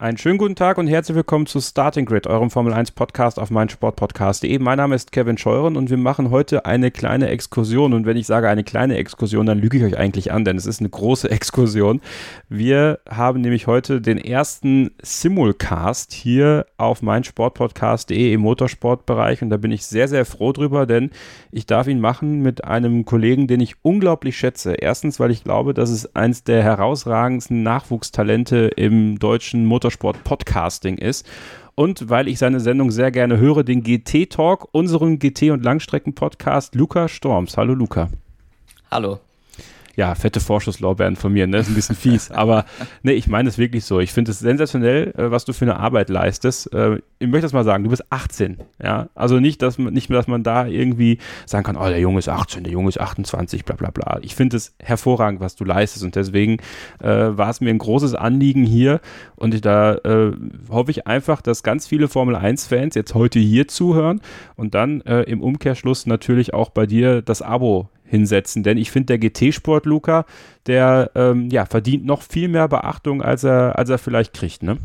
Einen 0.00 0.16
schönen 0.16 0.38
guten 0.38 0.54
Tag 0.54 0.78
und 0.78 0.86
herzlich 0.86 1.14
willkommen 1.14 1.44
zu 1.44 1.60
Starting 1.60 2.06
Grid, 2.06 2.26
eurem 2.26 2.48
Formel 2.48 2.72
1 2.72 2.92
Podcast 2.92 3.38
auf 3.38 3.50
meinsportpodcast.de. 3.50 4.58
Mein 4.58 4.78
Name 4.78 4.94
ist 4.94 5.12
Kevin 5.12 5.36
Scheuren 5.36 5.76
und 5.76 5.90
wir 5.90 5.98
machen 5.98 6.30
heute 6.30 6.64
eine 6.64 6.90
kleine 6.90 7.28
Exkursion. 7.28 7.92
Und 7.92 8.06
wenn 8.06 8.16
ich 8.16 8.26
sage 8.26 8.48
eine 8.48 8.64
kleine 8.64 8.96
Exkursion, 8.96 9.44
dann 9.44 9.58
lüge 9.58 9.76
ich 9.76 9.84
euch 9.84 9.98
eigentlich 9.98 10.32
an, 10.32 10.46
denn 10.46 10.56
es 10.56 10.64
ist 10.64 10.80
eine 10.80 10.88
große 10.88 11.30
Exkursion. 11.30 12.00
Wir 12.48 13.00
haben 13.10 13.42
nämlich 13.42 13.66
heute 13.66 14.00
den 14.00 14.16
ersten 14.16 14.92
Simulcast 15.02 16.14
hier 16.14 16.64
auf 16.78 17.02
meinsportpodcast.de 17.02 18.32
im 18.32 18.40
Motorsportbereich 18.40 19.42
und 19.42 19.50
da 19.50 19.58
bin 19.58 19.70
ich 19.70 19.84
sehr, 19.84 20.08
sehr 20.08 20.24
froh 20.24 20.54
drüber, 20.54 20.86
denn 20.86 21.10
ich 21.52 21.66
darf 21.66 21.88
ihn 21.88 22.00
machen 22.00 22.40
mit 22.40 22.64
einem 22.64 23.04
Kollegen, 23.04 23.48
den 23.48 23.60
ich 23.60 23.74
unglaublich 23.82 24.38
schätze. 24.38 24.72
Erstens, 24.72 25.20
weil 25.20 25.30
ich 25.30 25.44
glaube, 25.44 25.74
dass 25.74 25.90
es 25.90 26.16
eins 26.16 26.42
der 26.42 26.62
herausragendsten 26.62 27.62
Nachwuchstalente 27.62 28.70
im 28.76 29.18
deutschen 29.18 29.66
Motorsport 29.66 29.89
Podcasting 29.98 30.98
ist 30.98 31.28
und 31.74 32.10
weil 32.10 32.28
ich 32.28 32.38
seine 32.38 32.60
Sendung 32.60 32.90
sehr 32.90 33.10
gerne 33.10 33.38
höre, 33.38 33.64
den 33.64 33.82
GT 33.82 34.30
Talk, 34.30 34.68
unseren 34.72 35.18
GT 35.18 35.50
und 35.50 35.64
Langstrecken 35.64 36.14
Podcast 36.14 36.74
Luca 36.74 37.08
Storms. 37.08 37.56
Hallo 37.56 37.74
Luca. 37.74 38.08
Hallo 38.90 39.20
ja, 40.00 40.14
fette 40.14 40.40
Vorschusslorbeeren 40.40 41.14
von 41.14 41.30
mir, 41.30 41.46
ne? 41.46 41.58
Ist 41.58 41.68
ein 41.68 41.74
bisschen 41.74 41.94
fies. 41.94 42.30
aber 42.30 42.64
ne, 43.02 43.12
ich 43.12 43.26
meine 43.26 43.50
es 43.50 43.58
wirklich 43.58 43.84
so. 43.84 44.00
Ich 44.00 44.14
finde 44.14 44.30
es 44.30 44.38
sensationell, 44.38 45.12
äh, 45.14 45.30
was 45.30 45.44
du 45.44 45.52
für 45.52 45.66
eine 45.66 45.76
Arbeit 45.76 46.08
leistest. 46.08 46.72
Äh, 46.72 47.00
ich 47.18 47.28
möchte 47.28 47.42
das 47.42 47.52
mal 47.52 47.64
sagen, 47.64 47.84
du 47.84 47.90
bist 47.90 48.10
18. 48.10 48.56
Ja, 48.82 49.10
also 49.14 49.40
nicht, 49.40 49.60
dass 49.60 49.76
man, 49.76 49.92
nicht 49.92 50.08
mehr, 50.08 50.18
dass 50.18 50.26
man 50.26 50.42
da 50.42 50.64
irgendwie 50.64 51.18
sagen 51.44 51.64
kann, 51.64 51.76
oh, 51.76 51.86
der 51.86 52.00
Junge 52.00 52.18
ist 52.18 52.30
18, 52.30 52.64
der 52.64 52.72
Junge 52.72 52.88
ist 52.88 52.98
28, 52.98 53.66
bla 53.66 53.76
bla 53.76 53.90
bla. 53.90 54.20
Ich 54.22 54.34
finde 54.34 54.56
es 54.56 54.74
hervorragend, 54.78 55.42
was 55.42 55.54
du 55.54 55.64
leistest 55.64 56.02
und 56.02 56.16
deswegen 56.16 56.56
äh, 57.02 57.06
war 57.06 57.50
es 57.50 57.60
mir 57.60 57.68
ein 57.68 57.76
großes 57.76 58.14
Anliegen 58.14 58.64
hier 58.64 59.02
und 59.36 59.66
da 59.66 59.96
äh, 59.96 60.32
hoffe 60.70 60.92
ich 60.92 61.06
einfach, 61.06 61.42
dass 61.42 61.62
ganz 61.62 61.86
viele 61.86 62.08
Formel 62.08 62.36
1-Fans 62.36 62.94
jetzt 62.94 63.14
heute 63.14 63.38
hier 63.38 63.68
zuhören 63.68 64.22
und 64.56 64.74
dann 64.74 65.02
äh, 65.02 65.24
im 65.24 65.42
Umkehrschluss 65.42 66.06
natürlich 66.06 66.54
auch 66.54 66.70
bei 66.70 66.86
dir 66.86 67.20
das 67.20 67.42
Abo 67.42 67.90
hinsetzen. 68.10 68.62
Denn 68.62 68.76
ich 68.76 68.90
finde, 68.90 69.16
der 69.16 69.18
GT-Sport, 69.18 69.86
Luca, 69.86 70.26
der 70.66 71.10
ähm, 71.14 71.48
ja, 71.50 71.64
verdient 71.64 72.04
noch 72.04 72.22
viel 72.22 72.48
mehr 72.48 72.68
Beachtung, 72.68 73.22
als 73.22 73.44
er, 73.44 73.78
als 73.78 73.88
er 73.88 73.98
vielleicht 73.98 74.34
kriegt, 74.34 74.62
ne? 74.62 74.78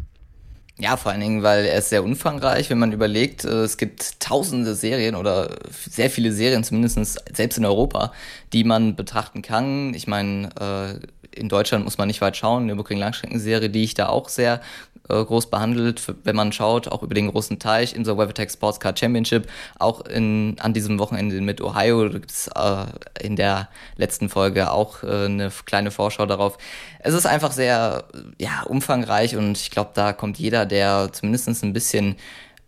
Ja, 0.78 0.98
vor 0.98 1.14
allen 1.14 1.22
Dingen, 1.22 1.42
weil 1.42 1.64
er 1.66 1.78
ist 1.78 1.88
sehr 1.88 2.04
umfangreich, 2.04 2.70
wenn 2.70 2.80
man 2.80 2.92
überlegt, 2.92 3.46
äh, 3.46 3.64
es 3.64 3.78
gibt 3.78 4.20
tausende 4.20 4.76
Serien 4.76 5.16
oder 5.16 5.56
sehr 5.72 6.10
viele 6.10 6.34
Serien, 6.34 6.66
zumindest 6.66 7.18
selbst 7.34 7.58
in 7.58 7.66
Europa, 7.66 8.12
die 8.52 8.66
man 8.66 8.98
betrachten 8.98 9.42
kann. 9.42 9.94
Ich 9.94 10.06
meine, 10.08 10.50
äh, 10.60 11.40
in 11.40 11.48
Deutschland 11.48 11.86
muss 11.86 11.98
man 11.98 12.08
nicht 12.08 12.22
weit 12.22 12.36
schauen. 12.36 12.66
Nürburgring 12.66 13.00
Langstreckenserie, 13.00 13.70
die 13.70 13.84
ich 13.84 13.94
da 13.94 14.08
auch 14.10 14.28
sehr 14.28 14.62
äh, 15.10 15.24
groß 15.24 15.50
behandelt, 15.50 16.02
wenn 16.24 16.36
man 16.36 16.52
schaut, 16.52 16.88
auch 16.88 17.04
über 17.04 17.14
den 17.14 17.32
großen 17.32 17.60
Teich 17.60 17.96
in 17.96 18.04
der 18.04 18.18
WeatherTech 18.18 18.52
Sports 18.52 18.80
Car 18.80 18.96
Championship, 18.96 19.48
auch 19.80 20.02
in, 20.02 20.56
an 20.60 20.74
diesem 20.74 21.00
Wochenende 21.00 21.40
mit 21.42 21.62
Ohio, 21.62 22.08
da 22.08 22.14
gibt 22.14 22.32
es 22.32 22.48
äh, 22.48 22.86
in 23.22 23.36
der 23.36 23.70
letzten 23.98 24.30
Folge 24.30 24.72
auch 24.72 25.04
äh, 25.04 25.26
eine 25.26 25.52
kleine 25.66 25.92
Vorschau 25.92 26.26
darauf. 26.26 26.58
Es 27.00 27.14
ist 27.14 27.26
einfach 27.26 27.52
sehr 27.52 28.06
ja, 28.40 28.64
umfangreich 28.64 29.36
und 29.36 29.58
ich 29.58 29.72
glaube, 29.72 29.92
da 29.94 30.14
kommt 30.14 30.38
jeder, 30.38 30.66
der 30.66 31.10
zumindest 31.12 31.64
ein 31.64 31.74
bisschen 31.74 32.16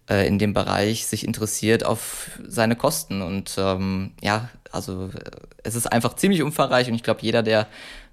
äh, 0.09 0.27
in 0.27 0.39
dem 0.39 0.53
Bereich 0.53 1.05
sich 1.05 1.25
interessiert, 1.25 1.85
auf 1.85 2.31
seine 2.47 2.75
Kosten. 2.75 3.21
Und 3.21 3.55
ähm, 3.57 4.11
ja, 4.21 4.49
also 4.71 5.09
es 5.63 5.75
ist 5.75 5.91
einfach 5.91 6.15
ziemlich 6.15 6.41
umfangreich 6.43 6.87
und 6.87 6.95
ich 6.95 7.03
glaube, 7.03 7.21
jeder, 7.21 7.43
der 7.43 7.67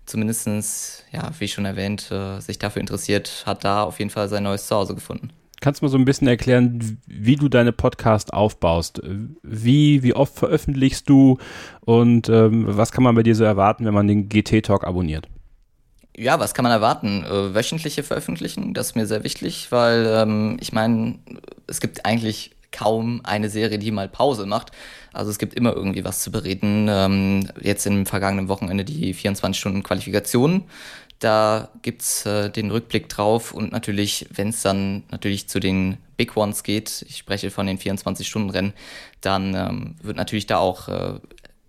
zumindestens 0.07 1.05
ja, 1.13 1.31
wie 1.39 1.49
schon 1.49 1.65
erwähnt, 1.65 2.11
äh, 2.11 2.41
sich 2.41 2.59
dafür 2.59 2.81
interessiert, 2.81 3.45
hat 3.47 3.65
da 3.65 3.83
auf 3.85 3.99
jeden 3.99 4.11
Fall 4.11 4.29
sein 4.29 4.43
neues 4.43 4.67
Zuhause 4.67 4.95
gefunden. 4.95 5.31
Kannst 5.61 5.81
du 5.81 5.87
mal 5.87 5.91
so 5.91 5.97
ein 5.97 6.05
bisschen 6.05 6.29
erklären, 6.29 7.01
wie 7.07 7.37
du 7.37 7.49
deine 7.49 7.73
Podcast 7.73 8.35
aufbaust? 8.35 9.01
Wie, 9.43 10.03
wie 10.03 10.15
oft 10.15 10.35
veröffentlichst 10.35 11.09
du 11.09 11.39
und 11.81 12.29
ähm, 12.29 12.67
was 12.69 12.93
kann 12.93 13.05
man 13.05 13.15
bei 13.15 13.23
dir 13.23 13.35
so 13.35 13.45
erwarten, 13.45 13.87
wenn 13.87 13.95
man 13.95 14.07
den 14.07 14.29
GT-Talk 14.29 14.85
abonniert? 14.85 15.27
Ja, 16.17 16.39
was 16.39 16.55
kann 16.55 16.65
man 16.65 16.73
erwarten? 16.73 17.25
Äh, 17.25 17.55
wöchentliche 17.55 18.03
Veröffentlichen, 18.03 18.75
das 18.75 18.89
ist 18.89 18.97
mir 18.97 19.07
sehr 19.07 19.25
wichtig, 19.25 19.69
weil 19.71 20.07
ähm, 20.07 20.59
ich 20.61 20.73
meine, 20.73 21.19
es 21.67 21.81
gibt 21.81 22.05
eigentlich 22.05 22.51
kaum 22.75 23.21
eine 23.25 23.49
Serie, 23.49 23.79
die 23.79 23.91
mal 23.91 24.09
Pause 24.09 24.45
macht. 24.45 24.73
Also 25.13 25.31
es 25.31 25.39
gibt 25.39 25.55
immer 25.55 25.75
irgendwie 25.75 26.05
was 26.05 26.21
zu 26.21 26.31
bereden. 26.31 26.89
Ähm, 26.91 27.49
jetzt 27.61 27.87
im 27.87 28.05
vergangenen 28.05 28.49
Wochenende 28.49 28.85
die 28.85 29.15
24-Stunden-Qualifikation. 29.15 30.65
Da 31.21 31.71
gibt's 31.83 32.27
äh, 32.27 32.51
den 32.51 32.71
Rückblick 32.71 33.09
drauf 33.09 33.53
und 33.53 33.73
natürlich, 33.73 34.27
wenn 34.31 34.49
es 34.49 34.63
dann 34.63 35.05
natürlich 35.11 35.49
zu 35.49 35.61
den 35.61 35.97
Big 36.17 36.37
Ones 36.37 36.65
geht, 36.65 37.05
ich 37.09 37.17
spreche 37.17 37.51
von 37.51 37.67
den 37.67 37.79
24-Stunden-Rennen, 37.79 38.73
dann 39.21 39.55
ähm, 39.55 39.95
wird 40.03 40.17
natürlich 40.17 40.47
da 40.47 40.59
auch 40.59 40.89
äh, 40.89 41.15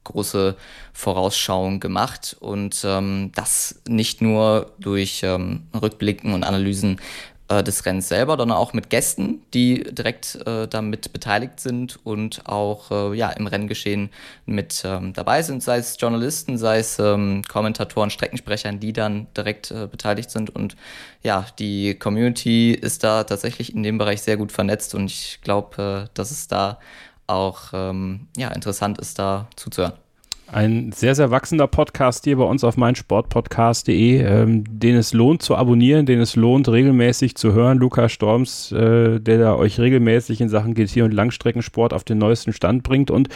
große 0.03 0.55
Vorausschauung 0.93 1.79
gemacht 1.79 2.35
und 2.39 2.83
ähm, 2.85 3.31
das 3.35 3.81
nicht 3.87 4.21
nur 4.21 4.71
durch 4.79 5.21
ähm, 5.23 5.67
Rückblicken 5.79 6.33
und 6.33 6.43
Analysen 6.43 6.99
äh, 7.47 7.63
des 7.63 7.85
Rennens 7.85 8.07
selber, 8.07 8.37
sondern 8.37 8.57
auch 8.57 8.73
mit 8.73 8.89
Gästen, 8.89 9.41
die 9.53 9.83
direkt 9.83 10.35
äh, 10.45 10.67
damit 10.67 11.13
beteiligt 11.13 11.59
sind 11.59 11.99
und 12.03 12.41
auch 12.45 12.91
äh, 12.91 13.15
ja, 13.15 13.29
im 13.29 13.47
Renngeschehen 13.47 14.09
mit 14.45 14.83
ähm, 14.85 15.13
dabei 15.13 15.41
sind, 15.41 15.61
sei 15.61 15.77
es 15.77 15.97
Journalisten, 15.99 16.57
sei 16.57 16.79
es 16.79 16.97
ähm, 16.99 17.43
Kommentatoren, 17.47 18.09
Streckensprechern, 18.09 18.79
die 18.79 18.93
dann 18.93 19.27
direkt 19.35 19.71
äh, 19.71 19.87
beteiligt 19.87 20.31
sind. 20.31 20.49
Und 20.49 20.75
ja, 21.23 21.45
die 21.59 21.95
Community 21.95 22.71
ist 22.71 23.03
da 23.03 23.23
tatsächlich 23.23 23.73
in 23.75 23.83
dem 23.83 23.97
Bereich 23.97 24.21
sehr 24.21 24.37
gut 24.37 24.51
vernetzt 24.51 24.95
und 24.95 25.05
ich 25.05 25.39
glaube, 25.41 26.07
äh, 26.07 26.09
dass 26.13 26.31
es 26.31 26.47
da 26.47 26.79
auch 27.27 27.71
ähm, 27.73 28.27
ja, 28.37 28.49
interessant 28.49 28.99
ist, 28.99 29.19
da 29.19 29.47
zuzuhören. 29.55 30.04
Ein 30.51 30.91
sehr, 30.91 31.15
sehr 31.15 31.31
wachsender 31.31 31.65
Podcast 31.65 32.23
hier 32.23 32.37
bei 32.37 32.43
uns 32.43 32.63
auf 32.63 32.77
meinsportpodcast.de, 32.77 34.21
ähm, 34.21 34.63
den 34.69 34.95
es 34.95 35.11
lohnt 35.11 35.41
zu 35.41 35.55
abonnieren, 35.55 36.05
den 36.05 36.21
es 36.21 36.35
lohnt 36.35 36.69
regelmäßig 36.69 37.35
zu 37.35 37.53
hören. 37.53 37.79
Lukas 37.79 38.11
Storms, 38.11 38.71
äh, 38.71 39.19
der 39.19 39.39
da 39.39 39.55
euch 39.55 39.79
regelmäßig 39.79 40.41
in 40.41 40.49
Sachen 40.49 40.75
GT 40.75 41.01
und 41.01 41.13
Langstreckensport 41.13 41.93
auf 41.93 42.03
den 42.03 42.19
neuesten 42.19 42.53
Stand 42.53 42.83
bringt. 42.83 43.09
Und 43.09 43.29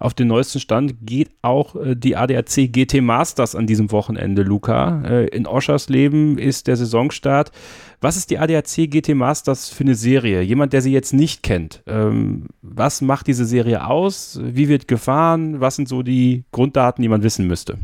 auf 0.00 0.12
den 0.12 0.26
neuesten 0.26 0.58
Stand 0.58 0.96
geht 1.02 1.30
auch 1.40 1.76
äh, 1.76 1.94
die 1.94 2.16
ADAC 2.16 2.72
GT 2.72 3.00
Masters 3.00 3.54
an 3.54 3.68
diesem 3.68 3.92
Wochenende, 3.92 4.42
Luca. 4.42 5.02
Äh, 5.04 5.26
in 5.28 5.46
Oschersleben 5.46 6.36
ist 6.36 6.66
der 6.66 6.76
Saisonstart. 6.76 7.52
Was 8.00 8.16
ist 8.16 8.30
die 8.30 8.38
ADAC 8.38 8.90
GT 8.90 9.14
Masters 9.14 9.68
für 9.68 9.84
eine 9.84 9.94
Serie? 9.94 10.42
Jemand, 10.42 10.72
der 10.72 10.82
sie 10.82 10.92
jetzt 10.92 11.12
nicht 11.12 11.42
kennt. 11.42 11.82
Ähm, 11.86 12.46
was 12.62 13.00
macht 13.00 13.26
diese 13.26 13.44
Serie 13.44 13.86
aus? 13.86 14.38
Wie 14.42 14.68
wird 14.68 14.86
gefahren? 14.88 15.60
Was 15.60 15.76
sind 15.76 15.88
so 15.88 16.02
die 16.02 16.44
Grunddaten, 16.52 17.02
die 17.02 17.08
man 17.08 17.22
wissen 17.22 17.46
müsste? 17.46 17.78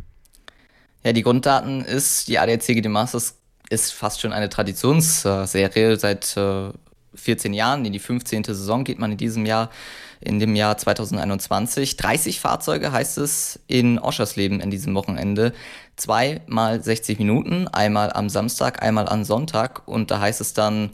Ja, 1.04 1.12
die 1.12 1.22
Grunddaten 1.22 1.82
ist, 1.82 2.28
die 2.28 2.38
ADAC 2.38 2.66
GT 2.66 2.88
Masters 2.88 3.38
ist 3.70 3.92
fast 3.92 4.20
schon 4.20 4.32
eine 4.32 4.48
Traditionsserie. 4.48 5.96
Seit 5.96 6.36
äh, 6.36 6.70
14 7.14 7.52
Jahren, 7.52 7.84
in 7.84 7.92
die 7.92 7.98
15. 7.98 8.44
Saison 8.44 8.84
geht 8.84 8.98
man 8.98 9.12
in 9.12 9.18
diesem 9.18 9.46
Jahr, 9.46 9.70
in 10.20 10.38
dem 10.38 10.54
Jahr 10.54 10.78
2021. 10.78 11.96
30 11.96 12.40
Fahrzeuge 12.40 12.92
heißt 12.92 13.18
es 13.18 13.60
in 13.66 13.98
Oschersleben 13.98 14.60
in 14.60 14.70
diesem 14.70 14.94
Wochenende. 14.94 15.52
Zweimal 15.96 16.82
60 16.82 17.18
Minuten, 17.18 17.68
einmal 17.68 18.12
am 18.12 18.28
Samstag, 18.28 18.82
einmal 18.82 19.08
am 19.08 19.24
Sonntag. 19.24 19.86
Und 19.86 20.10
da 20.10 20.20
heißt 20.20 20.40
es 20.40 20.54
dann 20.54 20.90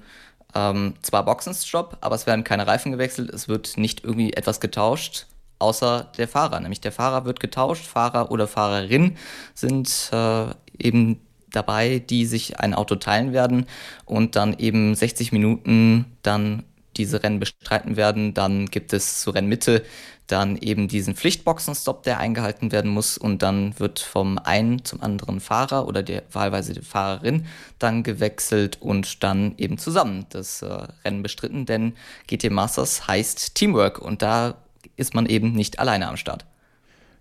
ähm, 0.55 0.95
zwar 1.03 1.25
Boxenstopp, 1.25 1.99
aber 2.00 2.15
es 2.15 2.27
werden 2.27 2.45
keine 2.45 2.67
Reifen 2.67 2.93
gewechselt, 2.93 3.31
es 3.31 3.49
wird 3.49 3.77
nicht 3.77 4.05
irgendwie 4.05 4.33
etwas 4.33 4.61
getauscht, 4.61 5.27
außer 5.59 6.11
der 6.17 6.29
Fahrer. 6.29 6.61
Nämlich 6.61 6.81
der 6.81 6.93
Fahrer 6.93 7.25
wird 7.25 7.41
getauscht, 7.41 7.85
Fahrer 7.85 8.31
oder 8.31 8.47
Fahrerin 8.47 9.17
sind 9.55 10.11
äh, 10.12 10.47
eben 10.79 11.21
dabei, 11.51 11.99
die 11.99 12.27
sich 12.27 12.61
ein 12.61 12.75
Auto 12.75 12.97
teilen 12.97 13.33
werden 13.33 13.67
und 14.05 14.37
dann 14.37 14.59
eben 14.59 14.94
60 14.94 15.33
Minuten 15.33 16.06
dann 16.23 16.65
diese 16.99 17.23
Rennen 17.23 17.41
bestreiten 17.41 17.97
werden. 17.97 18.35
Dann 18.35 18.67
gibt 18.67 18.93
es 18.93 19.21
zur 19.21 19.35
Rennmitte 19.35 19.83
dann 20.27 20.56
eben 20.56 20.89
diesen 20.89 21.15
Pflichtboxenstopp, 21.15 22.03
der 22.03 22.19
eingehalten 22.19 22.71
werden 22.71 22.91
muss 22.91 23.19
und 23.19 23.43
dann 23.43 23.79
wird 23.81 23.99
vom 23.99 24.39
einen 24.39 24.85
zum 24.85 25.03
anderen 25.03 25.41
Fahrer 25.41 25.89
oder 25.89 26.03
der 26.03 26.23
wahlweise 26.33 26.75
die 26.75 26.83
Fahrerin 26.83 27.47
dann 27.79 28.03
gewechselt 28.03 28.77
und 28.81 29.23
dann 29.23 29.55
eben 29.56 29.79
zusammen 29.79 30.27
das 30.29 30.62
äh, 30.62 30.67
Rennen 31.05 31.23
bestritten, 31.23 31.65
denn 31.65 31.95
GT 32.27 32.50
Masters 32.50 33.09
heißt 33.09 33.55
Teamwork 33.55 33.99
und 33.99 34.21
da 34.23 34.56
ist 34.97 35.15
man 35.15 35.27
eben 35.27 35.53
nicht 35.53 35.79
alleine 35.79 36.09
am 36.09 36.17
Start. 36.17 36.44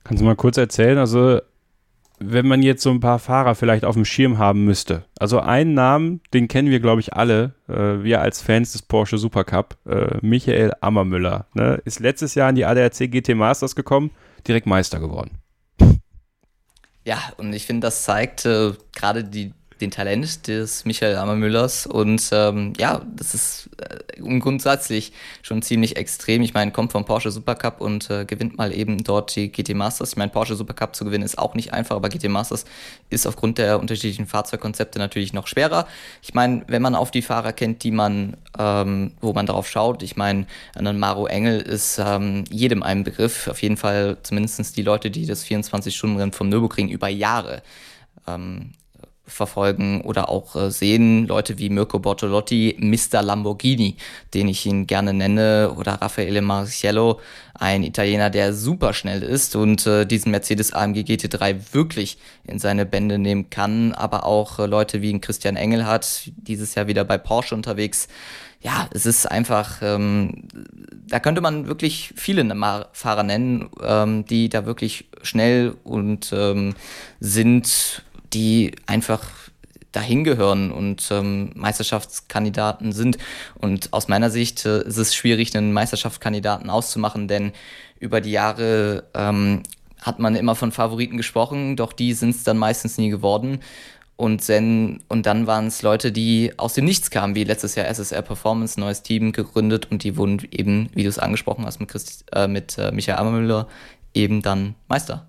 Kannst 0.03 0.21
du 0.21 0.25
mal 0.25 0.35
kurz 0.35 0.57
erzählen, 0.57 0.97
also 0.97 1.39
wenn 2.19 2.47
man 2.47 2.63
jetzt 2.63 2.81
so 2.81 2.89
ein 2.89 2.99
paar 2.99 3.19
Fahrer 3.19 3.55
vielleicht 3.55 3.85
auf 3.85 3.95
dem 3.95 4.05
Schirm 4.05 4.37
haben 4.37 4.65
müsste. 4.65 5.05
Also 5.19 5.39
einen 5.39 5.73
Namen, 5.73 6.21
den 6.33 6.47
kennen 6.47 6.69
wir, 6.69 6.79
glaube 6.79 7.01
ich, 7.01 7.13
alle, 7.13 7.53
äh, 7.67 8.03
wir 8.03 8.21
als 8.21 8.41
Fans 8.41 8.71
des 8.71 8.81
Porsche 8.81 9.17
Supercup, 9.17 9.77
äh, 9.87 10.17
Michael 10.21 10.73
Ammermüller, 10.81 11.45
ne, 11.53 11.81
ist 11.85 11.99
letztes 11.99 12.35
Jahr 12.35 12.49
in 12.49 12.55
die 12.55 12.65
ADAC 12.65 13.11
GT 13.11 13.35
Masters 13.35 13.75
gekommen, 13.75 14.11
direkt 14.47 14.65
Meister 14.65 14.99
geworden. 14.99 15.31
Ja, 17.05 17.19
und 17.37 17.53
ich 17.53 17.65
finde, 17.65 17.87
das 17.87 18.03
zeigt 18.03 18.45
äh, 18.45 18.73
gerade 18.93 19.23
die 19.23 19.53
den 19.81 19.91
Talent 19.91 20.47
des 20.47 20.85
Michael 20.85 21.15
Ammermüllers 21.15 21.87
und 21.87 22.29
ähm, 22.31 22.73
ja, 22.77 23.01
das 23.15 23.33
ist 23.33 23.69
äh, 23.77 24.39
grundsätzlich 24.39 25.13
schon 25.41 25.61
ziemlich 25.61 25.97
extrem. 25.97 26.41
Ich 26.41 26.53
meine, 26.53 26.71
kommt 26.71 26.91
vom 26.91 27.05
Porsche 27.05 27.31
Supercup 27.31 27.81
und 27.81 28.09
äh, 28.09 28.25
gewinnt 28.25 28.57
mal 28.57 28.73
eben 28.73 29.03
dort 29.03 29.35
die 29.35 29.51
GT 29.51 29.75
Masters. 29.75 30.11
Ich 30.11 30.17
meine, 30.17 30.31
Porsche 30.31 30.55
Supercup 30.55 30.95
zu 30.95 31.05
gewinnen 31.05 31.23
ist 31.23 31.37
auch 31.37 31.55
nicht 31.55 31.73
einfach, 31.73 31.95
aber 31.95 32.09
GT 32.09 32.29
Masters 32.29 32.65
ist 33.09 33.27
aufgrund 33.27 33.57
der 33.57 33.79
unterschiedlichen 33.79 34.27
Fahrzeugkonzepte 34.27 34.99
natürlich 34.99 35.33
noch 35.33 35.47
schwerer. 35.47 35.87
Ich 36.21 36.33
meine, 36.33 36.63
wenn 36.67 36.81
man 36.81 36.95
auf 36.95 37.11
die 37.11 37.21
Fahrer 37.21 37.53
kennt, 37.53 37.83
die 37.83 37.91
man, 37.91 38.37
ähm, 38.57 39.11
wo 39.21 39.33
man 39.33 39.45
darauf 39.45 39.67
schaut, 39.69 40.03
ich 40.03 40.15
meine, 40.15 40.47
ein 40.75 40.99
Maro 40.99 41.27
Engel 41.27 41.59
ist 41.61 41.99
ähm, 42.03 42.43
jedem 42.49 42.83
ein 42.83 43.03
Begriff, 43.03 43.47
auf 43.47 43.61
jeden 43.61 43.77
Fall 43.77 44.17
zumindest 44.23 44.77
die 44.77 44.81
Leute, 44.81 45.11
die 45.11 45.25
das 45.25 45.45
24-Stunden-Rennen 45.45 46.31
vom 46.31 46.49
Nürburgring 46.49 46.89
über 46.89 47.07
Jahre 47.07 47.61
ähm, 48.27 48.71
verfolgen 49.27 50.01
oder 50.01 50.29
auch 50.29 50.55
äh, 50.55 50.71
sehen. 50.71 51.27
Leute 51.27 51.59
wie 51.59 51.69
Mirko 51.69 51.99
Bortolotti, 51.99 52.77
Mr. 52.79 53.21
Lamborghini, 53.21 53.97
den 54.33 54.47
ich 54.47 54.65
ihn 54.65 54.87
gerne 54.87 55.13
nenne, 55.13 55.73
oder 55.77 55.93
Raffaele 55.93 56.41
Marciello, 56.41 57.19
ein 57.53 57.83
Italiener, 57.83 58.29
der 58.29 58.53
super 58.53 58.93
schnell 58.93 59.21
ist 59.23 59.55
und 59.55 59.85
äh, 59.85 60.05
diesen 60.05 60.31
Mercedes 60.31 60.73
AMG 60.73 60.99
GT3 60.99 61.73
wirklich 61.73 62.17
in 62.45 62.59
seine 62.59 62.85
Bände 62.85 63.17
nehmen 63.17 63.49
kann. 63.49 63.93
Aber 63.93 64.25
auch 64.25 64.59
äh, 64.59 64.65
Leute 64.65 65.01
wie 65.01 65.19
Christian 65.19 65.55
Engelhardt, 65.55 66.31
dieses 66.35 66.75
Jahr 66.75 66.87
wieder 66.87 67.03
bei 67.03 67.17
Porsche 67.17 67.55
unterwegs. 67.55 68.07
Ja, 68.59 68.89
es 68.91 69.05
ist 69.05 69.27
einfach, 69.27 69.81
ähm, 69.81 70.47
da 71.07 71.19
könnte 71.19 71.41
man 71.41 71.67
wirklich 71.67 72.13
viele 72.15 72.43
Fahrer 72.91 73.23
nennen, 73.23 73.69
ähm, 73.83 74.25
die 74.25 74.49
da 74.49 74.65
wirklich 74.65 75.05
schnell 75.21 75.75
und 75.83 76.33
ähm, 76.33 76.73
sind 77.19 78.03
die 78.37 78.73
einfach 78.85 79.23
dahin 79.91 80.23
gehören 80.23 80.71
und 80.71 81.07
ähm, 81.11 81.49
Meisterschaftskandidaten 81.55 82.91
sind. 82.91 83.17
Und 83.55 83.93
aus 83.93 84.07
meiner 84.07 84.29
Sicht 84.29 84.63
äh, 84.65 84.83
ist 84.83 84.97
es 84.97 85.15
schwierig, 85.15 85.55
einen 85.55 85.73
Meisterschaftskandidaten 85.73 86.69
auszumachen, 86.69 87.27
denn 87.27 87.51
über 87.99 88.21
die 88.21 88.31
Jahre 88.31 89.05
ähm, 89.15 89.63
hat 90.01 90.19
man 90.19 90.35
immer 90.35 90.53
von 90.53 90.71
Favoriten 90.71 91.17
gesprochen, 91.17 91.75
doch 91.75 91.93
die 91.93 92.13
sind 92.13 92.29
es 92.29 92.43
dann 92.43 92.57
meistens 92.59 92.99
nie 92.99 93.09
geworden. 93.09 93.59
Und, 94.17 94.45
then, 94.45 95.03
und 95.07 95.25
dann 95.25 95.47
waren 95.47 95.67
es 95.67 95.81
Leute, 95.81 96.11
die 96.11 96.51
aus 96.57 96.73
dem 96.73 96.85
Nichts 96.85 97.09
kamen, 97.09 97.35
wie 97.35 97.43
letztes 97.43 97.75
Jahr 97.75 97.87
SSR 97.87 98.21
Performance, 98.21 98.79
neues 98.79 99.03
Team 99.03 99.31
gegründet 99.31 99.89
und 99.91 100.03
die 100.03 100.15
wurden 100.17 100.47
eben, 100.51 100.89
wie 100.93 101.03
du 101.03 101.09
es 101.09 101.19
angesprochen 101.19 101.65
hast, 101.65 101.79
mit, 101.79 101.89
Christ, 101.89 102.25
äh, 102.33 102.47
mit 102.47 102.77
äh, 102.77 102.91
Michael 102.91 103.17
Ammermüller 103.19 103.67
eben 104.13 104.41
dann 104.41 104.75
Meister. 104.87 105.27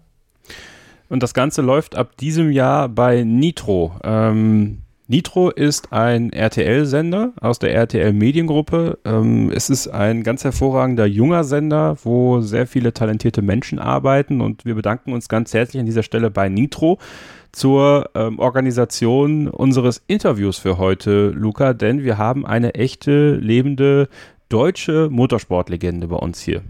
Und 1.09 1.23
das 1.23 1.35
Ganze 1.35 1.63
läuft 1.63 1.97
ab 1.97 2.17
diesem 2.17 2.51
Jahr 2.51 2.89
bei 2.89 3.23
Nitro. 3.25 3.93
Ähm, 4.05 4.83
Nitro 5.11 5.49
ist 5.49 5.91
ein 5.91 6.31
RTL-Sender 6.35 7.33
aus 7.41 7.59
der 7.59 7.75
RTL-Mediengruppe. 7.75 8.99
Ähm, 9.07 9.51
es 9.51 9.71
ist 9.71 9.89
ein 9.89 10.23
ganz 10.23 10.45
hervorragender 10.45 11.07
junger 11.07 11.45
Sender, 11.45 11.97
wo 12.03 12.43
sehr 12.43 12.67
viele 12.67 12.93
talentierte 12.93 13.41
Menschen 13.41 13.79
arbeiten. 13.79 14.43
Und 14.43 14.67
wir 14.67 14.75
bedanken 14.75 15.15
uns 15.15 15.31
ganz 15.31 15.55
herzlich 15.55 15.81
an 15.81 15.87
dieser 15.87 16.03
Stelle 16.03 16.31
bei 16.31 16.51
Nitro 16.51 16.99
zur 17.53 18.11
ähm, 18.15 18.39
Organisation 18.39 19.49
unseres 19.49 20.03
Interviews 20.09 20.59
für 20.59 20.77
heute, 20.77 21.31
Luca, 21.31 21.73
denn 21.73 22.05
wir 22.05 22.19
haben 22.19 22.45
eine 22.45 22.75
echte, 22.75 23.37
lebende 23.37 24.11
deutsche 24.51 25.09
Motorsportlegende 25.11 26.09
bei 26.09 26.17
uns 26.17 26.43
hier. 26.43 26.63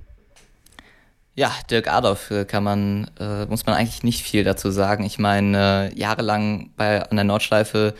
Ja, 1.38 1.55
Dirk 1.70 1.87
Adolf 1.87 2.32
äh, 2.32 2.44
kann 2.44 2.64
man, 2.64 3.12
äh, 3.20 3.46
muss 3.46 3.64
man 3.64 3.76
eigentlich 3.76 4.02
nicht 4.02 4.25
viel 4.25 4.43
dazu 4.43 4.73
sagen. 4.73 5.05
Ich 5.05 5.20
meine, 5.20 5.93
äh, 5.94 5.96
jahrelang 5.96 6.70
bei, 6.76 7.00
an 7.00 7.14
der 7.14 7.25
Nordschleife 7.25 7.94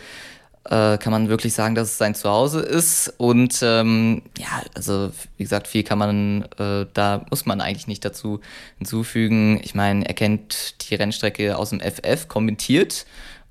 äh, 0.65 0.99
kann 0.99 1.13
man 1.13 1.29
wirklich 1.29 1.55
sagen, 1.55 1.77
dass 1.77 1.87
es 1.87 1.99
sein 1.99 2.17
Zuhause 2.17 2.59
ist. 2.59 3.15
Und 3.17 3.61
ähm, 3.63 4.23
ja, 4.37 4.61
also 4.75 5.13
wie 5.37 5.45
gesagt, 5.45 5.69
viel 5.69 5.85
kann 5.85 5.99
man, 5.99 6.49
äh, 6.59 6.87
da 6.93 7.27
muss 7.31 7.47
man 7.47 7.61
eigentlich 7.61 7.87
nicht 7.87 8.05
dazu 8.05 8.41
hinzufügen. 8.79 9.61
Ich 9.63 9.73
meine, 9.73 10.05
er 10.05 10.15
kennt 10.15 10.91
die 10.91 10.97
Rennstrecke 10.97 11.57
aus 11.57 11.71
dem 11.71 11.79
FF, 11.79 12.27
kommentiert 12.27 13.07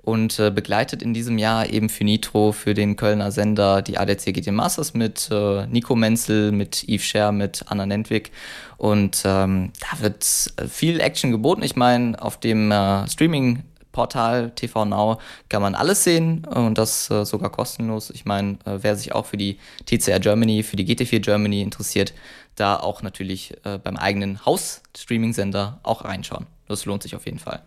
und 0.07 0.39
äh, 0.39 0.51
begleitet 0.51 1.03
in 1.03 1.13
diesem 1.13 1.37
Jahr 1.37 1.69
eben 1.69 1.89
für 1.89 2.05
Nitro, 2.05 2.53
für 2.53 2.73
den 2.73 2.95
Kölner 2.95 3.29
Sender 3.29 3.81
die 3.81 3.97
ADC 3.97 4.33
GT 4.33 4.53
Masters 4.53 4.93
mit 4.93 5.27
äh, 5.29 5.67
Nico 5.67 5.97
Menzel, 5.97 6.53
mit 6.53 6.87
Yves 6.87 7.03
Scher, 7.03 7.33
mit 7.33 7.65
Anna 7.67 7.85
Nentwig. 7.85 8.31
Und 8.77 9.23
ähm, 9.25 9.73
da 9.81 9.99
wird 9.99 10.25
viel 10.69 11.01
Action 11.01 11.31
geboten. 11.31 11.61
Ich 11.61 11.75
meine, 11.75 12.21
auf 12.21 12.39
dem 12.39 12.71
äh, 12.71 13.05
Streaming 13.09 13.63
Portal 13.91 14.51
TV 14.51 14.85
Now 14.85 15.19
kann 15.49 15.61
man 15.61 15.75
alles 15.75 16.05
sehen 16.05 16.45
und 16.45 16.77
das 16.77 17.11
äh, 17.11 17.25
sogar 17.25 17.49
kostenlos. 17.49 18.09
Ich 18.09 18.23
meine, 18.23 18.59
äh, 18.63 18.77
wer 18.79 18.95
sich 18.95 19.13
auch 19.13 19.25
für 19.25 19.35
die 19.35 19.57
TCR 19.87 20.21
Germany, 20.21 20.63
für 20.63 20.77
die 20.77 20.85
GT4 20.85 21.19
Germany 21.19 21.61
interessiert, 21.61 22.13
da 22.55 22.77
auch 22.77 23.01
natürlich 23.01 23.57
äh, 23.65 23.77
beim 23.77 23.97
eigenen 23.97 24.45
Haus-Streaming-Sender 24.45 25.81
auch 25.83 26.05
reinschauen. 26.05 26.45
Das 26.69 26.85
lohnt 26.85 27.03
sich 27.03 27.13
auf 27.13 27.25
jeden 27.25 27.39
Fall. 27.39 27.61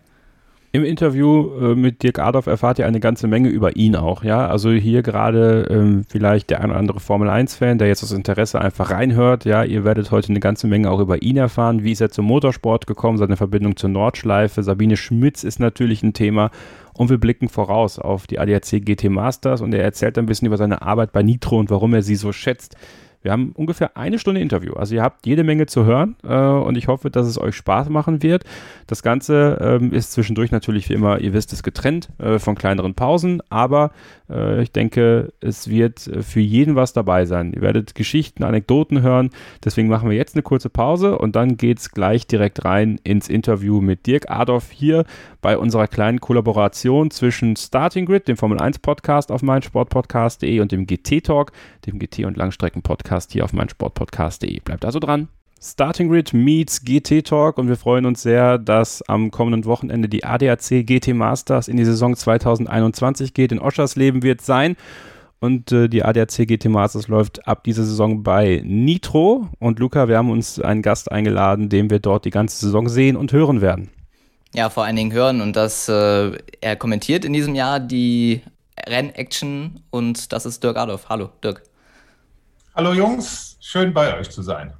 Im 0.73 0.85
Interview 0.85 1.49
äh, 1.59 1.75
mit 1.75 2.01
Dirk 2.01 2.19
Adolf 2.19 2.45
erfahrt 2.47 2.79
ihr 2.79 2.85
eine 2.85 3.01
ganze 3.01 3.27
Menge 3.27 3.49
über 3.49 3.75
ihn 3.75 3.97
auch, 3.97 4.23
ja. 4.23 4.47
Also 4.47 4.71
hier 4.71 5.01
gerade 5.01 5.67
ähm, 5.69 6.05
vielleicht 6.07 6.49
der 6.49 6.61
ein 6.61 6.69
oder 6.69 6.79
andere 6.79 7.01
Formel 7.01 7.29
1-Fan, 7.29 7.77
der 7.77 7.89
jetzt 7.89 8.03
das 8.03 8.13
Interesse 8.13 8.61
einfach 8.61 8.89
reinhört, 8.89 9.43
ja. 9.43 9.65
Ihr 9.65 9.83
werdet 9.83 10.11
heute 10.11 10.29
eine 10.29 10.39
ganze 10.39 10.67
Menge 10.67 10.89
auch 10.89 11.01
über 11.01 11.21
ihn 11.21 11.35
erfahren. 11.35 11.83
Wie 11.83 11.91
ist 11.91 11.99
er 11.99 12.09
zum 12.09 12.25
Motorsport 12.25 12.87
gekommen, 12.87 13.17
seine 13.17 13.35
Verbindung 13.35 13.75
zur 13.75 13.89
Nordschleife. 13.89 14.63
Sabine 14.63 14.95
Schmitz 14.95 15.43
ist 15.43 15.59
natürlich 15.59 16.03
ein 16.03 16.13
Thema. 16.13 16.51
Und 16.93 17.09
wir 17.09 17.17
blicken 17.17 17.49
voraus 17.49 17.99
auf 17.99 18.25
die 18.25 18.39
ADAC 18.39 18.85
GT 18.85 19.09
Masters 19.09 19.59
und 19.59 19.73
er 19.73 19.83
erzählt 19.83 20.17
ein 20.17 20.25
bisschen 20.25 20.45
über 20.45 20.57
seine 20.57 20.81
Arbeit 20.81 21.11
bei 21.11 21.21
Nitro 21.21 21.59
und 21.59 21.69
warum 21.69 21.93
er 21.93 22.01
sie 22.01 22.15
so 22.15 22.31
schätzt. 22.31 22.77
Wir 23.21 23.31
haben 23.31 23.51
ungefähr 23.55 23.97
eine 23.97 24.19
Stunde 24.19 24.41
Interview. 24.41 24.73
Also 24.73 24.95
ihr 24.95 25.03
habt 25.03 25.25
jede 25.25 25.43
Menge 25.43 25.65
zu 25.65 25.85
hören 25.85 26.15
äh, 26.23 26.35
und 26.35 26.77
ich 26.77 26.87
hoffe, 26.87 27.09
dass 27.11 27.27
es 27.27 27.39
euch 27.39 27.55
Spaß 27.55 27.89
machen 27.89 28.23
wird. 28.23 28.43
Das 28.87 29.03
Ganze 29.03 29.57
ähm, 29.61 29.93
ist 29.93 30.11
zwischendurch 30.11 30.51
natürlich 30.51 30.89
wie 30.89 30.93
immer, 30.93 31.19
ihr 31.19 31.33
wisst 31.33 31.53
es, 31.53 31.63
getrennt 31.63 32.09
äh, 32.17 32.39
von 32.39 32.55
kleineren 32.55 32.95
Pausen, 32.95 33.41
aber 33.49 33.91
äh, 34.29 34.61
ich 34.63 34.71
denke, 34.71 35.33
es 35.39 35.69
wird 35.69 35.99
für 35.99 36.39
jeden 36.39 36.75
was 36.75 36.93
dabei 36.93 37.25
sein. 37.25 37.53
Ihr 37.53 37.61
werdet 37.61 37.95
Geschichten, 37.95 38.43
Anekdoten 38.43 39.01
hören. 39.01 39.29
Deswegen 39.63 39.87
machen 39.87 40.09
wir 40.09 40.17
jetzt 40.17 40.35
eine 40.35 40.43
kurze 40.43 40.69
Pause 40.69 41.17
und 41.17 41.35
dann 41.35 41.57
geht 41.57 41.79
es 41.79 41.91
gleich 41.91 42.27
direkt 42.27 42.65
rein 42.65 42.99
ins 43.03 43.29
Interview 43.29 43.81
mit 43.81 44.07
Dirk 44.07 44.29
Adolf 44.29 44.71
hier 44.71 45.05
bei 45.41 45.57
unserer 45.57 45.87
kleinen 45.87 46.19
Kollaboration 46.19 47.11
zwischen 47.11 47.55
Starting 47.55 48.05
Grid, 48.05 48.27
dem 48.27 48.37
Formel 48.37 48.59
1 48.59 48.79
Podcast 48.79 49.31
auf 49.31 49.41
meinsportpodcast.de 49.41 50.59
und 50.59 50.71
dem 50.71 50.85
GT 50.85 51.23
Talk, 51.23 51.51
dem 51.85 51.99
GT- 51.99 52.25
und 52.25 52.37
Langstrecken-Podcast 52.37 53.31
hier 53.31 53.43
auf 53.43 53.53
meinsportpodcast.de. 53.53 54.59
Bleibt 54.59 54.85
also 54.85 54.99
dran. 54.99 55.27
Starting 55.63 56.09
Grid 56.09 56.33
meets 56.33 56.83
GT 56.83 57.23
Talk 57.23 57.59
und 57.59 57.67
wir 57.67 57.75
freuen 57.75 58.05
uns 58.07 58.23
sehr, 58.23 58.57
dass 58.57 59.03
am 59.03 59.29
kommenden 59.29 59.65
Wochenende 59.65 60.09
die 60.09 60.23
ADAC 60.23 60.85
GT 60.85 61.13
Masters 61.13 61.67
in 61.67 61.77
die 61.77 61.85
Saison 61.85 62.15
2021 62.15 63.33
geht. 63.35 63.51
In 63.51 63.59
Oschersleben 63.59 64.23
wird 64.23 64.41
sein. 64.41 64.75
Und 65.39 65.71
äh, 65.71 65.87
die 65.87 66.03
ADAC 66.03 66.47
GT 66.47 66.65
Masters 66.65 67.07
läuft 67.07 67.47
ab 67.47 67.63
dieser 67.63 67.83
Saison 67.83 68.23
bei 68.23 68.61
Nitro. 68.63 69.49
Und 69.59 69.79
Luca, 69.79 70.07
wir 70.07 70.17
haben 70.17 70.29
uns 70.29 70.59
einen 70.59 70.81
Gast 70.81 71.11
eingeladen, 71.11 71.69
den 71.69 71.89
wir 71.89 71.99
dort 71.99 72.25
die 72.25 72.29
ganze 72.31 72.63
Saison 72.65 72.89
sehen 72.89 73.15
und 73.15 73.31
hören 73.31 73.61
werden. 73.61 73.89
Ja, 74.53 74.69
vor 74.69 74.83
allen 74.83 74.97
Dingen 74.97 75.13
hören 75.13 75.39
und 75.39 75.55
das, 75.55 75.87
äh, 75.87 76.31
er 76.59 76.75
kommentiert 76.75 77.23
in 77.23 77.31
diesem 77.31 77.55
Jahr 77.55 77.79
die 77.79 78.41
Rennaction 78.87 79.79
und 79.91 80.33
das 80.33 80.45
ist 80.45 80.61
Dirk 80.63 80.77
Adolf. 80.77 81.07
Hallo, 81.07 81.29
Dirk. 81.41 81.63
Hallo 82.75 82.93
Jungs, 82.93 83.57
schön 83.61 83.93
bei 83.93 84.17
euch 84.17 84.29
zu 84.29 84.41
sein. 84.41 84.73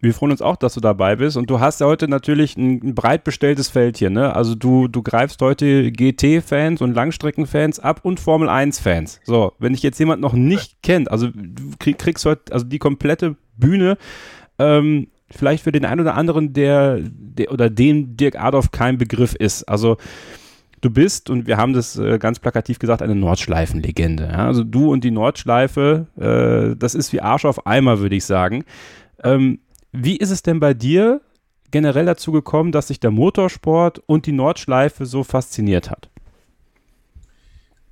Wir 0.00 0.12
freuen 0.12 0.32
uns 0.32 0.42
auch, 0.42 0.56
dass 0.56 0.74
du 0.74 0.80
dabei 0.80 1.16
bist 1.16 1.38
und 1.38 1.48
du 1.48 1.60
hast 1.60 1.80
ja 1.80 1.86
heute 1.86 2.08
natürlich 2.08 2.56
ein, 2.56 2.80
ein 2.82 2.94
breit 2.94 3.24
bestelltes 3.24 3.68
Feld 3.68 3.96
hier, 3.96 4.10
ne? 4.10 4.34
Also 4.34 4.54
du, 4.54 4.88
du 4.88 5.02
greifst 5.02 5.40
heute 5.40 5.90
GT-Fans 5.90 6.82
und 6.82 6.94
Langstreckenfans 6.94 7.80
ab 7.80 8.00
und 8.02 8.20
Formel 8.20 8.48
1-Fans. 8.48 9.20
So, 9.24 9.52
wenn 9.58 9.72
dich 9.72 9.82
jetzt 9.82 9.98
jemand 9.98 10.20
noch 10.20 10.34
nicht 10.34 10.82
kennt, 10.82 11.10
also 11.10 11.28
du 11.32 11.72
kriegst 11.78 12.26
heute 12.26 12.52
also 12.52 12.66
die 12.66 12.78
komplette 12.78 13.36
Bühne, 13.56 13.96
ähm, 14.58 15.08
vielleicht 15.30 15.64
für 15.64 15.72
den 15.72 15.84
einen 15.84 16.00
oder 16.00 16.14
anderen, 16.14 16.52
der, 16.52 16.98
der 17.00 17.52
oder 17.52 17.70
dem 17.70 18.16
Dirk 18.16 18.36
Adolf 18.40 18.70
kein 18.70 18.98
Begriff 18.98 19.34
ist. 19.34 19.64
Also 19.64 19.96
du 20.80 20.90
bist, 20.90 21.30
und 21.30 21.46
wir 21.46 21.56
haben 21.56 21.72
das 21.72 21.96
äh, 21.96 22.18
ganz 22.18 22.38
plakativ 22.38 22.78
gesagt, 22.78 23.02
eine 23.02 23.14
Nordschleifenlegende. 23.14 24.24
Ja? 24.24 24.46
Also 24.46 24.64
du 24.64 24.92
und 24.92 25.02
die 25.04 25.10
Nordschleife, 25.10 26.06
äh, 26.16 26.76
das 26.76 26.94
ist 26.94 27.12
wie 27.12 27.20
Arsch 27.20 27.44
auf 27.44 27.66
Eimer, 27.66 28.00
würde 28.00 28.16
ich 28.16 28.24
sagen. 28.24 28.64
Ähm, 29.22 29.60
wie 29.92 30.16
ist 30.16 30.30
es 30.30 30.42
denn 30.42 30.60
bei 30.60 30.74
dir 30.74 31.20
generell 31.70 32.06
dazu 32.06 32.32
gekommen, 32.32 32.72
dass 32.72 32.88
sich 32.88 33.00
der 33.00 33.10
Motorsport 33.10 34.00
und 34.06 34.26
die 34.26 34.32
Nordschleife 34.32 35.06
so 35.06 35.24
fasziniert 35.24 35.90
hat? 35.90 36.10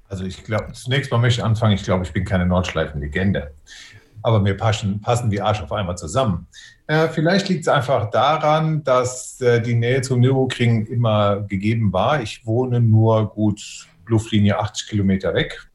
Also 0.09 0.25
ich 0.25 0.45
glaube, 0.45 0.73
zunächst 0.73 1.11
mal 1.11 1.19
möchte 1.19 1.41
ich 1.41 1.45
anfangen, 1.45 1.73
ich 1.73 1.85
glaube, 1.85 2.05
ich 2.05 2.13
bin 2.13 2.25
keine 2.25 2.45
Nordschleifen-Legende. 2.45 3.55
Aber 4.23 4.41
mir 4.41 4.57
passen, 4.57 5.01
passen 5.01 5.31
die 5.31 5.41
Arsch 5.41 5.63
auf 5.63 5.73
einmal 5.73 5.97
zusammen. 5.97 6.47
Äh, 6.87 7.09
vielleicht 7.09 7.49
liegt 7.49 7.63
es 7.63 7.69
einfach 7.69 8.11
daran, 8.11 8.83
dass 8.85 9.41
äh, 9.41 9.61
die 9.61 9.75
Nähe 9.75 10.03
zum 10.03 10.21
Nürburgring 10.21 10.87
immer 10.87 11.43
gegeben 11.43 11.93
war. 11.93 12.21
Ich 12.21 12.45
wohne 12.45 12.81
nur 12.81 13.31
gut 13.31 13.87
Luftlinie 14.07 14.59
80 14.59 14.89
Kilometer 14.89 15.35
weg. 15.35 15.71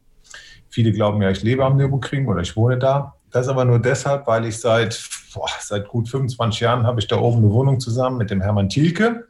Viele 0.69 0.91
glauben 0.91 1.21
ja, 1.21 1.31
ich 1.31 1.43
lebe 1.43 1.65
am 1.65 1.77
Nürburgring 1.77 2.27
oder 2.27 2.41
ich 2.41 2.55
wohne 2.55 2.77
da. 2.77 3.15
Das 3.31 3.47
aber 3.47 3.65
nur 3.65 3.79
deshalb, 3.79 4.27
weil 4.27 4.45
ich 4.45 4.59
seit, 4.59 5.09
boah, 5.33 5.49
seit 5.59 5.87
gut 5.87 6.09
25 6.09 6.59
Jahren 6.59 6.85
habe 6.85 6.99
ich 6.99 7.07
da 7.07 7.17
oben 7.17 7.39
eine 7.39 7.51
Wohnung 7.51 7.79
zusammen 7.79 8.17
mit 8.17 8.29
dem 8.29 8.41
Hermann 8.41 8.69
Thielke. 8.69 9.25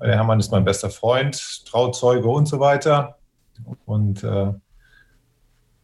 Der 0.00 0.16
Hermann 0.16 0.40
ist 0.40 0.52
mein 0.52 0.64
bester 0.64 0.90
Freund, 0.90 1.64
Trauzeuge 1.66 2.28
und 2.28 2.46
so 2.46 2.60
weiter. 2.60 3.18
Und 3.84 4.22
äh, 4.22 4.52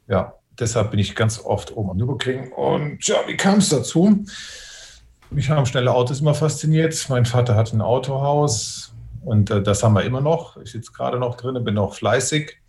ja, 0.09 0.35
deshalb 0.59 0.91
bin 0.91 1.01
ich 1.01 1.15
ganz 1.15 1.41
oft 1.41 1.77
oben 1.77 1.91
am 1.91 1.97
Nürburgring. 1.97 2.53
Und 2.53 3.07
ja, 3.07 3.17
wie 3.27 3.37
kam 3.37 3.59
es 3.59 3.71
dazu? 3.71 4.25
Mich 5.33 5.49
haben 5.49 5.65
schnelle 5.65 5.93
Autos 5.93 6.21
immer 6.21 6.35
fasziniert. 6.35 7.07
Mein 7.09 7.25
Vater 7.25 7.55
hat 7.55 7.73
ein 7.73 7.81
Autohaus 7.81 8.93
und 9.25 9.51
äh, 9.51 9.63
das 9.63 9.83
haben 9.83 9.95
wir 9.95 10.03
immer 10.03 10.21
noch. 10.21 10.57
Ich 10.57 10.73
sitze 10.73 10.91
gerade 10.93 11.19
noch 11.19 11.37
drin, 11.37 11.63
bin 11.63 11.79
auch 11.79 11.95
fleißig. 11.95 12.61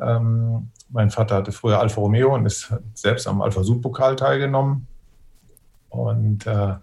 Ähm, 0.00 0.70
mein 0.88 1.10
Vater 1.10 1.36
hatte 1.36 1.52
früher 1.52 1.80
Alfa 1.80 2.00
Romeo 2.00 2.34
und 2.34 2.46
ist 2.46 2.72
selbst 2.94 3.26
am 3.26 3.42
Alfa 3.42 3.62
Sud-Pokal 3.62 4.16
teilgenommen. 4.16 4.86
Und 5.90 6.46
äh, 6.46 6.74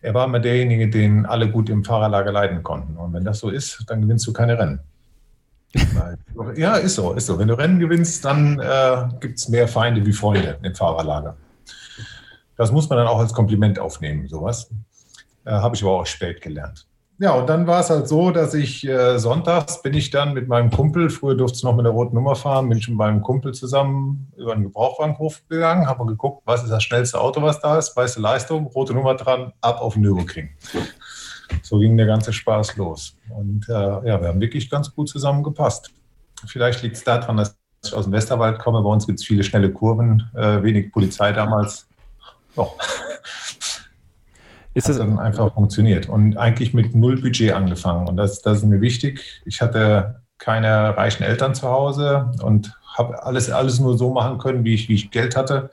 er 0.00 0.14
war 0.14 0.24
immer 0.24 0.40
derjenige, 0.40 0.88
den 0.88 1.26
alle 1.26 1.50
gut 1.50 1.68
im 1.68 1.84
Fahrerlager 1.84 2.32
leiden 2.32 2.62
konnten. 2.62 2.96
Und 2.96 3.12
wenn 3.12 3.24
das 3.24 3.40
so 3.40 3.50
ist, 3.50 3.84
dann 3.88 4.00
gewinnst 4.00 4.26
du 4.26 4.32
keine 4.32 4.58
Rennen. 4.58 4.80
ja, 6.56 6.76
ist 6.76 6.94
so, 6.94 7.12
ist 7.12 7.26
so. 7.26 7.38
Wenn 7.38 7.48
du 7.48 7.58
Rennen 7.58 7.78
gewinnst, 7.78 8.24
dann 8.24 8.58
äh, 8.58 9.08
gibt 9.20 9.38
es 9.38 9.50
mehr 9.50 9.68
Feinde 9.68 10.06
wie 10.06 10.12
Freunde 10.12 10.58
im 10.62 10.74
Fahrerlager. 10.74 11.36
Das 12.56 12.72
muss 12.72 12.88
man 12.88 12.98
dann 12.98 13.06
auch 13.06 13.18
als 13.18 13.32
Kompliment 13.32 13.78
aufnehmen, 13.78 14.28
sowas. 14.28 14.70
Äh, 15.44 15.50
Habe 15.50 15.76
ich 15.76 15.82
aber 15.82 15.92
auch 15.92 16.06
spät 16.06 16.40
gelernt. 16.40 16.86
Ja, 17.18 17.32
und 17.32 17.48
dann 17.48 17.66
war 17.66 17.80
es 17.80 17.88
halt 17.88 18.08
so, 18.08 18.30
dass 18.30 18.52
ich 18.52 18.86
äh, 18.86 19.18
sonntags 19.18 19.80
bin 19.80 19.94
ich 19.94 20.10
dann 20.10 20.34
mit 20.34 20.48
meinem 20.48 20.70
Kumpel, 20.70 21.08
früher 21.08 21.34
durfte 21.34 21.56
es 21.56 21.62
noch 21.62 21.74
mit 21.74 21.86
der 21.86 21.92
roten 21.92 22.14
Nummer 22.14 22.36
fahren, 22.36 22.68
bin 22.68 22.76
ich 22.76 22.88
mit 22.88 22.98
meinem 22.98 23.22
Kumpel 23.22 23.54
zusammen 23.54 24.30
über 24.36 24.54
den 24.54 24.64
Gebrauchwagenhof 24.64 25.40
gegangen, 25.48 25.86
habe 25.86 26.04
geguckt, 26.04 26.42
was 26.44 26.62
ist 26.62 26.68
das 26.68 26.82
schnellste 26.82 27.18
Auto, 27.18 27.40
was 27.40 27.58
da 27.60 27.78
ist, 27.78 27.96
weiße 27.96 28.20
Leistung, 28.20 28.66
rote 28.66 28.92
Nummer 28.92 29.14
dran, 29.14 29.52
ab 29.62 29.80
auf 29.80 29.96
Nürburgring. 29.96 30.50
So 31.62 31.78
ging 31.78 31.96
der 31.96 32.06
ganze 32.06 32.34
Spaß 32.34 32.76
los. 32.76 33.16
Und 33.30 33.66
äh, 33.68 33.72
ja, 33.72 34.20
wir 34.20 34.28
haben 34.28 34.40
wirklich 34.40 34.68
ganz 34.68 34.94
gut 34.94 35.08
zusammengepasst. 35.08 35.90
Vielleicht 36.46 36.82
liegt 36.82 36.96
es 36.96 37.04
daran, 37.04 37.38
dass 37.38 37.56
ich 37.82 37.94
aus 37.94 38.04
dem 38.04 38.12
Westerwald 38.12 38.58
komme. 38.58 38.82
Bei 38.82 38.90
uns 38.90 39.06
gibt 39.06 39.20
es 39.20 39.24
viele 39.24 39.42
schnelle 39.42 39.72
Kurven, 39.72 40.28
äh, 40.34 40.62
wenig 40.62 40.92
Polizei 40.92 41.32
damals. 41.32 41.88
Doch. 42.56 42.76
Ist 44.74 44.88
das 44.88 44.98
dann 44.98 45.18
einfach 45.18 45.54
funktioniert 45.54 46.08
und 46.08 46.36
eigentlich 46.36 46.74
mit 46.74 46.94
null 46.94 47.20
Budget 47.20 47.52
angefangen. 47.52 48.08
Und 48.08 48.16
das, 48.16 48.42
das 48.42 48.58
ist 48.58 48.64
mir 48.64 48.80
wichtig. 48.80 49.42
Ich 49.46 49.62
hatte 49.62 50.20
keine 50.38 50.96
reichen 50.96 51.22
Eltern 51.22 51.54
zu 51.54 51.68
Hause 51.68 52.30
und 52.42 52.74
habe 52.96 53.22
alles, 53.22 53.50
alles 53.50 53.80
nur 53.80 53.96
so 53.96 54.12
machen 54.12 54.38
können, 54.38 54.64
wie 54.64 54.74
ich, 54.74 54.88
wie 54.88 54.94
ich 54.94 55.10
Geld 55.10 55.36
hatte 55.36 55.70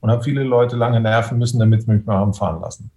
und 0.00 0.10
habe 0.10 0.24
viele 0.24 0.42
Leute 0.42 0.76
lange 0.76 1.00
nerven 1.00 1.38
müssen, 1.38 1.60
damit 1.60 1.82
sie 1.82 1.92
mich 1.92 2.06
mal 2.06 2.16
haben 2.16 2.34
fahren 2.34 2.60
lassen. 2.60 2.90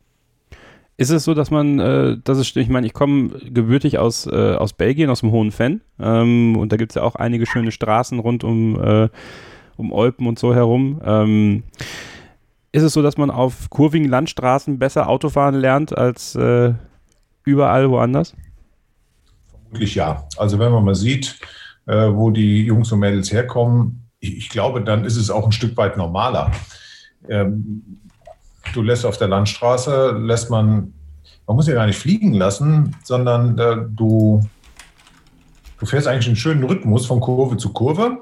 Ist 0.95 1.09
es 1.09 1.23
so, 1.23 1.33
dass 1.33 1.49
man, 1.49 1.79
äh, 1.79 2.17
das 2.23 2.37
ist, 2.37 2.55
ich 2.55 2.69
meine, 2.69 2.85
ich 2.85 2.93
komme 2.93 3.29
gebürtig 3.29 3.97
aus, 3.97 4.27
äh, 4.27 4.55
aus 4.55 4.73
Belgien, 4.73 5.09
aus 5.09 5.21
dem 5.21 5.31
Hohen 5.31 5.51
Fenn, 5.51 5.81
ähm, 5.99 6.55
und 6.55 6.71
da 6.71 6.77
gibt 6.77 6.91
es 6.91 6.95
ja 6.95 7.03
auch 7.03 7.15
einige 7.15 7.45
schöne 7.45 7.71
Straßen 7.71 8.19
rund 8.19 8.43
um, 8.43 8.81
äh, 8.81 9.09
um 9.75 9.91
Olpen 9.91 10.27
und 10.27 10.37
so 10.37 10.53
herum. 10.53 11.01
Ähm, 11.03 11.63
ist 12.73 12.81
es 12.81 12.93
so, 12.93 13.01
dass 13.03 13.17
man 13.17 13.29
auf 13.29 13.69
kurvigen 13.69 14.09
Landstraßen 14.09 14.79
besser 14.79 15.07
Autofahren 15.07 15.55
lernt 15.55 15.95
als 15.95 16.35
äh, 16.35 16.73
überall 17.45 17.89
woanders? 17.89 18.33
Vermutlich 19.51 19.95
ja. 19.95 20.27
Also 20.37 20.57
wenn 20.57 20.71
man 20.71 20.83
mal 20.83 20.95
sieht, 20.95 21.39
äh, 21.85 22.09
wo 22.11 22.31
die 22.31 22.65
Jungs 22.65 22.91
und 22.91 22.99
Mädels 22.99 23.31
herkommen, 23.31 24.09
ich, 24.19 24.37
ich, 24.37 24.49
glaube, 24.49 24.81
dann 24.81 25.05
ist 25.05 25.17
es 25.17 25.29
auch 25.29 25.45
ein 25.45 25.51
Stück 25.51 25.77
weit 25.77 25.97
normaler. 25.97 26.51
Ähm, 27.29 27.99
du 28.73 28.81
lässt 28.81 29.05
auf 29.05 29.17
der 29.17 29.27
Landstraße, 29.27 30.17
lässt 30.19 30.49
man, 30.49 30.93
man 31.45 31.55
muss 31.55 31.67
ja 31.67 31.75
gar 31.75 31.85
nicht 31.85 31.99
fliegen 31.99 32.33
lassen, 32.33 32.95
sondern 33.03 33.59
äh, 33.59 33.85
du, 33.87 34.41
du 35.77 35.85
fährst 35.85 36.07
eigentlich 36.07 36.27
einen 36.27 36.35
schönen 36.37 36.63
Rhythmus 36.63 37.05
von 37.05 37.19
Kurve 37.19 37.55
zu 37.57 37.71
Kurve 37.71 38.17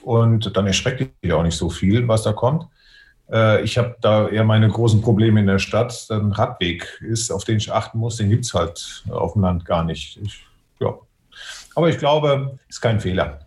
und 0.00 0.56
dann 0.56 0.66
erschreckt 0.66 1.22
dich 1.22 1.32
auch 1.34 1.42
nicht 1.42 1.56
so 1.56 1.68
viel, 1.68 2.08
was 2.08 2.22
da 2.22 2.32
kommt. 2.32 2.66
Äh, 3.32 3.62
ich 3.62 3.78
habe 3.78 3.96
da 4.00 4.28
eher 4.28 4.44
meine 4.44 4.68
großen 4.68 5.00
Probleme 5.00 5.40
in 5.40 5.46
der 5.46 5.58
Stadt. 5.58 6.06
Ein 6.10 6.32
Radweg 6.32 7.00
ist, 7.00 7.30
auf 7.30 7.44
den 7.44 7.58
ich 7.58 7.72
achten 7.72 7.98
muss, 7.98 8.16
den 8.16 8.30
gibt 8.30 8.44
es 8.44 8.54
halt 8.54 9.04
auf 9.10 9.34
dem 9.34 9.42
Land 9.42 9.64
gar 9.64 9.84
nicht. 9.84 10.18
Ich, 10.22 10.44
ja. 10.80 10.94
Aber 11.74 11.88
ich 11.88 11.98
glaube, 11.98 12.58
ist 12.68 12.80
kein 12.80 13.00
Fehler. 13.00 13.40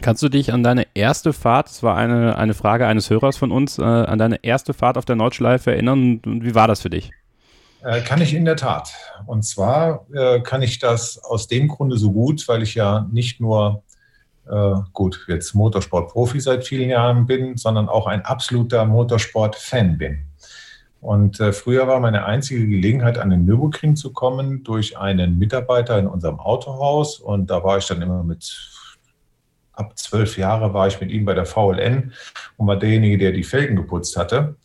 Kannst 0.00 0.22
du 0.22 0.28
dich 0.28 0.52
an 0.52 0.62
deine 0.62 0.86
erste 0.94 1.32
Fahrt, 1.32 1.68
das 1.68 1.82
war 1.82 1.96
eine, 1.96 2.36
eine 2.36 2.54
Frage 2.54 2.86
eines 2.86 3.10
Hörers 3.10 3.36
von 3.36 3.50
uns, 3.50 3.78
äh, 3.78 3.82
an 3.82 4.18
deine 4.18 4.44
erste 4.44 4.72
Fahrt 4.72 4.96
auf 4.96 5.04
der 5.04 5.16
Nordschleife 5.16 5.72
erinnern? 5.72 6.20
Und 6.24 6.44
wie 6.44 6.54
war 6.54 6.68
das 6.68 6.82
für 6.82 6.90
dich? 6.90 7.10
Äh, 7.82 8.00
kann 8.02 8.20
ich 8.20 8.34
in 8.34 8.44
der 8.44 8.56
Tat. 8.56 8.92
Und 9.26 9.42
zwar 9.42 10.06
äh, 10.12 10.40
kann 10.40 10.62
ich 10.62 10.78
das 10.78 11.18
aus 11.18 11.48
dem 11.48 11.68
Grunde 11.68 11.96
so 11.96 12.12
gut, 12.12 12.46
weil 12.46 12.62
ich 12.62 12.74
ja 12.74 13.06
nicht 13.10 13.40
nur 13.40 13.82
äh, 14.50 14.80
gut, 14.92 15.24
jetzt 15.28 15.54
Motorsport-Profi 15.54 16.40
seit 16.40 16.66
vielen 16.66 16.90
Jahren 16.90 17.26
bin, 17.26 17.56
sondern 17.56 17.88
auch 17.88 18.06
ein 18.06 18.24
absoluter 18.24 18.84
Motorsport-Fan 18.84 19.98
bin. 19.98 20.28
Und 21.00 21.38
äh, 21.38 21.52
früher 21.52 21.86
war 21.86 22.00
meine 22.00 22.24
einzige 22.24 22.66
Gelegenheit, 22.66 23.18
an 23.18 23.30
den 23.30 23.44
Nürburgring 23.44 23.94
zu 23.94 24.12
kommen, 24.12 24.64
durch 24.64 24.98
einen 24.98 25.38
Mitarbeiter 25.38 25.98
in 25.98 26.08
unserem 26.08 26.40
Autohaus. 26.40 27.20
Und 27.20 27.50
da 27.50 27.62
war 27.62 27.78
ich 27.78 27.86
dann 27.86 28.02
immer 28.02 28.24
mit, 28.24 28.70
ab 29.72 29.96
zwölf 29.96 30.36
Jahre 30.36 30.74
war 30.74 30.88
ich 30.88 31.00
mit 31.00 31.10
ihm 31.10 31.24
bei 31.24 31.34
der 31.34 31.46
VLN 31.46 32.12
und 32.56 32.66
war 32.66 32.76
derjenige, 32.76 33.18
der 33.18 33.32
die 33.32 33.44
Felgen 33.44 33.76
geputzt 33.76 34.16
hatte. 34.16 34.56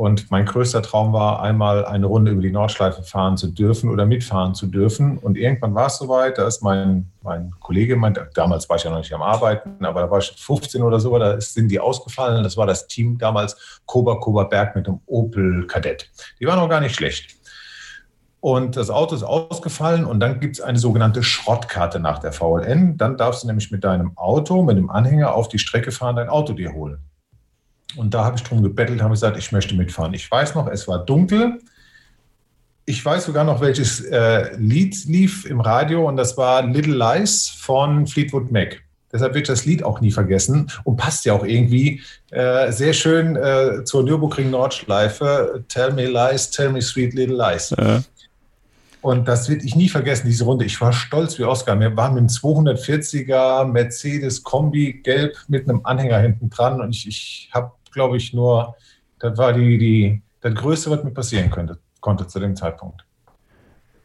Und 0.00 0.30
mein 0.30 0.46
größter 0.46 0.80
Traum 0.80 1.12
war, 1.12 1.42
einmal 1.42 1.84
eine 1.84 2.06
Runde 2.06 2.30
über 2.30 2.40
die 2.40 2.50
Nordschleife 2.50 3.02
fahren 3.02 3.36
zu 3.36 3.48
dürfen 3.48 3.90
oder 3.90 4.06
mitfahren 4.06 4.54
zu 4.54 4.66
dürfen. 4.66 5.18
Und 5.18 5.36
irgendwann 5.36 5.74
war 5.74 5.88
es 5.88 5.98
soweit, 5.98 6.38
da 6.38 6.46
ist 6.46 6.62
mein, 6.62 7.12
mein 7.22 7.52
Kollege, 7.60 7.96
mein, 7.96 8.16
damals 8.32 8.66
war 8.70 8.76
ich 8.78 8.84
ja 8.84 8.90
noch 8.90 8.96
nicht 8.96 9.12
am 9.12 9.20
Arbeiten, 9.20 9.84
aber 9.84 10.00
da 10.00 10.10
war 10.10 10.20
ich 10.20 10.32
15 10.38 10.80
oder 10.80 11.00
so, 11.00 11.18
da 11.18 11.38
sind 11.38 11.68
die 11.68 11.78
ausgefallen. 11.78 12.42
Das 12.42 12.56
war 12.56 12.66
das 12.66 12.86
Team 12.86 13.18
damals 13.18 13.82
Koba 13.84 14.14
Koba 14.14 14.44
Berg 14.44 14.74
mit 14.74 14.86
dem 14.86 15.00
Opel 15.04 15.66
Kadett. 15.66 16.10
Die 16.40 16.46
waren 16.46 16.60
auch 16.60 16.70
gar 16.70 16.80
nicht 16.80 16.96
schlecht. 16.96 17.36
Und 18.40 18.78
das 18.78 18.88
Auto 18.88 19.14
ist 19.14 19.22
ausgefallen 19.22 20.06
und 20.06 20.18
dann 20.20 20.40
gibt 20.40 20.56
es 20.56 20.62
eine 20.62 20.78
sogenannte 20.78 21.22
Schrottkarte 21.22 22.00
nach 22.00 22.20
der 22.20 22.32
VLN. 22.32 22.96
Dann 22.96 23.18
darfst 23.18 23.42
du 23.42 23.48
nämlich 23.48 23.70
mit 23.70 23.84
deinem 23.84 24.16
Auto, 24.16 24.62
mit 24.62 24.78
dem 24.78 24.88
Anhänger 24.88 25.34
auf 25.34 25.48
die 25.48 25.58
Strecke 25.58 25.92
fahren, 25.92 26.16
dein 26.16 26.30
Auto 26.30 26.54
dir 26.54 26.72
holen. 26.72 27.09
Und 27.96 28.14
da 28.14 28.24
habe 28.24 28.36
ich 28.36 28.42
drum 28.42 28.62
gebettelt, 28.62 29.02
habe 29.02 29.12
gesagt, 29.12 29.36
ich 29.36 29.52
möchte 29.52 29.74
mitfahren. 29.74 30.14
Ich 30.14 30.30
weiß 30.30 30.54
noch, 30.54 30.68
es 30.68 30.86
war 30.86 31.04
dunkel. 31.04 31.58
Ich 32.86 33.04
weiß 33.04 33.24
sogar 33.24 33.44
noch, 33.44 33.60
welches 33.60 34.00
äh, 34.00 34.56
Lied 34.56 35.04
lief 35.04 35.44
im 35.46 35.60
Radio 35.60 36.08
und 36.08 36.16
das 36.16 36.36
war 36.36 36.62
Little 36.62 36.96
Lies 36.96 37.48
von 37.48 38.06
Fleetwood 38.06 38.50
Mac. 38.50 38.82
Deshalb 39.12 39.34
wird 39.34 39.48
das 39.48 39.64
Lied 39.64 39.82
auch 39.82 40.00
nie 40.00 40.12
vergessen 40.12 40.70
und 40.84 40.96
passt 40.96 41.24
ja 41.24 41.32
auch 41.32 41.44
irgendwie 41.44 42.00
äh, 42.30 42.70
sehr 42.70 42.92
schön 42.92 43.36
äh, 43.36 43.84
zur 43.84 44.04
Nürburgring 44.04 44.50
Nordschleife. 44.50 45.64
Tell 45.68 45.92
me 45.92 46.06
lies, 46.06 46.50
tell 46.50 46.70
me 46.70 46.80
sweet 46.80 47.14
little 47.14 47.36
lies. 47.36 47.70
Ja. 47.76 48.02
Und 49.02 49.26
das 49.26 49.48
wird 49.48 49.64
ich 49.64 49.74
nie 49.74 49.88
vergessen, 49.88 50.26
diese 50.26 50.44
Runde. 50.44 50.64
Ich 50.64 50.80
war 50.80 50.92
stolz 50.92 51.38
wie 51.38 51.44
Oscar. 51.44 51.78
Wir 51.80 51.96
waren 51.96 52.14
mit 52.14 52.20
einem 52.20 52.28
240er 52.28 53.64
Mercedes 53.64 54.42
Kombi 54.42 55.00
gelb 55.02 55.36
mit 55.48 55.68
einem 55.68 55.80
Anhänger 55.84 56.18
hinten 56.18 56.50
dran 56.50 56.80
und 56.80 56.94
ich, 56.94 57.08
ich 57.08 57.50
habe 57.52 57.72
glaube 57.90 58.16
ich, 58.16 58.32
nur, 58.32 58.76
das 59.18 59.36
war 59.38 59.52
die, 59.52 59.78
die, 59.78 60.22
das 60.40 60.54
Größte, 60.54 60.90
was 60.90 61.04
mir 61.04 61.10
passieren 61.10 61.50
könnte, 61.50 61.78
konnte 62.00 62.26
zu 62.26 62.38
dem 62.40 62.56
Zeitpunkt. 62.56 63.04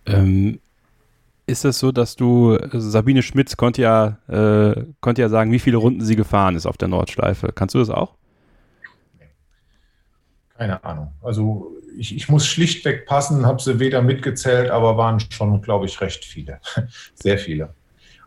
Ähm, 0.05 0.59
ist 1.47 1.65
es 1.65 1.79
so, 1.79 1.91
dass 1.91 2.15
du, 2.15 2.55
also 2.55 2.89
Sabine 2.89 3.21
Schmitz 3.21 3.55
konnte 3.55 3.81
ja, 3.81 4.17
äh, 4.27 4.85
konnte 4.99 5.21
ja 5.21 5.29
sagen, 5.29 5.51
wie 5.51 5.59
viele 5.59 5.77
Runden 5.77 6.01
sie 6.01 6.15
gefahren 6.15 6.55
ist 6.55 6.65
auf 6.65 6.77
der 6.77 6.87
Nordschleife. 6.87 7.51
Kannst 7.53 7.75
du 7.75 7.79
das 7.79 7.89
auch? 7.89 8.15
Keine 10.57 10.83
Ahnung. 10.83 11.11
Also 11.21 11.75
ich, 11.97 12.15
ich 12.15 12.29
muss 12.29 12.47
schlichtweg 12.47 13.05
passen, 13.05 13.45
habe 13.45 13.61
sie 13.61 13.79
weder 13.79 14.01
mitgezählt, 14.01 14.69
aber 14.69 14.97
waren 14.97 15.19
schon, 15.19 15.61
glaube 15.61 15.85
ich, 15.85 15.99
recht 16.01 16.25
viele. 16.25 16.59
Sehr 17.15 17.37
viele. 17.37 17.73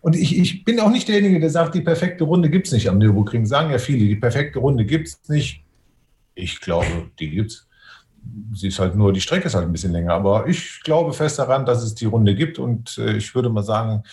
Und 0.00 0.16
ich, 0.16 0.38
ich 0.38 0.64
bin 0.64 0.80
auch 0.80 0.90
nicht 0.90 1.08
derjenige, 1.08 1.40
der 1.40 1.50
sagt, 1.50 1.74
die 1.74 1.80
perfekte 1.80 2.24
Runde 2.24 2.50
gibt 2.50 2.66
es 2.66 2.72
nicht 2.72 2.88
am 2.88 2.98
Nürburgring. 2.98 3.46
Sagen 3.46 3.70
ja 3.70 3.78
viele, 3.78 4.06
die 4.06 4.16
perfekte 4.16 4.58
Runde 4.58 4.84
gibt 4.84 5.08
es 5.08 5.28
nicht. 5.28 5.64
Ich 6.34 6.60
glaube, 6.60 7.10
die 7.18 7.30
gibt 7.30 7.50
es. 7.50 7.68
sie 8.54 8.68
ist 8.68 8.78
halt 8.78 8.94
nur, 8.94 9.12
die 9.12 9.20
Strecke 9.20 9.46
ist 9.46 9.54
halt 9.54 9.66
ein 9.66 9.72
bisschen 9.72 9.92
länger. 9.92 10.12
Aber 10.12 10.46
ich 10.46 10.80
glaube 10.82 11.12
fest 11.12 11.38
daran, 11.38 11.66
dass 11.66 11.82
es 11.82 11.94
die 11.94 12.06
Runde 12.06 12.34
gibt 12.34 12.58
und 12.58 12.96
äh, 12.98 13.16
ich 13.16 13.34
würde 13.34 13.48
mal 13.48 13.62
sagen, 13.62 14.04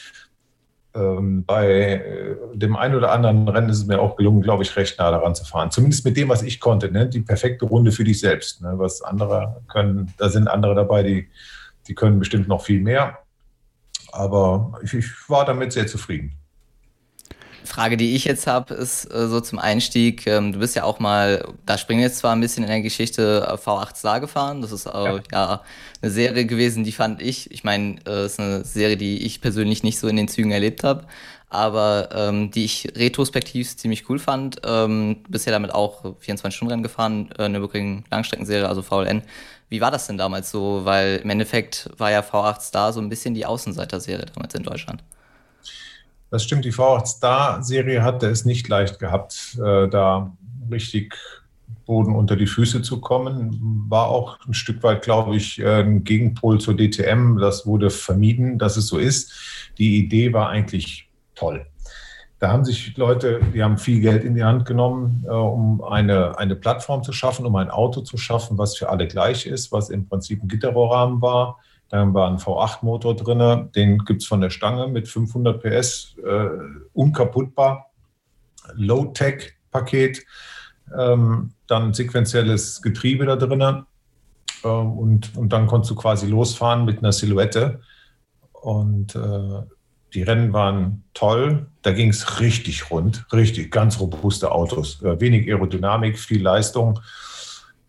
ähm, 0.95 1.43
bei 1.45 1.67
äh, 1.67 2.35
dem 2.53 2.75
einen 2.75 2.95
oder 2.95 3.11
anderen 3.11 3.47
Rennen 3.47 3.69
ist 3.69 3.79
es 3.79 3.85
mir 3.85 4.01
auch 4.01 4.15
gelungen, 4.15 4.41
glaube 4.41 4.63
ich, 4.63 4.75
recht 4.77 4.97
nah 4.97 5.11
daran 5.11 5.35
zu 5.35 5.43
fahren. 5.43 5.69
Zumindest 5.69 6.05
mit 6.05 6.15
dem, 6.15 6.29
was 6.29 6.41
ich 6.41 6.59
konnte. 6.59 6.89
Ne? 6.89 7.07
Die 7.07 7.19
perfekte 7.19 7.65
Runde 7.65 7.91
für 7.91 8.05
dich 8.05 8.19
selbst. 8.19 8.61
Ne? 8.61 8.73
Was 8.77 9.01
andere 9.01 9.61
können, 9.67 10.13
da 10.17 10.29
sind 10.29 10.47
andere 10.47 10.73
dabei, 10.73 11.03
die, 11.03 11.27
die 11.87 11.95
können 11.95 12.19
bestimmt 12.19 12.47
noch 12.47 12.63
viel 12.63 12.79
mehr. 12.79 13.19
Aber 14.15 14.79
ich, 14.83 14.93
ich 14.93 15.07
war 15.27 15.45
damit 15.45 15.73
sehr 15.73 15.87
zufrieden. 15.87 16.37
Frage, 17.65 17.97
die 17.97 18.15
ich 18.15 18.25
jetzt 18.25 18.47
habe, 18.47 18.73
ist 18.73 19.11
äh, 19.13 19.27
so 19.27 19.41
zum 19.41 19.59
Einstieg. 19.59 20.25
Ähm, 20.27 20.53
du 20.53 20.59
bist 20.59 20.75
ja 20.75 20.83
auch 20.83 20.99
mal, 20.99 21.45
da 21.65 21.77
springen 21.77 21.99
wir 21.99 22.07
jetzt 22.07 22.19
zwar 22.19 22.33
ein 22.33 22.39
bisschen 22.39 22.63
in 22.63 22.69
der 22.69 22.81
Geschichte 22.81 23.45
äh, 23.49 23.53
V8 23.53 23.95
Star 23.95 24.19
gefahren. 24.19 24.61
Das 24.61 24.71
ist 24.71 24.85
äh, 24.85 24.91
ja. 24.91 25.19
ja. 25.31 25.61
eine 26.01 26.11
Serie 26.11 26.45
gewesen, 26.45 26.83
die 26.83 26.91
fand 26.91 27.21
ich. 27.21 27.51
Ich 27.51 27.63
meine, 27.63 27.97
es 28.05 28.07
äh, 28.07 28.25
ist 28.25 28.39
eine 28.39 28.63
Serie, 28.63 28.97
die 28.97 29.25
ich 29.25 29.41
persönlich 29.41 29.83
nicht 29.83 29.99
so 29.99 30.07
in 30.07 30.15
den 30.15 30.27
Zügen 30.27 30.51
erlebt 30.51 30.83
habe, 30.83 31.05
aber 31.49 32.09
ähm, 32.13 32.51
die 32.51 32.65
ich 32.65 32.87
retrospektiv 32.95 33.75
ziemlich 33.75 34.09
cool 34.09 34.19
fand. 34.19 34.61
Ähm, 34.65 35.17
bisher 35.27 35.51
damit 35.51 35.73
auch 35.73 36.03
24-Stunden-Rennen 36.03 36.83
gefahren, 36.83 37.29
äh, 37.37 37.43
eine 37.43 37.61
wirklich 37.61 38.03
Langstreckenserie, 38.11 38.69
also 38.69 38.81
VLN. 38.83 39.23
Wie 39.69 39.81
war 39.81 39.91
das 39.91 40.07
denn 40.07 40.17
damals 40.17 40.51
so? 40.51 40.85
Weil 40.85 41.21
im 41.23 41.29
Endeffekt 41.29 41.89
war 41.97 42.11
ja 42.11 42.19
V8 42.21 42.61
Star 42.61 42.93
so 42.93 42.99
ein 42.99 43.09
bisschen 43.09 43.33
die 43.33 43.45
Außenseiter-Serie 43.45 44.25
damals 44.33 44.53
in 44.55 44.63
Deutschland. 44.63 45.03
Das 46.29 46.43
stimmt, 46.43 46.65
die 46.65 46.73
V8 46.73 47.05
Star-Serie 47.05 48.03
hatte 48.03 48.27
es 48.27 48.45
nicht 48.45 48.67
leicht 48.67 48.99
gehabt, 48.99 49.57
äh, 49.63 49.87
da 49.87 50.35
richtig 50.71 51.15
Boden 51.85 52.15
unter 52.15 52.35
die 52.35 52.47
Füße 52.47 52.81
zu 52.81 52.99
kommen. 52.99 53.85
War 53.89 54.07
auch 54.07 54.39
ein 54.47 54.53
Stück 54.53 54.81
weit, 54.83 55.03
glaube 55.03 55.35
ich, 55.35 55.59
äh, 55.59 55.81
ein 55.81 56.03
Gegenpol 56.03 56.59
zur 56.59 56.75
DTM. 56.75 57.37
Das 57.37 57.65
wurde 57.65 57.89
vermieden, 57.89 58.57
dass 58.57 58.77
es 58.77 58.87
so 58.87 58.97
ist. 58.97 59.31
Die 59.77 59.97
Idee 59.97 60.33
war 60.33 60.49
eigentlich 60.49 61.09
toll. 61.35 61.65
Da 62.39 62.51
haben 62.51 62.65
sich 62.65 62.97
Leute, 62.97 63.39
die 63.53 63.63
haben 63.63 63.77
viel 63.77 64.01
Geld 64.01 64.23
in 64.23 64.35
die 64.35 64.43
Hand 64.43 64.65
genommen, 64.65 65.23
äh, 65.25 65.31
um 65.31 65.83
eine, 65.83 66.37
eine 66.37 66.55
Plattform 66.55 67.03
zu 67.03 67.13
schaffen, 67.13 67.45
um 67.45 67.55
ein 67.55 67.69
Auto 67.69 68.01
zu 68.01 68.17
schaffen, 68.17 68.57
was 68.57 68.77
für 68.77 68.89
alle 68.89 69.07
gleich 69.07 69.45
ist, 69.45 69.71
was 69.71 69.89
im 69.89 70.07
Prinzip 70.07 70.43
ein 70.43 70.47
Gitterrohrrahmen 70.47 71.21
war, 71.21 71.57
dann 71.89 72.13
war 72.13 72.29
ein 72.29 72.37
V8-Motor 72.37 73.15
drin, 73.15 73.71
den 73.75 73.99
gibt 73.99 74.21
es 74.21 74.27
von 74.27 74.41
der 74.41 74.49
Stange 74.49 74.87
mit 74.87 75.07
500 75.07 75.61
PS, 75.61 76.15
äh, 76.25 76.49
unkaputtbar. 76.93 77.91
Low-Tech-Paket, 78.73 80.25
ähm, 80.97 81.51
dann 81.67 81.93
sequenzielles 81.93 82.81
Getriebe 82.81 83.25
da 83.25 83.35
drin. 83.35 83.85
Äh, 84.63 84.67
und, 84.67 85.37
und 85.37 85.53
dann 85.53 85.67
konntest 85.67 85.91
du 85.91 85.95
quasi 85.95 86.27
losfahren 86.27 86.85
mit 86.85 86.99
einer 86.99 87.11
Silhouette. 87.11 87.81
Und 88.51 89.15
äh, 89.15 89.61
die 90.15 90.23
Rennen 90.23 90.53
waren 90.53 91.03
toll. 91.13 91.67
Da 91.81 91.91
ging 91.91 92.09
es 92.09 92.39
richtig 92.39 92.89
rund, 92.89 93.25
richtig 93.31 93.71
ganz 93.71 93.99
robuste 93.99 94.51
Autos. 94.51 95.01
Äh, 95.03 95.19
wenig 95.19 95.47
Aerodynamik, 95.47 96.17
viel 96.17 96.41
Leistung. 96.41 96.99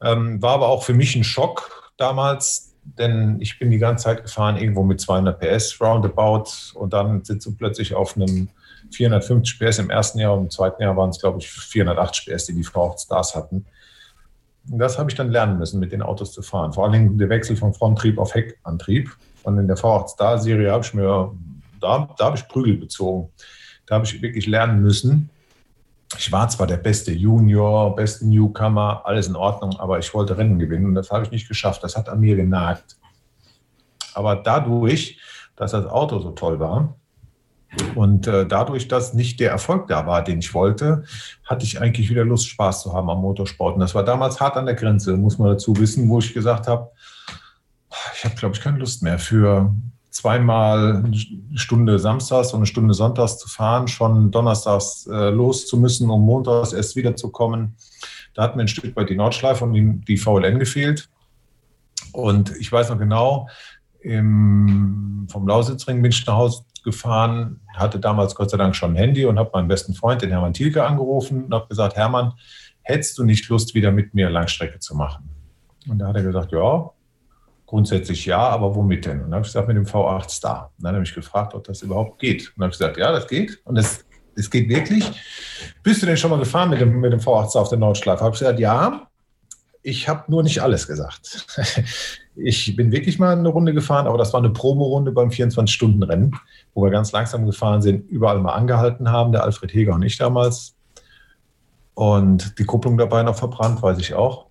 Ähm, 0.03 0.43
war 0.43 0.55
aber 0.55 0.69
auch 0.69 0.85
für 0.85 0.93
mich 0.93 1.17
ein 1.17 1.25
Schock 1.25 1.93
damals, 1.97 2.75
denn 2.85 3.41
ich 3.41 3.59
bin 3.59 3.71
die 3.71 3.79
ganze 3.79 4.05
Zeit 4.05 4.23
gefahren, 4.23 4.57
irgendwo 4.57 4.83
mit 4.83 5.01
200 5.01 5.41
PS 5.41 5.81
roundabout 5.81 6.45
und 6.75 6.93
dann 6.93 7.25
sitzt 7.25 7.47
du 7.47 7.55
plötzlich 7.57 7.95
auf 7.95 8.17
einem 8.17 8.49
450 8.93 9.59
PS 9.59 9.79
im 9.79 9.91
ersten 9.91 10.19
Jahr 10.19 10.35
und 10.35 10.45
im 10.45 10.51
zweiten 10.51 10.83
Jahr 10.83 10.97
waren 10.97 11.11
es, 11.11 11.19
glaube 11.19 11.39
ich, 11.39 11.49
480 11.49 12.27
PS, 12.27 12.47
die 12.47 12.55
die 12.55 12.65
V8 12.65 13.05
Stars 13.05 13.35
hatten. 13.35 13.65
Und 14.71 14.79
das 14.79 14.99
habe 14.99 15.11
ich 15.11 15.17
dann 15.17 15.31
lernen 15.31 15.59
müssen, 15.59 15.81
mit 15.81 15.93
den 15.93 16.03
Autos 16.03 16.33
zu 16.33 16.43
fahren. 16.43 16.73
Vor 16.73 16.85
allen 16.85 16.93
Dingen 16.93 17.19
der 17.19 17.29
Wechsel 17.29 17.57
von 17.57 17.73
Fronttrieb 17.73 18.19
auf 18.19 18.35
Heckantrieb. 18.35 19.17
Und 19.45 19.59
in 19.59 19.69
der 19.69 19.77
V8 19.77 20.09
Star 20.09 20.39
Serie 20.39 20.73
habe 20.73 20.85
ich 20.85 20.93
mir, 20.93 21.33
da, 21.87 22.15
da 22.19 22.25
habe 22.27 22.37
ich 22.37 22.49
Prügel 22.49 22.77
bezogen. 22.77 23.31
Da 23.87 23.97
habe 23.97 24.05
ich 24.05 24.21
wirklich 24.21 24.47
lernen 24.47 24.83
müssen, 24.83 25.31
ich 26.19 26.31
war 26.31 26.49
zwar 26.49 26.67
der 26.67 26.77
beste 26.77 27.13
Junior, 27.13 27.95
beste 27.95 28.27
Newcomer, 28.27 29.03
alles 29.05 29.27
in 29.27 29.37
Ordnung, 29.37 29.79
aber 29.79 29.99
ich 29.99 30.15
wollte 30.15 30.39
Rennen 30.39 30.59
gewinnen 30.59 30.87
und 30.87 30.95
das 30.95 31.11
habe 31.11 31.25
ich 31.25 31.31
nicht 31.31 31.49
geschafft. 31.49 31.83
Das 31.83 31.97
hat 31.97 32.09
an 32.09 32.21
mir 32.21 32.37
genagt. 32.37 32.97
Aber 34.15 34.37
dadurch, 34.37 35.19
dass 35.57 35.73
das 35.73 35.87
Auto 35.87 36.21
so 36.21 36.31
toll 36.31 36.61
war 36.61 36.95
und 37.97 38.27
äh, 38.29 38.47
dadurch, 38.47 38.89
dass 38.89 39.15
nicht 39.15 39.41
der 39.41 39.51
Erfolg 39.51 39.89
da 39.89 40.07
war, 40.07 40.23
den 40.23 40.39
ich 40.39 40.55
wollte, 40.55 41.05
hatte 41.45 41.65
ich 41.65 41.81
eigentlich 41.81 42.09
wieder 42.09 42.25
Lust, 42.25 42.49
Spaß 42.49 42.83
zu 42.83 42.93
haben 42.93 43.11
am 43.11 43.21
Motorsport. 43.21 43.75
Und 43.75 43.81
das 43.81 43.95
war 43.95 44.05
damals 44.05 44.41
hart 44.41 44.57
an 44.57 44.67
der 44.67 44.77
Grenze, 44.77 45.17
muss 45.17 45.39
man 45.39 45.49
dazu 45.49 45.77
wissen, 45.77 46.09
wo 46.09 46.21
ich 46.21 46.33
gesagt 46.33 46.69
habe, 46.69 46.91
ich 48.15 48.25
habe, 48.25 48.37
glaube 48.37 48.55
ich, 48.55 48.61
keine 48.61 48.79
Lust 48.79 49.03
mehr 49.03 49.19
für 49.19 49.75
zweimal 50.17 51.03
eine 51.05 51.15
Stunde 51.59 51.99
samstags 51.99 52.53
und 52.53 52.61
eine 52.61 52.67
Stunde 52.67 52.95
sonntags 52.95 53.39
zu 53.39 53.49
fahren, 53.49 53.87
schon 53.87 54.31
donnerstags 54.31 55.07
äh, 55.07 55.31
los 55.31 55.67
zu 55.67 55.77
müssen, 55.77 56.09
um 56.09 56.23
montags 56.23 56.73
erst 56.73 56.97
wiederzukommen. 56.97 57.77
Da 58.35 58.43
hat 58.43 58.57
mir 58.57 58.63
ein 58.63 58.69
Stück 58.69 58.97
weit 58.97 59.11
die 59.11 59.17
Nordschleife 59.17 59.65
und 59.65 59.75
die, 59.75 60.01
die 60.07 60.17
VLN 60.17 60.59
gefehlt. 60.59 61.09
Und 62.13 62.57
ich 62.57 62.73
weiß 62.73 62.91
noch 62.91 62.99
genau, 62.99 63.49
im, 64.01 65.27
vom 65.31 65.47
Lausitzring 65.47 66.01
bin 66.01 66.11
ich 66.11 66.27
nach 66.27 66.37
Hause 66.37 66.63
gefahren, 66.83 67.61
hatte 67.75 67.99
damals 67.99 68.35
Gott 68.35 68.51
sei 68.51 68.57
Dank 68.57 68.75
schon 68.75 68.93
ein 68.93 68.97
Handy 68.97 69.27
und 69.27 69.39
habe 69.39 69.51
meinen 69.53 69.69
besten 69.69 69.93
Freund, 69.93 70.23
den 70.23 70.31
Hermann 70.31 70.55
Thielke, 70.55 70.85
angerufen 70.85 71.45
und 71.45 71.53
habe 71.53 71.69
gesagt, 71.69 71.97
Hermann, 71.97 72.33
hättest 72.83 73.19
du 73.19 73.25
nicht 73.25 73.49
Lust, 73.49 73.75
wieder 73.75 73.91
mit 73.91 74.15
mir 74.15 74.31
Langstrecke 74.31 74.79
zu 74.79 74.95
machen? 74.95 75.29
Und 75.89 75.99
da 75.99 76.09
hat 76.09 76.17
er 76.17 76.23
gesagt, 76.23 76.53
ja, 76.53 76.91
Grundsätzlich 77.67 78.25
ja, 78.27 78.39
aber 78.39 78.75
womit 78.75 79.07
denn? 79.07 79.19
Und 79.19 79.25
dann 79.25 79.35
habe 79.35 79.43
ich 79.43 79.49
gesagt, 79.49 79.67
mit 79.67 79.77
dem 79.77 79.87
V8 79.87 80.31
Star. 80.31 80.73
Und 80.79 80.85
dann 80.85 80.95
habe 80.95 81.05
ich 81.05 81.15
gefragt, 81.15 81.53
ob 81.55 81.65
das 81.65 81.83
überhaupt 81.83 82.19
geht. 82.21 82.49
Und 82.49 82.59
dann 82.59 82.65
habe 82.65 82.73
ich 82.73 82.79
gesagt, 82.79 82.97
ja, 82.97 83.11
das 83.11 83.27
geht. 83.27 83.61
Und 83.65 83.77
es, 83.77 84.05
es 84.37 84.49
geht 84.49 84.69
wirklich. 84.69 85.05
Bist 85.83 86.01
du 86.01 86.07
denn 86.07 86.17
schon 86.17 86.31
mal 86.31 86.39
gefahren 86.39 86.71
mit 86.71 86.81
dem, 86.81 87.01
mit 87.01 87.13
dem 87.13 87.21
V8 87.21 87.51
Star 87.51 87.63
auf 87.63 87.69
der 87.69 87.79
Nordschleife? 87.79 88.23
Habe 88.23 88.35
ich 88.35 88.39
gesagt, 88.39 88.61
ja. 88.61 89.09
Ich 89.83 90.09
habe 90.09 90.25
nur 90.29 90.43
nicht 90.43 90.61
alles 90.63 90.87
gesagt. 90.87 91.47
Ich 92.39 92.77
bin 92.77 92.93
wirklich 92.93 93.19
mal 93.19 93.35
eine 93.35 93.49
Runde 93.49 93.73
gefahren, 93.73 94.07
aber 94.07 94.19
das 94.19 94.35
war 94.35 94.41
eine 94.41 94.51
Proberunde 94.51 95.11
beim 95.11 95.31
24-Stunden-Rennen, 95.31 96.37
wo 96.75 96.85
wir 96.85 96.91
ganz 96.91 97.11
langsam 97.11 97.47
gefahren 97.47 97.81
sind, 97.81 98.11
überall 98.11 98.39
mal 98.41 98.53
angehalten 98.53 99.11
haben, 99.11 99.33
der 99.33 99.43
Alfred 99.43 99.73
Heger 99.73 99.95
und 99.95 100.03
ich 100.03 100.19
damals. 100.19 100.75
Und 101.95 102.59
die 102.59 102.65
Kupplung 102.65 102.99
dabei 102.99 103.23
noch 103.23 103.37
verbrannt, 103.37 103.81
weiß 103.81 103.97
ich 104.01 104.13
auch. 104.13 104.49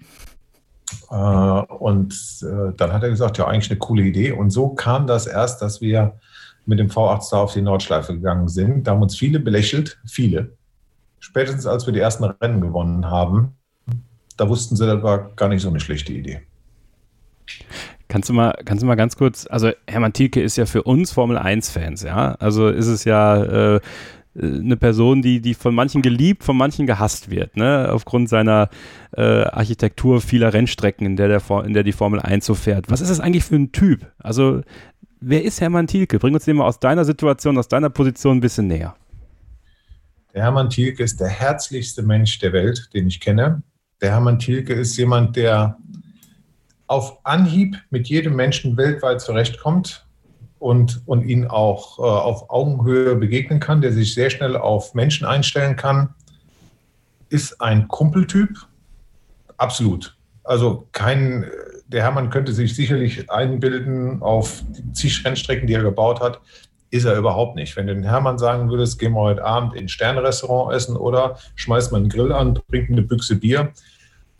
Äh, 1.09 1.15
und 1.15 2.13
äh, 2.43 2.73
dann 2.75 2.93
hat 2.93 3.03
er 3.03 3.09
gesagt, 3.09 3.37
ja, 3.37 3.47
eigentlich 3.47 3.69
eine 3.71 3.79
coole 3.79 4.03
Idee. 4.03 4.31
Und 4.31 4.49
so 4.49 4.69
kam 4.69 5.07
das 5.07 5.27
erst, 5.27 5.61
dass 5.61 5.81
wir 5.81 6.19
mit 6.65 6.79
dem 6.79 6.89
V8 6.89 7.21
Star 7.21 7.41
auf 7.41 7.53
die 7.53 7.61
Nordschleife 7.61 8.13
gegangen 8.13 8.47
sind. 8.47 8.85
Da 8.85 8.91
haben 8.91 9.01
uns 9.01 9.17
viele 9.17 9.39
belächelt, 9.39 9.99
viele. 10.05 10.53
Spätestens 11.19 11.65
als 11.65 11.85
wir 11.85 11.93
die 11.93 11.99
ersten 11.99 12.23
Rennen 12.23 12.61
gewonnen 12.61 13.09
haben, 13.09 13.55
da 14.37 14.49
wussten 14.49 14.75
sie, 14.75 14.85
das 14.85 15.01
war 15.03 15.29
gar 15.35 15.47
nicht 15.47 15.61
so 15.61 15.69
eine 15.69 15.79
schlechte 15.79 16.13
Idee. 16.13 16.41
Kannst 18.07 18.29
du 18.29 18.33
mal, 18.33 18.53
kannst 18.65 18.83
du 18.83 18.87
mal 18.87 18.95
ganz 18.95 19.15
kurz, 19.15 19.47
also 19.49 19.71
Hermann 19.87 20.13
Thielke 20.13 20.41
ist 20.41 20.57
ja 20.57 20.65
für 20.65 20.83
uns 20.83 21.11
Formel 21.11 21.37
1-Fans, 21.37 22.03
ja. 22.03 22.35
Also 22.35 22.69
ist 22.69 22.87
es 22.87 23.03
ja 23.03 23.75
äh, 23.75 23.79
eine 24.37 24.75
Person, 24.75 25.21
die, 25.21 25.39
die 25.39 25.53
von 25.53 25.73
manchen 25.73 26.01
geliebt, 26.01 26.43
von 26.43 26.57
manchen 26.57 26.85
gehasst 26.85 27.29
wird, 27.29 27.55
ne? 27.55 27.89
aufgrund 27.91 28.27
seiner 28.29 28.69
äh, 29.15 29.21
Architektur 29.21 30.21
vieler 30.21 30.53
Rennstrecken, 30.53 31.05
in 31.05 31.15
der, 31.15 31.27
der, 31.27 31.41
in 31.65 31.73
der 31.73 31.83
die 31.83 31.93
Formel 31.93 32.19
1 32.19 32.45
so 32.45 32.53
fährt. 32.53 32.91
Was 32.91 33.01
ist 33.01 33.09
das 33.09 33.19
eigentlich 33.19 33.45
für 33.45 33.55
ein 33.55 33.71
Typ? 33.71 34.11
Also, 34.19 34.61
wer 35.21 35.43
ist 35.43 35.61
Hermann 35.61 35.87
Thielke? 35.87 36.19
Bring 36.19 36.33
uns 36.33 36.45
den 36.45 36.57
mal 36.57 36.65
aus 36.65 36.79
deiner 36.79 37.05
Situation, 37.05 37.57
aus 37.57 37.69
deiner 37.69 37.89
Position 37.89 38.37
ein 38.37 38.41
bisschen 38.41 38.67
näher. 38.67 38.95
Der 40.33 40.43
Hermann 40.43 40.69
Thielke 40.69 41.01
ist 41.01 41.21
der 41.21 41.29
herzlichste 41.29 42.03
Mensch 42.03 42.39
der 42.39 42.51
Welt, 42.51 42.89
den 42.93 43.07
ich 43.07 43.21
kenne. 43.21 43.63
Der 44.01 44.11
Hermann 44.11 44.37
Thielke 44.37 44.73
ist 44.73 44.97
jemand, 44.97 45.37
der 45.37 45.77
auf 46.87 47.25
Anhieb 47.25 47.77
mit 47.89 48.07
jedem 48.09 48.35
Menschen 48.35 48.75
weltweit 48.75 49.21
zurechtkommt, 49.21 50.04
und, 50.65 51.03
und 51.05 51.27
ihn 51.27 51.45
auch 51.45 51.99
äh, 51.99 52.01
auf 52.01 52.49
Augenhöhe 52.49 53.15
begegnen 53.15 53.59
kann, 53.59 53.81
der 53.81 53.93
sich 53.93 54.15
sehr 54.15 54.31
schnell 54.31 54.57
auf 54.57 54.95
Menschen 54.95 55.27
einstellen 55.27 55.75
kann, 55.75 56.15
ist 57.29 57.61
ein 57.61 57.87
Kumpeltyp. 57.87 58.49
Absolut. 59.57 60.17
Also 60.43 60.87
kein, 60.91 61.45
der 61.85 62.01
Hermann 62.01 62.31
könnte 62.31 62.51
sich 62.51 62.75
sicherlich 62.75 63.29
einbilden 63.29 64.23
auf 64.23 64.63
die 64.69 64.91
zig 64.93 65.23
Rennstrecken, 65.23 65.67
die 65.67 65.75
er 65.75 65.83
gebaut 65.83 66.19
hat, 66.19 66.41
ist 66.89 67.05
er 67.05 67.15
überhaupt 67.15 67.55
nicht. 67.55 67.75
Wenn 67.75 67.85
du 67.85 67.93
den 67.93 68.03
Hermann 68.03 68.39
sagen 68.39 68.71
würdest, 68.71 68.97
gehen 68.97 69.13
wir 69.13 69.21
heute 69.21 69.45
Abend 69.45 69.75
in 69.75 69.85
ein 69.85 69.89
Sternrestaurant 69.89 70.73
essen 70.73 70.97
oder 70.97 71.37
schmeißt 71.53 71.91
man 71.91 72.01
einen 72.01 72.09
Grill 72.09 72.31
an, 72.31 72.59
trinkt 72.71 72.89
eine 72.89 73.03
Büchse 73.03 73.35
Bier, 73.35 73.71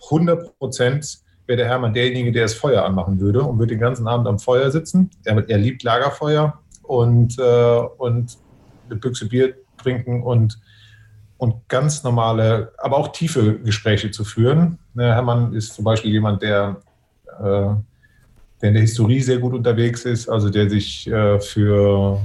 100 0.05 0.57
Prozent 0.57 1.19
wäre 1.47 1.57
der 1.57 1.67
Hermann 1.67 1.93
derjenige, 1.93 2.31
der 2.31 2.43
das 2.43 2.53
Feuer 2.53 2.83
anmachen 2.83 3.19
würde 3.19 3.43
und 3.43 3.59
würde 3.59 3.73
den 3.73 3.79
ganzen 3.79 4.07
Abend 4.07 4.27
am 4.27 4.39
Feuer 4.39 4.71
sitzen. 4.71 5.11
Er, 5.23 5.47
er 5.47 5.57
liebt 5.57 5.83
Lagerfeuer 5.83 6.59
und, 6.83 7.37
äh, 7.37 7.77
und 7.97 8.37
eine 8.89 8.99
Büchse 8.99 9.27
Bier 9.27 9.55
trinken 9.77 10.23
und, 10.23 10.59
und 11.37 11.67
ganz 11.67 12.03
normale, 12.03 12.71
aber 12.77 12.97
auch 12.97 13.09
tiefe 13.09 13.59
Gespräche 13.59 14.11
zu 14.11 14.23
führen. 14.23 14.79
Der 14.93 15.13
Hermann 15.13 15.53
ist 15.53 15.73
zum 15.73 15.85
Beispiel 15.85 16.11
jemand, 16.11 16.41
der 16.41 16.77
äh, 17.39 17.75
der 18.61 18.69
in 18.69 18.73
der 18.73 18.81
Historie 18.81 19.21
sehr 19.21 19.37
gut 19.37 19.53
unterwegs 19.53 20.05
ist, 20.05 20.29
also 20.29 20.49
der 20.49 20.69
sich 20.69 21.07
äh, 21.07 21.39
für 21.39 22.21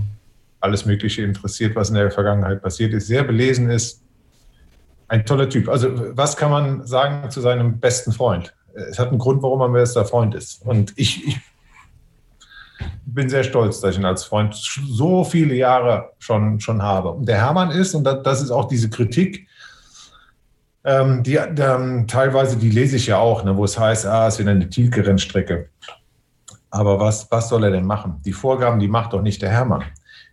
alles 0.61 0.87
Mögliche 0.87 1.22
interessiert, 1.22 1.74
was 1.74 1.88
in 1.88 1.96
der 1.96 2.11
Vergangenheit 2.11 2.62
passiert 2.62 2.92
ist, 2.92 3.06
sehr 3.06 3.24
belesen 3.24 3.70
ist. 3.70 4.02
Ein 5.09 5.26
toller 5.26 5.48
Typ. 5.48 5.68
Also, 5.68 6.16
was 6.16 6.37
kann 6.37 6.50
man 6.50 6.87
sagen 6.87 7.30
zu 7.30 7.40
seinem 7.40 7.80
besten 7.80 8.12
Freund? 8.12 8.54
Es 8.74 8.98
hat 8.98 9.09
einen 9.09 9.18
Grund, 9.18 9.42
warum 9.42 9.61
er 9.61 9.68
mein 9.68 9.80
bester 9.80 10.04
Freund 10.04 10.35
ist. 10.35 10.64
Und 10.64 10.92
ich, 10.96 11.26
ich 11.26 11.38
bin 13.04 13.28
sehr 13.28 13.44
stolz, 13.44 13.80
dass 13.80 13.92
ich 13.92 13.98
ihn 13.98 14.04
als 14.04 14.24
Freund 14.24 14.54
so 14.54 15.24
viele 15.24 15.54
Jahre 15.54 16.12
schon, 16.18 16.61
schon 16.61 16.83
habe. 16.83 17.11
Und 17.11 17.26
der 17.26 17.38
Hermann 17.38 17.70
ist, 17.70 17.94
und 17.94 18.04
das 18.04 18.42
ist 18.42 18.50
auch 18.50 18.68
diese 18.68 18.90
Kritik, 18.90 19.46
ähm, 20.85 21.22
die, 21.22 21.37
ähm, 21.37 22.06
teilweise, 22.06 22.56
die 22.56 22.70
lese 22.70 22.96
ich 22.96 23.06
ja 23.06 23.18
auch, 23.18 23.44
ne, 23.44 23.56
wo 23.56 23.64
es 23.64 23.78
heißt, 23.78 24.06
ah, 24.06 24.26
es 24.26 24.35
ist 24.35 24.40
wieder 24.40 24.52
eine 24.52 24.68
Thielke-Rennstrecke. 24.68 25.68
Aber 26.70 26.98
was, 26.98 27.30
was 27.30 27.48
soll 27.48 27.64
er 27.64 27.70
denn 27.70 27.85
machen? 27.85 28.20
Die 28.24 28.33
Vorgaben, 28.33 28.78
die 28.78 28.88
macht 28.88 29.12
doch 29.12 29.22
nicht 29.22 29.42
der 29.42 29.50
Hermann. 29.50 29.85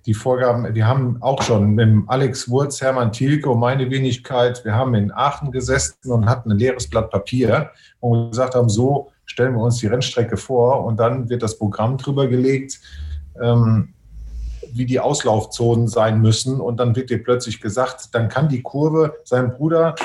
Die 0.08 0.14
Vorgaben, 0.14 0.74
wir 0.74 0.88
haben 0.88 1.22
auch 1.22 1.42
schon 1.42 1.76
mit 1.76 1.90
Alex 2.08 2.50
Wurz, 2.50 2.80
Hermann 2.80 3.12
Thielke 3.12 3.50
und 3.50 3.60
meine 3.60 3.90
Wenigkeit, 3.92 4.64
wir 4.64 4.74
haben 4.74 4.96
in 4.96 5.12
Aachen 5.12 5.52
gesessen 5.52 6.14
und 6.14 6.30
hatten 6.30 6.50
ein 6.50 6.58
leeres 6.58 6.90
Blatt 6.90 7.12
Papier, 7.12 7.72
wir 8.00 8.30
gesagt 8.30 8.56
haben, 8.56 8.70
so 8.70 9.10
stellen 9.26 9.54
wir 9.54 9.62
uns 9.62 9.80
die 9.80 9.88
Rennstrecke 9.88 10.38
vor 10.38 10.86
und 10.86 10.98
dann 10.98 11.28
wird 11.28 11.44
das 11.44 11.58
Programm 11.58 11.98
drüber 11.98 12.28
gelegt, 12.28 12.80
ähm, 13.42 13.94
wie 14.72 14.86
die 14.86 15.02
Auslaufzonen 15.02 15.90
sein 15.90 16.22
müssen. 16.22 16.62
Und 16.62 16.80
dann 16.80 16.96
wird 16.96 17.10
dir 17.10 17.22
plötzlich 17.22 17.60
gesagt, 17.60 18.16
dann 18.16 18.30
kann 18.30 18.48
die 18.48 18.62
Kurve, 18.62 19.14
sein 19.26 19.52
Bruder, 19.52 19.96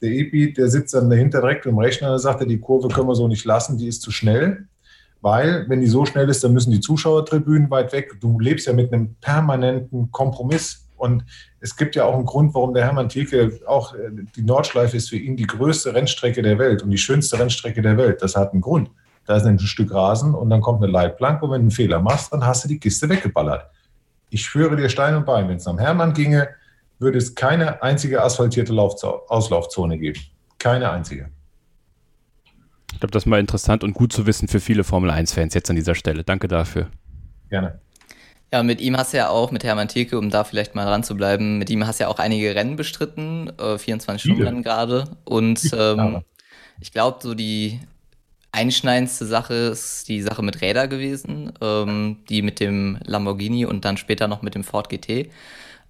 der 0.00 0.10
Epi, 0.10 0.52
der 0.52 0.70
sitzt 0.70 0.92
dann 0.94 1.08
dahinter 1.08 1.40
direkt 1.40 1.66
im 1.66 1.78
Rechner, 1.78 2.18
sagt 2.18 2.40
er, 2.40 2.46
die 2.48 2.58
Kurve 2.58 2.88
können 2.88 3.06
wir 3.06 3.14
so 3.14 3.28
nicht 3.28 3.44
lassen, 3.44 3.78
die 3.78 3.86
ist 3.86 4.02
zu 4.02 4.10
schnell 4.10 4.66
weil 5.22 5.68
wenn 5.68 5.80
die 5.80 5.86
so 5.86 6.04
schnell 6.04 6.28
ist, 6.28 6.42
dann 6.42 6.52
müssen 6.52 6.72
die 6.72 6.80
Zuschauertribünen 6.80 7.70
weit 7.70 7.92
weg. 7.92 8.20
Du 8.20 8.38
lebst 8.40 8.66
ja 8.66 8.72
mit 8.72 8.92
einem 8.92 9.14
permanenten 9.20 10.10
Kompromiss. 10.10 10.88
Und 10.96 11.24
es 11.60 11.76
gibt 11.76 11.96
ja 11.96 12.04
auch 12.04 12.14
einen 12.14 12.26
Grund, 12.26 12.54
warum 12.54 12.74
der 12.74 12.84
Hermann 12.84 13.08
Thielke 13.08 13.60
auch, 13.66 13.94
äh, 13.94 14.10
die 14.36 14.42
Nordschleife 14.42 14.96
ist 14.96 15.08
für 15.08 15.16
ihn 15.16 15.36
die 15.36 15.46
größte 15.46 15.94
Rennstrecke 15.94 16.42
der 16.42 16.58
Welt 16.58 16.82
und 16.82 16.90
die 16.90 16.98
schönste 16.98 17.38
Rennstrecke 17.38 17.82
der 17.82 17.96
Welt. 17.96 18.20
Das 18.20 18.36
hat 18.36 18.52
einen 18.52 18.60
Grund. 18.60 18.90
Da 19.24 19.36
ist 19.36 19.44
ein 19.44 19.58
Stück 19.60 19.94
Rasen 19.94 20.34
und 20.34 20.50
dann 20.50 20.60
kommt 20.60 20.82
eine 20.82 20.90
Leitplanke 20.90 21.44
und 21.44 21.52
wenn 21.52 21.60
du 21.60 21.64
einen 21.64 21.70
Fehler 21.70 22.00
machst, 22.00 22.32
dann 22.32 22.44
hast 22.44 22.64
du 22.64 22.68
die 22.68 22.80
Kiste 22.80 23.08
weggeballert. 23.08 23.70
Ich 24.30 24.42
schwöre 24.42 24.76
dir 24.76 24.88
Stein 24.88 25.14
und 25.14 25.24
Bein, 25.24 25.48
wenn 25.48 25.56
es 25.56 25.66
am 25.68 25.78
Hermann 25.78 26.12
ginge, 26.12 26.48
würde 26.98 27.18
es 27.18 27.34
keine 27.34 27.82
einzige 27.82 28.22
asphaltierte 28.22 28.72
Auslaufzone 28.74 29.98
geben. 29.98 30.20
Keine 30.58 30.90
einzige. 30.90 31.30
Ich 32.92 33.00
glaube, 33.00 33.12
das 33.12 33.24
ist 33.24 33.26
mal 33.26 33.40
interessant 33.40 33.82
und 33.84 33.94
gut 33.94 34.12
zu 34.12 34.26
wissen 34.26 34.48
für 34.48 34.60
viele 34.60 34.84
Formel-1-Fans 34.84 35.54
jetzt 35.54 35.70
an 35.70 35.76
dieser 35.76 35.94
Stelle. 35.94 36.24
Danke 36.24 36.48
dafür. 36.48 36.88
Gerne. 37.48 37.80
Ja, 38.52 38.62
mit 38.62 38.80
ihm 38.80 38.96
hast 38.96 39.12
du 39.12 39.16
ja 39.16 39.30
auch, 39.30 39.50
mit 39.50 39.64
Hermann 39.64 39.88
Thielke, 39.88 40.18
um 40.18 40.28
da 40.28 40.44
vielleicht 40.44 40.74
mal 40.74 40.84
dran 40.84 41.02
zu 41.02 41.16
bleiben, 41.16 41.58
mit 41.58 41.70
ihm 41.70 41.86
hast 41.86 42.00
du 42.00 42.04
ja 42.04 42.08
auch 42.08 42.18
einige 42.18 42.54
Rennen 42.54 42.76
bestritten, 42.76 43.50
äh, 43.58 43.76
24-Stunden-Rennen 43.76 44.62
gerade. 44.62 45.04
Und 45.24 45.70
ähm, 45.74 46.22
ich 46.80 46.92
glaube, 46.92 47.18
so 47.22 47.34
die 47.34 47.80
einschneidendste 48.52 49.24
Sache 49.24 49.54
ist 49.54 50.08
die 50.08 50.20
Sache 50.20 50.42
mit 50.42 50.60
Räder 50.60 50.86
gewesen, 50.86 51.52
ähm, 51.62 52.18
die 52.28 52.42
mit 52.42 52.60
dem 52.60 52.98
Lamborghini 53.04 53.64
und 53.64 53.86
dann 53.86 53.96
später 53.96 54.28
noch 54.28 54.42
mit 54.42 54.54
dem 54.54 54.64
Ford 54.64 54.90
GT 54.90 55.30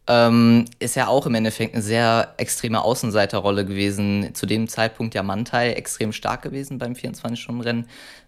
ähm, 0.09 0.65
ist 0.81 0.97
ja 0.97 1.07
auch 1.07 1.27
im 1.27 1.35
Endeffekt 1.37 1.75
eine 1.75 1.83
sehr 1.83 2.35
extreme 2.37 2.83
Außenseiterrolle 2.83 3.65
gewesen. 3.65 4.35
Zu 4.35 4.47
dem 4.47 4.67
Zeitpunkt 4.67 5.15
ja 5.15 5.23
Mantai 5.23 5.73
extrem 5.75 6.13
stark 6.13 6.43
gewesen 6.43 6.79
beim 6.79 6.95
24-Stunden-Rennen. 6.95 7.87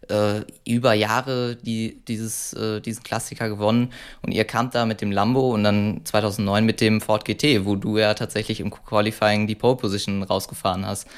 Äh, 0.08 0.42
über 0.66 0.92
Jahre 0.92 1.56
die, 1.56 2.00
dieses, 2.06 2.52
äh, 2.52 2.80
diesen 2.80 3.02
Klassiker 3.02 3.48
gewonnen. 3.48 3.92
Und 4.22 4.32
ihr 4.32 4.44
kamt 4.44 4.74
da 4.74 4.86
mit 4.86 5.00
dem 5.00 5.10
Lambo 5.10 5.52
und 5.52 5.64
dann 5.64 6.02
2009 6.04 6.64
mit 6.64 6.80
dem 6.80 7.00
Ford 7.00 7.24
GT, 7.24 7.64
wo 7.64 7.74
du 7.74 7.98
ja 7.98 8.14
tatsächlich 8.14 8.60
im 8.60 8.70
Qualifying 8.70 9.46
die 9.46 9.54
Pole 9.54 9.76
Position 9.76 10.22
rausgefahren 10.22 10.86
hast. 10.86 11.08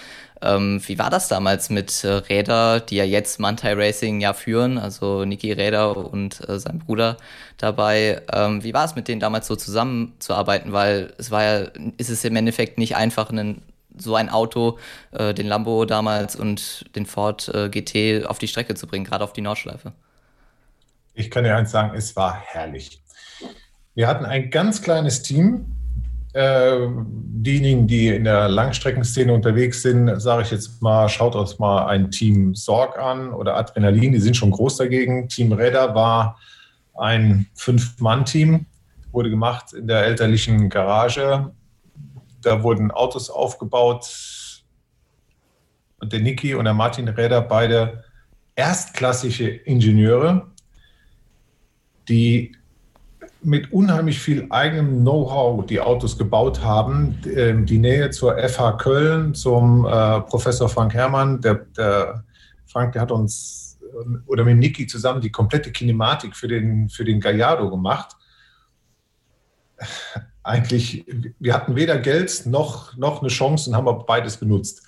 Ähm, 0.42 0.80
wie 0.86 0.98
war 0.98 1.10
das 1.10 1.28
damals 1.28 1.70
mit 1.70 2.04
äh, 2.04 2.08
Räder, 2.08 2.80
die 2.80 2.96
ja 2.96 3.04
jetzt 3.04 3.40
Mantai 3.40 3.72
Racing 3.72 4.20
ja 4.20 4.32
führen, 4.34 4.78
also 4.78 5.24
Niki 5.24 5.52
Räder 5.52 5.96
und 5.96 6.46
äh, 6.48 6.58
sein 6.58 6.78
Bruder 6.78 7.16
dabei? 7.56 8.22
Ähm, 8.32 8.62
wie 8.62 8.74
war 8.74 8.84
es 8.84 8.94
mit 8.94 9.08
denen 9.08 9.20
damals 9.20 9.46
so 9.46 9.56
zusammenzuarbeiten? 9.56 10.72
Weil 10.72 11.14
es 11.18 11.30
war 11.30 11.42
ja, 11.42 11.66
ist 11.96 12.10
es 12.10 12.24
im 12.24 12.36
Endeffekt 12.36 12.78
nicht 12.78 12.96
einfach, 12.96 13.30
einen, 13.30 13.62
so 13.96 14.14
ein 14.14 14.28
Auto, 14.28 14.78
äh, 15.12 15.32
den 15.32 15.46
Lambo 15.46 15.86
damals 15.86 16.36
und 16.36 16.84
den 16.94 17.06
Ford 17.06 17.48
äh, 17.54 17.70
GT 17.70 18.26
auf 18.26 18.38
die 18.38 18.48
Strecke 18.48 18.74
zu 18.74 18.86
bringen, 18.86 19.06
gerade 19.06 19.24
auf 19.24 19.32
die 19.32 19.40
Nordschleife. 19.40 19.92
Ich 21.14 21.30
kann 21.30 21.44
dir 21.44 21.56
eins 21.56 21.70
sagen, 21.70 21.96
es 21.96 22.14
war 22.14 22.38
herrlich. 22.38 23.02
Wir 23.94 24.06
hatten 24.06 24.26
ein 24.26 24.50
ganz 24.50 24.82
kleines 24.82 25.22
Team, 25.22 25.75
äh, 26.36 26.86
diejenigen, 27.06 27.86
die 27.86 28.08
in 28.08 28.24
der 28.24 28.48
Langstreckenszene 28.48 29.32
unterwegs 29.32 29.80
sind, 29.80 30.20
sage 30.20 30.42
ich 30.42 30.50
jetzt 30.50 30.82
mal, 30.82 31.08
schaut 31.08 31.34
euch 31.34 31.58
mal 31.58 31.86
ein 31.86 32.10
Team 32.10 32.54
Sorg 32.54 32.98
an 32.98 33.32
oder 33.32 33.56
Adrenalin, 33.56 34.12
die 34.12 34.18
sind 34.18 34.36
schon 34.36 34.50
groß 34.50 34.76
dagegen. 34.76 35.28
Team 35.28 35.52
Räder 35.52 35.94
war 35.94 36.38
ein 36.94 37.46
Fünf-Mann-Team, 37.54 38.66
wurde 39.12 39.30
gemacht 39.30 39.72
in 39.72 39.86
der 39.88 40.04
elterlichen 40.04 40.68
Garage. 40.68 41.52
Da 42.42 42.62
wurden 42.62 42.90
Autos 42.90 43.30
aufgebaut. 43.30 44.06
Und 46.00 46.12
der 46.12 46.20
Niki 46.20 46.54
und 46.54 46.66
der 46.66 46.74
Martin 46.74 47.08
Räder, 47.08 47.40
beide 47.40 48.04
erstklassige 48.54 49.48
Ingenieure, 49.48 50.48
die 52.10 52.54
mit 53.46 53.72
unheimlich 53.72 54.18
viel 54.18 54.46
eigenem 54.50 55.02
Know-how 55.02 55.64
die 55.64 55.80
Autos 55.80 56.18
gebaut 56.18 56.62
haben. 56.62 57.16
Ähm, 57.32 57.64
die 57.64 57.78
Nähe 57.78 58.10
zur 58.10 58.36
FH 58.36 58.72
Köln, 58.72 59.34
zum 59.34 59.86
äh, 59.86 60.20
Professor 60.22 60.68
Frank 60.68 60.92
Herrmann, 60.92 61.40
der, 61.40 61.54
der, 61.76 62.24
Frank, 62.66 62.92
der 62.92 63.02
hat 63.02 63.12
uns 63.12 63.78
äh, 63.82 64.18
oder 64.26 64.44
mit 64.44 64.58
Niki 64.58 64.88
zusammen 64.88 65.20
die 65.20 65.30
komplette 65.30 65.70
Kinematik 65.70 66.36
für 66.36 66.48
den, 66.48 66.88
für 66.88 67.04
den 67.04 67.20
Gallardo 67.20 67.70
gemacht. 67.70 68.16
Eigentlich, 70.42 71.06
wir 71.38 71.54
hatten 71.54 71.76
weder 71.76 71.98
Geld 71.98 72.46
noch, 72.46 72.96
noch 72.96 73.20
eine 73.20 73.28
Chance 73.28 73.70
und 73.70 73.76
haben 73.76 73.86
aber 73.86 74.04
beides 74.04 74.38
benutzt. 74.38 74.82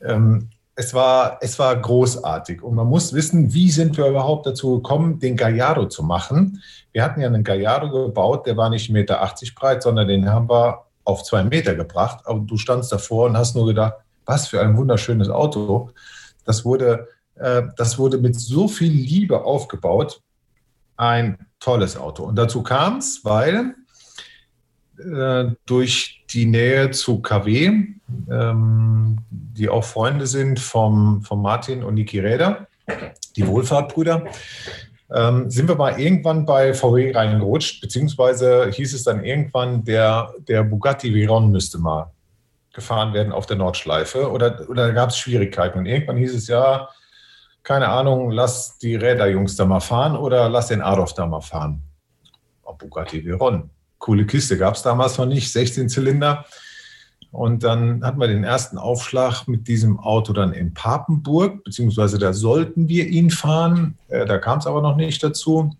Ähm, 0.00 0.50
es 0.78 0.92
war, 0.92 1.38
es 1.40 1.58
war 1.58 1.74
großartig. 1.74 2.62
Und 2.62 2.74
man 2.74 2.86
muss 2.86 3.14
wissen, 3.14 3.52
wie 3.54 3.70
sind 3.70 3.96
wir 3.96 4.06
überhaupt 4.06 4.46
dazu 4.46 4.76
gekommen, 4.76 5.18
den 5.18 5.34
Gallardo 5.34 5.86
zu 5.86 6.02
machen. 6.02 6.62
Wir 6.92 7.02
hatten 7.02 7.20
ja 7.20 7.26
einen 7.26 7.44
Gallardo 7.44 7.90
gebaut, 8.06 8.46
der 8.46 8.58
war 8.58 8.68
nicht 8.68 8.90
1,80 8.90 8.92
Meter 8.92 9.28
breit, 9.54 9.82
sondern 9.82 10.06
den 10.06 10.28
haben 10.28 10.50
wir 10.50 10.84
auf 11.04 11.22
zwei 11.22 11.44
Meter 11.44 11.74
gebracht. 11.74 12.20
Aber 12.26 12.40
du 12.40 12.58
standst 12.58 12.92
davor 12.92 13.26
und 13.26 13.38
hast 13.38 13.56
nur 13.56 13.66
gedacht, 13.66 13.94
was 14.26 14.48
für 14.48 14.60
ein 14.60 14.76
wunderschönes 14.76 15.30
Auto. 15.30 15.90
Das 16.44 16.64
wurde, 16.66 17.08
äh, 17.36 17.62
das 17.76 17.98
wurde 17.98 18.18
mit 18.18 18.38
so 18.38 18.68
viel 18.68 18.92
Liebe 18.92 19.44
aufgebaut. 19.44 20.20
Ein 20.98 21.38
tolles 21.58 21.96
Auto. 21.96 22.24
Und 22.24 22.36
dazu 22.36 22.62
kam 22.62 22.98
es, 22.98 23.24
weil 23.24 23.74
äh, 24.98 25.52
durch 25.64 26.24
die 26.36 26.46
Nähe 26.46 26.90
zu 26.90 27.20
KW, 27.22 27.66
ähm, 28.30 29.16
die 29.30 29.68
auch 29.68 29.84
Freunde 29.84 30.26
sind 30.26 30.60
vom, 30.60 31.22
vom 31.22 31.40
Martin 31.42 31.82
und 31.82 31.94
Niki 31.94 32.20
Räder, 32.20 32.66
die 33.34 33.46
Wohlfahrtbrüder, 33.46 34.26
ähm, 35.14 35.50
sind 35.50 35.68
wir 35.68 35.76
mal 35.76 35.98
irgendwann 35.98 36.44
bei 36.44 36.74
VW 36.74 37.12
reingerutscht, 37.12 37.80
beziehungsweise 37.80 38.70
hieß 38.70 38.92
es 38.92 39.02
dann 39.02 39.24
irgendwann, 39.24 39.84
der, 39.84 40.34
der 40.46 40.62
Bugatti 40.62 41.14
Veyron 41.14 41.50
müsste 41.50 41.78
mal 41.78 42.12
gefahren 42.74 43.14
werden 43.14 43.32
auf 43.32 43.46
der 43.46 43.56
Nordschleife 43.56 44.30
oder, 44.30 44.68
oder 44.68 44.92
gab 44.92 45.08
es 45.08 45.16
Schwierigkeiten. 45.16 45.78
Und 45.78 45.86
irgendwann 45.86 46.18
hieß 46.18 46.34
es 46.34 46.48
ja, 46.48 46.90
keine 47.62 47.88
Ahnung, 47.88 48.30
lass 48.30 48.76
die 48.78 48.94
Räderjungs 48.94 49.56
da 49.56 49.64
mal 49.64 49.80
fahren 49.80 50.16
oder 50.16 50.50
lass 50.50 50.68
den 50.68 50.82
Adolf 50.82 51.14
da 51.14 51.24
mal 51.24 51.40
fahren. 51.40 51.82
Bugatti 52.78 53.24
Veyron, 53.24 53.70
coole 53.98 54.26
Kiste, 54.26 54.58
gab 54.58 54.74
es 54.74 54.82
damals 54.82 55.18
noch 55.18 55.26
nicht, 55.26 55.50
16 55.50 55.88
Zylinder. 55.88 56.44
Und 57.32 57.64
dann 57.64 58.02
hatten 58.02 58.18
wir 58.18 58.28
den 58.28 58.44
ersten 58.44 58.78
Aufschlag 58.78 59.46
mit 59.46 59.68
diesem 59.68 59.98
Auto 59.98 60.32
dann 60.32 60.52
in 60.52 60.72
Papenburg, 60.72 61.64
beziehungsweise 61.64 62.18
da 62.18 62.32
sollten 62.32 62.88
wir 62.88 63.06
ihn 63.08 63.30
fahren. 63.30 63.98
Äh, 64.08 64.24
da 64.26 64.38
kam 64.38 64.58
es 64.58 64.66
aber 64.66 64.80
noch 64.80 64.96
nicht 64.96 65.22
dazu. 65.22 65.76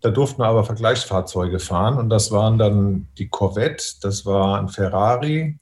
Da 0.00 0.10
durften 0.10 0.40
wir 0.40 0.46
aber 0.46 0.64
Vergleichsfahrzeuge 0.64 1.58
fahren 1.58 1.98
und 1.98 2.10
das 2.10 2.30
waren 2.30 2.58
dann 2.58 3.08
die 3.18 3.28
Corvette, 3.28 3.84
das 4.00 4.24
war 4.24 4.58
ein 4.58 4.68
Ferrari 4.68 5.58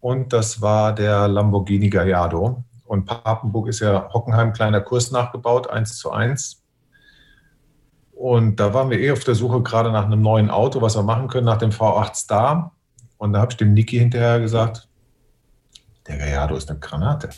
und 0.00 0.32
das 0.32 0.60
war 0.60 0.94
der 0.94 1.28
Lamborghini 1.28 1.88
Gallardo. 1.88 2.62
Und 2.84 3.06
Papenburg 3.06 3.68
ist 3.68 3.80
ja 3.80 4.10
Hockenheim 4.12 4.52
kleiner 4.52 4.80
Kurs 4.80 5.10
nachgebaut, 5.10 5.70
eins 5.70 5.96
zu 5.96 6.10
eins. 6.10 6.61
Und 8.12 8.56
da 8.56 8.72
waren 8.72 8.90
wir 8.90 9.00
eh 9.00 9.10
auf 9.10 9.24
der 9.24 9.34
Suche 9.34 9.62
gerade 9.62 9.90
nach 9.90 10.04
einem 10.04 10.22
neuen 10.22 10.50
Auto, 10.50 10.80
was 10.80 10.96
wir 10.96 11.02
machen 11.02 11.28
können 11.28 11.46
nach 11.46 11.58
dem 11.58 11.70
V8 11.70 12.14
Star. 12.14 12.72
Und 13.18 13.32
da 13.32 13.40
habe 13.40 13.52
ich 13.52 13.56
dem 13.56 13.74
Niki 13.74 13.98
hinterher 13.98 14.40
gesagt, 14.40 14.88
der 16.06 16.18
Gallardo 16.18 16.56
ist 16.56 16.70
eine 16.70 16.78
Granate. 16.78 17.30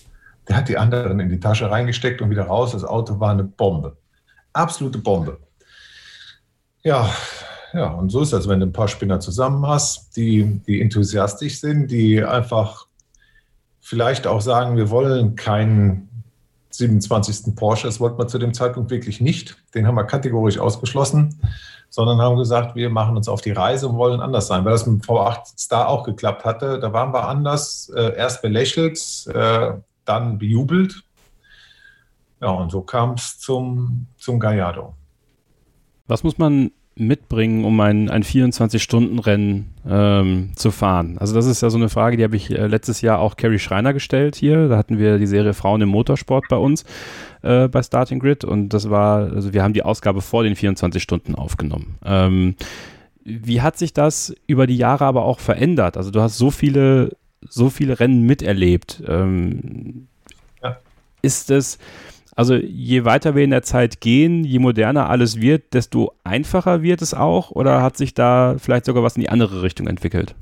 Der 0.48 0.56
hat 0.56 0.68
die 0.68 0.76
anderen 0.76 1.20
in 1.20 1.28
die 1.28 1.40
Tasche 1.40 1.70
reingesteckt 1.70 2.20
und 2.20 2.30
wieder 2.30 2.44
raus. 2.44 2.72
Das 2.72 2.84
Auto 2.84 3.18
war 3.20 3.30
eine 3.30 3.44
Bombe. 3.44 3.96
Absolute 4.52 4.98
Bombe. 4.98 5.38
Ja, 6.82 7.10
ja, 7.72 7.88
und 7.88 8.10
so 8.10 8.20
ist 8.20 8.32
das, 8.32 8.48
wenn 8.48 8.60
du 8.60 8.66
ein 8.66 8.72
paar 8.72 8.88
Spinner 8.88 9.20
zusammen 9.20 9.66
hast, 9.66 10.16
die, 10.16 10.60
die 10.66 10.80
enthusiastisch 10.80 11.60
sind, 11.60 11.90
die 11.90 12.22
einfach 12.22 12.86
vielleicht 13.80 14.26
auch 14.26 14.40
sagen, 14.40 14.76
wir 14.76 14.90
wollen 14.90 15.34
keinen 15.34 16.13
27. 16.76 17.54
Porsche, 17.54 17.86
das 17.86 18.00
wollten 18.00 18.18
wir 18.18 18.26
zu 18.26 18.38
dem 18.38 18.54
Zeitpunkt 18.54 18.90
wirklich 18.90 19.20
nicht. 19.20 19.56
Den 19.74 19.86
haben 19.86 19.94
wir 19.94 20.04
kategorisch 20.04 20.58
ausgeschlossen, 20.58 21.40
sondern 21.88 22.20
haben 22.20 22.36
gesagt, 22.36 22.74
wir 22.74 22.90
machen 22.90 23.16
uns 23.16 23.28
auf 23.28 23.40
die 23.40 23.52
Reise 23.52 23.88
und 23.88 23.96
wollen 23.96 24.20
anders 24.20 24.46
sein. 24.46 24.64
Weil 24.64 24.72
das 24.72 24.86
mit 24.86 25.02
dem 25.02 25.06
V8 25.06 25.58
Star 25.58 25.88
auch 25.88 26.04
geklappt 26.04 26.44
hatte, 26.44 26.78
da 26.80 26.92
waren 26.92 27.12
wir 27.12 27.28
anders, 27.28 27.90
äh, 27.94 28.16
erst 28.16 28.42
belächelt, 28.42 29.26
äh, 29.32 29.74
dann 30.04 30.38
bejubelt. 30.38 31.02
Ja, 32.40 32.50
und 32.50 32.70
so 32.70 32.82
kam 32.82 33.12
es 33.14 33.38
zum, 33.38 34.06
zum 34.18 34.40
Gallardo. 34.40 34.94
Was 36.06 36.22
muss 36.22 36.36
man 36.36 36.72
mitbringen, 36.96 37.64
um 37.64 37.78
ein, 37.80 38.08
ein 38.08 38.22
24-Stunden-Rennen 38.22 39.74
ähm, 39.88 40.50
zu 40.54 40.70
fahren? 40.70 41.18
Also 41.18 41.34
das 41.34 41.46
ist 41.46 41.60
ja 41.60 41.70
so 41.70 41.76
eine 41.76 41.88
Frage, 41.88 42.16
die 42.16 42.24
habe 42.24 42.36
ich 42.36 42.50
äh, 42.50 42.66
letztes 42.66 43.00
Jahr 43.00 43.18
auch 43.18 43.36
Carrie 43.36 43.58
Schreiner 43.58 43.92
gestellt 43.92 44.36
hier. 44.36 44.68
Da 44.68 44.76
hatten 44.76 44.98
wir 44.98 45.18
die 45.18 45.26
Serie 45.26 45.54
Frauen 45.54 45.82
im 45.82 45.88
Motorsport 45.88 46.44
bei 46.48 46.56
uns 46.56 46.84
äh, 47.42 47.68
bei 47.68 47.82
Starting 47.82 48.18
Grid 48.18 48.44
und 48.44 48.70
das 48.70 48.90
war, 48.90 49.32
also 49.32 49.52
wir 49.52 49.62
haben 49.62 49.74
die 49.74 49.82
Ausgabe 49.82 50.20
vor 50.20 50.44
den 50.44 50.56
24 50.56 51.02
Stunden 51.02 51.34
aufgenommen. 51.34 51.98
Ähm, 52.04 52.54
wie 53.24 53.62
hat 53.62 53.78
sich 53.78 53.92
das 53.92 54.34
über 54.46 54.66
die 54.66 54.76
Jahre 54.76 55.04
aber 55.04 55.24
auch 55.24 55.40
verändert? 55.40 55.96
Also 55.96 56.10
du 56.10 56.20
hast 56.20 56.36
so 56.36 56.50
viele, 56.50 57.16
so 57.48 57.70
viele 57.70 57.98
Rennen 57.98 58.22
miterlebt. 58.22 59.02
Ähm, 59.06 60.08
ja. 60.62 60.76
Ist 61.22 61.50
es 61.50 61.78
also 62.36 62.54
je 62.54 63.04
weiter 63.04 63.34
wir 63.34 63.44
in 63.44 63.50
der 63.50 63.62
Zeit 63.62 64.00
gehen, 64.00 64.44
je 64.44 64.58
moderner 64.58 65.08
alles 65.08 65.40
wird, 65.40 65.72
desto 65.72 66.12
einfacher 66.24 66.82
wird 66.82 67.00
es 67.00 67.14
auch 67.14 67.50
oder 67.50 67.82
hat 67.82 67.96
sich 67.96 68.14
da 68.14 68.56
vielleicht 68.58 68.86
sogar 68.86 69.02
was 69.02 69.16
in 69.16 69.22
die 69.22 69.28
andere 69.28 69.62
Richtung 69.62 69.86
entwickelt? 69.86 70.34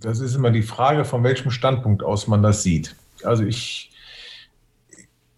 Das 0.00 0.20
ist 0.20 0.34
immer 0.34 0.50
die 0.50 0.62
Frage, 0.62 1.04
von 1.04 1.22
welchem 1.22 1.50
Standpunkt 1.50 2.02
aus 2.02 2.26
man 2.26 2.42
das 2.42 2.62
sieht. 2.62 2.96
Also 3.22 3.44
ich, 3.44 3.90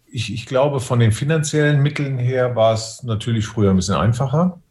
ich, 0.07 0.33
ich 0.33 0.45
glaube, 0.45 0.79
von 0.79 0.99
den 0.99 1.11
finanziellen 1.11 1.81
Mitteln 1.81 2.17
her 2.17 2.55
war 2.55 2.73
es 2.73 3.03
natürlich 3.03 3.45
früher 3.45 3.71
ein 3.71 3.75
bisschen 3.75 3.95
einfacher 3.95 4.62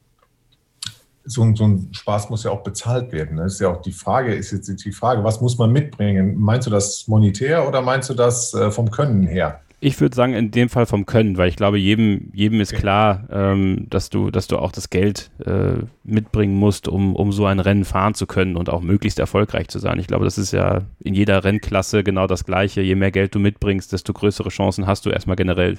so, 1.25 1.55
so, 1.55 1.65
ein 1.65 1.89
Spaß 1.93 2.31
muss 2.31 2.45
ja 2.45 2.51
auch 2.51 2.63
bezahlt 2.63 3.13
werden. 3.13 3.37
Das 3.37 3.55
ist 3.55 3.61
ja 3.61 3.69
auch 3.69 3.83
die 3.83 3.93
Frage, 3.93 4.35
ist 4.35 4.53
jetzt 4.53 4.85
die 4.85 4.93
Frage, 4.93 5.25
was 5.25 5.41
muss 5.41 5.59
man 5.59 5.73
mitbringen? 5.73 6.37
Meinst 6.39 6.67
du 6.67 6.71
das 6.71 7.07
monetär 7.09 7.67
oder 7.69 7.83
meinst 7.83 8.11
du 8.11 8.15
das 8.15 8.55
äh, 8.55 8.71
vom 8.71 8.91
Können 8.91 9.27
her? 9.27 9.61
Ich 9.85 10.01
würde 10.01 10.15
sagen, 10.15 10.33
in 10.35 10.53
dem 10.53 10.69
Fall 10.69 10.87
vom 10.87 11.07
Können, 11.07 11.37
weil 11.39 11.49
ich 11.49 11.57
glaube, 11.57 11.77
jedem, 11.77 12.31
jedem 12.33 12.61
ist 12.61 12.73
klar, 12.73 13.25
ähm, 13.33 13.89
dass, 13.91 14.11
du, 14.11 14.31
dass 14.31 14.47
du 14.47 14.59
auch 14.59 14.71
das 14.71 14.91
Geld 14.91 15.33
äh, 15.45 15.85
mitbringen 16.05 16.55
musst, 16.55 16.87
um, 16.87 17.17
um 17.17 17.33
so 17.33 17.47
ein 17.47 17.59
Rennen 17.59 17.85
fahren 17.85 18.15
zu 18.15 18.27
können 18.27 18.57
und 18.57 18.71
auch 18.71 18.81
möglichst 18.81 19.19
erfolgreich 19.19 19.67
zu 19.67 19.81
sein. 19.81 19.99
Ich 19.99 20.07
glaube, 20.07 20.25
das 20.25 20.39
ist 20.39 20.53
ja 20.53 20.83
in 21.01 21.15
jeder 21.15 21.43
Rennklasse 21.43 22.05
genau 22.05 22.29
das 22.29 22.45
Gleiche. 22.45 22.81
Je 22.81 22.95
mehr 22.95 23.11
Geld 23.11 23.35
du 23.35 23.41
mitbringst, 23.41 23.93
desto 23.93 24.13
größere 24.13 24.51
Chancen 24.51 24.87
hast 24.87 25.05
du 25.05 25.11
erstmal 25.11 25.35
generell 25.35 25.79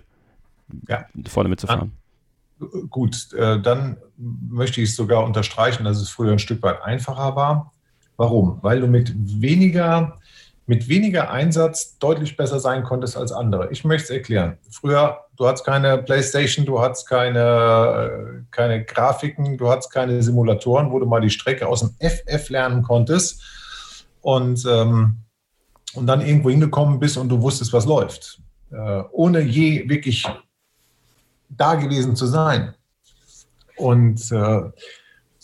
ja. 0.90 1.06
vorne 1.28 1.48
mitzufahren. 1.48 1.94
Gut, 2.90 3.34
äh, 3.34 3.62
dann 3.62 3.98
möchte 4.18 4.82
ich 4.82 4.96
sogar 4.96 5.24
unterstreichen, 5.24 5.84
dass 5.84 5.98
es 5.98 6.10
früher 6.10 6.32
ein 6.32 6.40
Stück 6.40 6.62
weit 6.64 6.82
einfacher 6.82 7.36
war. 7.36 7.74
Warum? 8.18 8.60
Weil 8.62 8.80
du 8.80 8.88
mit 8.88 9.14
weniger, 9.16 10.18
mit 10.66 10.88
weniger 10.88 11.32
Einsatz 11.32 11.98
deutlich 11.98 12.38
besser 12.38 12.60
sein 12.60 12.84
konntest 12.84 13.18
als 13.18 13.32
andere. 13.32 13.72
Ich 13.72 13.84
möchte 13.84 14.06
es 14.06 14.10
erklären. 14.12 14.58
Früher, 14.70 15.20
du 15.36 15.48
hattest 15.48 15.66
keine 15.66 15.98
Playstation, 15.98 16.66
du 16.66 16.80
hattest 16.80 17.08
keine, 17.08 17.40
äh, 17.40 18.44
keine 18.52 18.84
Grafiken, 18.86 19.58
du 19.58 19.70
hattest 19.70 19.92
keine 19.92 20.22
Simulatoren, 20.22 20.92
wo 20.92 21.00
du 21.00 21.06
mal 21.06 21.22
die 21.22 21.30
Strecke 21.30 21.68
aus 21.68 21.80
dem 21.80 21.96
FF 22.00 22.50
lernen 22.50 22.84
konntest 22.84 23.42
und, 24.22 24.66
ähm, 24.66 25.18
und 25.96 26.08
dann 26.08 26.22
irgendwo 26.22 26.50
hingekommen 26.50 27.00
bist 27.00 27.18
und 27.18 27.30
du 27.30 27.42
wusstest, 27.42 27.74
was 27.74 27.86
läuft. 27.86 28.42
Äh, 28.72 29.04
ohne 29.12 29.42
je 29.42 29.88
wirklich 29.88 30.26
da 31.58 31.76
gewesen 31.76 32.16
zu 32.16 32.26
sein. 32.26 32.74
Und 33.78 34.32
äh, 34.32 34.62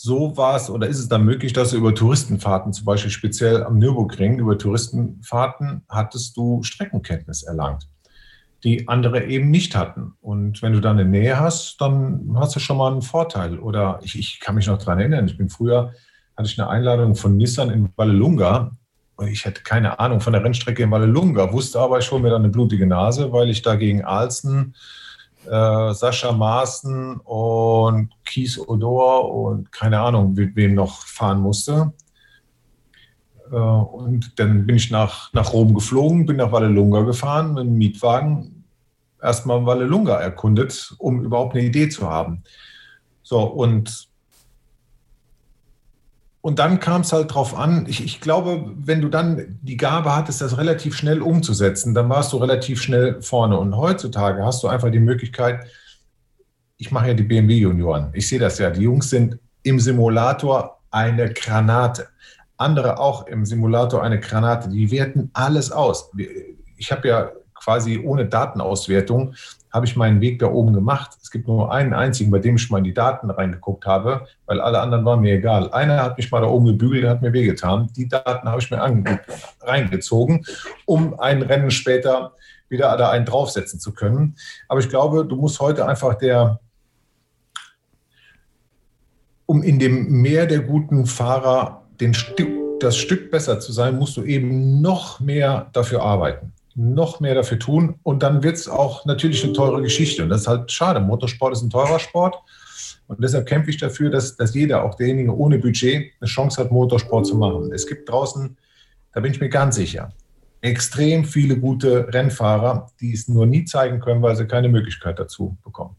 so 0.02 0.38
war 0.38 0.56
es 0.56 0.70
oder 0.70 0.88
ist 0.88 1.00
es 1.00 1.10
dann 1.10 1.26
möglich, 1.26 1.52
dass 1.52 1.72
du 1.72 1.78
über 1.78 1.94
Touristenfahrten, 1.94 2.72
zum 2.72 2.86
Beispiel 2.86 3.12
speziell 3.12 3.64
am 3.64 3.80
Nürburgring, 3.80 4.40
über 4.40 4.58
Touristenfahrten 4.58 5.82
hattest 5.90 6.38
du 6.38 6.64
Streckenkenntnis 6.64 7.44
erlangt, 7.44 7.90
die 8.64 8.88
andere 8.88 9.26
eben 9.26 9.52
nicht 9.52 9.76
hatten. 9.76 10.14
Und 10.22 10.62
wenn 10.62 10.72
du 10.72 10.80
dann 10.80 10.98
eine 10.98 11.10
Nähe 11.10 11.38
hast, 11.38 11.82
dann 11.82 12.34
hast 12.36 12.56
du 12.56 12.62
schon 12.62 12.78
mal 12.78 12.94
einen 12.94 13.02
Vorteil. 13.02 13.60
Oder 13.60 14.00
ich, 14.02 14.18
ich 14.18 14.40
kann 14.40 14.56
mich 14.56 14.68
noch 14.68 14.78
daran 14.78 15.00
erinnern, 15.00 15.28
ich 15.28 15.38
bin 15.38 15.50
früher, 15.50 15.94
hatte 16.38 16.48
ich 16.50 16.58
eine 16.58 16.70
Einladung 16.70 17.16
von 17.16 17.36
Nissan 17.36 17.70
in 17.70 17.90
Vallelunga. 17.98 18.72
Ich 19.28 19.46
hatte 19.46 19.64
keine 19.64 20.00
Ahnung 20.00 20.22
von 20.22 20.32
der 20.32 20.46
Rennstrecke 20.46 20.82
in 20.82 20.92
Vallelunga, 20.92 21.52
wusste 21.52 21.78
aber, 21.82 22.00
ich 22.00 22.10
hole 22.10 22.22
mir 22.22 22.30
dann 22.30 22.44
eine 22.44 22.54
blutige 22.54 22.88
Nase, 22.88 23.34
weil 23.34 23.50
ich 23.50 23.64
da 23.64 23.76
gegen 23.76 24.06
Alsten 24.06 24.76
äh, 25.46 25.94
Sascha 25.94 26.32
Maaßen 26.32 27.18
und 27.18 28.10
Kies 28.26 28.60
Odor 28.60 29.34
und 29.34 29.72
keine 29.72 30.00
Ahnung, 30.00 30.34
mit 30.34 30.56
wem 30.56 30.76
noch 30.76 31.02
fahren 31.06 31.40
musste. 31.40 31.94
Äh, 33.52 33.56
und 33.56 34.40
dann 34.40 34.66
bin 34.66 34.76
ich 34.76 34.92
nach, 34.92 35.32
nach 35.34 35.54
Rom 35.54 35.74
geflogen, 35.74 36.26
bin 36.26 36.38
nach 36.38 36.52
Vallelunga 36.52 37.02
gefahren 37.02 37.54
mit 37.54 37.62
einem 37.62 37.78
Mietwagen, 37.78 38.64
erstmal 39.22 39.66
Vallelunga 39.66 40.16
erkundet, 40.16 40.94
um 40.98 41.24
überhaupt 41.24 41.56
eine 41.56 41.66
Idee 41.66 41.90
zu 41.90 42.10
haben. 42.10 42.44
So, 43.24 43.44
und 43.44 44.09
und 46.42 46.60
dann 46.60 46.80
kam 46.80 47.02
es 47.02 47.12
halt 47.12 47.34
drauf 47.34 47.58
an, 47.58 47.86
ich, 47.88 48.04
ich, 48.04 48.22
glaube, 48.22 48.72
wenn 48.78 49.02
du 49.02 49.10
dann 49.10 49.60
die 49.62 49.76
Gabe 49.76 50.16
hattest, 50.16 50.40
das 50.40 50.58
relativ 50.58 50.96
schnell 50.96 51.22
umzusetzen, 51.22 51.94
dann 51.94 52.08
warst 52.08 52.32
du 52.32 52.38
relativ 52.38 52.82
schnell 52.82 53.22
vorne. 53.22 53.60
Und 53.60 53.76
heutzutage 53.76 54.44
hast 54.46 54.64
du 54.64 54.70
einfach 54.70 54.90
die 54.90 55.00
Möglichkeit, 55.00 55.68
ich 56.78 56.92
mache 56.92 57.10
ja 57.10 57.14
die 57.14 57.24
BMW 57.24 57.56
Junioren, 57.56 58.10
ich 58.14 58.28
sehe 58.28 58.40
das 58.40 58.58
ja, 58.58 58.70
die 58.70 58.84
Jungs 58.84 59.10
sind 59.10 59.38
im 59.64 59.82
Simulator 59.82 60.80
eine 60.92 61.34
Granate. 61.34 62.08
Andere 62.56 63.00
auch 63.00 63.28
im 63.28 63.46
Simulator 63.46 64.02
eine 64.02 64.20
Granate, 64.20 64.70
die 64.70 64.92
werten 64.92 65.30
alles 65.34 65.72
aus. 65.72 66.10
Ich 66.78 66.92
habe 66.92 67.08
ja 67.08 67.32
quasi 67.60 68.00
ohne 68.00 68.26
Datenauswertung 68.26 69.34
habe 69.72 69.86
ich 69.86 69.96
meinen 69.96 70.22
Weg 70.22 70.40
da 70.40 70.48
oben 70.48 70.74
gemacht. 70.74 71.12
Es 71.22 71.30
gibt 71.30 71.48
nur 71.48 71.72
einen 71.72 71.94
einzigen, 71.94 72.32
bei 72.32 72.40
dem 72.40 72.56
ich 72.56 72.70
mal 72.70 72.80
in 72.80 72.84
die 72.86 72.94
Daten 72.94 73.30
reingeguckt 73.30 73.86
habe, 73.86 74.26
weil 74.46 74.60
alle 74.62 74.80
anderen 74.80 75.06
waren 75.06 75.22
mir 75.22 75.36
egal. 75.36 75.72
Einer 75.72 76.02
hat 76.02 76.18
mich 76.18 76.32
mal 76.32 76.42
da 76.42 76.48
oben 76.48 76.66
gebügelt, 76.66 77.08
hat 77.08 77.22
mir 77.22 77.34
wehgetan. 77.34 77.90
Die 77.96 78.08
Daten 78.08 78.48
habe 78.50 78.62
ich 78.62 78.72
mir 78.72 78.82
reingezogen, 79.62 80.46
um 80.86 81.20
ein 81.20 81.42
Rennen 81.42 81.72
später 81.72 82.34
wieder 82.68 82.96
da 82.98 83.10
einen 83.12 83.26
draufsetzen 83.26 83.80
zu 83.80 83.94
können. 83.94 84.36
Aber 84.68 84.80
ich 84.80 84.90
glaube, 84.90 85.26
du 85.26 85.36
musst 85.36 85.60
heute 85.60 85.88
einfach 85.88 86.16
der, 86.16 86.60
um 89.46 89.62
in 89.64 89.80
dem 89.80 90.22
Meer 90.22 90.46
der 90.46 90.62
guten 90.62 91.06
Fahrer 91.06 91.84
den 92.00 92.14
Stück, 92.14 92.80
das 92.80 92.98
Stück 92.98 93.30
besser 93.30 93.60
zu 93.60 93.72
sein, 93.72 93.98
musst 93.98 94.18
du 94.18 94.24
eben 94.24 94.82
noch 94.82 95.20
mehr 95.20 95.70
dafür 95.74 96.02
arbeiten 96.02 96.54
noch 96.80 97.20
mehr 97.20 97.36
dafür 97.36 97.60
tun 97.60 98.00
und 98.04 98.24
dann 98.24 98.42
wird 98.42 98.56
es 98.56 98.70
auch 98.70 99.06
natürlich 99.06 99.44
eine 99.44 99.52
teure 99.52 99.82
Geschichte. 99.82 100.24
Und 100.24 100.30
das 100.30 100.42
ist 100.42 100.48
halt 100.48 100.72
schade. 100.72 101.02
Motorsport 101.02 101.54
ist 101.54 101.62
ein 101.62 101.70
teurer 101.70 102.00
Sport. 102.00 102.38
Und 103.08 103.22
deshalb 103.22 103.48
kämpfe 103.48 103.72
ich 103.72 103.78
dafür, 103.78 104.10
dass, 104.10 104.38
dass 104.38 104.54
jeder, 104.54 104.84
auch 104.84 104.96
derjenige 104.96 105.36
ohne 105.36 105.58
Budget, 105.58 106.14
eine 106.22 106.28
Chance 106.28 106.62
hat, 106.62 106.72
Motorsport 106.72 107.26
zu 107.26 107.36
machen. 107.36 107.72
Es 107.74 107.86
gibt 107.86 108.08
draußen, 108.08 108.56
da 109.12 109.20
bin 109.20 109.32
ich 109.32 109.42
mir 109.42 109.50
ganz 109.50 109.76
sicher, 109.76 110.14
extrem 110.62 111.26
viele 111.26 111.58
gute 111.58 112.14
Rennfahrer, 112.14 112.90
die 113.02 113.14
es 113.14 113.28
nur 113.28 113.46
nie 113.46 113.66
zeigen 113.66 114.00
können, 114.00 114.22
weil 114.22 114.36
sie 114.36 114.46
keine 114.46 114.70
Möglichkeit 114.70 115.20
dazu 115.20 115.58
bekommen. 115.64 115.96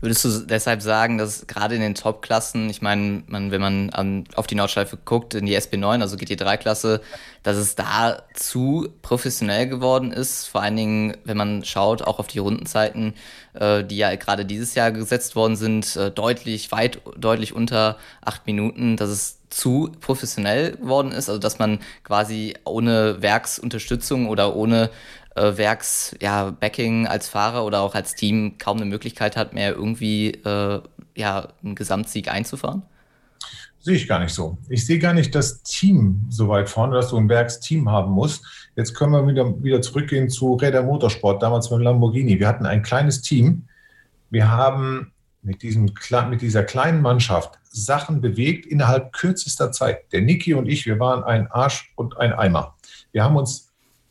Würdest 0.00 0.24
du 0.24 0.46
deshalb 0.46 0.80
sagen, 0.80 1.18
dass 1.18 1.46
gerade 1.46 1.74
in 1.74 1.82
den 1.82 1.94
Top-Klassen, 1.94 2.70
ich 2.70 2.80
meine, 2.80 3.22
man, 3.26 3.50
wenn 3.50 3.60
man 3.60 3.90
an, 3.90 4.24
auf 4.34 4.46
die 4.46 4.54
Nordschleife 4.54 4.96
guckt, 5.04 5.34
in 5.34 5.44
die 5.44 5.56
SB9, 5.56 6.00
also 6.00 6.16
GT3-Klasse, 6.16 7.02
dass 7.42 7.58
es 7.58 7.74
da 7.74 8.22
zu 8.32 8.88
professionell 9.02 9.68
geworden 9.68 10.10
ist? 10.10 10.46
Vor 10.46 10.62
allen 10.62 10.76
Dingen, 10.76 11.16
wenn 11.24 11.36
man 11.36 11.64
schaut, 11.64 12.00
auch 12.02 12.18
auf 12.18 12.28
die 12.28 12.38
Rundenzeiten, 12.38 13.14
äh, 13.52 13.84
die 13.84 13.98
ja 13.98 14.14
gerade 14.16 14.46
dieses 14.46 14.74
Jahr 14.74 14.90
gesetzt 14.90 15.36
worden 15.36 15.56
sind, 15.56 15.96
äh, 15.96 16.10
deutlich, 16.10 16.72
weit, 16.72 17.00
deutlich 17.16 17.54
unter 17.54 17.98
acht 18.22 18.46
Minuten, 18.46 18.96
dass 18.96 19.10
es 19.10 19.40
zu 19.50 19.90
professionell 20.00 20.76
geworden 20.76 21.12
ist, 21.12 21.28
also 21.28 21.40
dass 21.40 21.58
man 21.58 21.80
quasi 22.04 22.54
ohne 22.64 23.20
Werksunterstützung 23.20 24.28
oder 24.28 24.54
ohne 24.54 24.90
äh, 25.40 25.56
Werks 25.56 26.14
ja, 26.20 26.50
Backing 26.50 27.06
als 27.06 27.28
Fahrer 27.28 27.64
oder 27.64 27.80
auch 27.80 27.94
als 27.94 28.14
Team 28.14 28.58
kaum 28.58 28.76
eine 28.76 28.86
Möglichkeit 28.86 29.36
hat, 29.36 29.54
mehr 29.54 29.72
irgendwie 29.72 30.32
äh, 30.32 30.80
ja, 31.16 31.48
einen 31.62 31.74
Gesamtsieg 31.74 32.30
einzufahren? 32.30 32.82
sehe 33.80 33.96
ich 33.96 34.06
gar 34.06 34.20
nicht 34.20 34.34
so. 34.34 34.58
Ich 34.68 34.86
sehe 34.86 34.98
gar 34.98 35.14
nicht 35.14 35.34
das 35.34 35.62
Team 35.62 36.26
so 36.28 36.48
weit 36.48 36.68
vorne, 36.68 36.96
dass 36.96 37.08
du 37.08 37.16
ein 37.16 37.28
Werksteam 37.28 37.90
haben 37.90 38.12
musst. 38.12 38.44
Jetzt 38.76 38.94
können 38.94 39.12
wir 39.12 39.26
wieder, 39.26 39.62
wieder 39.62 39.82
zurückgehen 39.82 40.28
zu 40.28 40.54
Räder 40.54 40.82
Motorsport, 40.82 41.42
damals 41.42 41.70
mit 41.70 41.80
Lamborghini. 41.80 42.38
Wir 42.38 42.46
hatten 42.46 42.66
ein 42.66 42.82
kleines 42.82 43.22
Team. 43.22 43.66
Wir 44.28 44.50
haben 44.50 45.12
mit, 45.42 45.62
diesem, 45.62 45.90
mit 46.28 46.42
dieser 46.42 46.62
kleinen 46.62 47.00
Mannschaft 47.00 47.58
Sachen 47.70 48.20
bewegt 48.20 48.66
innerhalb 48.66 49.12
kürzester 49.12 49.72
Zeit. 49.72 50.12
Der 50.12 50.20
Niki 50.20 50.54
und 50.54 50.68
ich, 50.68 50.86
wir 50.86 50.98
waren 50.98 51.24
ein 51.24 51.50
Arsch 51.50 51.92
und 51.96 52.18
ein 52.18 52.32
Eimer. 52.32 52.74
Wir 53.12 53.24
haben 53.24 53.36
uns 53.36 53.69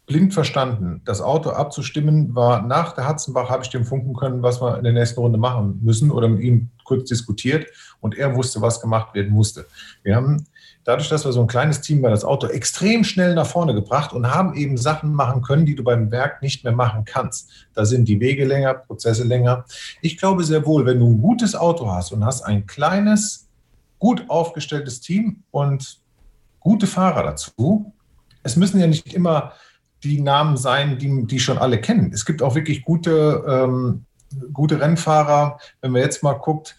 blind 0.10 0.34
verstanden. 0.34 1.02
Das 1.06 1.22
Auto 1.22 1.52
abzustimmen 1.52 2.34
war 2.34 2.63
nach 2.63 2.93
der 2.93 3.08
Hatzenbach, 3.08 3.52
habe 3.52 3.63
ich 3.63 3.69
dem 3.69 3.86
funken 3.86 4.15
können, 4.15 4.41
was 4.41 4.60
wir 4.60 4.76
in 4.80 4.84
der 4.84 4.91
nächsten 4.91 5.19
Runde 5.19 5.38
machen 5.38 5.80
müssen 5.84 6.10
oder 6.10 6.28
mit 6.28 6.41
ihm 6.41 6.72
kurz 6.84 7.08
diskutiert 7.08 7.67
und 8.02 8.17
er 8.17 8.36
wusste, 8.36 8.60
was 8.60 8.82
gemacht 8.82 9.13
werden 9.13 9.32
musste. 9.32 9.67
Wir 10.02 10.15
haben 10.15 10.48
dadurch, 10.84 11.10
dass 11.10 11.26
wir 11.26 11.32
so 11.32 11.41
ein 11.41 11.48
kleines 11.48 11.82
Team 11.82 12.02
war, 12.02 12.10
das 12.10 12.26
Auto 12.26 12.48
extrem 12.48 13.04
schnell 13.04 13.36
nach 13.36 13.45
vorne 13.45 13.76
gebracht 13.76 14.12
und 14.12 14.34
haben 14.34 14.56
eben 14.56 14.78
Sachen 14.78 15.13
machen 15.13 15.43
können, 15.43 15.67
die 15.67 15.76
du 15.76 15.84
beim 15.84 16.10
Werk 16.10 16.41
nicht 16.41 16.63
mehr 16.63 16.74
machen 16.74 17.06
kannst. 17.06 17.67
Da 17.76 17.86
sind 17.86 18.08
die 18.08 18.19
Wege 18.19 18.45
länger, 18.45 18.74
Prozesse 18.74 19.24
länger. 19.24 19.63
Ich 20.02 20.17
glaube 20.17 20.43
sehr 20.43 20.65
wohl, 20.65 20.88
wenn 20.88 21.00
du 21.00 21.08
ein 21.08 21.22
gutes 21.22 21.54
Auto 21.56 21.88
hast 21.91 22.12
und 22.13 22.26
hast 22.26 22.41
ein 22.41 22.65
kleines, 22.65 23.48
gut 24.00 24.28
aufgestelltes 24.28 25.02
Team 25.02 25.43
und 25.52 26.00
gute 26.60 26.88
Fahrer 26.88 27.22
dazu, 27.22 27.93
es 28.41 28.56
müssen 28.56 28.80
ja 28.80 28.88
nicht 28.88 29.13
immer 29.13 29.52
die 30.04 30.22
Namen 30.22 30.58
sein, 30.58 30.98
die, 30.98 31.26
die 31.26 31.40
schon 31.40 31.58
alle 31.58 31.80
kennen. 31.80 32.12
Es 32.14 32.26
gibt 32.26 32.42
auch 32.42 32.56
wirklich 32.56 32.84
gute, 32.84 33.44
ähm, 33.48 34.06
gute 34.54 34.80
Rennfahrer. 34.80 35.60
Wenn 35.82 35.92
man 35.92 36.02
jetzt 36.02 36.24
mal 36.24 36.34
guckt, 36.34 36.76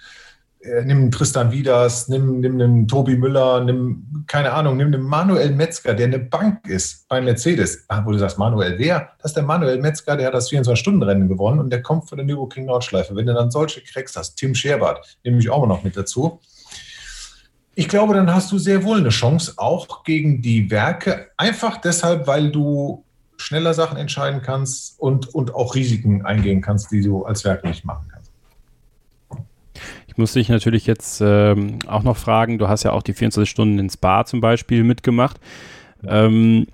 äh, 0.62 0.85
nimm 0.85 1.11
Tristan 1.11 1.52
Wieders, 1.52 2.09
nimm, 2.09 2.40
nimm 2.40 2.61
einen 2.61 2.87
Tobi 2.87 3.16
Müller, 3.16 3.64
nimm, 3.64 4.24
keine 4.26 4.52
Ahnung, 4.52 4.76
nimm 4.76 4.88
einen 4.88 5.02
Manuel 5.02 5.52
Metzger, 5.52 5.94
der 5.94 6.06
eine 6.06 6.18
Bank 6.18 6.68
ist 6.68 7.09
bei 7.09 7.20
Mercedes. 7.20 7.85
Ach, 7.88 8.04
wo 8.04 8.12
du 8.12 8.18
sagst, 8.18 8.38
Manuel, 8.38 8.78
wer? 8.78 9.12
Das 9.18 9.30
ist 9.30 9.37
der 9.37 9.42
Manuel 9.42 9.80
Metzger, 9.80 10.16
der 10.16 10.26
hat 10.26 10.35
das 10.35 10.50
24-Stunden-Rennen 10.50 11.28
gewonnen 11.28 11.61
und 11.61 11.70
der 11.70 11.83
kommt 11.83 12.09
von 12.11 12.18
der 12.18 12.26
Nürburgring 12.26 12.66
Nordschleife. 12.66 13.16
Wenn 13.16 13.24
du 13.26 13.33
dann 13.33 13.50
solche 13.50 13.80
Cracks 13.83 14.16
hast, 14.16 14.37
Tim 14.37 14.54
Scherbert, 14.54 15.18
nehme 15.24 15.38
ich 15.38 15.48
auch 15.48 15.61
mal 15.61 15.66
noch 15.66 15.83
mit 15.83 15.96
dazu. 15.96 16.40
Ich 17.74 17.88
glaube, 17.88 18.12
dann 18.12 18.35
hast 18.35 18.52
du 18.52 18.59
sehr 18.59 18.85
wohl 18.85 18.98
eine 18.98 19.09
Chance, 19.09 19.54
auch 19.56 20.04
gegen 20.04 20.42
die 20.42 20.70
Werke, 20.70 21.28
einfach 21.38 21.80
deshalb, 21.80 22.26
weil 22.26 22.50
du 22.50 23.02
schneller 23.40 23.74
Sachen 23.74 23.96
entscheiden 23.96 24.42
kannst 24.42 25.00
und, 25.00 25.35
und 25.35 25.55
auch 25.55 25.74
Risiken 25.74 26.24
eingehen 26.24 26.61
kannst, 26.61 26.92
die 26.92 27.00
du 27.00 27.24
als 27.24 27.44
Werk 27.44 27.64
nicht 27.64 27.85
machen 27.85 28.07
kannst. 28.12 28.31
Ich 30.07 30.18
muss 30.18 30.33
dich 30.33 30.48
natürlich 30.48 30.87
jetzt 30.87 31.20
ähm, 31.24 31.79
auch 31.87 32.03
noch 32.03 32.16
fragen, 32.16 32.59
du 32.59 32.68
hast 32.68 32.83
ja 32.83 32.92
auch 32.92 33.03
die 33.03 33.14
24 33.14 33.50
Stunden 33.50 33.79
ins 33.79 33.96
Bar 33.96 34.26
zum 34.26 34.40
Beispiel 34.40 34.85
mitgemacht. 34.85 35.40
Ähm, 36.07 36.66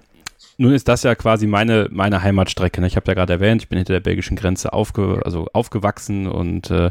nun 0.59 0.73
ist 0.73 0.89
das 0.89 1.03
ja 1.03 1.15
quasi 1.15 1.47
meine, 1.47 1.89
meine 1.91 2.23
Heimatstrecke. 2.23 2.81
Ne? 2.81 2.87
Ich 2.87 2.97
habe 2.97 3.07
ja 3.09 3.15
gerade 3.15 3.35
erwähnt, 3.35 3.63
ich 3.63 3.69
bin 3.69 3.77
hinter 3.77 3.93
der 3.93 4.01
belgischen 4.01 4.37
Grenze 4.37 4.73
aufge, 4.73 5.21
also 5.25 5.49
aufgewachsen 5.53 6.27
und 6.27 6.71
äh, 6.71 6.91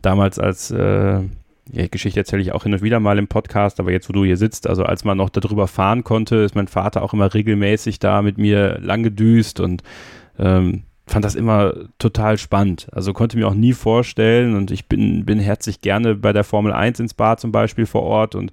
damals 0.00 0.38
als 0.38 0.70
äh, 0.70 1.20
ja, 1.72 1.86
Geschichte 1.88 2.20
erzähle 2.20 2.42
ich 2.42 2.52
auch 2.52 2.64
hin 2.64 2.72
und 2.72 2.82
wieder 2.82 3.00
mal 3.00 3.18
im 3.18 3.28
Podcast, 3.28 3.80
aber 3.80 3.92
jetzt, 3.92 4.08
wo 4.08 4.12
du 4.12 4.24
hier 4.24 4.36
sitzt, 4.36 4.66
also 4.66 4.84
als 4.84 5.04
man 5.04 5.16
noch 5.16 5.30
darüber 5.30 5.68
fahren 5.68 6.04
konnte, 6.04 6.36
ist 6.36 6.54
mein 6.54 6.68
Vater 6.68 7.02
auch 7.02 7.12
immer 7.12 7.32
regelmäßig 7.32 7.98
da 7.98 8.22
mit 8.22 8.38
mir 8.38 8.78
lang 8.80 9.02
gedüst 9.02 9.60
und 9.60 9.82
ähm, 10.38 10.84
fand 11.06 11.24
das 11.24 11.34
immer 11.34 11.74
total 11.98 12.38
spannend. 12.38 12.88
Also 12.92 13.12
konnte 13.12 13.36
mir 13.36 13.48
auch 13.48 13.54
nie 13.54 13.72
vorstellen 13.72 14.54
und 14.54 14.70
ich 14.70 14.86
bin, 14.86 15.24
bin 15.24 15.38
herzlich 15.38 15.80
gerne 15.80 16.14
bei 16.14 16.32
der 16.32 16.44
Formel 16.44 16.72
1 16.72 17.00
ins 17.00 17.14
Bar 17.14 17.36
zum 17.36 17.52
Beispiel 17.52 17.86
vor 17.86 18.02
Ort 18.02 18.34
und 18.34 18.52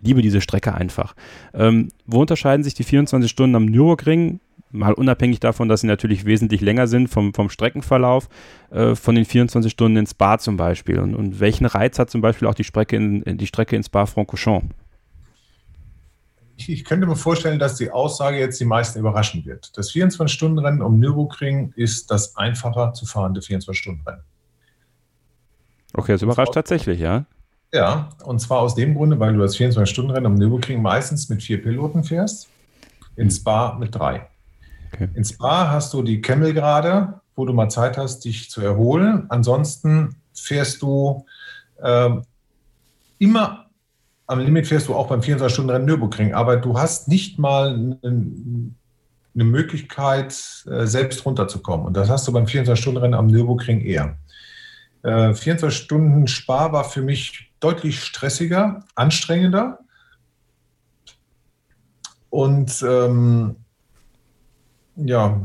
liebe 0.00 0.22
diese 0.22 0.40
Strecke 0.40 0.74
einfach. 0.74 1.14
Ähm, 1.54 1.88
wo 2.06 2.20
unterscheiden 2.20 2.64
sich 2.64 2.74
die 2.74 2.84
24 2.84 3.30
Stunden 3.30 3.56
am 3.56 3.66
Nürburgring 3.66 4.40
mal 4.76 4.92
unabhängig 4.92 5.40
davon, 5.40 5.68
dass 5.68 5.80
sie 5.80 5.86
natürlich 5.86 6.24
wesentlich 6.24 6.60
länger 6.60 6.86
sind 6.86 7.08
vom, 7.08 7.34
vom 7.34 7.50
Streckenverlauf, 7.50 8.28
äh, 8.70 8.94
von 8.94 9.14
den 9.14 9.24
24 9.24 9.72
Stunden 9.72 9.96
ins 9.98 10.10
Spa 10.10 10.38
zum 10.38 10.56
Beispiel. 10.56 10.98
Und, 10.98 11.14
und 11.14 11.40
welchen 11.40 11.66
Reiz 11.66 11.98
hat 11.98 12.10
zum 12.10 12.20
Beispiel 12.20 12.48
auch 12.48 12.54
die 12.54 12.64
Strecke, 12.64 12.96
in, 12.96 13.22
die 13.38 13.46
Strecke 13.46 13.76
ins 13.76 13.86
Spa-Francorchamps? 13.86 14.74
Ich, 16.58 16.70
ich 16.70 16.84
könnte 16.84 17.06
mir 17.06 17.16
vorstellen, 17.16 17.58
dass 17.58 17.76
die 17.76 17.90
Aussage 17.90 18.38
jetzt 18.38 18.58
die 18.60 18.64
meisten 18.64 18.98
überraschen 18.98 19.44
wird. 19.44 19.76
Das 19.76 19.90
24-Stunden-Rennen 19.92 20.80
um 20.80 20.98
Nürburgring 20.98 21.72
ist 21.76 22.10
das 22.10 22.36
einfacher 22.36 22.94
zu 22.94 23.04
fahrende 23.04 23.40
24-Stunden-Rennen. 23.40 24.22
Okay, 25.92 26.12
das 26.12 26.22
überrascht 26.22 26.54
tatsächlich, 26.54 27.00
ja? 27.00 27.26
Ja, 27.72 28.08
und 28.24 28.40
zwar 28.40 28.60
aus 28.60 28.74
dem 28.74 28.94
Grunde, 28.94 29.18
weil 29.20 29.34
du 29.34 29.40
das 29.40 29.56
24-Stunden-Rennen 29.56 30.26
um 30.26 30.34
Nürburgring 30.34 30.80
meistens 30.80 31.28
mit 31.28 31.42
vier 31.42 31.60
Piloten 31.62 32.04
fährst, 32.04 32.48
in 33.16 33.30
Spa 33.30 33.76
mit 33.78 33.94
drei. 33.94 34.28
Okay. 34.96 35.08
In 35.14 35.24
Spa 35.24 35.70
hast 35.70 35.92
du 35.92 36.02
die 36.02 36.20
Kemmelgrade, 36.20 37.20
wo 37.34 37.44
du 37.44 37.52
mal 37.52 37.68
Zeit 37.68 37.98
hast, 37.98 38.24
dich 38.24 38.50
zu 38.50 38.62
erholen. 38.62 39.26
Ansonsten 39.28 40.16
fährst 40.32 40.82
du 40.82 41.26
äh, 41.82 42.10
immer 43.18 43.66
am 44.26 44.40
Limit 44.40 44.66
fährst 44.66 44.88
du 44.88 44.94
auch 44.94 45.08
beim 45.08 45.20
24-Stunden-Rennen 45.20 45.84
Nürburgring, 45.84 46.34
aber 46.34 46.56
du 46.56 46.78
hast 46.78 47.08
nicht 47.08 47.38
mal 47.38 47.96
eine, 48.02 48.72
Möglichkeit, 49.34 50.64
äh, 50.66 50.86
selbst 50.86 51.24
runterzukommen. 51.26 51.86
Und 51.86 51.96
das 51.96 52.08
hast 52.08 52.26
du 52.26 52.32
beim 52.32 52.46
24-Stunden-Rennen 52.46 53.14
am 53.14 53.26
Nürburgring 53.26 53.82
eher. 53.82 54.16
Äh, 55.02 55.34
24 55.34 55.78
Stunden 55.78 56.26
Spar 56.26 56.72
war 56.72 56.84
für 56.84 57.02
mich 57.02 57.52
deutlich 57.60 58.02
stressiger, 58.02 58.80
anstrengender. 58.94 59.78
Und 62.30 62.82
ähm, 62.82 63.56
ja, 64.96 65.40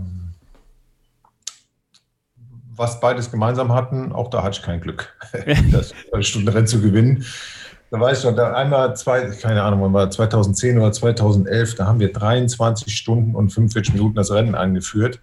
was 2.73 2.99
beides 2.99 3.29
gemeinsam 3.29 3.73
hatten, 3.73 4.11
auch 4.11 4.29
da 4.29 4.43
hatte 4.43 4.59
ich 4.59 4.65
kein 4.65 4.81
Glück, 4.81 5.13
das 5.71 5.93
Stundenrennen 6.21 6.67
zu 6.67 6.81
gewinnen. 6.81 7.25
Da 7.91 7.99
weiß 7.99 8.19
ich 8.19 8.23
noch, 8.23 8.35
da 8.35 8.53
einmal, 8.53 8.95
zwei, 8.95 9.29
keine 9.31 9.63
Ahnung, 9.63 9.81
wann 9.81 9.93
war 9.93 10.09
2010 10.09 10.77
oder 10.77 10.93
2011, 10.93 11.75
da 11.75 11.85
haben 11.85 11.99
wir 11.99 12.13
23 12.13 12.95
Stunden 12.95 13.35
und 13.35 13.49
45 13.49 13.93
Minuten 13.93 14.15
das 14.15 14.31
Rennen 14.31 14.55
angeführt. 14.55 15.19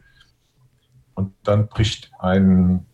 Und 1.14 1.32
dann 1.44 1.68
bricht 1.68 2.10
ein, 2.18 2.84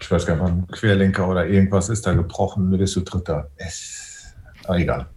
ich 0.00 0.08
weiß 0.08 0.26
gar 0.26 0.36
nicht, 0.36 0.46
ein 0.46 0.66
Querlenker 0.68 1.28
oder 1.28 1.46
irgendwas 1.46 1.88
ist 1.88 2.06
da 2.06 2.14
gebrochen, 2.14 2.70
du 2.70 2.78
bist 2.78 2.94
du 2.94 3.00
Dritter. 3.00 3.50
Es, 3.56 4.32
ah, 4.68 4.76
egal. 4.76 5.08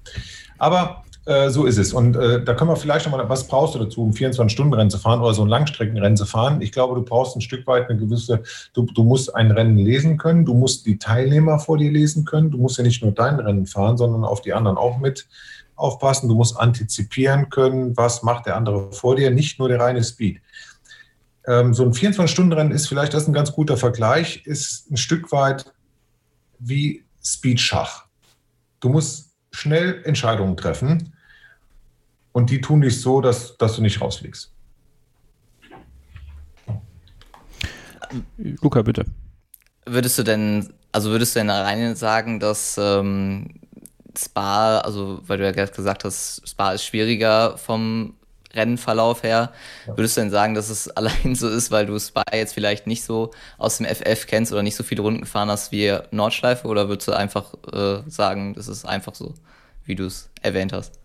Aber 0.57 1.02
äh, 1.25 1.49
so 1.49 1.65
ist 1.65 1.77
es. 1.77 1.93
Und 1.93 2.15
äh, 2.17 2.43
da 2.43 2.53
können 2.53 2.69
wir 2.69 2.75
vielleicht 2.75 3.05
nochmal, 3.05 3.27
was 3.29 3.47
brauchst 3.47 3.75
du 3.75 3.79
dazu, 3.79 4.03
um 4.03 4.11
24-Stunden-Rennen 4.11 4.89
zu 4.89 4.97
fahren 4.97 5.21
oder 5.21 5.33
so 5.33 5.43
ein 5.43 5.47
Langstreckenrennen 5.47 6.17
zu 6.17 6.25
fahren? 6.25 6.61
Ich 6.61 6.73
glaube, 6.73 6.95
du 6.95 7.01
brauchst 7.01 7.37
ein 7.37 7.41
Stück 7.41 7.65
weit 7.65 7.89
eine 7.89 7.97
gewisse, 7.97 8.43
du, 8.73 8.85
du 8.85 9.03
musst 9.03 9.33
ein 9.33 9.51
Rennen 9.51 9.77
lesen 9.77 10.17
können, 10.17 10.43
du 10.43 10.53
musst 10.53 10.85
die 10.85 10.97
Teilnehmer 10.97 11.59
vor 11.59 11.77
dir 11.77 11.91
lesen 11.91 12.25
können, 12.25 12.51
du 12.51 12.57
musst 12.57 12.77
ja 12.77 12.83
nicht 12.83 13.01
nur 13.01 13.13
dein 13.13 13.39
Rennen 13.39 13.65
fahren, 13.65 13.97
sondern 13.97 14.25
auf 14.25 14.41
die 14.41 14.53
anderen 14.53 14.77
auch 14.77 14.97
mit 14.97 15.27
aufpassen, 15.75 16.27
du 16.27 16.35
musst 16.35 16.59
antizipieren 16.59 17.49
können, 17.49 17.95
was 17.95 18.21
macht 18.21 18.45
der 18.45 18.57
andere 18.57 18.91
vor 18.91 19.15
dir, 19.15 19.31
nicht 19.31 19.59
nur 19.59 19.69
der 19.69 19.79
reine 19.79 20.03
Speed. 20.03 20.41
Ähm, 21.47 21.73
so 21.73 21.83
ein 21.83 21.93
24-Stunden-Rennen 21.93 22.71
ist 22.71 22.87
vielleicht, 22.87 23.13
das 23.13 23.23
ist 23.23 23.29
ein 23.29 23.33
ganz 23.33 23.53
guter 23.53 23.77
Vergleich, 23.77 24.45
ist 24.45 24.91
ein 24.91 24.97
Stück 24.97 25.31
weit 25.31 25.73
wie 26.59 27.05
Speed-Schach. 27.23 28.05
Du 28.81 28.89
musst 28.89 29.31
schnell 29.51 30.01
Entscheidungen 30.03 30.57
treffen 30.57 31.12
und 32.33 32.49
die 32.49 32.59
tun 32.59 32.81
dich 32.81 32.99
so, 32.99 33.21
dass, 33.21 33.57
dass 33.57 33.75
du 33.75 33.81
nicht 33.81 34.01
rausfliegst. 34.01 34.51
Luca, 38.37 38.81
bitte. 38.81 39.05
Würdest 39.85 40.17
du 40.17 40.23
denn, 40.23 40.73
also 40.91 41.11
würdest 41.11 41.35
du 41.35 41.39
denn 41.39 41.49
alleine 41.49 41.95
sagen, 41.95 42.39
dass 42.39 42.77
ähm, 42.77 43.61
Spa, 44.17 44.79
also 44.79 45.21
weil 45.25 45.37
du 45.37 45.45
ja 45.45 45.51
gerade 45.51 45.71
gesagt 45.71 46.03
hast, 46.03 46.41
Spa 46.47 46.73
ist 46.73 46.85
schwieriger 46.85 47.57
vom 47.57 48.15
Rennverlauf 48.53 49.23
her. 49.23 49.51
Ja. 49.87 49.97
Würdest 49.97 50.17
du 50.17 50.21
denn 50.21 50.29
sagen, 50.29 50.53
dass 50.53 50.69
es 50.69 50.89
allein 50.97 51.35
so 51.35 51.49
ist, 51.49 51.71
weil 51.71 51.85
du 51.85 51.99
Spa 51.99 52.23
jetzt 52.31 52.53
vielleicht 52.53 52.87
nicht 52.87 53.03
so 53.03 53.31
aus 53.57 53.77
dem 53.77 53.87
FF 53.87 54.27
kennst 54.27 54.51
oder 54.51 54.63
nicht 54.63 54.75
so 54.75 54.83
viele 54.83 55.01
Runden 55.01 55.21
gefahren 55.21 55.49
hast 55.49 55.71
wie 55.71 55.97
Nordschleife? 56.11 56.67
Oder 56.67 56.89
würdest 56.89 57.07
du 57.07 57.13
einfach 57.13 57.53
äh, 57.71 58.01
sagen, 58.07 58.53
das 58.53 58.67
ist 58.67 58.85
einfach 58.85 59.15
so, 59.15 59.33
wie 59.85 59.95
du 59.95 60.05
es 60.05 60.29
erwähnt 60.41 60.73
hast? 60.73 61.02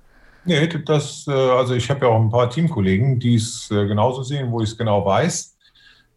Nee, 0.49 0.67
das, 0.67 1.27
äh, 1.29 1.33
also 1.33 1.75
ich 1.75 1.89
habe 1.91 2.07
ja 2.07 2.13
auch 2.13 2.21
ein 2.21 2.31
paar 2.31 2.51
Teamkollegen, 2.51 3.21
die 3.21 3.35
es 3.35 3.71
äh, 3.71 3.87
genauso 3.87 4.23
sehen, 4.23 4.51
wo 4.51 4.61
ich 4.61 4.71
es 4.71 4.79
genau 4.79 5.05
weiß. 5.05 5.57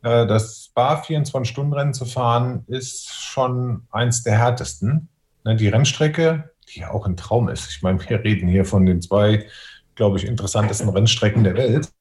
Äh, 0.03 0.25
das 0.25 0.65
Spa 0.65 1.01
24-Stunden-Rennen 1.01 1.93
zu 1.93 2.05
fahren, 2.05 2.63
ist 2.67 3.09
schon 3.09 3.83
eins 3.91 4.23
der 4.23 4.37
härtesten. 4.37 5.09
Ne, 5.43 5.55
die 5.55 5.67
Rennstrecke, 5.67 6.51
die 6.69 6.79
ja 6.79 6.91
auch 6.91 7.05
ein 7.05 7.17
Traum 7.17 7.49
ist. 7.49 7.69
Ich 7.69 7.81
meine, 7.81 7.99
wir 8.07 8.23
reden 8.23 8.47
hier 8.47 8.65
von 8.65 8.85
den 8.85 9.01
zwei 9.01 9.47
glaube 9.95 10.17
ich, 10.17 10.25
interessantesten 10.25 10.89
Rennstrecken 10.89 11.43
der 11.43 11.55
Welt. 11.55 11.91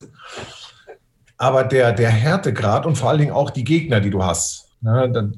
Aber 1.37 1.64
der, 1.64 1.93
der 1.93 2.11
Härtegrad 2.11 2.87
und 2.87 2.97
vor 2.97 3.11
allen 3.11 3.18
Dingen 3.18 3.33
auch 3.33 3.51
die 3.51 3.64
Gegner, 3.64 4.01
die 4.01 4.11
du 4.11 4.22
hast. 4.22 4.70
Ne, 4.81 5.33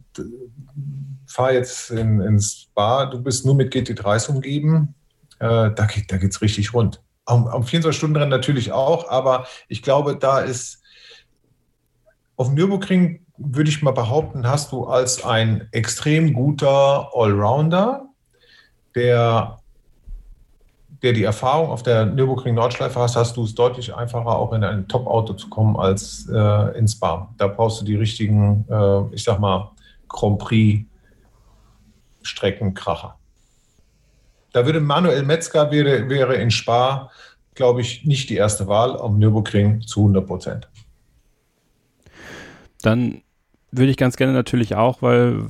fahr 1.27 1.53
jetzt 1.53 1.91
in, 1.91 2.21
ins 2.21 2.63
Spa, 2.63 3.07
du 3.07 3.21
bist 3.21 3.47
nur 3.47 3.55
mit 3.55 3.75
GT3s 3.75 4.29
umgeben. 4.29 4.95
Äh, 5.43 5.75
da 5.75 5.87
geht 5.87 6.13
da 6.13 6.19
geht's 6.19 6.41
richtig 6.41 6.73
rund. 6.73 7.03
Am, 7.25 7.47
am 7.49 7.63
24-Stunden-Rennen 7.63 8.31
natürlich 8.31 8.73
auch, 8.73 9.09
aber 9.09 9.47
ich 9.69 9.83
glaube, 9.83 10.17
da 10.17 10.41
ist 10.41 10.83
auf 12.37 12.49
dem 12.49 12.55
Nürburgring, 12.55 13.27
würde 13.37 13.71
ich 13.71 13.83
mal 13.83 13.93
behaupten, 13.93 14.47
hast 14.47 14.73
du 14.73 14.87
als 14.87 15.25
ein 15.25 15.69
extrem 15.73 16.33
guter 16.33 17.11
Allrounder, 17.15 18.07
der, 18.95 19.59
der 21.03 21.13
die 21.13 21.25
Erfahrung 21.25 21.71
auf 21.71 21.83
der 21.83 22.07
Nürburgring 22.07 22.55
Nordschleife 22.55 23.01
hast, 23.01 23.17
hast 23.17 23.37
du 23.37 23.45
es 23.45 23.55
deutlich 23.55 23.95
einfacher, 23.95 24.37
auch 24.37 24.53
in 24.53 24.63
ein 24.63 24.87
Top-Auto 24.87 25.35
zu 25.35 25.49
kommen 25.49 25.77
als 25.77 26.29
äh, 26.33 26.79
ins 26.79 26.93
Spa. 26.93 27.33
Da 27.37 27.49
brauchst 27.49 27.81
du 27.81 27.85
die 27.85 27.97
richtigen, 27.97 28.65
äh, 28.69 29.15
ich 29.15 29.25
sag 29.25 29.41
mal, 29.41 29.73
Grand 30.09 30.39
Prix 30.39 30.85
Streckenkracher. 32.23 33.17
Da 34.53 34.67
würde 34.67 34.81
Manuel 34.81 35.23
Metzger 35.23 35.71
wäre, 35.71 36.09
wäre 36.09 36.37
in 36.37 36.51
Spa, 36.51 37.11
glaube 37.55 37.81
ich, 37.81 38.05
nicht 38.05 38.31
die 38.31 38.37
erste 38.37 38.67
Wahl, 38.67 38.99
am 38.99 39.19
Nürburgring 39.19 39.81
zu 39.83 40.01
100 40.01 40.27
Prozent. 40.27 40.69
Dann 42.83 43.23
würde 43.71 43.91
ich 43.91 43.97
ganz 43.97 44.17
gerne 44.17 44.33
natürlich 44.33 44.75
auch, 44.75 45.03
weil 45.03 45.45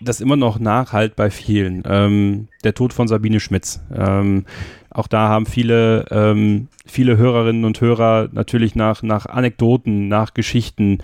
das 0.00 0.20
immer 0.20 0.36
noch 0.36 0.58
nachhalt 0.58 1.14
bei 1.14 1.30
vielen. 1.30 1.82
Ähm, 1.86 2.48
der 2.64 2.74
Tod 2.74 2.92
von 2.92 3.06
Sabine 3.06 3.40
Schmitz. 3.40 3.80
Ähm, 3.94 4.46
auch 4.90 5.06
da 5.06 5.28
haben 5.28 5.46
viele, 5.46 6.06
ähm, 6.10 6.68
viele 6.86 7.18
Hörerinnen 7.18 7.64
und 7.64 7.80
Hörer 7.80 8.28
natürlich 8.32 8.74
nach, 8.74 9.02
nach 9.02 9.26
Anekdoten, 9.26 10.08
nach 10.08 10.32
Geschichten, 10.32 10.98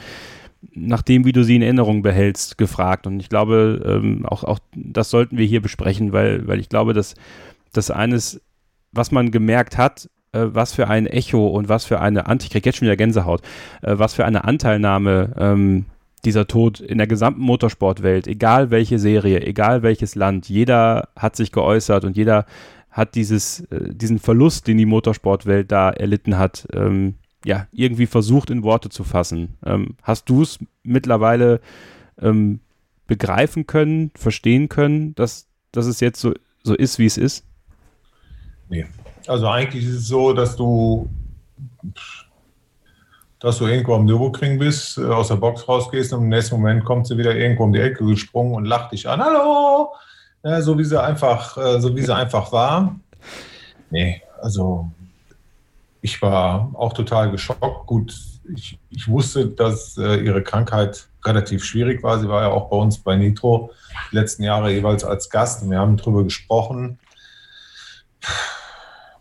nach 0.73 1.03
dem, 1.03 1.25
wie 1.25 1.33
du 1.33 1.45
sie 1.45 1.57
in 1.57 1.63
Erinnerung 1.63 2.03
behältst, 2.03 2.59
gefragt. 2.59 3.07
Und 3.07 3.21
ich 3.21 3.29
glaube, 3.29 3.83
ähm, 3.85 4.27
auch, 4.27 4.45
auch 4.45 4.59
das 4.75 5.11
sollten 5.11 5.39
wir 5.39 5.47
hier 5.47 5.63
besprechen, 5.63 6.13
weil, 6.13 6.47
weil 6.47 6.61
ich 6.61 6.69
glaube, 6.69 6.93
dass 6.93 7.15
das 7.73 7.91
eines, 7.91 8.41
was 8.93 9.13
man 9.13 9.31
gemerkt 9.31 9.77
hat, 9.77 10.09
äh, 10.33 10.47
was 10.47 10.73
für 10.73 10.89
ein 10.89 11.07
Echo 11.07 11.47
und 11.47 11.69
was 11.69 11.85
für 11.85 12.01
eine 12.01 12.25
ich 12.41 12.51
krieg 12.51 12.67
jetzt 12.67 12.79
schon 12.79 12.87
wieder 12.87 12.97
Gänsehaut, 12.97 13.43
äh, 13.83 13.99
was 13.99 14.15
für 14.15 14.25
eine 14.25 14.45
Anteilnahme 14.45 15.35
ähm, 15.39 15.87
dieser 16.25 16.47
Tod 16.47 16.81
in 16.81 16.99
der 16.99 17.07
gesamten 17.07 17.43
Motorsportwelt, 17.43 18.27
egal 18.27 18.71
welche 18.71 18.99
Serie, 18.99 19.43
egal 19.43 19.83
welches 19.83 20.15
Land, 20.15 20.49
jeder 20.49 21.09
hat 21.17 21.37
sich 21.37 21.53
geäußert 21.53 22.05
und 22.05 22.17
jeder 22.17 22.47
hat 22.91 23.15
dieses, 23.15 23.61
äh, 23.71 23.95
diesen 23.95 24.19
Verlust, 24.19 24.67
den 24.67 24.79
die 24.79 24.87
Motorsportwelt 24.87 25.71
da 25.71 25.91
erlitten 25.91 26.39
hat, 26.39 26.67
ähm, 26.73 27.15
ja, 27.47 27.69
irgendwie 27.71 28.07
versucht 28.07 28.51
in 28.51 28.65
Worte 28.65 28.89
zu 28.89 29.05
fassen. 29.05 29.57
Ähm, 29.65 29.95
hast 30.03 30.29
du 30.29 30.43
es 30.43 30.59
mittlerweile 30.83 31.61
ähm, 32.21 32.59
begreifen 33.07 33.69
können, 33.69 34.11
verstehen 34.17 34.69
können, 34.69 35.15
dass, 35.15 35.47
dass 35.71 35.87
es 35.87 36.01
jetzt 36.01 36.21
so, 36.21 36.35
so 36.65 36.75
ist, 36.75 36.99
wie 36.99 37.07
es 37.07 37.17
ist? 37.17 37.45
Nee. 38.69 38.85
Also 39.29 39.47
eigentlich 39.47 39.85
ist 39.85 39.95
es 39.95 40.09
so, 40.09 40.33
dass 40.33 40.57
du, 40.57 41.09
dass 43.39 43.59
du 43.59 43.67
irgendwo 43.67 43.95
am 43.95 44.07
Nürburgring 44.07 44.59
bist, 44.59 44.99
äh, 44.99 45.05
aus 45.05 45.29
der 45.29 45.37
Box 45.37 45.69
rausgehst 45.69 46.13
und 46.15 46.25
im 46.25 46.29
nächsten 46.31 46.57
Moment 46.57 46.85
kommt 46.85 47.07
sie 47.07 47.17
wieder 47.17 47.37
irgendwo 47.37 47.63
um 47.63 47.73
die 47.73 47.79
Ecke 47.79 48.05
gesprungen 48.05 48.55
und 48.55 48.65
lacht 48.65 48.91
dich 48.91 49.09
an. 49.09 49.21
Hallo! 49.21 49.93
Ja, 50.43 50.61
so 50.63 50.77
wie 50.77 50.85
sie 50.85 51.01
einfach, 51.01 51.57
äh, 51.59 51.81
so 51.81 51.95
wie 51.95 52.03
sie 52.03 52.15
einfach 52.17 52.51
war. 52.51 52.99
Nee, 53.91 54.21
also 54.43 54.91
ich 56.07 56.23
war 56.23 56.71
auch 56.75 56.93
total 56.93 57.33
geschockt. 57.33 57.87
Gut, 57.87 58.15
ich, 58.55 58.79
ich 58.91 59.09
wusste, 59.09 59.49
dass 59.49 59.99
äh, 59.99 60.25
ihre 60.25 60.41
Krankheit 60.41 61.09
relativ 61.25 61.65
schwierig 61.65 62.01
war. 62.05 62.21
Sie 62.21 62.29
war 62.29 62.43
ja 62.43 62.49
auch 62.51 62.71
bei 62.71 62.77
uns 62.77 62.99
bei 62.99 63.17
Nitro 63.17 63.73
die 64.13 64.17
letzten 64.17 64.45
Jahre 64.45 64.71
jeweils 64.71 65.03
als 65.03 65.29
Gast 65.29 65.69
wir 65.69 65.81
haben 65.81 65.97
darüber 65.97 66.23
gesprochen. 66.23 67.01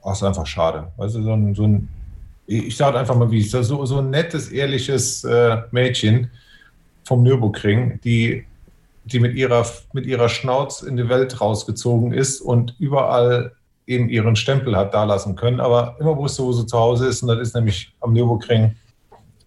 Ach, 0.04 0.12
ist 0.14 0.22
einfach 0.22 0.46
schade. 0.46 0.92
Also 0.96 1.24
so 1.24 1.34
ein, 1.34 1.56
so 1.56 1.64
ein 1.64 1.90
ich 2.46 2.78
sage 2.78 3.00
einfach 3.00 3.16
mal, 3.16 3.32
wie 3.32 3.40
es 3.40 3.50
so, 3.50 3.84
so 3.88 3.98
ein 3.98 4.12
nettes, 4.12 4.50
ehrliches 4.50 5.24
äh, 5.24 5.64
Mädchen 5.72 6.30
vom 7.04 7.24
Nürburgring, 7.24 8.00
die, 8.04 8.46
die 9.06 9.20
mit 9.20 9.34
ihrer, 9.34 9.66
mit 9.92 10.06
ihrer 10.06 10.30
Schnauz 10.30 10.84
in 10.84 10.98
die 10.98 11.10
Welt 11.10 11.42
rausgezogen 11.42 12.14
ist 12.14 12.42
und 12.42 12.76
überall 12.78 13.55
eben 13.88 14.10
ihren 14.10 14.36
Stempel 14.36 14.76
hat 14.76 14.94
da 14.94 15.04
lassen 15.04 15.36
können, 15.36 15.60
aber 15.60 15.96
immer 16.00 16.18
wusste, 16.18 16.44
wo 16.44 16.52
sie 16.52 16.66
zu 16.66 16.78
Hause 16.78 17.08
ist 17.08 17.22
und 17.22 17.28
das 17.30 17.40
ist 17.40 17.56
nämlich 17.56 17.96
am 18.02 18.14
Nürburgring. 18.14 18.76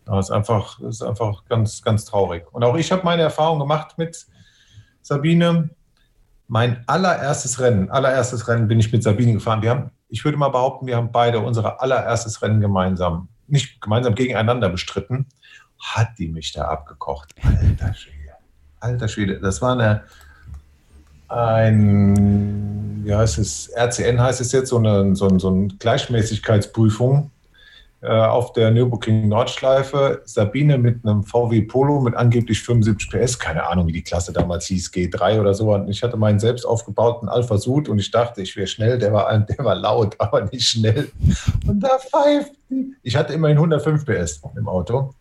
Das 0.05 0.26
ist 0.26 0.30
einfach, 0.30 0.78
das 0.80 0.97
ist 0.97 1.03
einfach 1.03 1.45
ganz, 1.47 1.82
ganz 1.82 2.05
traurig. 2.05 2.47
Und 2.53 2.64
auch 2.64 2.76
ich 2.76 2.91
habe 2.91 3.03
meine 3.05 3.22
Erfahrung 3.22 3.59
gemacht 3.59 3.99
mit 3.99 4.26
Sabine. 5.03 5.70
Mein 6.47 6.82
allererstes 6.86 7.61
Rennen, 7.61 7.91
allererstes 7.91 8.49
Rennen 8.49 8.68
bin 8.68 8.80
ich 8.80 8.91
mit 8.91 9.03
Sabine 9.03 9.34
gefahren. 9.34 9.61
Wir 9.61 9.70
haben, 9.70 9.91
ich 10.09 10.24
würde 10.24 10.39
mal 10.39 10.49
behaupten, 10.49 10.86
wir 10.86 10.97
haben 10.97 11.12
beide 11.12 11.41
unser 11.41 11.82
allererstes 11.82 12.41
Rennen 12.41 12.61
gemeinsam, 12.61 13.28
nicht 13.49 13.82
gemeinsam 13.82 14.14
gegeneinander 14.14 14.70
bestritten. 14.70 15.26
Hat 15.78 16.09
die 16.18 16.28
mich 16.28 16.53
da 16.53 16.64
abgekocht. 16.68 17.34
Alter 17.43 17.93
Schwede. 17.93 18.32
Alter 18.80 19.09
Schwede. 19.09 19.41
Das 19.41 19.61
war 19.61 19.72
eine, 19.72 20.05
ein, 21.29 23.03
wie 23.05 23.14
heißt 23.14 23.39
es, 23.39 23.70
RCN 23.76 24.20
heißt 24.20 24.41
es 24.41 24.53
jetzt, 24.53 24.70
so 24.70 24.79
eine, 24.79 25.14
so, 25.14 25.39
so 25.39 25.49
eine 25.49 25.68
Gleichmäßigkeitsprüfung 25.79 27.31
äh, 28.01 28.09
auf 28.09 28.53
der 28.53 28.70
Nürburgring 28.70 29.29
Nordschleife. 29.29 30.22
Sabine 30.24 30.79
mit 30.79 31.05
einem 31.05 31.24
VW 31.24 31.62
Polo 31.62 32.01
mit 32.01 32.14
angeblich 32.14 32.62
75 32.62 33.11
PS, 33.11 33.39
keine 33.39 33.66
Ahnung, 33.66 33.89
wie 33.89 33.93
die 33.93 34.03
Klasse 34.03 34.33
damals 34.33 34.66
hieß, 34.66 34.91
G3 34.93 35.41
oder 35.41 35.53
so. 35.53 35.74
Und 35.74 35.89
ich 35.89 36.03
hatte 36.03 36.16
meinen 36.16 36.39
selbst 36.39 36.64
aufgebauten 36.64 37.29
Alpha 37.29 37.59
Sud 37.59 37.89
und 37.89 37.99
ich 37.99 38.11
dachte, 38.11 38.41
ich 38.41 38.57
wäre 38.57 38.66
schnell, 38.66 38.99
der 38.99 39.12
war, 39.12 39.37
der 39.37 39.64
war 39.64 39.74
laut, 39.74 40.14
aber 40.18 40.45
nicht 40.45 40.68
schnell. 40.68 41.11
Und 41.66 41.81
da 41.81 41.99
pfeift 41.99 42.53
die. 42.70 42.95
Ich 43.03 43.16
hatte 43.16 43.33
immerhin 43.33 43.59
105 43.59 44.05
PS 44.05 44.43
im 44.57 44.68
Auto. 44.68 45.14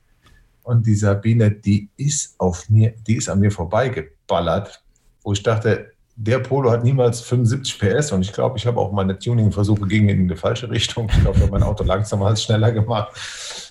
Und 0.63 0.85
die 0.85 0.95
Sabine, 0.95 1.49
die 1.49 1.89
ist 1.97 2.35
auf 2.37 2.69
mir, 2.69 2.93
die 3.07 3.15
ist 3.15 3.29
an 3.29 3.39
mir 3.39 3.51
vorbeigeballert, 3.51 4.83
wo 5.23 5.31
ich 5.31 5.41
dachte, 5.41 5.93
der 6.19 6.39
Polo 6.39 6.71
hat 6.71 6.83
niemals 6.83 7.21
75 7.21 7.77
PS 7.77 8.11
und 8.11 8.21
ich 8.21 8.33
glaube, 8.33 8.57
ich 8.57 8.65
habe 8.65 8.79
auch 8.79 8.91
meine 8.91 9.17
Tuning-Versuche 9.19 9.87
gingen 9.87 10.09
in 10.09 10.27
die 10.27 10.35
falsche 10.35 10.69
Richtung. 10.69 11.07
Ich 11.09 11.21
glaube, 11.21 11.47
mein 11.51 11.61
Auto 11.61 11.83
langsamer 11.83 12.25
als 12.25 12.43
schneller 12.43 12.71
gemacht. 12.71 13.11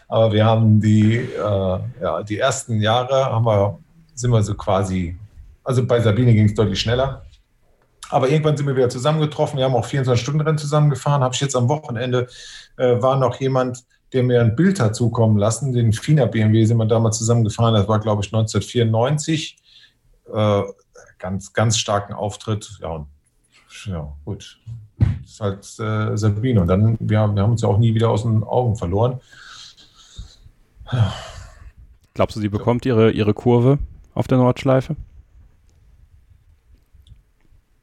Aber 0.07 0.33
wir 0.33 0.45
haben 0.45 0.81
die, 0.81 1.17
äh, 1.17 1.41
ja, 1.41 2.23
die 2.23 2.39
ersten 2.39 2.81
Jahre 2.81 3.25
haben 3.27 3.45
wir, 3.45 3.81
sind 4.15 4.31
wir 4.31 4.41
so 4.45 4.55
quasi, 4.55 5.19
also 5.65 5.85
bei 5.85 6.01
Sabine 6.01 6.33
ging 6.33 6.47
es 6.47 6.55
deutlich 6.55 6.81
schneller. 6.81 7.23
Aber 8.11 8.29
irgendwann 8.29 8.57
sind 8.57 8.69
wir 8.69 8.77
wieder 8.77 8.89
zusammengetroffen. 8.89 9.59
Wir 9.59 9.65
haben 9.65 9.75
auch 9.75 9.85
24-Stunden-Rennen 9.85 10.59
zusammengefahren. 10.59 11.25
Habe 11.25 11.35
ich 11.35 11.41
jetzt 11.41 11.57
am 11.57 11.69
Wochenende, 11.69 12.29
äh, 12.77 13.03
war 13.03 13.19
noch 13.19 13.41
jemand, 13.41 13.83
der 14.13 14.23
mir 14.23 14.41
ein 14.41 14.55
Bild 14.55 14.79
hat 14.79 14.95
zukommen 14.95 15.37
lassen. 15.37 15.73
Den 15.73 15.93
FINA 15.93 16.27
BMW 16.27 16.65
sind 16.65 16.77
wir 16.77 16.87
damals 16.87 17.19
zusammengefahren. 17.19 17.75
Das 17.75 17.89
war, 17.89 17.99
glaube 17.99 18.23
ich, 18.23 18.33
1994. 18.33 19.57
Äh, 20.33 20.63
ganz, 21.19 21.53
ganz 21.53 21.79
starken 21.79 22.13
Auftritt. 22.13 22.79
Ja, 22.81 22.89
und, 22.89 23.07
ja 23.85 24.13
gut. 24.25 24.61
Das 24.99 25.31
ist 25.31 25.41
halt 25.41 25.65
äh, 25.81 26.17
Sabine. 26.17 26.61
Und 26.61 26.69
dann, 26.69 26.97
wir, 27.01 27.09
wir 27.09 27.43
haben 27.43 27.51
uns 27.51 27.63
ja 27.63 27.69
auch 27.69 27.79
nie 27.79 27.95
wieder 27.95 28.11
aus 28.11 28.23
den 28.23 28.43
Augen 28.45 28.77
verloren. 28.77 29.21
Glaubst 32.15 32.37
du, 32.37 32.41
sie 32.41 32.49
bekommt 32.49 32.87
ihre, 32.87 33.11
ihre 33.11 33.35
Kurve 33.35 33.79
auf 34.15 34.27
der 34.27 34.39
Nordschleife? 34.39 34.97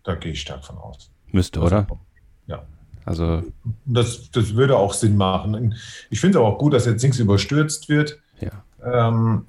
Da 0.03 0.15
gehe 0.15 0.31
ich 0.31 0.41
stark 0.41 0.65
von 0.65 0.77
aus. 0.77 1.11
Müsste, 1.31 1.59
oder? 1.59 1.87
Ja. 2.47 2.65
Also. 3.05 3.43
Das, 3.85 4.31
das 4.31 4.55
würde 4.55 4.77
auch 4.77 4.93
Sinn 4.93 5.17
machen. 5.17 5.75
Ich 6.09 6.19
finde 6.19 6.37
es 6.37 6.41
aber 6.43 6.53
auch 6.53 6.57
gut, 6.57 6.73
dass 6.73 6.85
jetzt 6.85 7.03
nichts 7.03 7.19
überstürzt 7.19 7.89
wird. 7.89 8.19
Ja. 8.39 8.63
Ähm, 8.83 9.45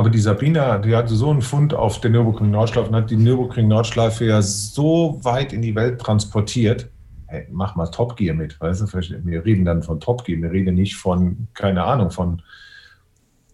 aber 0.00 0.08
die 0.08 0.18
Sabina, 0.18 0.78
die 0.78 0.96
hatte 0.96 1.14
so 1.14 1.28
einen 1.28 1.42
Fund 1.42 1.74
auf 1.74 2.00
der 2.00 2.10
Nürburgring 2.10 2.50
Nordschleife 2.50 2.88
und 2.88 2.96
hat 2.96 3.10
die 3.10 3.18
Nürburgring 3.18 3.68
Nordschleife 3.68 4.24
ja 4.24 4.40
so 4.40 5.20
weit 5.22 5.52
in 5.52 5.60
die 5.60 5.74
Welt 5.74 6.00
transportiert. 6.00 6.88
Hey, 7.26 7.46
mach 7.50 7.76
mal 7.76 7.86
Top 7.88 8.16
Gear 8.16 8.34
mit, 8.34 8.58
weißt 8.58 8.80
du? 8.80 8.86
Wir 9.26 9.44
reden 9.44 9.66
dann 9.66 9.82
von 9.82 10.00
Top 10.00 10.24
Gear, 10.24 10.40
wir 10.40 10.50
reden 10.50 10.76
nicht 10.76 10.96
von, 10.96 11.48
keine 11.52 11.84
Ahnung, 11.84 12.10
von. 12.10 12.40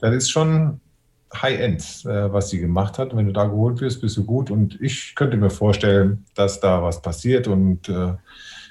Das 0.01 0.14
ist 0.14 0.30
schon 0.30 0.80
High-End, 1.34 2.05
äh, 2.05 2.32
was 2.32 2.51
sie 2.51 2.61
gemacht 2.61 2.97
hat. 2.97 3.16
Wenn 3.16 3.26
du 3.26 3.32
da 3.32 3.47
geholt 3.47 3.80
wirst, 3.80 4.01
bist 4.01 4.16
du 4.16 4.24
gut. 4.24 4.49
Und 4.49 4.80
ich 4.80 5.16
könnte 5.16 5.36
mir 5.36 5.51
vorstellen, 5.51 6.24
dass 6.36 6.61
da 6.61 6.80
was 6.80 7.03
passiert. 7.03 7.49
Und 7.49 7.88
äh, 7.88 8.14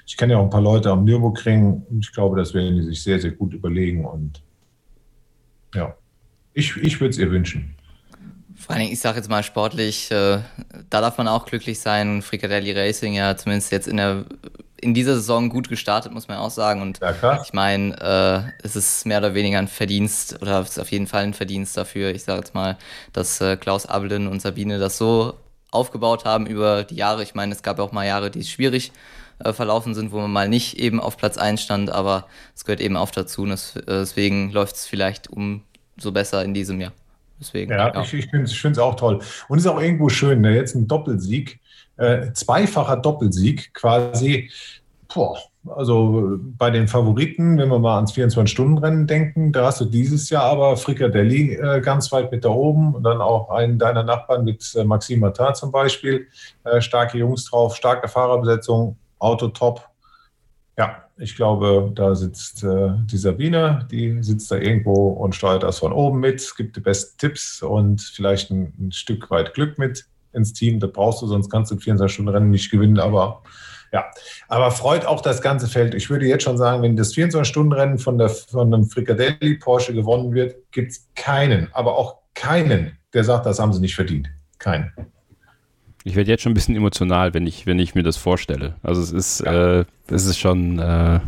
ich 0.06 0.16
kenne 0.16 0.32
ja 0.32 0.38
auch 0.38 0.44
ein 0.44 0.50
paar 0.50 0.62
Leute 0.62 0.90
am 0.90 1.04
Nürburgring 1.04 1.84
und 1.90 1.98
ich 2.00 2.12
glaube, 2.12 2.38
das 2.38 2.54
werden 2.54 2.76
die 2.76 2.82
sich 2.84 3.02
sehr, 3.02 3.20
sehr 3.20 3.32
gut 3.32 3.52
überlegen. 3.52 4.06
Und 4.06 4.42
ja. 5.74 5.94
Ich, 6.56 6.74
ich 6.78 7.00
würde 7.02 7.10
es 7.10 7.18
ihr 7.18 7.30
wünschen. 7.30 7.76
Vor 8.56 8.74
allem, 8.74 8.90
ich 8.90 8.98
sage 8.98 9.18
jetzt 9.18 9.28
mal 9.28 9.42
sportlich, 9.42 10.10
äh, 10.10 10.38
da 10.88 11.00
darf 11.02 11.18
man 11.18 11.28
auch 11.28 11.44
glücklich 11.44 11.80
sein. 11.80 12.22
Frikadelli 12.22 12.72
Racing 12.72 13.12
ja 13.12 13.36
zumindest 13.36 13.70
jetzt 13.72 13.86
in 13.86 13.98
der 13.98 14.24
in 14.78 14.94
dieser 14.94 15.14
Saison 15.14 15.50
gut 15.50 15.68
gestartet, 15.68 16.12
muss 16.12 16.28
man 16.28 16.38
auch 16.38 16.50
sagen. 16.50 16.80
Und 16.80 17.00
ja, 17.00 17.42
ich 17.42 17.52
meine, 17.52 17.94
äh, 18.00 18.64
es 18.64 18.74
ist 18.74 19.04
mehr 19.04 19.18
oder 19.18 19.34
weniger 19.34 19.58
ein 19.58 19.68
Verdienst 19.68 20.40
oder 20.40 20.60
es 20.60 20.70
ist 20.70 20.78
auf 20.78 20.90
jeden 20.90 21.06
Fall 21.06 21.24
ein 21.24 21.34
Verdienst 21.34 21.76
dafür, 21.76 22.10
ich 22.14 22.24
sage 22.24 22.38
jetzt 22.38 22.54
mal, 22.54 22.78
dass 23.12 23.40
äh, 23.42 23.58
Klaus 23.58 23.84
Abelin 23.84 24.26
und 24.26 24.40
Sabine 24.40 24.78
das 24.78 24.96
so 24.96 25.34
aufgebaut 25.70 26.24
haben 26.24 26.46
über 26.46 26.84
die 26.84 26.96
Jahre. 26.96 27.22
Ich 27.22 27.34
meine, 27.34 27.52
es 27.52 27.62
gab 27.62 27.78
ja 27.78 27.84
auch 27.84 27.92
mal 27.92 28.06
Jahre, 28.06 28.30
die 28.30 28.44
schwierig 28.44 28.92
äh, 29.44 29.52
verlaufen 29.52 29.94
sind, 29.94 30.10
wo 30.10 30.20
man 30.20 30.32
mal 30.32 30.48
nicht 30.48 30.78
eben 30.78 31.00
auf 31.00 31.18
Platz 31.18 31.36
1 31.36 31.60
stand, 31.60 31.90
aber 31.90 32.26
es 32.54 32.64
gehört 32.64 32.80
eben 32.80 32.96
auch 32.96 33.10
dazu. 33.10 33.42
Und 33.42 33.50
das, 33.50 33.76
äh, 33.76 33.82
deswegen 33.86 34.52
läuft 34.52 34.76
es 34.76 34.86
vielleicht 34.86 35.28
umso 35.96 36.12
besser 36.12 36.44
in 36.44 36.54
diesem 36.54 36.80
Jahr. 36.80 36.92
Deswegen, 37.40 37.72
ja, 37.72 37.92
ja. 37.92 38.02
ich, 38.02 38.14
ich 38.14 38.30
finde 38.30 38.46
es 38.46 38.78
auch 38.78 38.94
toll. 38.94 39.20
Und 39.48 39.58
es 39.58 39.64
ist 39.64 39.70
auch 39.70 39.80
irgendwo 39.80 40.08
schön, 40.08 40.40
ne? 40.40 40.54
jetzt 40.54 40.74
ein 40.74 40.86
Doppelsieg, 40.88 41.60
äh, 41.96 42.32
zweifacher 42.32 42.96
Doppelsieg 42.96 43.74
quasi. 43.74 44.50
Boah, 45.12 45.38
also 45.74 46.38
bei 46.38 46.70
den 46.70 46.88
Favoriten, 46.88 47.58
wenn 47.58 47.68
wir 47.68 47.78
mal 47.78 47.96
ans 47.96 48.12
24-Stunden-Rennen 48.12 49.06
denken, 49.06 49.52
da 49.52 49.66
hast 49.66 49.80
du 49.80 49.84
dieses 49.84 50.30
Jahr 50.30 50.44
aber 50.44 50.76
Frikadelli 50.76 51.54
äh, 51.54 51.80
ganz 51.80 52.10
weit 52.12 52.30
mit 52.32 52.44
da 52.44 52.48
oben 52.48 52.94
und 52.94 53.02
dann 53.02 53.20
auch 53.20 53.50
einen 53.50 53.78
deiner 53.78 54.02
Nachbarn 54.02 54.44
mit 54.44 54.74
äh, 54.74 54.84
Maxime 54.84 55.20
Martin 55.20 55.54
zum 55.54 55.70
Beispiel. 55.70 56.26
Äh, 56.64 56.80
starke 56.80 57.18
Jungs 57.18 57.44
drauf, 57.46 57.76
starke 57.76 58.08
Fahrerbesetzung, 58.08 58.96
Auto 59.18 59.48
top. 59.48 59.88
Ja, 60.78 61.05
ich 61.18 61.34
glaube, 61.34 61.92
da 61.94 62.14
sitzt 62.14 62.62
äh, 62.62 62.90
die 63.04 63.16
Sabine, 63.16 63.86
die 63.90 64.22
sitzt 64.22 64.50
da 64.50 64.56
irgendwo 64.56 65.08
und 65.08 65.34
steuert 65.34 65.62
das 65.62 65.78
von 65.78 65.92
oben 65.92 66.20
mit, 66.20 66.54
gibt 66.56 66.76
die 66.76 66.80
besten 66.80 67.16
Tipps 67.18 67.62
und 67.62 68.00
vielleicht 68.02 68.50
ein, 68.50 68.74
ein 68.78 68.92
Stück 68.92 69.30
weit 69.30 69.54
Glück 69.54 69.78
mit 69.78 70.06
ins 70.32 70.52
Team. 70.52 70.78
Das 70.78 70.92
brauchst 70.92 71.22
du, 71.22 71.26
sonst 71.26 71.50
kannst 71.50 71.70
du 71.70 71.76
24-Stunden-Rennen 71.76 72.50
nicht 72.50 72.70
gewinnen. 72.70 72.98
Aber 72.98 73.42
ja, 73.92 74.04
aber 74.48 74.70
freut 74.70 75.06
auch 75.06 75.22
das 75.22 75.40
ganze 75.40 75.68
Feld. 75.68 75.94
Ich 75.94 76.10
würde 76.10 76.26
jetzt 76.26 76.44
schon 76.44 76.58
sagen, 76.58 76.82
wenn 76.82 76.96
das 76.96 77.14
24-Stunden-Rennen 77.14 77.98
von, 77.98 78.20
von 78.28 78.74
einem 78.74 78.84
Fricadelli 78.84 79.56
Porsche 79.56 79.94
gewonnen 79.94 80.34
wird, 80.34 80.56
gibt 80.70 80.92
es 80.92 81.08
keinen, 81.14 81.68
aber 81.72 81.96
auch 81.96 82.18
keinen, 82.34 82.98
der 83.14 83.24
sagt, 83.24 83.46
das 83.46 83.58
haben 83.58 83.72
sie 83.72 83.80
nicht 83.80 83.94
verdient. 83.94 84.28
Keinen. 84.58 84.92
Ich 86.06 86.14
werde 86.14 86.30
jetzt 86.30 86.44
schon 86.44 86.52
ein 86.52 86.54
bisschen 86.54 86.76
emotional, 86.76 87.34
wenn 87.34 87.48
ich, 87.48 87.66
wenn 87.66 87.80
ich 87.80 87.96
mir 87.96 88.04
das 88.04 88.16
vorstelle. 88.16 88.76
Also 88.84 89.02
es 89.02 89.10
ist, 89.10 89.40
ja. 89.40 89.80
äh, 89.80 89.84
es 90.08 90.24
ist 90.24 90.38
schon. 90.38 90.78
Äh, 90.78 91.18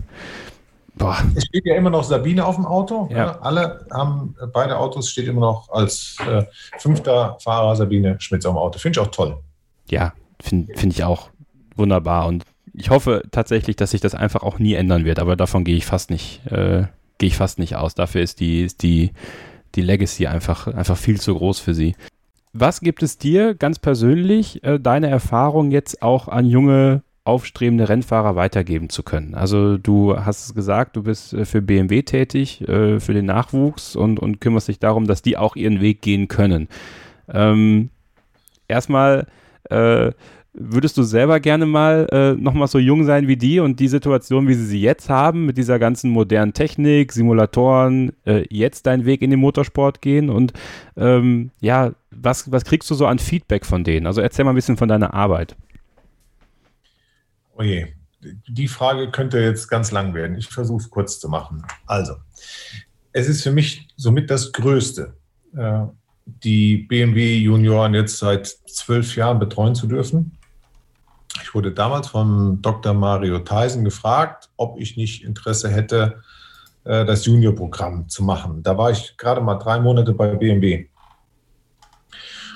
boah. 0.95 1.17
Es 1.35 1.47
steht 1.47 1.67
ja 1.67 1.75
immer 1.75 1.91
noch 1.91 2.05
Sabine 2.05 2.47
auf 2.47 2.55
dem 2.55 2.65
Auto. 2.65 3.09
Ja. 3.11 3.27
Ne? 3.27 3.43
Alle 3.43 3.87
haben, 3.91 4.37
beide 4.53 4.79
Autos 4.79 5.11
steht 5.11 5.27
immer 5.27 5.41
noch 5.41 5.69
als 5.71 6.17
äh, 6.31 6.45
fünfter 6.79 7.37
Fahrer 7.41 7.75
Sabine 7.75 8.21
Schmitz 8.21 8.47
auf 8.47 8.55
dem 8.55 8.59
Auto. 8.59 8.79
Finde 8.79 9.01
ich 9.01 9.05
auch 9.05 9.11
toll. 9.11 9.39
Ja, 9.91 10.13
finde 10.41 10.73
find 10.77 10.93
ich 10.93 11.03
auch 11.03 11.31
wunderbar. 11.75 12.29
Und 12.29 12.45
ich 12.73 12.91
hoffe 12.91 13.25
tatsächlich, 13.33 13.75
dass 13.75 13.91
sich 13.91 14.01
das 14.01 14.15
einfach 14.15 14.45
auch 14.45 14.61
nie 14.61 14.75
ändern 14.75 15.05
wird, 15.05 15.19
aber 15.19 15.35
davon 15.35 15.65
gehe 15.65 15.77
ich 15.77 15.87
fast 15.87 16.09
nicht, 16.09 16.47
äh, 16.53 16.85
gehe 17.19 17.27
ich 17.27 17.37
fast 17.37 17.59
nicht 17.59 17.75
aus. 17.75 17.97
Dafür 17.97 18.23
ist 18.23 18.39
die, 18.39 18.63
ist 18.63 18.85
die, 18.85 19.11
die 19.75 19.83
Legacy 19.83 20.29
einfach, 20.29 20.69
einfach 20.69 20.97
viel 20.97 21.21
zu 21.21 21.35
groß 21.35 21.59
für 21.59 21.75
sie. 21.75 21.97
Was 22.61 22.81
gibt 22.81 23.05
es 23.05 23.19
dir 23.19 23.55
ganz 23.55 23.79
persönlich, 23.79 24.65
äh, 24.65 24.81
deine 24.81 25.09
Erfahrung 25.09 25.71
jetzt 25.71 26.03
auch 26.03 26.27
an 26.27 26.45
junge, 26.45 27.03
aufstrebende 27.23 27.89
Rennfahrer 27.89 28.35
weitergeben 28.35 28.89
zu 28.89 29.05
können? 29.05 29.37
Also 29.37 29.79
du 29.79 30.17
hast 30.17 30.47
es 30.47 30.55
gesagt, 30.57 30.97
du 30.97 31.05
bist 31.05 31.33
äh, 31.35 31.45
für 31.45 31.63
BMW 31.63 32.03
tätig, 32.03 32.67
äh, 32.67 32.99
für 32.99 33.15
den 33.15 33.27
Nachwuchs 33.27 33.95
und, 33.95 34.19
und 34.19 34.41
kümmerst 34.41 34.67
dich 34.67 34.81
darum, 34.81 35.07
dass 35.07 35.23
die 35.23 35.37
auch 35.37 35.55
ihren 35.55 35.81
Weg 35.81 36.03
gehen 36.03 36.27
können. 36.27 36.67
Ähm, 37.33 37.91
erstmal, 38.67 39.29
äh, 39.71 40.11
Würdest 40.61 40.97
du 40.97 41.03
selber 41.03 41.41
gerne 41.41 41.67
mal 41.67 42.09
äh, 42.11 42.33
nochmal 42.35 42.69
so 42.69 42.79
jung 42.79 43.05
sein 43.05 43.29
wie 43.29 43.37
die 43.37 43.61
und 43.61 43.79
die 43.79 43.89
Situation, 43.89 44.49
wie 44.49 44.55
sie 44.55 44.67
sie 44.67 44.81
jetzt 44.81 45.09
haben, 45.09 45.47
mit 45.47 45.57
dieser 45.57 45.79
ganzen 45.79 46.11
modernen 46.11 46.53
Technik, 46.53 47.13
Simulatoren, 47.13 48.13
äh, 48.27 48.45
jetzt 48.51 48.87
deinen 48.87 49.05
Weg 49.05 49.23
in 49.23 49.31
den 49.31 49.41
Motorsport 49.41 50.03
gehen? 50.03 50.31
Und 50.31 50.53
ähm, 50.97 51.51
ja, 51.61 51.93
was, 52.11 52.51
was 52.51 52.65
kriegst 52.65 52.91
du 52.91 52.95
so 52.95 53.07
an 53.07 53.19
Feedback 53.19 53.65
von 53.65 53.85
denen? 53.85 54.07
Also 54.07 54.21
erzähl 54.21 54.45
mal 54.45 54.53
ein 54.53 54.57
bisschen 54.57 54.77
von 54.77 54.89
deiner 54.89 55.15
Arbeit. 55.15 55.57
Oh 57.57 57.63
die 58.49 58.69
Frage 58.69 59.11
könnte 59.11 59.39
jetzt 59.39 59.69
ganz 59.69 59.91
lang 59.91 60.15
werden. 60.15 60.37
Ich 60.37 60.49
versuche 60.49 60.83
es 60.83 60.91
kurz 60.91 61.21
zu 61.21 61.29
machen. 61.29 61.65
Also, 61.87 62.15
es 63.13 63.29
ist 63.29 63.43
für 63.43 63.53
mich 63.53 63.89
somit 63.97 64.31
das 64.31 64.53
Größte, 64.53 65.15
äh, 65.57 65.85
die 66.27 66.79
BMW 66.79 67.39
Junioren 67.39 67.95
jetzt 67.95 68.19
seit 68.19 68.47
zwölf 68.47 69.17
Jahren 69.17 69.39
betreuen 69.39 69.75
zu 69.75 69.87
dürfen. 69.87 70.37
Ich 71.43 71.55
wurde 71.55 71.73
damals 71.73 72.09
von 72.09 72.61
Dr. 72.63 72.95
Mario 72.95 73.39
Theisen 73.41 73.85
gefragt, 73.85 74.51
ob 74.57 74.81
ich 74.81 74.97
nicht 74.97 75.25
Interesse 75.25 75.69
hätte, 75.69 76.23
äh, 76.85 77.05
das 77.05 77.27
Juniorprogramm 77.27 78.09
zu 78.09 78.25
machen. 78.25 78.63
Da 78.63 78.77
war 78.77 78.91
ich 78.91 79.17
gerade 79.17 79.41
mal 79.41 79.57
drei 79.57 79.81
Monate 79.81 80.13
bei 80.13 80.35
BMW. 80.35 80.89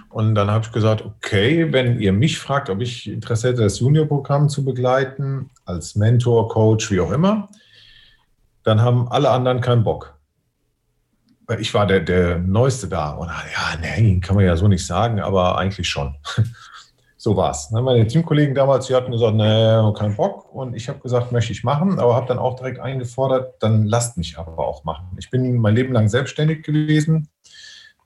Und 0.08 0.34
dann 0.34 0.50
habe 0.50 0.64
ich 0.64 0.72
gesagt, 0.72 1.02
okay, 1.02 1.72
wenn 1.72 1.98
ihr 1.98 2.12
mich 2.12 2.38
fragt, 2.38 2.68
ob 2.68 2.82
ich 2.82 3.08
Interesse 3.08 3.48
hätte, 3.48 3.62
das 3.62 3.80
Juniorprogramm 3.80 4.48
zu 4.48 4.64
begleiten, 4.64 5.50
als 5.64 5.94
Mentor, 5.94 6.48
Coach, 6.48 6.90
wie 6.90 7.00
auch 7.00 7.10
immer, 7.10 7.48
dann 8.62 8.82
haben 8.82 9.08
alle 9.08 9.30
anderen 9.30 9.60
keinen 9.60 9.84
Bock. 9.84 10.18
Ich 11.58 11.72
war 11.74 11.86
der, 11.86 12.00
der 12.00 12.38
Neueste 12.38 12.88
da. 12.88 13.10
Und 13.10 13.28
ja, 13.28 13.78
nee, 13.80 14.20
kann 14.20 14.36
man 14.36 14.44
ja 14.44 14.56
so 14.56 14.68
nicht 14.68 14.86
sagen, 14.86 15.20
aber 15.20 15.58
eigentlich 15.58 15.88
schon. 15.88 16.14
So 17.24 17.36
war 17.36 17.52
es. 17.52 17.70
Ne? 17.70 17.80
Meine 17.80 18.04
Teamkollegen 18.04 18.52
damals, 18.52 18.88
die 18.88 18.96
hatten 18.96 19.12
gesagt, 19.12 19.36
nee, 19.36 19.92
keinen 19.96 20.16
Bock. 20.16 20.52
Und 20.52 20.74
ich 20.74 20.88
habe 20.88 20.98
gesagt, 20.98 21.30
möchte 21.30 21.52
ich 21.52 21.62
machen, 21.62 22.00
aber 22.00 22.16
habe 22.16 22.26
dann 22.26 22.40
auch 22.40 22.56
direkt 22.56 22.80
eingefordert, 22.80 23.62
dann 23.62 23.86
lasst 23.86 24.18
mich 24.18 24.38
aber 24.38 24.66
auch 24.66 24.82
machen. 24.82 25.06
Ich 25.20 25.30
bin 25.30 25.56
mein 25.58 25.76
Leben 25.76 25.92
lang 25.92 26.08
selbstständig 26.08 26.64
gewesen. 26.64 27.28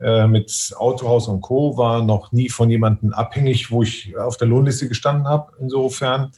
Äh, 0.02 0.26
mit 0.26 0.74
Autohaus 0.76 1.28
und 1.28 1.40
Co. 1.40 1.78
war 1.78 2.02
noch 2.02 2.30
nie 2.32 2.50
von 2.50 2.68
jemandem 2.68 3.14
abhängig, 3.14 3.70
wo 3.70 3.82
ich 3.82 4.14
auf 4.18 4.36
der 4.36 4.48
Lohnliste 4.48 4.86
gestanden 4.86 5.26
habe, 5.26 5.50
insofern. 5.60 6.32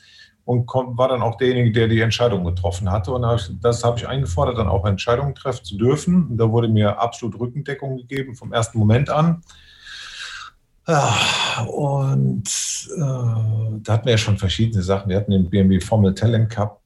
Und 0.44 0.68
war 0.72 1.08
dann 1.08 1.20
auch 1.20 1.36
derjenige, 1.36 1.72
der 1.72 1.88
die 1.88 2.00
Entscheidung 2.00 2.44
getroffen 2.44 2.92
hatte. 2.92 3.10
Und 3.10 3.58
das 3.60 3.82
habe 3.82 3.98
ich 3.98 4.06
eingefordert, 4.06 4.56
dann 4.56 4.68
auch 4.68 4.86
Entscheidungen 4.86 5.34
treffen 5.34 5.64
zu 5.64 5.76
dürfen. 5.76 6.28
Und 6.28 6.36
da 6.38 6.48
wurde 6.48 6.68
mir 6.68 7.00
absolut 7.00 7.40
Rückendeckung 7.40 7.96
gegeben 7.96 8.36
vom 8.36 8.52
ersten 8.52 8.78
Moment 8.78 9.10
an. 9.10 9.42
Ja, 10.88 11.66
und 11.66 12.48
äh, 12.96 13.00
da 13.82 13.92
hatten 13.92 14.06
wir 14.06 14.12
ja 14.12 14.18
schon 14.18 14.38
verschiedene 14.38 14.82
Sachen. 14.82 15.10
Wir 15.10 15.18
hatten 15.18 15.32
den 15.32 15.50
BMW 15.50 15.80
Formel 15.80 16.14
Talent 16.14 16.48
Cup. 16.48 16.80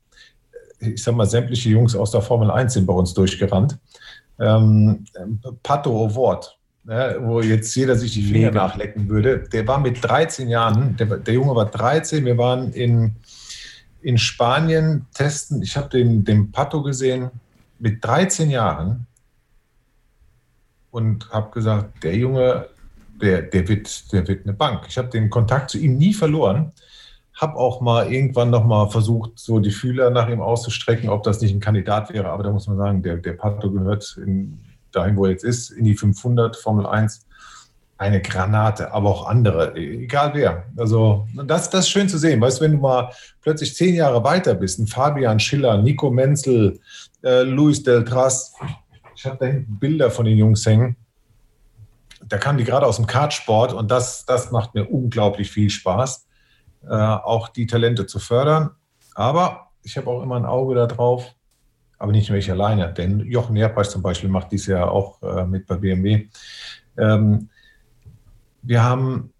Ich 0.80 1.04
sag 1.04 1.14
mal, 1.14 1.26
sämtliche 1.26 1.68
Jungs 1.68 1.94
aus 1.94 2.10
der 2.10 2.20
Formel 2.20 2.50
1 2.50 2.72
sind 2.72 2.86
bei 2.86 2.92
uns 2.92 3.14
durchgerannt. 3.14 3.78
Ähm, 4.40 5.04
Pato 5.62 6.04
Award, 6.04 6.58
ne, 6.82 7.16
wo 7.20 7.40
jetzt 7.40 7.72
jeder 7.76 7.94
sich 7.94 8.12
die 8.14 8.22
Finger 8.22 8.48
Mega. 8.48 8.66
nachlecken 8.66 9.08
würde. 9.08 9.44
Der 9.52 9.68
war 9.68 9.78
mit 9.78 10.02
13 10.02 10.48
Jahren, 10.48 10.96
der, 10.96 11.06
der 11.18 11.34
Junge 11.34 11.54
war 11.54 11.66
13, 11.66 12.24
wir 12.24 12.36
waren 12.36 12.72
in, 12.72 13.14
in 14.00 14.18
Spanien 14.18 15.06
testen. 15.14 15.62
Ich 15.62 15.76
habe 15.76 15.88
den, 15.90 16.24
den 16.24 16.50
Pato 16.50 16.82
gesehen 16.82 17.30
mit 17.78 18.04
13 18.04 18.50
Jahren 18.50 19.06
und 20.90 21.30
habe 21.30 21.52
gesagt, 21.52 22.02
der 22.02 22.16
Junge 22.16 22.66
der, 23.22 23.42
der, 23.42 23.68
wird, 23.68 24.12
der 24.12 24.26
wird 24.26 24.44
eine 24.44 24.52
Bank. 24.52 24.84
Ich 24.88 24.98
habe 24.98 25.08
den 25.08 25.30
Kontakt 25.30 25.70
zu 25.70 25.78
ihm 25.78 25.96
nie 25.96 26.12
verloren. 26.12 26.72
Habe 27.34 27.56
auch 27.56 27.80
mal 27.80 28.12
irgendwann 28.12 28.50
noch 28.50 28.64
mal 28.64 28.88
versucht, 28.90 29.38
so 29.38 29.58
die 29.60 29.70
Fühler 29.70 30.10
nach 30.10 30.28
ihm 30.28 30.40
auszustrecken, 30.40 31.08
ob 31.08 31.22
das 31.22 31.40
nicht 31.40 31.54
ein 31.54 31.60
Kandidat 31.60 32.12
wäre. 32.12 32.28
Aber 32.28 32.42
da 32.42 32.50
muss 32.50 32.66
man 32.66 32.76
sagen, 32.76 33.02
der, 33.02 33.16
der 33.16 33.32
Pato 33.32 33.70
gehört 33.70 34.18
in, 34.24 34.58
dahin, 34.90 35.16
wo 35.16 35.24
er 35.24 35.30
jetzt 35.30 35.44
ist, 35.44 35.70
in 35.70 35.84
die 35.84 35.94
500 35.94 36.56
Formel 36.56 36.86
1. 36.86 37.26
Eine 37.96 38.20
Granate, 38.20 38.92
aber 38.92 39.10
auch 39.10 39.28
andere, 39.28 39.76
egal 39.76 40.32
wer. 40.34 40.64
Also 40.76 41.28
das, 41.46 41.70
das 41.70 41.84
ist 41.84 41.90
schön 41.90 42.08
zu 42.08 42.18
sehen. 42.18 42.40
Weißt 42.40 42.58
du, 42.58 42.64
wenn 42.64 42.72
du 42.72 42.78
mal 42.78 43.12
plötzlich 43.40 43.76
zehn 43.76 43.94
Jahre 43.94 44.24
weiter 44.24 44.54
bist, 44.54 44.80
ein 44.80 44.88
Fabian 44.88 45.38
Schiller, 45.38 45.80
Nico 45.80 46.10
Menzel, 46.10 46.80
äh, 47.22 47.42
Luis 47.42 47.84
Deltras, 47.84 48.54
ich 49.14 49.24
habe 49.24 49.36
da 49.38 49.46
hinten 49.46 49.78
Bilder 49.78 50.10
von 50.10 50.24
den 50.24 50.36
Jungs 50.36 50.66
hängen 50.66 50.96
da 52.32 52.38
kamen 52.38 52.56
die 52.56 52.64
gerade 52.64 52.86
aus 52.86 52.96
dem 52.96 53.06
Kartsport 53.06 53.74
und 53.74 53.90
das, 53.90 54.24
das 54.24 54.50
macht 54.50 54.74
mir 54.74 54.86
unglaublich 54.86 55.50
viel 55.50 55.68
Spaß, 55.68 56.26
äh, 56.84 56.88
auch 56.88 57.50
die 57.50 57.66
Talente 57.66 58.06
zu 58.06 58.18
fördern. 58.20 58.70
Aber 59.14 59.68
ich 59.82 59.98
habe 59.98 60.08
auch 60.08 60.22
immer 60.22 60.36
ein 60.36 60.46
Auge 60.46 60.74
darauf, 60.74 61.34
aber 61.98 62.10
nicht 62.10 62.30
nur 62.30 62.38
ich 62.38 62.50
alleine, 62.50 62.90
denn 62.90 63.20
Jochen 63.20 63.52
Nerpreis 63.52 63.90
zum 63.90 64.00
Beispiel 64.00 64.30
macht 64.30 64.50
dies 64.50 64.66
ja 64.66 64.88
auch 64.88 65.22
äh, 65.22 65.44
mit 65.44 65.66
bei 65.66 65.76
BMW. 65.76 66.28
Ähm, 66.96 67.50
wir 68.62 68.82
haben 68.82 69.34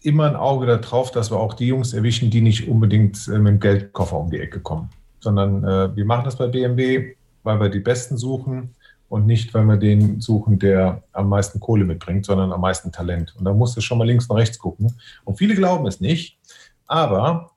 immer 0.00 0.28
ein 0.28 0.36
Auge 0.36 0.66
darauf, 0.66 1.10
dass 1.10 1.32
wir 1.32 1.36
auch 1.40 1.54
die 1.54 1.66
Jungs 1.66 1.94
erwischen, 1.94 2.30
die 2.30 2.42
nicht 2.42 2.68
unbedingt 2.68 3.26
äh, 3.26 3.38
mit 3.38 3.54
dem 3.54 3.60
Geldkoffer 3.60 4.16
um 4.16 4.30
die 4.30 4.38
Ecke 4.38 4.60
kommen, 4.60 4.88
sondern 5.18 5.64
äh, 5.64 5.96
wir 5.96 6.04
machen 6.04 6.26
das 6.26 6.36
bei 6.36 6.46
BMW, 6.46 7.16
weil 7.42 7.58
wir 7.58 7.70
die 7.70 7.80
Besten 7.80 8.16
suchen 8.16 8.76
und 9.10 9.26
nicht, 9.26 9.52
weil 9.52 9.64
wir 9.64 9.76
den 9.76 10.20
suchen, 10.20 10.58
der 10.60 11.02
am 11.12 11.28
meisten 11.28 11.58
Kohle 11.58 11.84
mitbringt, 11.84 12.24
sondern 12.24 12.52
am 12.52 12.60
meisten 12.60 12.92
Talent. 12.92 13.34
Und 13.36 13.44
da 13.44 13.52
musst 13.52 13.76
du 13.76 13.80
schon 13.80 13.98
mal 13.98 14.06
links 14.06 14.26
und 14.26 14.36
rechts 14.36 14.56
gucken. 14.58 14.94
Und 15.24 15.36
viele 15.36 15.56
glauben 15.56 15.84
es 15.86 16.00
nicht, 16.00 16.38
aber 16.86 17.50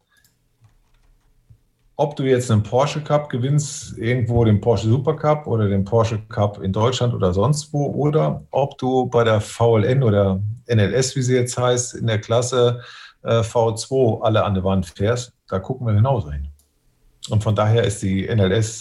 ob 1.96 2.16
du 2.16 2.24
jetzt 2.24 2.50
einen 2.50 2.64
Porsche 2.64 3.02
Cup 3.02 3.30
gewinnst, 3.30 4.00
irgendwo 4.00 4.44
den 4.44 4.60
Porsche 4.60 4.88
Super 4.88 5.16
Cup 5.16 5.46
oder 5.46 5.70
den 5.70 5.86
Porsche 5.86 6.18
Cup 6.28 6.60
in 6.60 6.74
Deutschland 6.74 7.14
oder 7.14 7.32
sonst 7.34 7.72
wo, 7.72 7.86
oder 7.86 8.42
ob 8.50 8.80
du 8.80 9.06
bei 9.06 9.24
der 9.24 9.40
VLN 9.40 10.02
oder 10.02 10.42
NLS, 10.68 11.16
wie 11.16 11.22
sie 11.22 11.36
jetzt 11.36 11.56
heißt, 11.56 11.94
in 11.94 12.08
der 12.08 12.18
Klasse 12.20 12.82
äh, 13.22 13.42
V2 13.42 14.24
alle 14.24 14.44
an 14.44 14.56
der 14.56 14.64
Wand 14.64 14.88
fährst, 14.88 15.34
da 15.48 15.60
gucken 15.60 15.86
wir 15.86 15.94
genauso 15.94 16.32
hin. 16.32 16.48
Und 17.30 17.44
von 17.44 17.56
daher 17.56 17.84
ist 17.84 18.02
die 18.02 18.28
NLS-VLN 18.28 18.72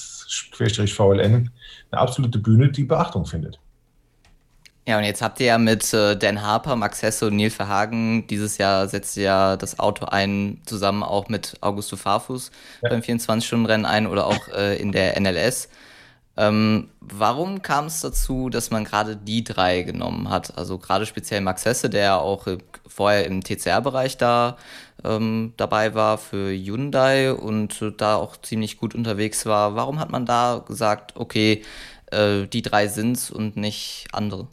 eine 1.92 2.00
absolute 2.00 2.38
Bühne, 2.38 2.70
die 2.70 2.84
Beachtung 2.84 3.26
findet. 3.26 3.58
Ja, 4.86 4.98
und 4.98 5.04
jetzt 5.04 5.22
habt 5.22 5.38
ihr 5.38 5.46
ja 5.46 5.58
mit 5.58 5.94
äh, 5.94 6.16
Dan 6.16 6.42
Harper, 6.42 6.74
Max 6.74 7.02
Hesse 7.02 7.28
und 7.28 7.36
Neil 7.36 7.50
Verhagen 7.50 8.26
dieses 8.26 8.58
Jahr 8.58 8.88
setzt 8.88 9.16
ihr 9.16 9.22
ja 9.22 9.56
das 9.56 9.78
Auto 9.78 10.06
ein, 10.06 10.60
zusammen 10.66 11.04
auch 11.04 11.28
mit 11.28 11.56
Augusto 11.60 11.96
Farfus 11.96 12.50
ja. 12.82 12.88
beim 12.88 13.00
24-Stunden-Rennen 13.00 13.86
ein 13.86 14.08
oder 14.08 14.26
auch 14.26 14.48
äh, 14.48 14.76
in 14.76 14.90
der 14.90 15.20
NLS. 15.20 15.68
Ähm, 16.36 16.88
warum 17.00 17.60
kam 17.60 17.86
es 17.86 18.00
dazu, 18.00 18.48
dass 18.48 18.70
man 18.70 18.84
gerade 18.84 19.16
die 19.16 19.44
drei 19.44 19.82
genommen 19.82 20.30
hat? 20.30 20.56
Also 20.56 20.78
gerade 20.78 21.04
speziell 21.04 21.42
Max 21.42 21.64
Hesse, 21.64 21.90
der 21.90 22.20
auch 22.20 22.46
vorher 22.86 23.26
im 23.26 23.42
TCR-Bereich 23.42 24.16
da 24.16 24.56
ähm, 25.04 25.52
dabei 25.56 25.94
war 25.94 26.18
für 26.18 26.50
Hyundai 26.50 27.32
und 27.32 27.84
da 27.98 28.16
auch 28.16 28.36
ziemlich 28.38 28.78
gut 28.78 28.94
unterwegs 28.94 29.46
war. 29.46 29.74
Warum 29.74 30.00
hat 30.00 30.10
man 30.10 30.26
da 30.26 30.64
gesagt, 30.66 31.16
okay, 31.16 31.62
äh, 32.10 32.46
die 32.46 32.62
drei 32.62 32.88
sind's 32.88 33.30
und 33.30 33.56
nicht 33.56 34.08
andere? 34.12 34.48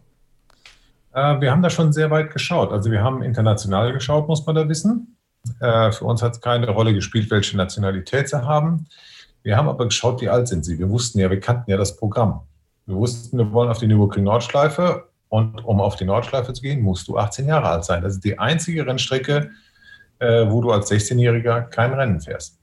Äh, 1.13 1.39
wir 1.41 1.51
haben 1.51 1.61
da 1.61 1.69
schon 1.69 1.93
sehr 1.93 2.11
weit 2.11 2.32
geschaut. 2.32 2.71
Also 2.71 2.91
wir 2.91 3.03
haben 3.03 3.21
international 3.21 3.93
geschaut, 3.93 4.27
muss 4.27 4.45
man 4.45 4.55
da 4.55 4.67
wissen. 4.67 5.17
Äh, 5.59 5.91
für 5.91 6.05
uns 6.05 6.21
hat 6.21 6.34
es 6.34 6.41
keine 6.41 6.69
Rolle 6.69 6.93
gespielt, 6.93 7.32
welche 7.32 7.57
Nationalität 7.57 8.30
sie 8.30 8.43
haben. 8.43 8.88
Wir 9.44 9.58
haben 9.58 9.70
aber 9.70 9.86
geschaut, 9.86 10.22
wie 10.22 10.30
alt 10.30 10.48
sind 10.48 10.66
sie. 10.66 10.78
Wir 10.78 10.90
wussten 10.90 11.20
ja, 11.20 11.30
wir 11.30 11.40
kannten 11.40 11.70
ja 11.72 11.78
das 11.78 11.96
Programm. 11.96 12.42
Wir 12.86 12.96
wussten, 12.96 13.38
wir 13.38 13.52
wollen 13.52 13.70
auf 13.70 13.80
die 13.80 13.88
Nürburgring 13.88 14.24
Nordschleife 14.24 15.10
und 15.30 15.64
um 15.64 15.80
auf 15.80 15.96
die 15.96 16.06
Nordschleife 16.06 16.54
zu 16.54 16.62
gehen, 16.62 16.82
musst 16.82 17.08
du 17.08 17.18
18 17.18 17.48
Jahre 17.48 17.70
alt 17.70 17.86
sein. 17.86 18.02
Das 18.02 18.14
ist 18.14 18.24
die 18.24 18.38
einzige 18.40 18.86
Rennstrecke, 18.86 19.52
äh, 20.20 20.50
wo 20.50 20.62
du 20.62 20.72
als 20.72 20.92
16-Jähriger 20.92 21.62
kein 21.62 21.94
Rennen 21.94 22.20
fährst, 22.20 22.60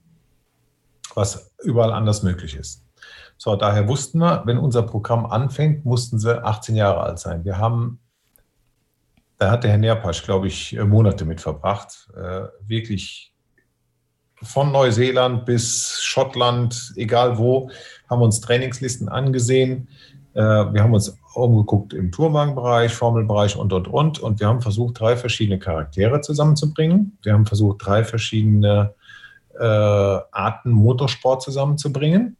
was 1.15 1.51
überall 1.63 1.93
anders 1.93 2.23
möglich 2.23 2.55
ist. 2.55 2.83
So, 3.37 3.55
daher 3.55 3.87
wussten 3.87 4.19
wir, 4.19 4.43
wenn 4.45 4.57
unser 4.57 4.83
Programm 4.83 5.25
anfängt, 5.25 5.85
mussten 5.85 6.19
sie 6.19 6.43
18 6.43 6.75
Jahre 6.75 7.01
alt 7.01 7.19
sein. 7.19 7.45
Wir 7.45 7.57
haben 7.57 7.99
da 9.37 9.51
hat 9.51 9.63
der 9.63 9.71
Herr 9.71 9.77
Nerpasch, 9.77 10.23
glaube 10.23 10.47
ich, 10.47 10.75
äh, 10.75 10.83
Monate 10.83 11.25
mit 11.25 11.41
verbracht. 11.41 12.09
Äh, 12.15 12.47
wirklich 12.61 13.33
von 14.43 14.71
Neuseeland 14.71 15.45
bis 15.45 15.99
Schottland, 16.01 16.93
egal 16.95 17.37
wo, 17.37 17.69
haben 18.09 18.21
uns 18.21 18.41
Trainingslisten 18.41 19.09
angesehen. 19.09 19.87
Äh, 20.33 20.41
wir 20.41 20.83
haben 20.83 20.93
uns 20.93 21.17
umgeguckt 21.33 21.93
im 21.93 22.11
Tourwagenbereich, 22.11 22.93
Formelbereich 22.93 23.55
und, 23.55 23.73
und, 23.73 23.87
und. 23.87 24.19
Und 24.19 24.39
wir 24.39 24.47
haben 24.47 24.61
versucht, 24.61 24.99
drei 24.99 25.15
verschiedene 25.17 25.59
Charaktere 25.59 26.21
zusammenzubringen. 26.21 27.17
Wir 27.23 27.33
haben 27.33 27.45
versucht, 27.45 27.85
drei 27.85 28.03
verschiedene 28.03 28.93
äh, 29.59 29.63
Arten 29.63 30.71
Motorsport 30.71 31.41
zusammenzubringen 31.41 32.37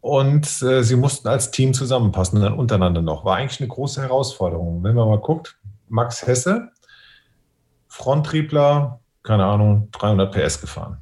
und 0.00 0.62
äh, 0.62 0.82
sie 0.82 0.96
mussten 0.96 1.28
als 1.28 1.50
Team 1.50 1.74
zusammenpassen, 1.74 2.40
dann 2.40 2.54
untereinander 2.54 3.02
noch. 3.02 3.24
War 3.24 3.36
eigentlich 3.36 3.60
eine 3.60 3.68
große 3.68 4.00
Herausforderung. 4.00 4.82
Wenn 4.82 4.94
man 4.94 5.08
mal 5.08 5.18
guckt, 5.18 5.58
Max 5.88 6.26
Hesse, 6.26 6.70
Fronttriebler, 7.88 9.00
keine 9.28 9.44
Ahnung, 9.44 9.90
300 9.92 10.32
PS 10.32 10.58
gefahren. 10.58 10.96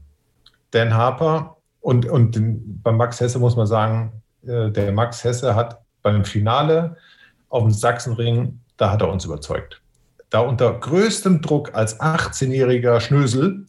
Dan 0.72 0.92
Harper 0.92 1.58
und, 1.80 2.06
und 2.06 2.34
den, 2.34 2.82
bei 2.82 2.90
Max 2.90 3.20
Hesse 3.20 3.38
muss 3.38 3.54
man 3.54 3.68
sagen, 3.68 4.20
äh, 4.44 4.68
der 4.68 4.90
Max 4.90 5.22
Hesse 5.22 5.54
hat 5.54 5.80
beim 6.02 6.24
Finale 6.24 6.96
auf 7.50 7.62
dem 7.62 7.70
Sachsenring, 7.70 8.58
da 8.76 8.90
hat 8.90 9.00
er 9.00 9.12
uns 9.12 9.24
überzeugt. 9.24 9.80
Da 10.28 10.40
unter 10.40 10.72
größtem 10.72 11.40
Druck 11.40 11.72
als 11.76 12.00
18-jähriger 12.00 12.98
Schnösel 12.98 13.66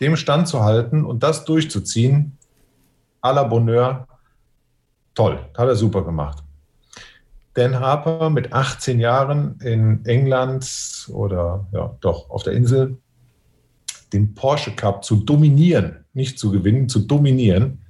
dem 0.00 0.16
Stand 0.16 0.48
zu 0.48 0.64
halten 0.64 1.04
und 1.04 1.22
das 1.22 1.44
durchzuziehen, 1.44 2.36
à 3.22 3.32
la 3.32 3.44
Bonheur, 3.44 4.08
toll, 5.14 5.38
hat 5.56 5.68
er 5.68 5.76
super 5.76 6.02
gemacht. 6.02 6.42
Dan 7.54 7.78
Harper 7.78 8.28
mit 8.28 8.52
18 8.52 8.98
Jahren 8.98 9.60
in 9.60 10.04
England 10.04 11.08
oder 11.12 11.68
ja, 11.70 11.96
doch 12.00 12.28
auf 12.28 12.42
der 12.42 12.54
Insel 12.54 12.98
den 14.12 14.34
Porsche 14.34 14.72
Cup 14.72 15.04
zu 15.04 15.16
dominieren, 15.16 16.04
nicht 16.12 16.38
zu 16.38 16.50
gewinnen, 16.50 16.88
zu 16.88 17.00
dominieren. 17.00 17.84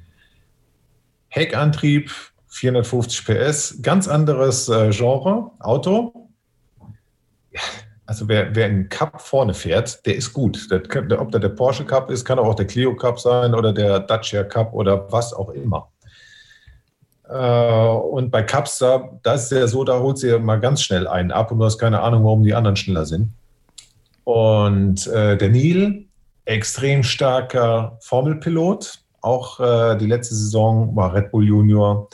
Heckantrieb, 1.29 2.11
450 2.49 3.25
PS, 3.25 3.83
ganz 3.83 4.09
anderes 4.09 4.69
äh, 4.69 4.91
Genre, 4.91 5.53
Auto. 5.61 6.29
Also 8.07 8.27
wer, 8.29 8.55
wer 8.57 8.67
einen 8.67 8.89
Cup 8.89 9.21
vorne 9.21 9.55
fährt, 9.55 10.05
der 10.05 10.17
ist 10.17 10.33
gut. 10.33 10.69
Der, 10.71 10.81
der, 10.81 11.21
ob 11.21 11.31
der 11.31 11.41
der 11.41 11.51
Porsche 11.51 11.85
Cup 11.85 12.11
ist, 12.11 12.25
kann 12.25 12.41
auch 12.41 12.55
der 12.55 12.67
Clio 12.67 12.95
Cup 12.97 13.21
sein 13.21 13.55
oder 13.55 13.73
der 13.73 14.01
Dacia 14.01 14.43
Cup 14.43 14.73
oder 14.73 15.11
was 15.13 15.33
auch 15.33 15.51
immer. 15.51 15.91
Äh, 17.31 17.87
und 17.87 18.31
bei 18.31 18.43
Cups, 18.43 18.79
da, 18.79 19.09
da 19.23 19.35
ist 19.35 19.45
es 19.45 19.51
ja 19.51 19.67
so, 19.69 19.85
da 19.85 20.01
holt 20.01 20.19
sie 20.19 20.29
ja 20.29 20.39
mal 20.39 20.59
ganz 20.59 20.83
schnell 20.83 21.07
einen 21.07 21.31
ab 21.31 21.53
und 21.53 21.61
du 21.61 21.65
hast 21.65 21.79
keine 21.79 22.01
Ahnung, 22.01 22.25
warum 22.25 22.43
die 22.43 22.55
anderen 22.55 22.77
schneller 22.77 23.07
sind. 23.07 23.31
Und 24.25 25.07
äh, 25.07 25.37
der 25.37 25.49
Neil, 25.49 26.07
extrem 26.51 27.03
starker 27.03 27.99
Formelpilot. 28.03 29.01
Auch 29.23 29.61
äh, 29.61 29.97
die 29.97 30.07
letzte 30.07 30.35
Saison 30.35 30.95
war 30.97 31.15
Red 31.15 31.31
Bull 31.31 31.47
Junior. 31.47 32.09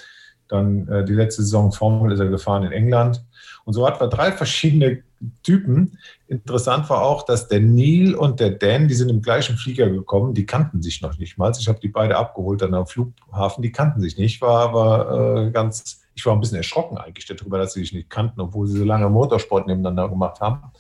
Dann 0.49 0.87
äh, 0.89 1.05
die 1.05 1.15
letzte 1.15 1.43
Saison 1.43 1.73
Formel 1.73 2.13
ist 2.13 2.21
er 2.21 2.29
gefahren 2.29 2.65
in 2.65 2.73
England. 2.73 3.25
Und 3.65 3.73
so 3.73 3.87
hatten 3.87 4.01
wir 4.01 4.09
drei 4.09 4.31
verschiedene 4.33 5.03
Typen. 5.43 5.99
Interessant 6.29 6.89
war 6.91 7.03
auch, 7.03 7.25
dass 7.25 7.49
der 7.49 7.61
Neil 7.61 8.15
und 8.15 8.39
der 8.39 8.51
Dan, 8.51 8.87
die 8.87 8.95
sind 8.95 9.09
im 9.09 9.23
gleichen 9.23 9.57
Flieger 9.57 9.89
gekommen, 9.89 10.35
die 10.35 10.47
kannten 10.47 10.83
sich 10.83 11.01
noch 11.01 11.19
nicht 11.19 11.39
mal. 11.39 11.53
Ich 11.59 11.67
habe 11.67 11.81
die 11.81 11.89
beide 11.89 12.17
abgeholt 12.17 12.63
an 12.63 12.75
am 12.75 12.87
Flughafen, 12.87 13.63
die 13.63 13.73
kannten 13.73 14.01
sich 14.01 14.19
nicht. 14.19 14.41
War 14.43 14.69
aber 14.69 15.47
äh, 15.47 15.51
ganz, 15.51 16.03
ich 16.15 16.25
war 16.27 16.35
ein 16.35 16.41
bisschen 16.41 16.59
erschrocken 16.59 16.99
eigentlich 16.99 17.27
darüber, 17.27 17.59
dass 17.59 17.73
sie 17.73 17.81
sich 17.81 17.93
nicht 17.93 18.11
kannten, 18.11 18.41
obwohl 18.41 18.67
sie 18.67 18.79
so 18.79 18.85
lange 18.85 19.09
Motorsport 19.09 19.67
nebeneinander 19.67 20.09
gemacht 20.09 20.41
haben. 20.41 20.71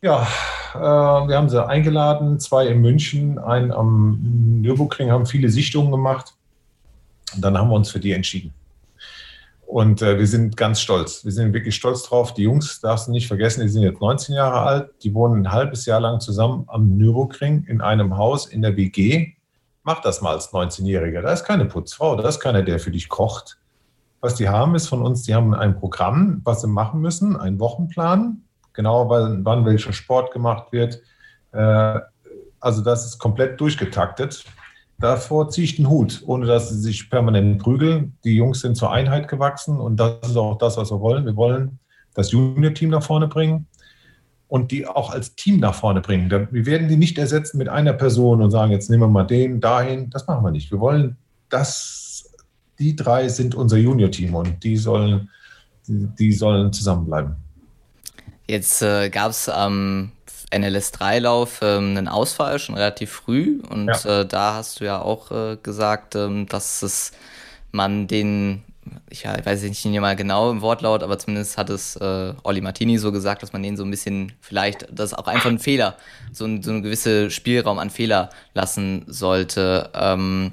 Ja, 0.00 0.28
äh, 0.74 0.78
wir 0.78 1.36
haben 1.36 1.48
sie 1.48 1.66
eingeladen, 1.66 2.38
zwei 2.38 2.68
in 2.68 2.80
München, 2.80 3.38
einen 3.38 3.72
am 3.72 4.20
Nürburgring, 4.60 5.10
haben 5.10 5.26
viele 5.26 5.48
Sichtungen 5.48 5.90
gemacht. 5.90 6.34
Und 7.34 7.44
dann 7.44 7.58
haben 7.58 7.68
wir 7.68 7.74
uns 7.74 7.90
für 7.90 7.98
die 7.98 8.12
entschieden. 8.12 8.54
Und 9.66 10.00
äh, 10.00 10.18
wir 10.18 10.26
sind 10.26 10.56
ganz 10.56 10.80
stolz. 10.80 11.24
Wir 11.24 11.32
sind 11.32 11.52
wirklich 11.52 11.74
stolz 11.74 12.04
drauf. 12.04 12.32
Die 12.32 12.44
Jungs, 12.44 12.80
darfst 12.80 13.08
du 13.08 13.12
nicht 13.12 13.26
vergessen, 13.26 13.60
die 13.60 13.68
sind 13.68 13.82
jetzt 13.82 14.00
19 14.00 14.34
Jahre 14.36 14.60
alt. 14.60 14.90
Die 15.02 15.12
wohnen 15.12 15.42
ein 15.42 15.52
halbes 15.52 15.84
Jahr 15.84 16.00
lang 16.00 16.20
zusammen 16.20 16.64
am 16.68 16.96
Nürburgring 16.96 17.64
in 17.64 17.80
einem 17.80 18.16
Haus 18.16 18.46
in 18.46 18.62
der 18.62 18.76
WG. 18.76 19.34
Mach 19.82 20.00
das 20.00 20.22
mal 20.22 20.32
als 20.32 20.52
19-Jähriger. 20.52 21.22
Da 21.22 21.32
ist 21.32 21.44
keine 21.44 21.64
Putzfrau, 21.66 22.16
da 22.16 22.28
ist 22.28 22.40
keiner, 22.40 22.62
der 22.62 22.78
für 22.78 22.92
dich 22.92 23.08
kocht. 23.08 23.58
Was 24.20 24.36
die 24.36 24.48
haben, 24.48 24.74
ist 24.74 24.86
von 24.86 25.02
uns, 25.02 25.24
die 25.24 25.34
haben 25.34 25.54
ein 25.54 25.78
Programm, 25.78 26.40
was 26.44 26.62
sie 26.62 26.68
machen 26.68 27.00
müssen, 27.00 27.36
einen 27.36 27.60
Wochenplan, 27.60 28.42
genau 28.78 29.10
wann, 29.10 29.44
wann 29.44 29.66
welcher 29.66 29.92
Sport 29.92 30.32
gemacht 30.32 30.70
wird. 30.70 31.02
Äh, 31.50 31.98
also 32.60 32.80
das 32.80 33.04
ist 33.04 33.18
komplett 33.18 33.60
durchgetaktet. 33.60 34.44
Davor 35.00 35.50
ziehe 35.50 35.64
ich 35.64 35.76
den 35.76 35.88
Hut, 35.88 36.22
ohne 36.26 36.46
dass 36.46 36.70
sie 36.70 36.78
sich 36.78 37.10
permanent 37.10 37.60
prügeln. 37.60 38.16
Die 38.22 38.36
Jungs 38.36 38.60
sind 38.60 38.76
zur 38.76 38.92
Einheit 38.92 39.26
gewachsen 39.26 39.80
und 39.80 39.96
das 39.96 40.30
ist 40.30 40.36
auch 40.36 40.58
das, 40.58 40.76
was 40.76 40.92
wir 40.92 41.00
wollen. 41.00 41.26
Wir 41.26 41.34
wollen 41.34 41.80
das 42.14 42.30
Junior-Team 42.30 42.90
nach 42.90 43.02
vorne 43.02 43.26
bringen 43.26 43.66
und 44.46 44.70
die 44.70 44.86
auch 44.86 45.10
als 45.10 45.34
Team 45.34 45.58
nach 45.58 45.74
vorne 45.74 46.00
bringen. 46.00 46.30
Wir 46.30 46.66
werden 46.66 46.88
die 46.88 46.96
nicht 46.96 47.18
ersetzen 47.18 47.58
mit 47.58 47.68
einer 47.68 47.92
Person 47.92 48.40
und 48.40 48.52
sagen, 48.52 48.70
jetzt 48.70 48.90
nehmen 48.90 49.02
wir 49.02 49.08
mal 49.08 49.24
den 49.24 49.60
dahin. 49.60 50.08
Das 50.10 50.26
machen 50.28 50.44
wir 50.44 50.52
nicht. 50.52 50.70
Wir 50.70 50.78
wollen, 50.78 51.16
dass 51.48 52.32
die 52.78 52.94
drei 52.94 53.28
sind 53.28 53.56
unser 53.56 53.76
Junior-Team 53.76 54.36
und 54.36 54.62
die 54.62 54.76
sollen, 54.76 55.30
die 55.88 56.32
sollen 56.32 56.72
zusammenbleiben. 56.72 57.47
Jetzt 58.48 58.80
äh, 58.80 59.10
gab 59.10 59.30
es 59.30 59.48
am 59.48 60.10
NLS3-Lauf 60.50 61.60
ähm, 61.62 61.96
einen 61.96 62.08
Ausfall 62.08 62.58
schon 62.58 62.76
relativ 62.76 63.12
früh 63.12 63.60
und 63.68 63.88
ja. 63.88 64.20
äh, 64.20 64.26
da 64.26 64.54
hast 64.54 64.80
du 64.80 64.86
ja 64.86 65.02
auch 65.02 65.30
äh, 65.30 65.58
gesagt, 65.62 66.14
ähm, 66.14 66.46
dass 66.46 66.82
es 66.82 67.12
man 67.70 68.06
den, 68.06 68.64
ich, 69.10 69.26
weiß 69.26 69.62
nicht 69.62 69.84
mal 70.00 70.16
genau 70.16 70.50
im 70.50 70.62
Wortlaut, 70.62 71.02
aber 71.02 71.18
zumindest 71.18 71.58
hat 71.58 71.68
es 71.68 71.96
äh, 71.96 72.32
Olli 72.42 72.62
Martini 72.62 72.96
so 72.96 73.12
gesagt, 73.12 73.42
dass 73.42 73.52
man 73.52 73.62
den 73.62 73.76
so 73.76 73.84
ein 73.84 73.90
bisschen 73.90 74.32
vielleicht, 74.40 74.86
das 74.90 75.12
ist 75.12 75.18
auch 75.18 75.26
einfach 75.26 75.50
ein 75.50 75.58
Fehler, 75.58 75.96
so, 76.32 76.46
ein, 76.46 76.62
so 76.62 76.70
einen 76.70 76.82
gewissen 76.82 77.30
Spielraum 77.30 77.78
an 77.78 77.90
Fehler 77.90 78.30
lassen 78.54 79.04
sollte. 79.06 79.90
Ähm, 79.92 80.52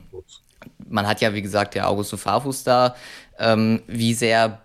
man 0.89 1.07
hat 1.07 1.21
ja, 1.21 1.33
wie 1.33 1.41
gesagt, 1.41 1.75
der 1.75 1.89
Augusto 1.89 2.17
Farfus 2.17 2.65
da. 2.65 2.95
Ähm, 3.39 3.81
wie 3.87 4.13
sehr 4.13 4.64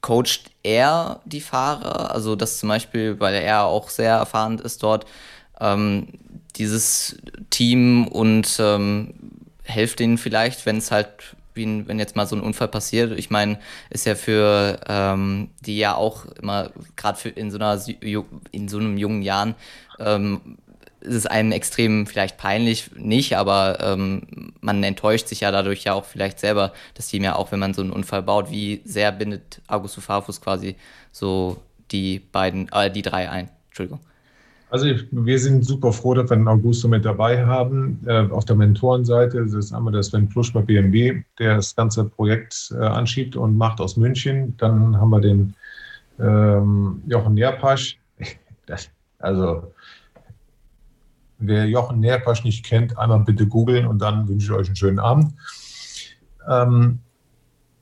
coacht 0.00 0.50
er 0.62 1.20
die 1.24 1.40
Fahrer? 1.40 2.14
Also, 2.14 2.36
dass 2.36 2.58
zum 2.58 2.68
Beispiel, 2.68 3.18
weil 3.20 3.34
er 3.34 3.64
auch 3.64 3.88
sehr 3.88 4.14
erfahren 4.14 4.58
ist 4.58 4.82
dort, 4.82 5.06
ähm, 5.60 6.08
dieses 6.56 7.16
Team 7.50 8.06
und 8.08 8.56
ähm, 8.58 9.14
helft 9.62 10.00
ihnen 10.00 10.18
vielleicht, 10.18 10.66
wenn 10.66 10.78
es 10.78 10.90
halt, 10.90 11.08
wie, 11.54 11.86
wenn 11.86 11.98
jetzt 11.98 12.16
mal 12.16 12.26
so 12.26 12.36
ein 12.36 12.42
Unfall 12.42 12.68
passiert. 12.68 13.18
Ich 13.18 13.30
meine, 13.30 13.58
ist 13.90 14.06
ja 14.06 14.14
für 14.14 14.80
ähm, 14.86 15.50
die 15.60 15.78
ja 15.78 15.94
auch 15.94 16.26
immer, 16.40 16.70
gerade 16.96 17.28
in 17.30 17.50
so 17.50 17.58
in 18.52 18.68
so 18.68 18.78
einem 18.78 18.98
jungen 18.98 19.22
Jahren, 19.22 19.54
ähm, 19.98 20.58
ist 21.06 21.14
es 21.14 21.26
einem 21.26 21.52
extrem 21.52 22.06
vielleicht 22.06 22.36
peinlich, 22.36 22.90
nicht, 22.96 23.36
aber 23.36 23.78
ähm, 23.80 24.52
man 24.60 24.82
enttäuscht 24.82 25.28
sich 25.28 25.40
ja 25.40 25.50
dadurch 25.50 25.84
ja 25.84 25.94
auch 25.94 26.04
vielleicht 26.04 26.38
selber 26.38 26.72
das 26.94 27.06
Team 27.06 27.24
ja 27.24 27.36
auch, 27.36 27.52
wenn 27.52 27.60
man 27.60 27.74
so 27.74 27.82
einen 27.82 27.92
Unfall 27.92 28.22
baut. 28.22 28.50
Wie 28.50 28.82
sehr 28.84 29.12
bindet 29.12 29.62
Augusto 29.68 30.00
Farfus 30.00 30.40
quasi 30.40 30.76
so 31.12 31.62
die 31.92 32.18
beiden, 32.18 32.68
äh, 32.72 32.90
die 32.90 33.02
drei 33.02 33.30
ein? 33.30 33.48
Entschuldigung. 33.68 34.00
Also 34.68 34.86
wir 35.12 35.38
sind 35.38 35.64
super 35.64 35.92
froh, 35.92 36.14
dass 36.14 36.28
wir 36.28 36.36
den 36.36 36.48
Augusto 36.48 36.88
mit 36.88 37.04
dabei 37.04 37.46
haben. 37.46 38.00
Äh, 38.06 38.28
auf 38.30 38.44
der 38.44 38.56
Mentorenseite 38.56 39.44
das 39.44 39.54
ist 39.54 39.72
einmal 39.72 39.92
der 39.92 40.02
Sven 40.02 40.28
Plusch 40.28 40.52
bei 40.52 40.60
BMW, 40.60 41.22
der 41.38 41.56
das 41.56 41.76
ganze 41.76 42.04
Projekt 42.04 42.74
äh, 42.76 42.84
anschiebt 42.84 43.36
und 43.36 43.56
macht 43.56 43.80
aus 43.80 43.96
München. 43.96 44.56
Dann 44.56 45.00
haben 45.00 45.10
wir 45.10 45.20
den 45.20 45.54
ähm, 46.18 47.02
Jochen 47.06 47.34
Nerpasch. 47.34 47.98
Das, 48.68 48.90
also 49.20 49.72
wer 51.38 51.66
Jochen 51.66 52.00
Nerpasch 52.00 52.44
nicht 52.44 52.64
kennt, 52.64 52.98
einmal 52.98 53.20
bitte 53.20 53.46
googeln 53.46 53.86
und 53.86 54.00
dann 54.00 54.28
wünsche 54.28 54.46
ich 54.46 54.58
euch 54.58 54.66
einen 54.66 54.76
schönen 54.76 54.98
Abend. 54.98 55.34
Ähm, 56.48 57.00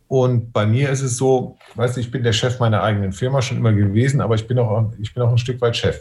und 0.08 0.52
bei 0.52 0.66
mir 0.66 0.90
ist 0.90 1.02
es 1.02 1.16
so, 1.16 1.56
weißt 1.74 1.96
du, 1.96 2.00
ich 2.00 2.10
bin 2.10 2.22
der 2.22 2.32
Chef 2.32 2.60
meiner 2.60 2.82
eigenen 2.82 3.12
Firma 3.12 3.42
schon 3.42 3.56
immer 3.56 3.72
gewesen, 3.72 4.20
aber 4.20 4.34
ich 4.34 4.46
bin 4.46 4.58
auch, 4.58 4.92
ich 5.00 5.14
bin 5.14 5.22
auch 5.22 5.30
ein 5.30 5.38
Stück 5.38 5.60
weit 5.60 5.76
Chef. 5.76 5.98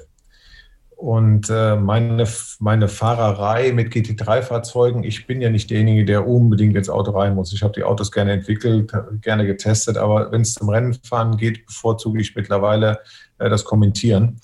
Und 0.96 1.50
äh, 1.50 1.76
meine, 1.76 2.26
meine 2.60 2.88
Fahrerei 2.88 3.74
mit 3.74 3.92
GT3-Fahrzeugen, 3.92 5.04
ich 5.04 5.28
bin 5.28 5.42
ja 5.42 5.50
nicht 5.50 5.70
derjenige, 5.70 6.06
der 6.06 6.28
unbedingt 6.28 6.78
ins 6.78 6.90
Auto 6.90 7.12
rein 7.12 7.36
muss. 7.36 7.52
Ich 7.52 7.62
habe 7.62 7.74
die 7.74 7.84
Autos 7.84 8.12
gerne 8.12 8.32
entwickelt, 8.32 8.94
gerne 9.22 9.46
getestet, 9.46 9.98
aber 9.98 10.32
wenn 10.32 10.42
es 10.42 10.54
zum 10.54 10.70
Rennenfahren 10.70 11.36
geht, 11.36 11.66
bevorzuge 11.66 12.22
ich 12.22 12.36
mittlerweile 12.36 13.00
äh, 13.40 13.50
das 13.50 13.66
Kommentieren. 13.66 14.40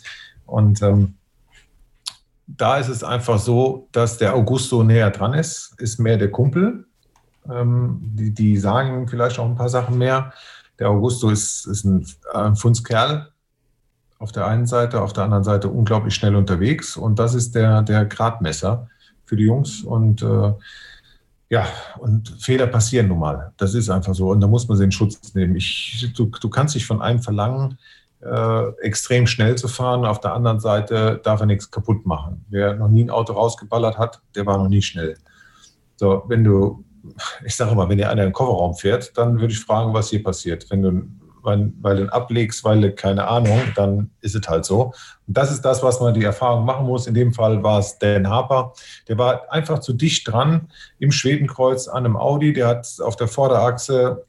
Und 0.45 0.81
ähm, 0.81 1.13
da 2.57 2.77
ist 2.77 2.89
es 2.89 3.03
einfach 3.03 3.39
so, 3.39 3.87
dass 3.91 4.17
der 4.17 4.35
Augusto 4.35 4.83
näher 4.83 5.11
dran 5.11 5.33
ist, 5.33 5.75
ist 5.77 5.99
mehr 5.99 6.17
der 6.17 6.31
Kumpel. 6.31 6.85
Ähm, 7.49 7.99
die, 8.01 8.33
die, 8.33 8.57
sagen 8.57 9.07
vielleicht 9.07 9.39
auch 9.39 9.45
ein 9.45 9.55
paar 9.55 9.69
Sachen 9.69 9.97
mehr. 9.97 10.33
Der 10.79 10.89
Augusto 10.89 11.29
ist, 11.29 11.65
ist 11.67 11.85
ein, 11.85 12.05
ein 12.33 12.55
Fundskerl, 12.55 13.29
auf 14.17 14.31
der 14.31 14.47
einen 14.47 14.65
Seite, 14.65 15.01
auf 15.01 15.13
der 15.13 15.25
anderen 15.25 15.43
Seite 15.43 15.69
unglaublich 15.69 16.15
schnell 16.15 16.35
unterwegs. 16.35 16.97
Und 16.97 17.19
das 17.19 17.33
ist 17.33 17.55
der, 17.55 17.83
der 17.83 18.05
Gradmesser 18.05 18.87
für 19.25 19.35
die 19.35 19.45
Jungs. 19.45 19.81
Und 19.81 20.21
äh, 20.21 20.53
ja, 21.49 21.67
und 21.97 22.29
Fehler 22.39 22.67
passieren 22.67 23.07
nun 23.07 23.19
mal. 23.19 23.53
Das 23.57 23.73
ist 23.73 23.89
einfach 23.89 24.13
so. 24.13 24.29
Und 24.31 24.41
da 24.41 24.47
muss 24.47 24.67
man 24.67 24.77
sie 24.77 24.83
in 24.83 24.91
Schutz 24.91 25.33
nehmen. 25.33 25.55
Ich, 25.55 26.11
du, 26.15 26.25
du 26.25 26.49
kannst 26.49 26.75
dich 26.75 26.85
von 26.85 27.01
einem 27.01 27.21
verlangen, 27.21 27.77
äh, 28.21 28.69
extrem 28.81 29.27
schnell 29.27 29.55
zu 29.55 29.67
fahren. 29.67 30.05
Auf 30.05 30.19
der 30.19 30.33
anderen 30.33 30.59
Seite 30.59 31.19
darf 31.23 31.39
er 31.39 31.45
nichts 31.45 31.71
kaputt 31.71 32.05
machen. 32.05 32.45
Wer 32.49 32.75
noch 32.75 32.89
nie 32.89 33.03
ein 33.03 33.09
Auto 33.09 33.33
rausgeballert 33.33 33.97
hat, 33.97 34.21
der 34.35 34.45
war 34.45 34.57
noch 34.57 34.69
nie 34.69 34.81
schnell. 34.81 35.17
So, 35.95 36.23
wenn 36.27 36.43
du, 36.43 36.83
ich 37.45 37.55
sage 37.55 37.71
immer, 37.71 37.89
wenn 37.89 37.97
dir 37.97 38.09
einer 38.09 38.23
in 38.23 38.29
den 38.29 38.33
Kofferraum 38.33 38.75
fährt, 38.75 39.17
dann 39.17 39.39
würde 39.39 39.53
ich 39.53 39.59
fragen, 39.59 39.93
was 39.93 40.09
hier 40.09 40.23
passiert. 40.23 40.65
Wenn 40.69 40.81
du 40.81 41.03
weil, 41.43 41.71
weil 41.81 41.97
du 41.97 42.03
ihn 42.03 42.09
ablegst, 42.09 42.63
weil 42.63 42.81
du 42.81 42.91
keine 42.91 43.27
Ahnung, 43.27 43.59
dann 43.75 44.11
ist 44.21 44.35
es 44.35 44.47
halt 44.47 44.65
so. 44.65 44.93
Und 45.27 45.37
das 45.37 45.51
ist 45.51 45.61
das, 45.61 45.83
was 45.83 45.99
man 45.99 46.13
die 46.13 46.23
Erfahrung 46.23 46.65
machen 46.65 46.85
muss. 46.85 47.07
In 47.07 47.13
dem 47.13 47.33
Fall 47.33 47.63
war 47.63 47.79
es 47.79 47.97
Dan 47.97 48.29
Harper. 48.29 48.73
Der 49.07 49.17
war 49.17 49.51
einfach 49.51 49.79
zu 49.79 49.93
dicht 49.93 50.27
dran 50.27 50.69
im 50.99 51.11
Schwedenkreuz 51.11 51.87
an 51.87 52.05
einem 52.05 52.17
Audi. 52.17 52.53
Der 52.53 52.67
hat 52.67 52.87
auf 53.01 53.15
der 53.15 53.27
Vorderachse 53.27 54.25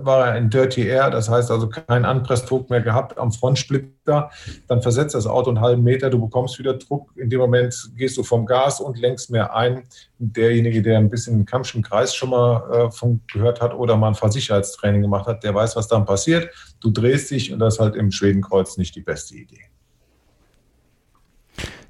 war 0.00 0.28
er 0.28 0.36
in 0.36 0.50
Dirty 0.50 0.86
Air, 0.86 1.10
das 1.10 1.28
heißt 1.28 1.50
also 1.50 1.68
keinen 1.68 2.04
Anpressdruck 2.04 2.70
mehr 2.70 2.80
gehabt 2.80 3.18
am 3.18 3.32
Frontsplitter. 3.32 4.30
Dann 4.66 4.82
versetzt 4.82 5.14
das 5.14 5.26
Auto 5.26 5.50
einen 5.50 5.60
halben 5.60 5.82
Meter, 5.82 6.10
du 6.10 6.20
bekommst 6.20 6.58
wieder 6.58 6.74
Druck. 6.74 7.10
In 7.16 7.30
dem 7.30 7.40
Moment 7.40 7.74
gehst 7.96 8.16
du 8.16 8.22
vom 8.22 8.46
Gas 8.46 8.80
und 8.80 8.98
lenkst 8.98 9.30
mehr 9.30 9.54
ein. 9.54 9.84
Derjenige, 10.18 10.82
der 10.82 10.98
ein 10.98 11.10
bisschen 11.10 11.44
Kampfschen 11.44 11.82
Kreis 11.82 12.14
schon 12.14 12.30
mal 12.30 12.90
äh, 12.92 13.06
gehört 13.32 13.60
hat 13.60 13.74
oder 13.74 13.96
mal 13.96 14.08
ein 14.08 14.14
Fahrsicherheitstraining 14.14 15.02
gemacht 15.02 15.26
hat, 15.26 15.44
der 15.44 15.54
weiß, 15.54 15.76
was 15.76 15.88
dann 15.88 16.04
passiert. 16.04 16.50
Du 16.80 16.90
drehst 16.90 17.30
dich 17.30 17.52
und 17.52 17.58
das 17.58 17.74
ist 17.74 17.80
halt 17.80 17.96
im 17.96 18.10
Schwedenkreuz 18.10 18.76
nicht 18.76 18.94
die 18.94 19.02
beste 19.02 19.34
Idee. 19.34 19.62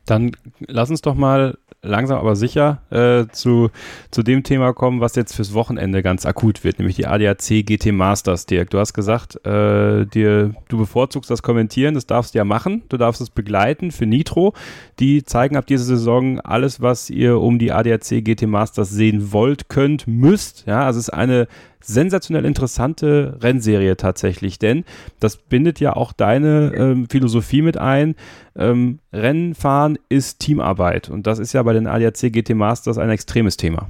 Dann 0.05 0.33
lass 0.61 0.89
uns 0.89 1.03
doch 1.03 1.15
mal 1.15 1.59
langsam 1.83 2.19
aber 2.19 2.35
sicher 2.35 2.83
äh, 2.91 3.27
zu, 3.33 3.71
zu 4.11 4.23
dem 4.23 4.43
Thema 4.43 4.73
kommen, 4.73 5.01
was 5.01 5.15
jetzt 5.15 5.35
fürs 5.35 5.55
Wochenende 5.55 6.03
ganz 6.03 6.27
akut 6.27 6.65
wird, 6.65 6.79
nämlich 6.79 6.97
die 6.97 7.07
ADAC 7.07 7.65
GT 7.65 7.93
Masters, 7.93 8.47
Dirk. 8.47 8.71
Du 8.71 8.79
hast 8.79 8.95
gesagt, 8.95 9.37
äh, 9.47 10.05
dir, 10.07 10.55
du 10.69 10.79
bevorzugst 10.79 11.31
das 11.31 11.43
Kommentieren, 11.43 11.95
das 11.95 12.07
darfst 12.07 12.35
du 12.35 12.39
ja 12.39 12.45
machen, 12.45 12.83
du 12.89 12.97
darfst 12.97 13.21
es 13.21 13.31
begleiten 13.31 13.93
für 13.93 14.07
Nitro. 14.07 14.55
Die 14.99 15.23
zeigen 15.23 15.57
ab 15.57 15.67
dieser 15.67 15.85
Saison 15.85 16.41
alles, 16.41 16.81
was 16.81 17.11
ihr 17.11 17.39
um 17.39 17.59
die 17.59 17.73
ADAC 17.73 18.25
GT 18.25 18.47
Masters 18.47 18.91
sehen 18.91 19.33
wollt, 19.33 19.69
könnt, 19.69 20.09
müsst. 20.09 20.65
Ja, 20.67 20.85
also 20.85 20.99
es 20.99 21.09
ist 21.09 21.15
eine 21.15 21.47
sensationell 21.81 22.45
interessante 22.45 23.39
Rennserie 23.41 23.97
tatsächlich, 23.97 24.59
denn 24.59 24.85
das 25.21 25.37
bindet 25.37 25.81
ja 25.81 25.95
auch 25.95 26.13
deine 26.13 26.73
ähm, 26.75 27.09
Philosophie 27.09 27.63
mit 27.63 27.77
ein. 27.77 28.15
Ähm, 28.57 28.99
Rennfahren 29.13 29.99
ist 30.09 30.41
Teamarbeit 30.41 31.09
und 31.09 31.27
das 31.27 31.39
ist 31.39 31.53
ja 31.53 31.63
bei 31.63 31.73
den 31.73 31.87
ADAC 31.87 32.33
GT 32.33 32.55
Masters 32.55 32.99
ein 32.99 33.11
extremes 33.11 33.57
Thema. 33.57 33.89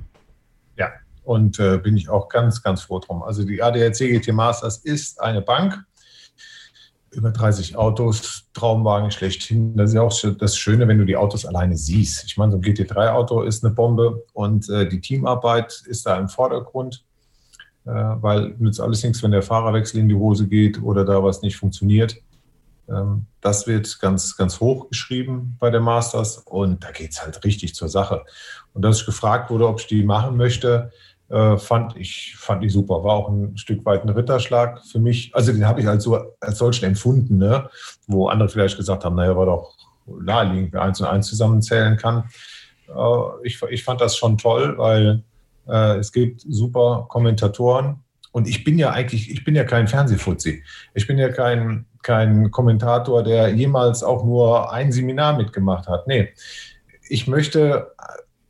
Ja, 0.77 0.91
und 1.25 1.59
äh, 1.59 1.79
bin 1.79 1.97
ich 1.97 2.09
auch 2.09 2.29
ganz, 2.29 2.63
ganz 2.63 2.83
froh 2.83 2.99
drum. 2.99 3.23
Also 3.23 3.45
die 3.45 3.63
ADAC 3.63 3.99
GT 3.99 4.33
Masters 4.33 4.79
ist 4.79 5.21
eine 5.21 5.43
Bank. 5.43 5.85
Über 7.11 7.31
30 7.31 7.75
Autos, 7.75 8.45
Traumwagen 8.53 9.11
schlechthin. 9.11 9.75
Das 9.75 9.91
ist 9.91 9.95
ja 9.95 10.03
auch 10.03 10.15
das 10.39 10.59
Schöne, 10.59 10.87
wenn 10.89 10.99
du 10.99 11.07
die 11.07 11.17
Autos 11.17 11.47
alleine 11.47 11.75
siehst. 11.75 12.25
Ich 12.27 12.37
meine, 12.37 12.53
so 12.53 12.59
ein 12.59 12.63
GT3-Auto 12.63 13.43
ist 13.43 13.65
eine 13.65 13.75
Bombe 13.75 14.25
und 14.35 14.69
äh, 14.69 14.87
die 14.87 15.01
Teamarbeit 15.01 15.83
ist 15.87 16.05
da 16.05 16.19
im 16.19 16.29
Vordergrund. 16.29 17.07
Äh, 17.89 18.23
weil 18.23 18.55
nützt 18.59 18.83
alles 18.83 19.03
nichts, 19.03 19.23
wenn 19.23 19.31
der 19.31 19.43
Fahrerwechsel 19.43 19.99
in 20.01 20.11
die 20.11 20.15
Hose 20.15 20.47
geht 20.47 20.83
oder 20.83 21.07
da 21.07 21.25
was 21.25 21.41
nicht 21.41 21.57
funktioniert. 21.57 22.17
Ähm, 22.87 23.25
das 23.41 23.67
wird 23.67 23.99
ganz, 24.01 24.37
ganz 24.37 24.61
hoch 24.61 24.91
geschrieben 24.91 25.57
bei 25.59 25.71
der 25.71 25.81
Masters 25.81 26.37
und 26.37 26.85
da 26.85 26.91
geht 26.91 27.13
es 27.13 27.23
halt 27.23 27.43
richtig 27.45 27.75
zur 27.75 27.89
Sache. 27.89 28.27
Und 28.75 28.83
dass 28.83 29.01
ich 29.01 29.07
gefragt 29.07 29.49
wurde, 29.49 29.67
ob 29.67 29.81
ich 29.81 29.87
die 29.87 30.05
machen 30.05 30.37
möchte, 30.37 30.91
äh, 31.31 31.57
fand 31.57 31.97
ich, 31.97 32.37
fand 32.37 32.63
ich 32.63 32.75
super. 32.75 33.03
War 33.05 33.15
auch 33.15 33.31
ein 33.31 33.57
Stück 33.57 33.83
weit 33.87 34.03
ein 34.03 34.11
Ritterschlag 34.11 34.85
für 34.85 34.99
mich. 34.99 35.35
Also 35.35 35.53
den 35.53 35.67
habe 35.67 35.81
ich 35.81 35.89
als, 35.89 36.05
so, 36.05 36.19
als 36.41 36.59
solchen 36.59 36.85
empfunden, 36.85 37.39
ne? 37.39 37.71
wo 38.07 38.29
andere 38.29 38.51
vielleicht 38.51 38.77
gesagt 38.77 39.07
haben, 39.07 39.17
naja, 39.17 39.35
war 39.35 39.47
doch 39.47 39.75
naheliegend, 40.07 40.75
wer 40.75 40.83
eins 40.83 41.01
und 41.01 41.07
eins 41.07 41.27
zusammenzählen 41.27 41.97
kann. 41.97 42.25
Äh, 42.89 43.47
ich, 43.47 43.63
ich 43.63 43.83
fand 43.83 44.03
das 44.03 44.15
schon 44.15 44.37
toll, 44.37 44.77
weil 44.77 45.25
äh, 45.69 45.99
es 45.99 46.13
gibt 46.13 46.43
super 46.49 47.07
Kommentatoren. 47.09 48.01
Und 48.33 48.49
ich 48.49 48.63
bin 48.65 48.79
ja 48.79 48.91
eigentlich, 48.91 49.31
ich 49.31 49.45
bin 49.45 49.55
ja 49.55 49.65
kein 49.65 49.89
Fernsehfuzzi. 49.89 50.63
Ich 50.95 51.07
bin 51.07 51.19
ja 51.19 51.31
kein, 51.31 51.87
kein 52.03 52.51
Kommentator, 52.51 53.23
der 53.23 53.49
jemals 53.49 54.03
auch 54.03 54.25
nur 54.25 54.73
ein 54.73 54.93
Seminar 54.93 55.37
mitgemacht 55.37 55.89
hat. 55.89 56.07
Nee, 56.07 56.29
ich 57.09 57.27
möchte, 57.27 57.93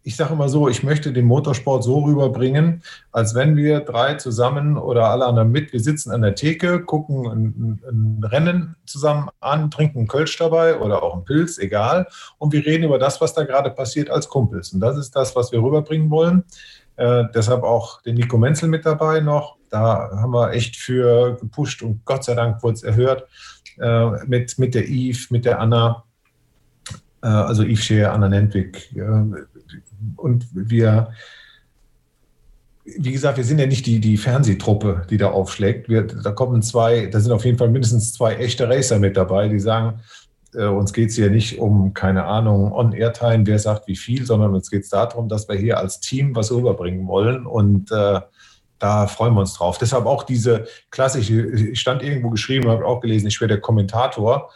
ich 0.03 0.17
sage 0.17 0.33
immer 0.33 0.49
so, 0.49 0.69
ich 0.69 0.83
möchte 0.83 1.13
den 1.13 1.27
Motorsport 1.27 1.85
so 1.85 2.01
rüberbringen, 2.01 2.83
als 3.13 3.35
wenn 3.35 3.57
wir 3.57 3.81
drei 3.81 4.15
zusammen 4.15 4.77
oder 4.77 5.11
alle 5.11 5.27
anderen 5.27 5.53
mit, 5.53 5.73
wir 5.73 5.81
sitzen 5.81 6.11
an 6.11 6.23
der 6.23 6.35
Theke, 6.35 6.83
gucken 6.83 7.27
ein, 7.27 7.81
ein 7.89 8.25
Rennen 8.25 8.77
zusammen 8.85 9.29
an, 9.41 9.71
trinken 9.71 9.99
einen 9.99 10.09
Kölsch 10.09 10.37
dabei 10.39 10.79
oder 10.79 11.03
auch 11.03 11.15
einen 11.15 11.25
Pilz, 11.25 11.59
egal. 11.59 12.09
Und 12.39 12.53
wir 12.53 12.67
reden 12.67 12.85
über 12.85 12.99
das, 12.99 13.21
was 13.21 13.33
da 13.33 13.45
gerade 13.45 13.71
passiert 13.71 14.11
als 14.11 14.29
Kumpels. 14.29 14.73
Und 14.73 14.81
das 14.81 14.97
ist 14.97 15.15
das, 15.15 15.37
was 15.37 15.53
wir 15.53 15.63
rüberbringen 15.63 16.11
wollen. 16.11 16.45
Äh, 16.99 17.25
deshalb 17.33 17.63
auch 17.63 18.03
den 18.03 18.17
Nico 18.17 18.37
Menzel 18.37 18.69
mit 18.69 18.85
dabei 18.85 19.21
noch. 19.21 19.57
Da 19.71 20.11
haben 20.17 20.33
wir 20.33 20.53
echt 20.53 20.77
für 20.77 21.37
gepusht 21.37 21.83
und 21.83 22.05
Gott 22.05 22.25
sei 22.25 22.35
Dank 22.35 22.63
wurde 22.63 22.75
es 22.75 22.83
erhört. 22.83 23.29
Äh, 23.81 24.27
mit, 24.27 24.59
mit 24.59 24.75
der 24.75 24.89
Eve, 24.89 25.19
mit 25.31 25.45
der 25.45 25.61
Anna, 25.61 26.03
äh, 27.23 27.29
also 27.29 27.63
Eve 27.63 27.81
Scheer, 27.81 28.13
Anna 28.13 28.29
Nentwig. 28.29 28.93
Und 30.17 30.47
wir, 30.53 31.13
wie 32.85 33.13
gesagt, 33.13 33.37
wir 33.37 33.45
sind 33.45 33.61
ja 33.61 33.67
nicht 33.67 33.87
die, 33.87 34.01
die 34.01 34.17
Fernsehtruppe, 34.17 35.07
die 35.09 35.19
da 35.19 35.31
aufschlägt. 35.31 35.89
Wir, 35.89 36.03
da 36.03 36.33
kommen 36.33 36.63
zwei, 36.63 37.07
da 37.07 37.21
sind 37.21 37.31
auf 37.31 37.45
jeden 37.45 37.59
Fall 37.59 37.71
mindestens 37.71 38.13
zwei 38.13 38.35
echte 38.35 38.69
Racer 38.69 38.99
mit 38.99 39.17
dabei, 39.17 39.49
die 39.49 39.61
sagen, 39.61 40.01
äh, 40.55 40.67
uns 40.67 40.93
geht 40.93 41.11
es 41.11 41.17
hier 41.17 41.31
nicht 41.31 41.59
um, 41.59 41.93
keine 41.95 42.25
Ahnung, 42.25 42.73
On-Air-Time, 42.73 43.47
wer 43.47 43.59
sagt 43.59 43.87
wie 43.87 43.97
viel, 43.97 44.25
sondern 44.25 44.55
uns 44.55 44.71
geht 44.71 44.85
es 44.85 44.91
darum, 44.91 45.29
dass 45.29 45.49
wir 45.49 45.57
hier 45.57 45.79
als 45.79 46.01
Team 46.01 46.35
was 46.35 46.51
rüberbringen 46.51 47.07
wollen 47.07 47.47
und 47.47 47.91
äh, 47.93 48.21
da 48.79 49.07
freuen 49.07 49.35
wir 49.35 49.41
uns 49.41 49.55
drauf. 49.55 49.79
Deshalb 49.79 50.07
auch 50.07 50.23
diese 50.23 50.67
klassische, 50.91 51.41
ich 51.43 51.81
stand 51.81 52.03
irgendwo 52.03 52.31
geschrieben, 52.31 52.71
habe 52.71 52.87
auch 52.87 53.01
gelesen, 53.01 53.27
ich 53.27 53.41
wäre 53.41 53.49
der 53.49 53.61
Kommentator. 53.61 54.51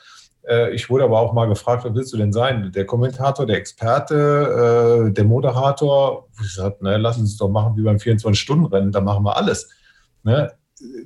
Äh, 0.47 0.73
ich 0.75 0.89
wurde 0.89 1.05
aber 1.05 1.19
auch 1.19 1.33
mal 1.33 1.47
gefragt, 1.47 1.85
wer 1.85 1.95
willst 1.95 2.13
du 2.13 2.17
denn 2.17 2.33
sein? 2.33 2.71
Der 2.73 2.87
Kommentator, 2.87 3.47
der 3.47 3.57
Experte, 3.57 5.09
äh, 5.09 5.13
der 5.13 5.25
Moderator. 5.25 6.29
Ich 6.41 6.55
sagte, 6.55 6.85
ne, 6.85 6.99
lass 6.99 7.19
uns 7.19 7.37
doch 7.37 7.49
machen 7.49 7.77
wie 7.77 7.83
beim 7.83 7.97
24-Stunden-Rennen, 7.97 8.93
da 8.93 9.01
machen 9.01 9.25
wir 9.25 9.37
alles. 9.37 9.69
Ne? 10.23 10.53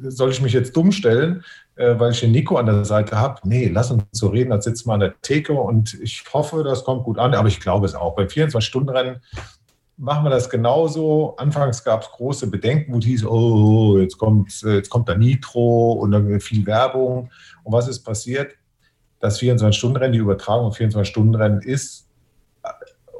Soll 0.03 0.31
ich 0.31 0.41
mich 0.41 0.53
jetzt 0.53 0.77
dumm 0.77 0.93
stellen, 0.93 1.45
äh, 1.77 1.99
weil 1.99 2.13
ich 2.13 2.21
den 2.21 2.33
Nico 2.33 2.57
an 2.57 2.67
der 2.67 2.85
Seite 2.85 3.19
habe? 3.19 3.41
Nee, 3.45 3.69
lass 3.69 3.91
uns 3.91 4.05
so 4.13 4.29
reden, 4.29 4.53
als 4.53 4.65
sitzen 4.65 4.89
wir 4.89 4.95
an 4.95 5.01
der 5.01 5.21
Theke 5.21 5.53
und 5.53 5.95
ich 6.01 6.25
hoffe, 6.33 6.65
das 6.65 6.85
kommt 6.85 7.05
gut 7.05 7.19
an, 7.19 7.35
aber 7.35 7.49
ich 7.49 7.61
glaube 7.61 7.87
es 7.87 7.95
auch. 7.95 8.15
Beim 8.15 8.27
24-Stunden-Rennen 8.27 9.21
machen 9.97 10.25
wir 10.25 10.31
das 10.31 10.51
genauso. 10.51 11.37
Anfangs 11.37 11.85
gab 11.85 12.03
es 12.03 12.11
große 12.11 12.49
Bedenken, 12.49 12.95
wo 12.95 13.01
hieß, 13.01 13.27
oh, 13.27 13.99
jetzt 13.99 14.19
kommt, 14.19 14.63
jetzt 14.63 14.91
kommt 14.91 15.09
da 15.09 15.15
Nitro 15.15 15.93
und 15.93 16.11
dann 16.13 16.41
viel 16.41 16.67
Werbung. 16.67 17.31
Und 17.65 17.73
was 17.73 17.89
ist 17.89 18.03
passiert? 18.03 18.57
das 19.21 19.41
24-Stunden-Rennen, 19.41 20.13
die 20.13 20.19
Übertragung 20.19 20.71
24-Stunden-Rennen 20.71 21.63
ist, 21.63 22.06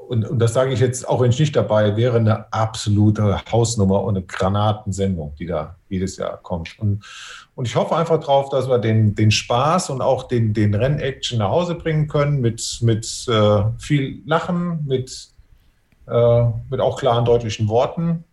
und, 0.09 0.25
und, 0.25 0.39
das 0.39 0.53
sage 0.53 0.73
ich 0.73 0.81
jetzt, 0.81 1.09
auch 1.09 1.21
wenn 1.21 1.31
ich 1.31 1.39
nicht 1.39 1.57
dabei 1.57 1.97
wäre, 1.97 2.19
eine 2.19 2.53
absolute 2.53 3.41
Hausnummer 3.51 4.03
und 4.03 4.17
eine 4.17 4.27
Granatensendung, 4.27 5.35
die 5.39 5.47
da 5.47 5.77
jedes 5.89 6.17
Jahr 6.17 6.37
kommt. 6.39 6.79
Und, 6.79 7.05
und 7.55 7.67
ich 7.67 7.77
hoffe 7.77 7.97
einfach 7.97 8.21
darauf, 8.21 8.49
dass 8.51 8.69
wir 8.69 8.79
den, 8.79 9.15
den 9.15 9.31
Spaß 9.31 9.91
und 9.91 10.01
auch 10.01 10.25
den, 10.25 10.55
den 10.55 10.75
Rennaction 10.75 11.39
nach 11.39 11.51
Hause 11.51 11.75
bringen 11.75 12.09
können 12.09 12.41
mit, 12.41 12.79
mit 12.83 13.27
äh, 13.29 13.63
viel 13.79 14.23
Lachen, 14.27 14.85
mit, 14.87 15.29
äh, 16.07 16.45
mit 16.71 16.81
auch 16.81 16.99
klaren, 16.99 17.25
deutlichen 17.25 17.69
Worten. 17.69 18.25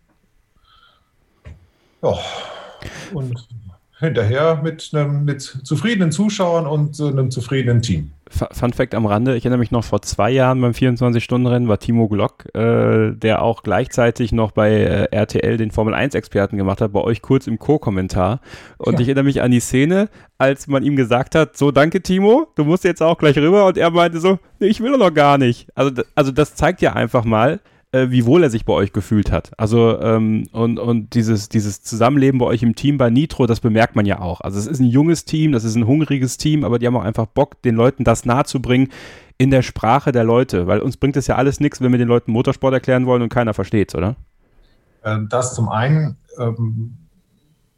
Ja, 2.02 2.18
und 3.12 3.48
hinterher 3.98 4.60
mit, 4.62 4.90
einem, 4.92 5.24
mit 5.24 5.42
zufriedenen 5.42 6.12
Zuschauern 6.12 6.66
und 6.66 7.00
einem 7.00 7.30
zufriedenen 7.30 7.82
Team. 7.82 8.12
Fun 8.34 8.72
Fact 8.72 8.94
am 8.94 9.06
Rande, 9.06 9.36
ich 9.36 9.44
erinnere 9.44 9.58
mich 9.58 9.70
noch 9.70 9.84
vor 9.84 10.02
zwei 10.02 10.30
Jahren 10.30 10.60
beim 10.60 10.72
24-Stunden-Rennen 10.72 11.68
war 11.68 11.78
Timo 11.78 12.08
Glock, 12.08 12.54
äh, 12.54 13.12
der 13.12 13.42
auch 13.42 13.62
gleichzeitig 13.62 14.32
noch 14.32 14.52
bei 14.52 14.70
äh, 14.70 15.08
RTL 15.10 15.56
den 15.56 15.70
Formel-1-Experten 15.70 16.56
gemacht 16.56 16.80
hat, 16.80 16.92
bei 16.92 17.00
euch 17.00 17.22
kurz 17.22 17.46
im 17.46 17.58
Co-Kommentar. 17.58 18.40
Und 18.78 18.94
ja. 18.94 19.00
ich 19.00 19.08
erinnere 19.08 19.24
mich 19.24 19.42
an 19.42 19.50
die 19.50 19.60
Szene, 19.60 20.08
als 20.38 20.66
man 20.66 20.82
ihm 20.82 20.96
gesagt 20.96 21.34
hat, 21.34 21.56
so 21.56 21.70
danke 21.70 22.02
Timo, 22.02 22.48
du 22.56 22.64
musst 22.64 22.84
jetzt 22.84 23.02
auch 23.02 23.18
gleich 23.18 23.36
rüber 23.38 23.66
und 23.66 23.78
er 23.78 23.90
meinte 23.90 24.20
so, 24.20 24.38
nee, 24.58 24.66
ich 24.66 24.80
will 24.80 24.92
doch 24.92 24.98
noch 24.98 25.14
gar 25.14 25.38
nicht. 25.38 25.68
Also, 25.74 26.02
also 26.14 26.32
das 26.32 26.54
zeigt 26.54 26.82
ja 26.82 26.92
einfach 26.92 27.24
mal, 27.24 27.60
äh, 27.94 28.10
wie 28.10 28.26
wohl 28.26 28.42
er 28.42 28.50
sich 28.50 28.64
bei 28.64 28.72
euch 28.72 28.92
gefühlt 28.92 29.30
hat. 29.30 29.52
Also 29.56 30.00
ähm, 30.00 30.48
und, 30.50 30.80
und 30.80 31.14
dieses, 31.14 31.48
dieses 31.48 31.82
Zusammenleben 31.82 32.40
bei 32.40 32.46
euch 32.46 32.62
im 32.62 32.74
Team 32.74 32.98
bei 32.98 33.08
Nitro, 33.08 33.46
das 33.46 33.60
bemerkt 33.60 33.94
man 33.94 34.04
ja 34.04 34.20
auch. 34.20 34.40
Also 34.40 34.58
es 34.58 34.66
ist 34.66 34.80
ein 34.80 34.86
junges 34.86 35.24
Team, 35.24 35.52
das 35.52 35.62
ist 35.62 35.76
ein 35.76 35.86
hungriges 35.86 36.36
Team, 36.36 36.64
aber 36.64 36.80
die 36.80 36.88
haben 36.88 36.96
auch 36.96 37.04
einfach 37.04 37.26
Bock, 37.26 37.62
den 37.62 37.76
Leuten 37.76 38.02
das 38.02 38.24
nahezubringen 38.24 38.88
in 39.38 39.50
der 39.50 39.62
Sprache 39.62 40.10
der 40.10 40.24
Leute, 40.24 40.66
weil 40.66 40.80
uns 40.80 40.96
bringt 40.96 41.16
es 41.16 41.28
ja 41.28 41.36
alles 41.36 41.60
nichts, 41.60 41.80
wenn 41.80 41.92
wir 41.92 41.98
den 41.98 42.08
Leuten 42.08 42.32
Motorsport 42.32 42.74
erklären 42.74 43.06
wollen 43.06 43.22
und 43.22 43.28
keiner 43.28 43.54
versteht 43.54 43.90
es, 43.90 43.94
oder? 43.94 44.16
Ähm, 45.04 45.28
das 45.28 45.54
zum 45.54 45.68
einen. 45.68 46.16
Ähm, 46.38 46.96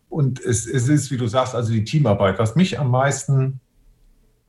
und 0.09 0.41
es, 0.41 0.67
es 0.67 0.89
ist, 0.89 1.11
wie 1.11 1.19
du 1.19 1.27
sagst, 1.27 1.55
also 1.55 1.73
die 1.73 1.85
Teamarbeit. 1.85 2.39
Was 2.39 2.57
mich 2.57 2.81
am 2.81 2.91
meisten 2.91 3.61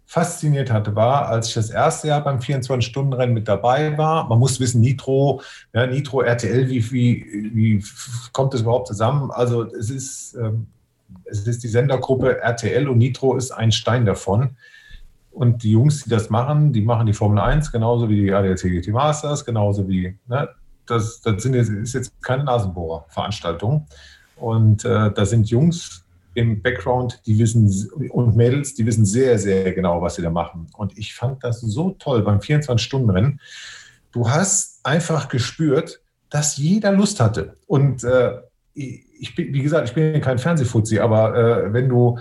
fasziniert 0.08 0.72
hatte, 0.72 0.96
war, 0.96 1.28
als 1.28 1.50
ich 1.50 1.54
das 1.56 1.70
erste 1.70 2.08
Jahr 2.08 2.24
beim 2.24 2.40
24-Stunden-Rennen 2.40 3.34
mit 3.34 3.50
dabei 3.50 3.98
war. 3.98 4.28
Man 4.30 4.40
muss 4.40 4.58
wissen, 4.62 4.80
Nitro, 4.80 5.42
ja, 5.74 5.86
Nitro, 5.86 6.22
RTL, 6.22 6.70
wie, 6.70 6.92
wie, 6.92 7.52
wie 7.54 7.84
kommt 8.32 8.54
das 8.54 8.62
überhaupt 8.62 8.88
zusammen? 8.88 9.32
Also 9.32 9.64
es 9.64 9.90
ist, 9.90 10.34
ähm, 10.36 10.68
es 11.26 11.46
ist 11.46 11.62
die 11.62 11.68
Sendergruppe 11.68 12.40
RTL 12.40 12.88
und 12.88 13.00
Nitro 13.00 13.36
ist 13.36 13.52
ein 13.52 13.74
Stein 13.74 14.06
davon. 14.06 14.56
Und 15.32 15.62
die 15.64 15.74
Jungs, 15.74 16.06
die 16.06 16.10
das 16.10 16.30
machen, 16.30 16.72
die 16.72 16.82
machen 16.82 17.06
die 17.06 17.14
Formel 17.14 17.40
1 17.40 17.72
genauso 17.74 18.08
wie 18.08 18.24
die 18.24 18.34
ADAC 18.34 18.62
GT 18.62 18.88
Masters, 18.88 19.44
genauso 19.44 19.88
wie, 19.90 20.18
ne, 20.28 20.48
das, 20.86 21.20
das 21.20 21.44
sind 21.44 21.54
jetzt, 21.54 21.70
ist 21.70 21.94
jetzt 21.94 22.14
keine 22.24 22.46
Nasenbohrer-Veranstaltung. 22.46 23.86
Und 24.38 24.86
äh, 24.86 25.12
da 25.12 25.26
sind 25.26 25.50
Jungs, 25.50 26.06
im 26.38 26.62
Background, 26.62 27.20
die 27.26 27.40
wissen, 27.40 27.90
und 28.12 28.36
Mädels, 28.36 28.76
die 28.76 28.86
wissen 28.86 29.06
sehr, 29.06 29.40
sehr 29.40 29.74
genau, 29.74 30.04
was 30.04 30.16
sie 30.16 30.22
da 30.22 30.30
machen. 30.30 30.68
Und 30.78 30.96
ich 30.96 31.16
fand 31.16 31.44
das 31.44 31.62
so 31.62 31.96
toll 31.98 32.22
beim 32.22 32.38
24-Stunden-Rennen. 32.38 33.42
Du 34.12 34.30
hast 34.30 34.86
einfach 34.86 35.30
gespürt, 35.30 36.00
dass 36.30 36.58
jeder 36.58 36.92
Lust 36.92 37.20
hatte. 37.20 37.58
Und 37.66 38.04
äh, 38.04 38.38
ich 38.76 39.34
bin, 39.36 39.52
wie 39.52 39.64
gesagt, 39.64 39.90
ich 39.90 39.96
bin 39.96 40.22
kein 40.22 40.38
Fernsehfuzzi, 40.38 41.00
aber 41.00 41.36
äh, 41.36 41.74
wenn 41.74 41.90
du 41.90 42.20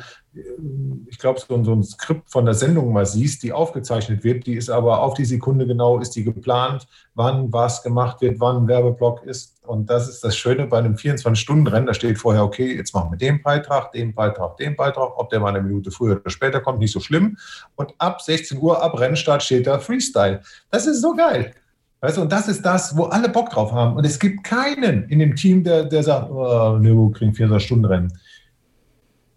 ich 1.09 1.19
glaube, 1.19 1.41
so, 1.41 1.65
so, 1.65 1.73
ein 1.73 1.83
Skript 1.83 2.31
von 2.31 2.45
der 2.45 2.55
Sendung 2.55 2.93
mal 2.93 3.07
siehst, 3.07 3.43
die 3.43 3.53
aufgezeichnet 3.53 4.25
wird, 4.25 4.47
die 4.47 4.55
ist 4.55 4.69
aber 4.69 5.03
auf 5.03 5.15
die 5.15 5.25
Sekunde 5.25 5.67
genau, 5.67 5.99
ist 5.99 6.11
die 6.11 6.25
geplant, 6.25 6.87
wann 7.15 7.53
was 7.53 7.83
gemacht 7.83 8.21
wird, 8.21 8.41
wann 8.41 8.57
ein 8.57 8.69
Werbeblock 8.69 9.25
ist. 9.25 9.56
Und 9.67 9.91
das 9.91 10.09
ist 10.09 10.23
das 10.25 10.37
Schöne 10.37 10.67
bei 10.67 10.79
einem 10.79 10.95
24-Stunden-Rennen. 10.95 11.87
Da 11.87 11.95
steht 11.95 12.19
vorher, 12.19 12.45
okay, 12.45 12.77
jetzt 12.77 12.95
machen 12.95 13.13
wir 13.13 13.19
den 13.19 13.43
Beitrag, 13.43 13.93
den 13.93 14.15
Beitrag, 14.15 14.57
den 14.57 14.77
Beitrag. 14.77 15.19
Ob 15.19 15.31
der 15.31 15.41
mal 15.41 15.49
eine 15.49 15.63
Minute 15.63 15.91
früher 15.91 16.17
oder 16.17 16.31
später 16.31 16.61
kommt, 16.61 16.79
nicht 16.79 16.93
so 16.93 17.01
schlimm. 17.01 17.37
Und 17.75 17.95
ab 17.99 18.23
16 18.23 18.59
Uhr, 18.59 18.83
ab 18.83 18.99
Rennstart 18.99 19.43
steht 19.43 19.67
da 19.67 19.79
Freestyle. 19.79 20.41
Das 20.71 20.87
ist 20.87 21.03
so 21.03 21.15
geil. 21.15 21.53
Weißt 22.01 22.17
du, 22.19 22.23
und 22.23 22.33
das 22.33 22.49
ist 22.49 22.65
das, 22.65 22.97
wo 22.97 23.05
alle 23.05 23.29
Bock 23.29 23.51
drauf 23.51 23.73
haben. 23.73 23.97
Und 23.97 24.05
es 24.05 24.19
gibt 24.19 24.45
keinen 24.45 25.09
in 25.09 25.19
dem 25.19 25.35
Team, 25.35 25.65
der, 25.65 25.85
der 25.85 26.03
sagt, 26.03 26.31
oh, 26.31 26.79
Nürburgring 26.79 27.33
kriegen 27.33 27.53
24-Stunden-Rennen 27.53 28.13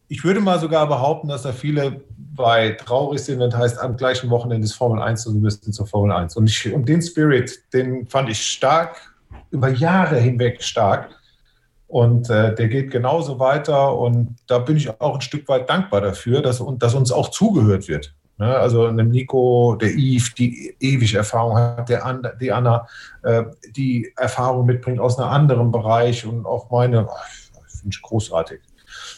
ich 0.10 0.24
würde 0.24 0.42
mal 0.42 0.60
sogar 0.60 0.88
behaupten, 0.88 1.28
dass 1.30 1.44
da 1.44 1.54
viele 1.54 2.02
bei 2.18 2.72
traurig 2.72 3.22
sind, 3.22 3.40
wenn 3.40 3.52
das 3.52 3.60
heißt, 3.60 3.80
am 3.80 3.96
gleichen 3.96 4.30
Wochenende 4.30 4.66
ist 4.66 4.74
Formel 4.74 5.02
1 5.02 5.28
und 5.28 5.36
wir 5.36 5.42
müssten 5.42 5.72
zur 5.72 5.86
Formel 5.86 6.12
1. 6.12 6.36
Und, 6.36 6.50
ich, 6.50 6.74
und 6.74 6.90
den 6.90 7.02
Spirit, 7.02 7.62
den 7.74 8.08
fand 8.08 8.30
ich 8.30 8.42
stark, 8.42 9.14
über 9.52 9.70
Jahre 9.70 10.18
hinweg 10.18 10.64
stark. 10.64 11.10
Und 11.88 12.30
äh, 12.30 12.54
der 12.54 12.68
geht 12.68 12.92
genauso 12.92 13.40
weiter. 13.40 13.98
Und 13.98 14.36
da 14.48 14.60
bin 14.60 14.78
ich 14.78 15.02
auch 15.02 15.16
ein 15.16 15.22
Stück 15.22 15.48
weit 15.48 15.70
dankbar 15.70 16.02
dafür, 16.02 16.42
dass, 16.42 16.64
dass 16.78 16.94
uns 16.94 17.12
auch 17.12 17.30
zugehört 17.30 17.88
wird. 17.88 18.14
Ne? 18.38 18.56
Also 18.56 18.86
einem 18.86 19.10
Nico, 19.10 19.76
der 19.76 19.90
Yves, 19.90 20.34
die 20.36 20.76
ewig 20.80 21.16
Erfahrung 21.16 21.58
hat, 21.58 21.90
der 21.90 22.06
An 22.06 22.28
die 22.40 22.52
Anna, 22.52 22.88
äh, 23.24 23.44
die 23.76 24.14
Erfahrung 24.16 24.66
mitbringt 24.66 25.00
aus 25.00 25.18
einem 25.18 25.30
anderen 25.30 25.72
Bereich 25.72 26.26
und 26.26 26.46
auch 26.46 26.70
meine, 26.70 27.08
oh, 27.08 27.12
finde 27.68 27.96
ich 27.96 28.02
großartig. 28.02 28.62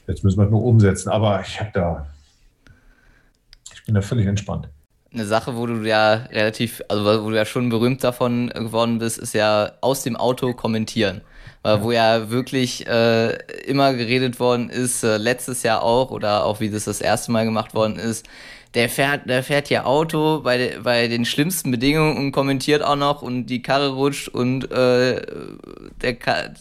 Jetzt 0.07 0.23
müssen 0.23 0.39
wir 0.39 0.45
es 0.45 0.51
nur 0.51 0.63
umsetzen. 0.63 1.09
Aber 1.09 1.41
ich 1.41 1.59
habe 1.59 1.71
da, 1.73 2.07
ich 3.73 3.85
bin 3.85 3.95
da 3.95 4.01
völlig 4.01 4.27
entspannt. 4.27 4.69
Eine 5.13 5.25
Sache, 5.25 5.57
wo 5.57 5.65
du 5.65 5.75
ja 5.85 6.13
relativ, 6.31 6.81
also 6.87 7.23
wo 7.25 7.29
du 7.29 7.35
ja 7.35 7.45
schon 7.45 7.69
berühmt 7.69 8.03
davon 8.03 8.47
geworden 8.47 8.99
bist, 8.99 9.17
ist 9.17 9.33
ja 9.33 9.73
aus 9.81 10.03
dem 10.03 10.15
Auto 10.15 10.53
kommentieren. 10.53 11.21
Ja. 11.65 11.83
Wo 11.83 11.91
ja 11.91 12.29
wirklich 12.29 12.87
äh, 12.87 13.33
immer 13.65 13.93
geredet 13.93 14.39
worden 14.39 14.69
ist, 14.69 15.03
äh, 15.03 15.17
letztes 15.17 15.63
Jahr 15.63 15.83
auch 15.83 16.11
oder 16.11 16.45
auch 16.45 16.59
wie 16.59 16.69
das 16.69 16.85
das 16.85 17.01
erste 17.01 17.31
Mal 17.31 17.45
gemacht 17.45 17.75
worden 17.75 17.97
ist, 17.97 18.25
der 18.73 18.89
fährt, 18.89 19.29
der 19.29 19.43
fährt 19.43 19.69
ja 19.69 19.83
Auto 19.83 20.39
bei, 20.41 20.79
bei 20.81 21.07
den 21.07 21.25
schlimmsten 21.25 21.71
Bedingungen 21.71 22.17
und 22.17 22.31
kommentiert 22.31 22.81
auch 22.81 22.95
noch 22.95 23.21
und 23.21 23.47
die 23.47 23.61
Karre 23.61 23.89
rutscht 23.89 24.29
und 24.29 24.71
äh, 24.71 25.21
der 26.01 26.17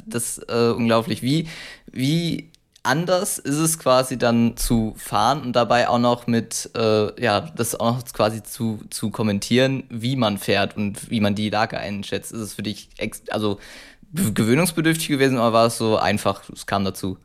das 0.07 0.39
äh, 0.49 0.71
unglaublich. 0.71 1.23
Wie, 1.23 1.47
wie 1.87 2.50
anders 2.83 3.39
ist 3.39 3.59
es 3.59 3.79
quasi 3.79 4.19
dann 4.19 4.57
zu 4.57 4.95
fahren 4.97 5.43
und 5.43 5.55
dabei 5.55 5.89
auch 5.89 5.99
noch 5.99 6.27
mit, 6.27 6.71
äh, 6.77 7.23
ja, 7.23 7.41
das 7.41 7.79
auch 7.79 7.97
noch 7.97 8.05
quasi 8.13 8.43
zu, 8.43 8.81
zu 8.91 9.11
kommentieren, 9.11 9.85
wie 9.91 10.17
man 10.17 10.39
fährt 10.39 10.77
und 10.77 11.11
wie 11.11 11.21
man 11.21 11.35
die 11.35 11.51
Lage 11.51 11.79
einschätzt. 11.79 12.33
Ist 12.33 12.41
es 12.41 12.55
für 12.55 12.63
dich 12.63 12.91
also 13.31 13.59
gewöhnungsbedürftig 14.13 15.09
gewesen 15.09 15.37
oder 15.39 15.53
war 15.53 15.67
es 15.67 15.79
so 15.79 15.97
einfach, 15.97 16.49
es 16.51 16.67
kam 16.67 16.85
dazu? 16.85 17.19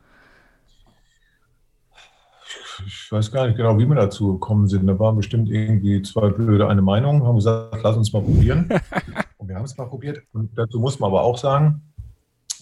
Ich 2.86 3.10
weiß 3.10 3.32
gar 3.32 3.46
nicht 3.46 3.56
genau, 3.56 3.78
wie 3.78 3.86
wir 3.86 3.94
dazu 3.94 4.34
gekommen 4.34 4.68
sind. 4.68 4.86
Da 4.86 4.98
waren 4.98 5.16
bestimmt 5.16 5.48
irgendwie 5.48 6.02
zwei 6.02 6.28
Blöde 6.28 6.68
eine 6.68 6.82
Meinung, 6.82 7.24
haben 7.24 7.36
gesagt, 7.36 7.78
lass 7.82 7.96
uns 7.96 8.12
mal 8.12 8.22
probieren. 8.22 8.68
und 9.38 9.48
wir 9.48 9.56
haben 9.56 9.64
es 9.64 9.76
mal 9.78 9.86
probiert. 9.86 10.18
Und 10.32 10.50
dazu 10.56 10.78
muss 10.78 10.98
man 10.98 11.08
aber 11.08 11.22
auch 11.22 11.38
sagen, 11.38 11.82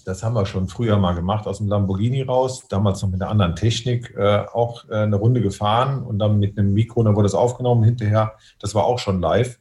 das 0.04 0.22
haben 0.22 0.34
wir 0.34 0.46
schon 0.46 0.68
früher 0.68 0.98
mal 0.98 1.14
gemacht, 1.14 1.46
aus 1.46 1.58
dem 1.58 1.68
Lamborghini 1.68 2.22
raus, 2.22 2.66
damals 2.68 3.02
noch 3.02 3.10
mit 3.10 3.20
einer 3.20 3.30
anderen 3.30 3.56
Technik, 3.56 4.14
äh, 4.16 4.44
auch 4.52 4.88
äh, 4.88 4.96
eine 4.96 5.16
Runde 5.16 5.40
gefahren 5.40 6.02
und 6.02 6.18
dann 6.18 6.38
mit 6.38 6.58
einem 6.58 6.74
Mikro, 6.74 7.02
dann 7.02 7.16
wurde 7.16 7.26
das 7.26 7.34
aufgenommen 7.34 7.84
hinterher. 7.84 8.34
Das 8.60 8.74
war 8.74 8.84
auch 8.84 8.98
schon 8.98 9.20
live. 9.20 9.58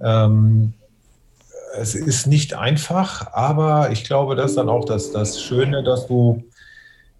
Ähm, 0.00 0.74
es 1.74 1.94
ist 1.94 2.26
nicht 2.26 2.54
einfach, 2.54 3.32
aber 3.32 3.90
ich 3.90 4.04
glaube, 4.04 4.36
das 4.36 4.50
ist 4.50 4.56
dann 4.56 4.68
auch 4.68 4.84
das, 4.84 5.12
das 5.12 5.40
Schöne, 5.40 5.82
dass 5.82 6.06
du, 6.06 6.42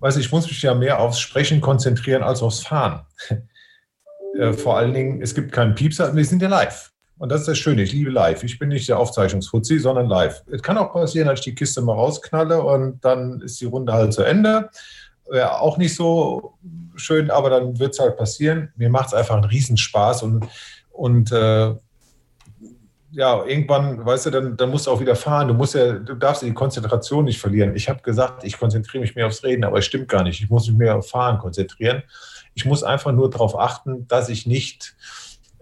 weiß 0.01 0.17
ich, 0.17 0.31
muss 0.31 0.47
mich 0.47 0.61
ja 0.63 0.75
mehr 0.75 1.01
aufs 1.01 1.21
Sprechen 1.21 1.61
konzentrieren 1.61 2.23
als 2.23 2.43
aufs 2.43 2.61
Fahren. 2.61 3.07
äh, 4.39 4.53
vor 4.53 4.77
allen 4.77 4.93
Dingen, 4.93 5.23
es 5.23 5.35
gibt 5.35 5.53
keinen 5.53 5.75
Piepser, 5.75 6.15
wir 6.15 6.25
sind 6.25 6.43
ja 6.43 6.49
live. 6.49 6.92
Und 7.23 7.29
das 7.29 7.43
ist 7.43 7.49
das 7.51 7.59
Schöne, 7.59 7.83
ich 7.83 7.93
liebe 7.93 8.11
live. 8.11 8.43
Ich 8.43 8.59
bin 8.59 8.71
nicht 8.71 8.89
der 8.89 8.99
Aufzeichnungsfuzzi, 8.99 9.79
sondern 9.79 10.09
live. 10.09 10.43
Es 10.51 10.61
kann 10.61 10.77
auch 10.77 10.93
passieren, 10.93 11.29
dass 11.29 11.39
ich 11.39 11.45
die 11.45 11.55
Kiste 11.55 11.81
mal 11.81 11.93
rausknalle 11.93 12.61
und 12.61 12.99
dann 13.05 13.41
ist 13.43 13.61
die 13.61 13.67
Runde 13.67 13.93
halt 13.93 14.13
zu 14.13 14.25
Ende. 14.25 14.71
wäre 15.31 15.61
auch 15.61 15.79
nicht 15.79 15.95
so 15.95 16.55
schön, 16.97 17.31
aber 17.31 17.49
dann 17.49 17.79
wird 17.79 17.95
es 17.95 18.01
halt 18.01 18.17
passieren. 18.17 18.73
Mir 18.75 18.91
macht 18.91 19.07
es 19.07 19.15
einfach 19.15 19.37
einen 19.37 19.45
Riesenspaß 19.45 20.25
und, 20.25 20.49
und 20.91 21.31
äh, 21.31 21.77
ja, 23.13 23.45
irgendwann, 23.45 24.05
weißt 24.05 24.27
du, 24.27 24.31
dann, 24.31 24.57
dann 24.57 24.71
musst 24.71 24.89
du 24.89 24.91
auch 24.91 25.01
wieder 25.01 25.15
fahren. 25.15 25.47
Du 25.47 25.55
musst 25.55 25.77
ja, 25.77 25.93
du 25.93 26.17
darfst 26.17 26.43
die 26.43 26.53
Konzentration 26.53 27.27
nicht 27.27 27.39
verlieren. 27.39 27.77
Ich 27.77 27.89
habe 27.89 28.03
gesagt, 28.03 28.43
ich 28.43 28.59
konzentriere 28.59 29.01
mich 29.01 29.15
mehr 29.15 29.29
aufs 29.29 29.45
Reden, 29.45 29.63
aber 29.63 29.79
es 29.79 29.85
stimmt 29.85 30.09
gar 30.09 30.25
nicht. 30.25 30.43
Ich 30.43 30.51
muss 30.51 30.67
mich 30.67 30.77
mehr 30.77 30.97
auf 30.97 31.09
Fahren 31.09 31.39
konzentrieren. 31.39 32.03
Ich 32.55 32.65
muss 32.65 32.83
einfach 32.83 33.13
nur 33.13 33.31
darauf 33.31 33.57
achten, 33.57 34.09
dass 34.09 34.29
ich 34.29 34.45
nicht 34.45 34.97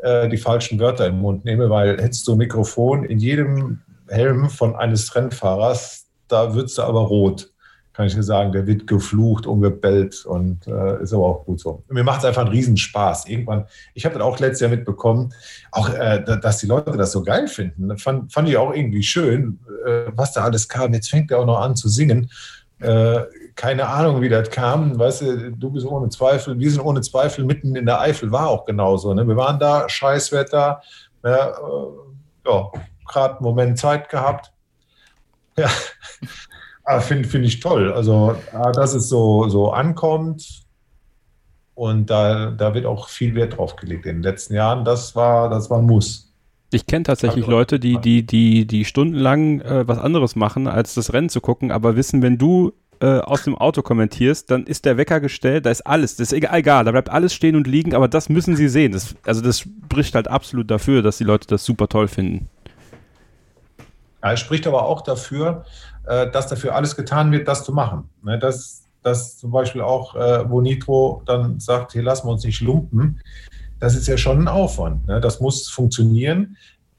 äh, 0.02 0.28
die 0.28 0.36
falschen 0.36 0.78
Wörter 0.78 1.06
im 1.06 1.20
Mund 1.20 1.44
nehme, 1.44 1.70
weil 1.70 2.00
hättest 2.00 2.26
du 2.26 2.32
ein 2.32 2.38
Mikrofon 2.38 3.04
in 3.04 3.18
jedem 3.18 3.80
Helm 4.08 4.50
von 4.50 4.74
eines 4.76 5.14
Rennfahrers, 5.14 6.06
da 6.28 6.54
würdest 6.54 6.78
du 6.78 6.82
aber 6.82 7.00
rot 7.00 7.50
kann 8.00 8.06
ich 8.06 8.14
dir 8.14 8.22
sagen, 8.22 8.52
der 8.52 8.66
wird 8.66 8.86
geflucht 8.86 9.46
und 9.46 9.60
gebellt 9.60 10.24
und 10.24 10.66
äh, 10.66 11.02
ist 11.02 11.12
aber 11.12 11.26
auch 11.26 11.44
gut 11.44 11.60
so. 11.60 11.82
Mir 11.90 12.02
macht 12.02 12.20
es 12.20 12.24
einfach 12.24 12.42
einen 12.42 12.50
Riesenspaß. 12.50 13.28
Irgendwann, 13.28 13.66
ich 13.92 14.06
habe 14.06 14.14
das 14.14 14.22
auch 14.22 14.38
letztes 14.38 14.60
Jahr 14.60 14.70
mitbekommen, 14.70 15.34
auch 15.70 15.90
äh, 15.90 16.24
dass 16.24 16.56
die 16.56 16.66
Leute 16.66 16.92
das 16.92 17.12
so 17.12 17.22
geil 17.22 17.46
finden. 17.46 17.88
Das 17.88 18.00
fand, 18.00 18.32
fand 18.32 18.48
ich 18.48 18.56
auch 18.56 18.72
irgendwie 18.72 19.02
schön, 19.02 19.58
äh, 19.84 20.04
was 20.14 20.32
da 20.32 20.44
alles 20.44 20.66
kam. 20.66 20.94
Jetzt 20.94 21.10
fängt 21.10 21.30
er 21.30 21.40
auch 21.40 21.44
noch 21.44 21.60
an 21.60 21.76
zu 21.76 21.90
singen. 21.90 22.30
Äh, 22.78 23.20
keine 23.60 23.86
Ahnung, 23.86 24.22
wie 24.22 24.30
das 24.30 24.50
kam. 24.50 24.98
Weißt 24.98 25.20
du, 25.20 25.52
du 25.52 25.70
bist 25.70 25.84
ohne 25.84 26.08
Zweifel, 26.08 26.58
wir 26.58 26.70
sind 26.70 26.80
ohne 26.80 27.02
Zweifel 27.02 27.44
mitten 27.44 27.76
in 27.76 27.84
der 27.84 28.00
Eifel, 28.00 28.32
war 28.32 28.48
auch 28.48 28.64
genauso. 28.64 29.12
Ne? 29.12 29.28
Wir 29.28 29.36
waren 29.36 29.58
da, 29.58 29.86
Scheißwetter, 29.86 30.80
ja, 31.22 31.48
äh, 31.48 31.50
ja 32.46 32.70
gerade 33.06 33.34
einen 33.34 33.44
Moment 33.44 33.78
Zeit 33.78 34.08
gehabt. 34.08 34.50
Ja, 35.58 35.68
Finde 37.00 37.28
find 37.28 37.44
ich 37.44 37.60
toll. 37.60 37.92
Also, 37.92 38.34
dass 38.72 38.94
es 38.94 39.10
so, 39.10 39.46
so 39.50 39.70
ankommt 39.72 40.62
und 41.74 42.08
da, 42.08 42.52
da 42.52 42.72
wird 42.72 42.86
auch 42.86 43.10
viel 43.10 43.34
Wert 43.34 43.58
drauf 43.58 43.76
gelegt 43.76 44.06
in 44.06 44.16
den 44.16 44.22
letzten 44.22 44.54
Jahren. 44.54 44.86
Das 44.86 45.14
war, 45.14 45.50
das 45.50 45.68
war 45.68 45.78
ein 45.78 45.84
Muss. 45.84 46.32
Ich 46.72 46.86
kenne 46.86 47.02
tatsächlich 47.02 47.44
also, 47.44 47.56
Leute, 47.56 47.78
die, 47.78 47.98
die, 47.98 48.24
die, 48.24 48.66
die 48.66 48.86
stundenlang 48.86 49.60
äh, 49.60 49.86
was 49.86 49.98
anderes 49.98 50.34
machen, 50.34 50.66
als 50.66 50.94
das 50.94 51.12
Rennen 51.12 51.28
zu 51.28 51.42
gucken, 51.42 51.70
aber 51.70 51.94
wissen, 51.94 52.22
wenn 52.22 52.38
du 52.38 52.72
äh, 53.00 53.18
aus 53.20 53.44
dem 53.44 53.56
Auto 53.56 53.82
kommentierst, 53.82 54.50
dann 54.50 54.64
ist 54.64 54.84
der 54.84 54.96
Wecker 54.96 55.20
gestellt, 55.20 55.66
da 55.66 55.70
ist 55.70 55.86
alles, 55.86 56.16
das 56.16 56.28
ist 56.28 56.32
egal, 56.32 56.58
egal, 56.58 56.84
da 56.84 56.90
bleibt 56.90 57.08
alles 57.08 57.32
stehen 57.32 57.56
und 57.56 57.66
liegen, 57.66 57.94
aber 57.94 58.08
das 58.08 58.28
müssen 58.28 58.56
sie 58.56 58.68
sehen. 58.68 58.92
Das, 58.92 59.14
also 59.24 59.40
das 59.40 59.60
spricht 59.60 60.14
halt 60.14 60.28
absolut 60.28 60.70
dafür, 60.70 61.02
dass 61.02 61.18
die 61.18 61.24
Leute 61.24 61.46
das 61.48 61.64
super 61.64 61.88
toll 61.88 62.08
finden. 62.08 62.48
Ja, 64.22 64.32
es 64.32 64.40
spricht 64.40 64.66
aber 64.66 64.84
auch 64.84 65.00
dafür, 65.00 65.64
äh, 66.06 66.30
dass 66.30 66.48
dafür 66.48 66.74
alles 66.74 66.94
getan 66.96 67.32
wird, 67.32 67.48
das 67.48 67.64
zu 67.64 67.72
machen. 67.72 68.10
Ne, 68.22 68.38
dass, 68.38 68.84
dass 69.02 69.38
zum 69.38 69.50
Beispiel 69.50 69.80
auch, 69.80 70.14
äh, 70.14 70.48
wo 70.50 70.60
Nitro 70.60 71.22
dann 71.24 71.58
sagt, 71.58 71.92
hier 71.92 72.02
lassen 72.02 72.26
wir 72.26 72.32
uns 72.32 72.44
nicht 72.44 72.60
lumpen, 72.60 73.20
das 73.78 73.96
ist 73.96 74.08
ja 74.08 74.18
schon 74.18 74.42
ein 74.42 74.48
Aufwand. 74.48 75.06
Ne? 75.06 75.20
Das 75.20 75.40
muss 75.40 75.68
funktionieren. 75.68 76.56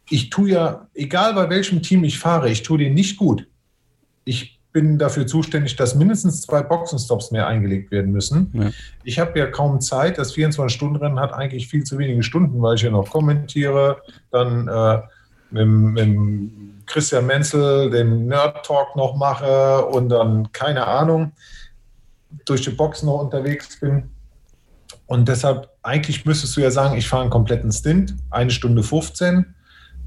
Ich 0.09 0.31
tue 0.31 0.49
ja, 0.49 0.87
egal 0.95 1.35
bei 1.35 1.49
welchem 1.49 1.83
Team 1.83 2.03
ich 2.03 2.17
fahre, 2.17 2.49
ich 2.49 2.63
tue 2.63 2.79
den 2.79 2.95
nicht 2.95 3.17
gut. 3.17 3.47
Ich 4.25 4.60
bin 4.71 4.97
dafür 4.97 5.27
zuständig, 5.27 5.75
dass 5.75 5.95
mindestens 5.95 6.41
zwei 6.41 6.61
Boxenstops 6.61 7.31
mehr 7.31 7.47
eingelegt 7.47 7.91
werden 7.91 8.11
müssen. 8.11 8.51
Ja. 8.53 8.71
Ich 9.03 9.19
habe 9.19 9.37
ja 9.37 9.47
kaum 9.47 9.81
Zeit. 9.81 10.17
Das 10.17 10.33
24-Stunden-Rennen 10.33 11.19
hat 11.19 11.33
eigentlich 11.33 11.67
viel 11.67 11.83
zu 11.83 11.97
wenige 11.97 12.23
Stunden, 12.23 12.61
weil 12.61 12.75
ich 12.75 12.81
ja 12.81 12.91
noch 12.91 13.09
kommentiere, 13.09 14.01
dann 14.31 14.67
äh, 14.67 15.01
mit, 15.51 15.67
mit 16.07 16.51
Christian 16.85 17.25
Menzel 17.25 17.89
den 17.89 18.27
Nerd 18.27 18.65
Talk 18.65 18.95
noch 18.95 19.15
mache 19.15 19.85
und 19.85 20.09
dann, 20.09 20.51
keine 20.51 20.87
Ahnung, 20.87 21.33
durch 22.45 22.61
die 22.61 22.69
Box 22.69 23.03
noch 23.03 23.21
unterwegs 23.21 23.79
bin. 23.79 24.09
Und 25.05 25.27
deshalb, 25.27 25.69
eigentlich 25.83 26.25
müsstest 26.25 26.55
du 26.55 26.61
ja 26.61 26.71
sagen, 26.71 26.97
ich 26.97 27.07
fahre 27.07 27.23
einen 27.23 27.31
kompletten 27.31 27.71
Stint, 27.71 28.15
eine 28.29 28.51
Stunde 28.51 28.83
15. 28.83 29.53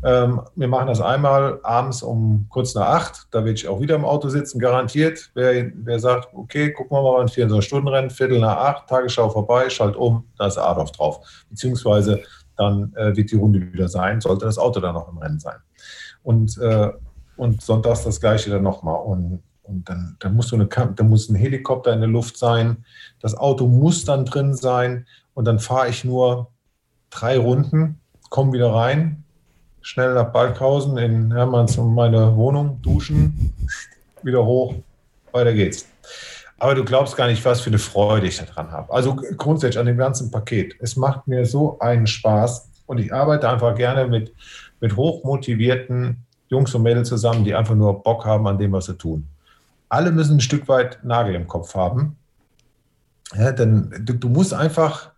Ähm, 0.04 0.42
wir 0.54 0.68
machen 0.68 0.88
das 0.88 1.00
einmal 1.00 1.60
abends 1.62 2.02
um 2.02 2.46
kurz 2.50 2.74
nach 2.74 2.88
acht. 2.88 3.26
Da 3.30 3.38
werde 3.38 3.54
ich 3.54 3.66
auch 3.66 3.80
wieder 3.80 3.94
im 3.94 4.04
Auto 4.04 4.28
sitzen, 4.28 4.58
garantiert. 4.58 5.30
Wer, 5.34 5.72
wer 5.74 5.98
sagt, 5.98 6.28
okay, 6.34 6.72
gucken 6.72 6.96
wir 6.96 7.02
mal 7.02 7.22
ein 7.22 7.28
24-Stunden-Rennen, 7.28 8.10
Viertel 8.10 8.38
nach 8.38 8.56
acht, 8.56 8.88
Tagesschau 8.88 9.30
vorbei, 9.30 9.70
schalt 9.70 9.96
um, 9.96 10.24
da 10.36 10.46
ist 10.46 10.58
Adolf 10.58 10.92
drauf. 10.92 11.44
Beziehungsweise 11.48 12.22
dann 12.56 12.92
äh, 12.96 13.16
wird 13.16 13.30
die 13.30 13.36
Runde 13.36 13.72
wieder 13.72 13.88
sein, 13.88 14.20
sollte 14.20 14.44
das 14.44 14.58
Auto 14.58 14.78
dann 14.78 14.94
noch 14.94 15.08
im 15.08 15.18
Rennen 15.18 15.40
sein 15.40 15.56
und, 16.22 16.58
äh, 16.58 16.90
und 17.36 17.62
sonntags 17.62 18.04
das 18.04 18.20
gleiche 18.20 18.50
dann 18.50 18.62
nochmal. 18.62 19.00
Und, 19.00 19.42
und 19.62 19.88
dann, 19.88 20.16
dann, 20.18 20.34
muss 20.34 20.48
so 20.48 20.56
eine, 20.56 20.66
dann 20.66 21.08
muss 21.08 21.28
ein 21.28 21.36
Helikopter 21.36 21.92
in 21.92 22.00
der 22.00 22.08
Luft 22.08 22.36
sein, 22.36 22.84
das 23.20 23.36
Auto 23.36 23.66
muss 23.66 24.04
dann 24.04 24.24
drin 24.24 24.54
sein 24.54 25.06
und 25.34 25.46
dann 25.46 25.60
fahre 25.60 25.88
ich 25.88 26.04
nur 26.04 26.50
drei 27.10 27.38
Runden, 27.38 28.00
komme 28.30 28.52
wieder 28.52 28.72
rein, 28.72 29.23
schnell 29.84 30.14
nach 30.14 30.32
Balkhausen 30.32 30.98
in 30.98 31.32
Hermanns 31.32 31.78
und 31.78 31.94
meine 31.94 32.34
Wohnung, 32.36 32.80
duschen, 32.82 33.52
wieder 34.22 34.44
hoch, 34.44 34.74
weiter 35.32 35.52
geht's. 35.52 35.86
Aber 36.58 36.74
du 36.74 36.84
glaubst 36.84 37.16
gar 37.16 37.26
nicht, 37.26 37.44
was 37.44 37.60
für 37.60 37.70
eine 37.70 37.78
Freude 37.78 38.26
ich 38.26 38.38
daran 38.38 38.70
habe. 38.70 38.92
Also 38.92 39.14
grundsätzlich 39.14 39.78
an 39.78 39.86
dem 39.86 39.98
ganzen 39.98 40.30
Paket. 40.30 40.76
Es 40.80 40.96
macht 40.96 41.26
mir 41.28 41.44
so 41.44 41.78
einen 41.78 42.06
Spaß 42.06 42.68
und 42.86 42.98
ich 42.98 43.12
arbeite 43.12 43.48
einfach 43.48 43.74
gerne 43.74 44.06
mit 44.06 44.32
mit 44.84 44.96
hochmotivierten 44.96 46.18
Jungs 46.48 46.74
und 46.74 46.82
Mädels 46.82 47.08
zusammen, 47.08 47.42
die 47.42 47.54
einfach 47.54 47.74
nur 47.74 48.02
Bock 48.02 48.26
haben 48.26 48.46
an 48.46 48.58
dem, 48.58 48.72
was 48.72 48.84
sie 48.84 48.98
tun. 48.98 49.26
Alle 49.88 50.12
müssen 50.12 50.36
ein 50.36 50.40
Stück 50.40 50.68
weit 50.68 51.02
Nagel 51.02 51.34
im 51.34 51.46
Kopf 51.46 51.74
haben. 51.74 52.18
Ja, 53.34 53.50
denn 53.50 53.90
du, 54.04 54.12
du 54.12 54.28
musst 54.28 54.52
einfach, 54.52 55.12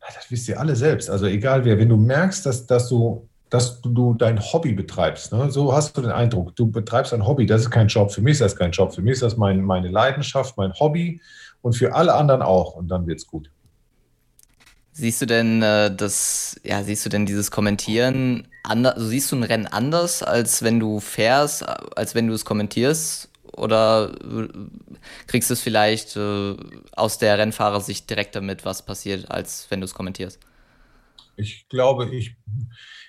das 0.00 0.30
wisst 0.30 0.48
ihr 0.48 0.60
alle 0.60 0.76
selbst, 0.76 1.10
also 1.10 1.26
egal 1.26 1.64
wer, 1.64 1.76
wenn 1.76 1.88
du 1.88 1.96
merkst, 1.96 2.46
dass, 2.46 2.64
dass 2.68 2.88
du 2.88 3.28
dass 3.50 3.80
du 3.80 4.14
dein 4.14 4.40
Hobby 4.40 4.72
betreibst. 4.72 5.32
Ne? 5.32 5.50
So 5.50 5.72
hast 5.72 5.96
du 5.96 6.02
den 6.02 6.10
Eindruck, 6.10 6.56
du 6.56 6.70
betreibst 6.70 7.14
ein 7.14 7.26
Hobby, 7.26 7.46
das 7.46 7.62
ist 7.62 7.70
kein 7.70 7.88
Job. 7.88 8.12
Für 8.12 8.20
mich 8.20 8.32
ist 8.32 8.40
das 8.40 8.56
kein 8.56 8.72
Job. 8.72 8.94
Für 8.94 9.02
mich 9.02 9.14
ist 9.14 9.22
das 9.22 9.36
mein, 9.36 9.62
meine 9.62 9.88
Leidenschaft, 9.88 10.56
mein 10.56 10.72
Hobby 10.74 11.20
und 11.62 11.74
für 11.74 11.94
alle 11.94 12.14
anderen 12.14 12.42
auch. 12.42 12.74
Und 12.74 12.88
dann 12.88 13.06
wird 13.06 13.18
es 13.18 13.26
gut. 13.26 13.50
Siehst 14.92 15.20
du 15.20 15.26
denn 15.26 15.62
äh, 15.62 15.94
das, 15.94 16.58
ja, 16.64 16.82
siehst 16.82 17.04
du 17.04 17.10
denn 17.10 17.26
dieses 17.26 17.50
Kommentieren 17.50 18.48
anders, 18.62 18.94
also 18.94 19.08
siehst 19.08 19.30
du 19.30 19.36
ein 19.36 19.42
Rennen 19.42 19.66
anders, 19.66 20.22
als 20.22 20.62
wenn 20.62 20.80
du 20.80 21.00
fährst, 21.00 21.68
als 21.96 22.14
wenn 22.14 22.26
du 22.28 22.34
es 22.34 22.44
kommentierst? 22.44 23.28
Oder 23.52 24.12
äh, 24.24 24.48
kriegst 25.26 25.50
du 25.50 25.54
es 25.54 25.60
vielleicht 25.60 26.16
äh, 26.16 26.56
aus 26.92 27.18
der 27.18 27.38
Rennfahrersicht 27.38 28.08
direkt 28.08 28.34
damit, 28.36 28.64
was 28.64 28.84
passiert, 28.84 29.30
als 29.30 29.66
wenn 29.70 29.80
du 29.80 29.84
es 29.84 29.94
kommentierst? 29.94 30.40
Ich 31.36 31.68
glaube, 31.68 32.08
ich, 32.14 32.36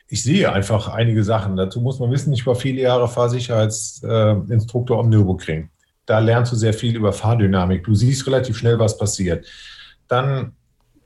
ich 0.09 0.23
sehe 0.23 0.51
einfach 0.51 0.87
einige 0.87 1.23
Sachen. 1.23 1.55
Dazu 1.57 1.81
muss 1.81 1.99
man 1.99 2.11
wissen, 2.11 2.33
ich 2.33 2.45
war 2.47 2.55
viele 2.55 2.81
Jahre 2.81 3.07
Fahrsicherheitsinstruktor 3.07 4.99
am 4.99 5.09
Nürburgring. 5.09 5.69
Da 6.05 6.19
lernst 6.19 6.53
du 6.53 6.55
sehr 6.55 6.73
viel 6.73 6.95
über 6.95 7.11
Fahrdynamik. 7.11 7.83
Du 7.83 7.93
siehst 7.93 8.25
relativ 8.27 8.57
schnell, 8.57 8.79
was 8.79 8.97
passiert. 8.97 9.45
Dann 10.07 10.53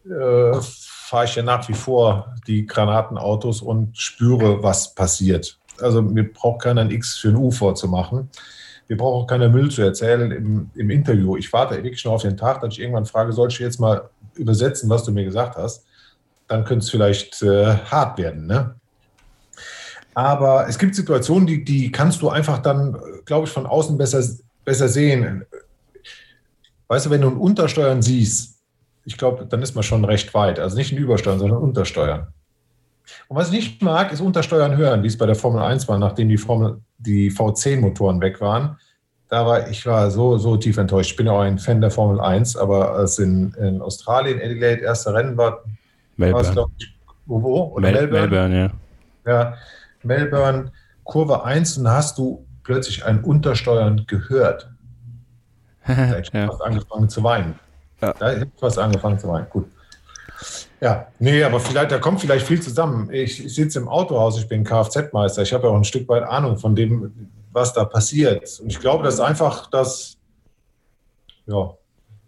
äh, 0.05 0.51
fahre 0.61 1.25
ich 1.25 1.35
ja 1.35 1.41
nach 1.41 1.67
wie 1.67 1.73
vor 1.73 2.35
die 2.45 2.67
Granatenautos 2.67 3.61
und 3.61 3.97
spüre, 3.97 4.61
was 4.61 4.93
passiert. 4.93 5.57
Also 5.79 6.03
mir 6.03 6.31
braucht 6.31 6.61
keiner 6.61 6.81
ein 6.81 6.91
X 6.91 7.17
für 7.17 7.29
ein 7.29 7.35
U 7.35 7.49
vorzumachen. 7.49 8.29
Mir 8.87 8.97
braucht 8.97 9.23
auch 9.23 9.27
keiner 9.27 9.49
Müll 9.49 9.71
zu 9.71 9.81
erzählen 9.81 10.31
im, 10.31 10.69
im 10.75 10.89
Interview. 10.91 11.37
Ich 11.37 11.51
warte 11.51 11.75
wirklich 11.75 12.05
nur 12.05 12.13
auf 12.13 12.21
den 12.21 12.37
Tag, 12.37 12.61
dass 12.61 12.73
ich 12.73 12.81
irgendwann 12.81 13.05
frage, 13.05 13.33
soll 13.33 13.47
ich 13.47 13.57
jetzt 13.57 13.79
mal 13.79 14.09
übersetzen, 14.35 14.89
was 14.89 15.03
du 15.03 15.11
mir 15.11 15.23
gesagt 15.23 15.55
hast? 15.55 15.85
Dann 16.47 16.65
könnte 16.65 16.83
es 16.83 16.91
vielleicht 16.91 17.41
äh, 17.41 17.77
hart 17.77 18.19
werden. 18.19 18.45
Ne? 18.45 18.75
Aber 20.13 20.67
es 20.67 20.77
gibt 20.77 20.95
Situationen, 20.95 21.47
die, 21.47 21.63
die 21.63 21.91
kannst 21.91 22.21
du 22.21 22.29
einfach 22.29 22.59
dann, 22.59 22.97
glaube 23.25 23.47
ich, 23.47 23.53
von 23.53 23.65
außen 23.65 23.97
besser, 23.97 24.23
besser 24.65 24.87
sehen. 24.87 25.45
Weißt 26.87 27.05
du, 27.05 27.09
wenn 27.09 27.21
du 27.21 27.29
ein 27.29 27.37
Untersteuern 27.37 28.01
siehst, 28.01 28.59
ich 29.05 29.17
glaube, 29.17 29.45
dann 29.45 29.61
ist 29.61 29.73
man 29.73 29.83
schon 29.83 30.05
recht 30.05 30.33
weit. 30.33 30.59
Also 30.59 30.75
nicht 30.75 30.91
ein 30.91 30.97
Übersteuern, 30.97 31.39
sondern 31.39 31.59
Untersteuern. 31.59 32.27
Und 33.27 33.37
was 33.37 33.47
ich 33.47 33.53
nicht 33.53 33.81
mag, 33.81 34.11
ist 34.11 34.21
Untersteuern 34.21 34.77
hören, 34.77 35.03
wie 35.03 35.07
es 35.07 35.17
bei 35.17 35.25
der 35.25 35.35
Formel 35.35 35.61
1 35.61 35.87
war, 35.87 35.97
nachdem 35.97 36.29
die, 36.29 36.37
Formel, 36.37 36.81
die 36.97 37.31
V10-Motoren 37.31 38.21
weg 38.21 38.41
waren. 38.41 38.77
Da 39.29 39.45
war 39.45 39.69
ich 39.69 39.85
war 39.85 40.11
so, 40.11 40.37
so 40.37 40.57
tief 40.57 40.77
enttäuscht. 40.77 41.11
Ich 41.11 41.17
bin 41.17 41.25
ja 41.25 41.31
auch 41.31 41.39
ein 41.39 41.57
Fan 41.57 41.79
der 41.79 41.89
Formel 41.89 42.19
1, 42.19 42.57
aber 42.57 42.91
als 42.91 43.17
in, 43.17 43.53
in 43.53 43.81
Australien, 43.81 44.39
Adelaide, 44.39 44.81
erste 44.81 45.13
Rennen 45.13 45.37
war, 45.37 45.63
Melbourne. 46.17 46.55
war 46.55 46.65
es, 46.65 46.71
ich, 46.79 46.93
wo, 47.25 47.41
wo? 47.41 47.63
Oder 47.75 47.91
Mel 47.91 48.07
Melbourne? 48.07 48.27
Melbourne, 48.27 48.71
ja. 49.25 49.31
Ja, 49.31 49.57
Melbourne, 50.03 50.71
Kurve 51.03 51.43
1, 51.43 51.77
und 51.77 51.89
hast 51.89 52.17
du 52.17 52.45
plötzlich 52.63 53.05
ein 53.05 53.23
Untersteuern 53.23 54.05
gehört. 54.07 54.69
Da 55.87 55.93
hätte 55.93 56.21
ich 56.21 56.33
ja. 56.33 56.45
fast 56.45 56.61
angefangen 56.61 57.09
zu 57.09 57.23
weinen. 57.23 57.59
Ja. 58.01 58.13
Da 58.13 58.29
hätte 58.29 58.45
ich 58.55 58.61
was 58.61 58.77
angefangen 58.77 59.17
zu 59.17 59.27
weinen. 59.27 59.47
Gut. 59.49 59.65
Ja, 60.79 61.07
nee, 61.19 61.43
aber 61.43 61.59
vielleicht, 61.59 61.91
da 61.91 61.99
kommt 61.99 62.21
vielleicht 62.21 62.45
viel 62.47 62.61
zusammen. 62.61 63.09
Ich, 63.11 63.45
ich 63.45 63.53
sitze 63.53 63.79
im 63.79 63.87
Autohaus, 63.87 64.39
ich 64.39 64.47
bin 64.47 64.63
Kfz-Meister, 64.63 65.41
ich 65.41 65.53
habe 65.53 65.67
ja 65.67 65.73
auch 65.73 65.77
ein 65.77 65.83
Stück 65.83 66.07
weit 66.09 66.23
Ahnung 66.23 66.57
von 66.57 66.75
dem, 66.75 67.29
was 67.51 67.73
da 67.73 67.85
passiert. 67.85 68.59
Und 68.59 68.71
ich 68.71 68.79
glaube, 68.79 69.03
das 69.03 69.15
ist 69.15 69.19
einfach 69.19 69.69
das, 69.69 70.17
ja, 71.45 71.73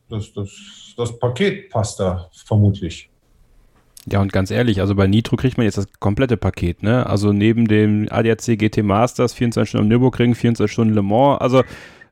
das, 0.09 0.31
das, 0.33 0.49
das 0.97 1.17
Paket 1.17 1.69
passt 1.71 1.99
da 1.99 2.29
vermutlich. 2.45 3.09
Ja, 4.05 4.19
und 4.19 4.33
ganz 4.33 4.51
ehrlich, 4.51 4.81
also 4.81 4.95
bei 4.95 5.07
Nitro 5.07 5.37
kriegt 5.37 5.57
man 5.57 5.65
jetzt 5.65 5.77
das 5.77 5.87
komplette 5.99 6.35
Paket, 6.35 6.83
ne? 6.83 7.05
Also 7.05 7.31
neben 7.31 7.67
dem 7.67 8.07
ADAC 8.09 8.57
GT 8.57 8.83
Masters, 8.83 9.33
24 9.33 9.69
Stunden 9.69 9.85
am 9.85 9.89
Nürburgring, 9.89 10.35
24 10.35 10.71
Stunden 10.71 10.93
Le 10.93 11.01
Mans. 11.01 11.39
Also 11.39 11.63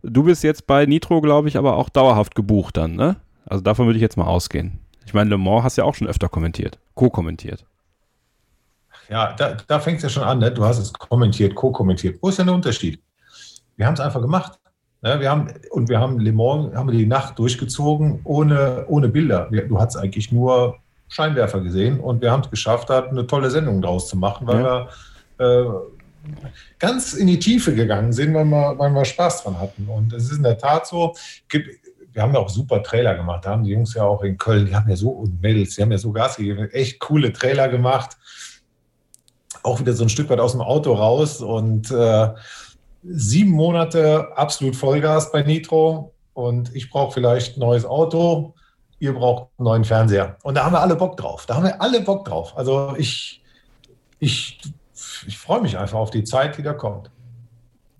du 0.02 0.24
bist 0.24 0.44
jetzt 0.44 0.68
bei 0.68 0.86
Nitro, 0.86 1.20
glaube 1.20 1.50
ich, 1.50 1.58
aber 1.58 1.76
auch 1.76 1.90
dauerhaft 1.90 2.34
gebucht 2.36 2.78
dann, 2.78 2.96
ne? 2.96 3.18
Also 3.46 3.62
davon 3.62 3.88
würde 3.88 3.98
ich 3.98 4.02
jetzt 4.02 4.16
mal 4.16 4.26
ausgehen. 4.26 4.80
Ich 5.06 5.14
meine, 5.14 5.30
Le 5.30 5.38
Mans 5.38 5.64
hast 5.64 5.78
ja 5.78 5.84
auch 5.84 5.96
schon 5.96 6.08
öfter 6.08 6.30
kommentiert, 6.30 6.80
co-kommentiert. 6.96 7.66
Ja, 9.10 9.34
da, 9.34 9.58
da 9.68 9.80
fängt 9.82 9.98
es 9.98 10.04
ja 10.04 10.10
schon 10.10 10.24
an, 10.24 10.40
ne? 10.40 10.50
Du 10.50 10.64
hast 10.64 10.80
es 10.80 10.94
kommentiert, 10.94 11.56
co-kommentiert. 11.56 12.20
Wo 12.22 12.30
ist 12.30 12.40
denn 12.40 12.46
der 12.46 12.56
Unterschied? 12.56 13.02
Wir 13.76 13.86
haben 13.86 13.96
es 13.96 14.00
einfach 14.00 14.22
gemacht. 14.22 14.58
Ne? 15.02 15.20
Wir 15.20 15.30
haben, 15.30 15.50
und 15.72 15.90
wir 15.90 16.00
haben 16.00 16.20
Le 16.20 16.32
Mans, 16.32 16.74
haben 16.74 16.90
wir 16.90 16.98
die 16.98 17.06
Nacht 17.06 17.38
durchgezogen 17.38 18.22
ohne, 18.24 18.86
ohne 18.88 19.10
Bilder. 19.10 19.50
Du 19.68 19.78
hattest 19.78 19.98
eigentlich 19.98 20.32
nur 20.32 20.78
Scheinwerfer 21.12 21.60
gesehen 21.60 22.00
und 22.00 22.22
wir 22.22 22.32
haben 22.32 22.42
es 22.42 22.50
geschafft, 22.50 22.90
da 22.90 23.06
eine 23.06 23.28
tolle 23.28 23.52
Sendung 23.52 23.82
draus 23.82 24.08
zu 24.08 24.18
machen, 24.18 24.48
weil 24.48 24.64
ja. 24.64 24.88
wir 25.38 25.66
äh, 25.66 25.66
ganz 26.80 27.14
in 27.14 27.28
die 27.28 27.38
Tiefe 27.38 27.76
gegangen 27.76 28.14
sind, 28.14 28.34
weil 28.34 28.46
wir, 28.46 28.80
weil 28.80 28.92
wir 28.92 29.04
Spaß 29.04 29.44
dran 29.44 29.60
hatten. 29.60 29.90
Und 29.90 30.14
es 30.14 30.32
ist 30.32 30.38
in 30.38 30.44
der 30.44 30.58
Tat 30.58 30.88
so, 30.88 31.14
gibt, 31.50 31.68
wir 32.14 32.22
haben 32.22 32.34
ja 32.34 32.40
auch 32.40 32.50
super 32.50 32.82
Trailer 32.82 33.16
gemacht. 33.16 33.44
Da 33.44 33.50
haben 33.50 33.66
die 33.66 33.72
Jungs 33.72 33.94
ja 33.94 34.04
auch 34.04 34.24
in 34.24 34.38
Köln, 34.38 34.68
die 34.68 34.76
haben 34.76 34.90
ja 34.90 34.96
so, 34.96 35.10
und 35.10 35.42
Mädels, 35.42 35.76
die 35.76 35.82
haben 35.82 35.92
ja 35.92 35.98
so 35.98 36.14
Gas 36.14 36.38
gegeben, 36.38 36.70
echt 36.72 37.02
coole 37.02 37.34
Trailer 37.34 37.68
gemacht. 37.68 38.16
Auch 39.64 39.82
wieder 39.82 39.92
so 39.92 40.06
ein 40.06 40.10
Stück 40.10 40.30
weit 40.30 40.40
aus 40.40 40.54
dem 40.54 40.62
Auto 40.62 40.94
raus 40.94 41.42
und 41.42 41.92
äh, 41.92 42.30
sieben 43.04 43.52
Monate 43.52 44.30
absolut 44.38 44.78
Vollgas 44.78 45.34
bei 45.34 45.44
Nitro 45.44 46.14
und 46.34 46.74
ich 46.74 46.90
brauche 46.90 47.12
vielleicht 47.12 47.58
ein 47.58 47.60
neues 47.60 47.86
Auto 47.86 48.54
ihr 49.02 49.14
braucht 49.14 49.50
einen 49.58 49.66
neuen 49.66 49.84
Fernseher. 49.84 50.38
Und 50.44 50.56
da 50.56 50.64
haben 50.64 50.74
wir 50.74 50.80
alle 50.80 50.96
Bock 50.96 51.18
drauf. 51.18 51.46
Da 51.48 51.56
haben 51.56 51.64
wir 51.64 51.82
alle 51.82 52.02
Bock 52.02 52.24
drauf. 52.24 52.56
Also 52.56 52.94
ich, 52.98 53.42
ich, 54.20 54.62
ich 55.26 55.38
freue 55.38 55.60
mich 55.60 55.78
einfach 55.78 55.98
auf 55.98 56.12
die 56.12 56.24
Zeit, 56.24 56.58
die 56.58 56.62
da 56.62 56.74
kommt. 56.74 57.10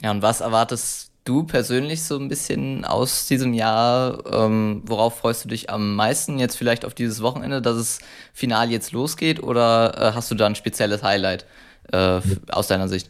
Ja, 0.02 0.12
und 0.12 0.22
was 0.22 0.42
erwartest 0.42 1.12
du 1.24 1.44
persönlich 1.44 2.04
so 2.04 2.18
ein 2.18 2.28
bisschen 2.28 2.86
aus 2.86 3.26
diesem 3.26 3.54
Jahr? 3.54 4.24
Ähm, 4.32 4.84
worauf 4.86 5.18
freust 5.18 5.44
du 5.44 5.50
dich 5.50 5.72
am 5.72 5.96
meisten 5.96 6.38
jetzt 6.38 6.56
vielleicht 6.56 6.86
auf 6.86 6.94
dieses 6.94 7.24
Wochenende, 7.24 7.64
dass 7.64 7.78
es 7.78 8.00
final 8.32 8.70
jetzt 8.70 8.92
losgeht? 8.92 9.42
Oder 9.42 9.98
äh, 9.98 10.14
hast 10.14 10.30
du 10.30 10.36
da 10.36 10.46
ein 10.46 10.56
spezielles 10.56 11.02
Highlight 11.02 11.48
äh, 11.92 12.22
aus 12.52 12.68
deiner 12.68 12.88
Sicht? 12.88 13.10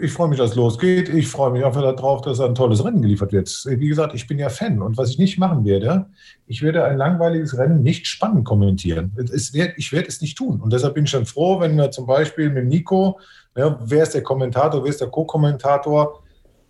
Ich 0.00 0.12
freue 0.12 0.28
mich, 0.28 0.38
dass 0.38 0.50
es 0.50 0.56
losgeht. 0.56 1.10
Ich 1.10 1.28
freue 1.28 1.50
mich 1.50 1.62
einfach 1.62 1.82
darauf, 1.82 2.22
dass 2.22 2.40
ein 2.40 2.54
tolles 2.54 2.82
Rennen 2.82 3.02
geliefert 3.02 3.32
wird. 3.32 3.48
Wie 3.66 3.88
gesagt, 3.88 4.14
ich 4.14 4.26
bin 4.26 4.38
ja 4.38 4.48
Fan. 4.48 4.80
Und 4.80 4.96
was 4.96 5.10
ich 5.10 5.18
nicht 5.18 5.38
machen 5.38 5.64
werde, 5.66 6.06
ich 6.46 6.62
werde 6.62 6.84
ein 6.84 6.96
langweiliges 6.96 7.58
Rennen 7.58 7.82
nicht 7.82 8.06
spannend 8.06 8.46
kommentieren. 8.46 9.12
Wird, 9.14 9.30
ich 9.30 9.92
werde 9.92 10.08
es 10.08 10.22
nicht 10.22 10.38
tun. 10.38 10.60
Und 10.60 10.72
deshalb 10.72 10.94
bin 10.94 11.04
ich 11.04 11.10
dann 11.10 11.26
froh, 11.26 11.60
wenn 11.60 11.76
wir 11.76 11.90
zum 11.90 12.06
Beispiel 12.06 12.48
mit 12.48 12.66
Nico, 12.66 13.20
ne, 13.54 13.78
wer 13.82 14.02
ist 14.04 14.14
der 14.14 14.22
Kommentator, 14.22 14.82
wer 14.82 14.90
ist 14.90 15.02
der 15.02 15.08
Co-Kommentator, 15.08 16.22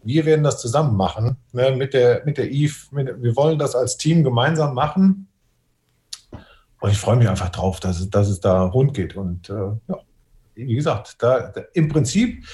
wir 0.03 0.25
werden 0.25 0.43
das 0.43 0.61
zusammen 0.61 0.97
machen 0.97 1.37
ne, 1.53 1.71
mit, 1.77 1.95
der, 1.95 2.23
mit 2.25 2.37
der 2.37 2.51
Eve. 2.51 2.75
Mit, 2.91 3.23
wir 3.23 3.37
wollen 3.37 3.61
das 3.61 3.77
als 3.77 3.97
Team 3.97 4.25
gemeinsam 4.25 4.75
machen. 4.75 5.29
Und 6.81 6.91
ich 6.91 6.99
freue 6.99 7.17
mich 7.17 7.29
einfach 7.29 7.51
drauf, 7.51 7.79
dass 7.79 8.01
es, 8.01 8.11
dass 8.11 8.29
es 8.29 8.41
da 8.41 8.65
rund 8.65 8.95
geht. 8.95 9.17
Und 9.17 9.51
äh, 9.51 9.71
ja, 9.89 9.99
wie 10.55 10.75
gesagt, 10.75 11.17
da, 11.21 11.49
da, 11.49 11.63
im 11.75 11.89
Prinzip 11.89 12.45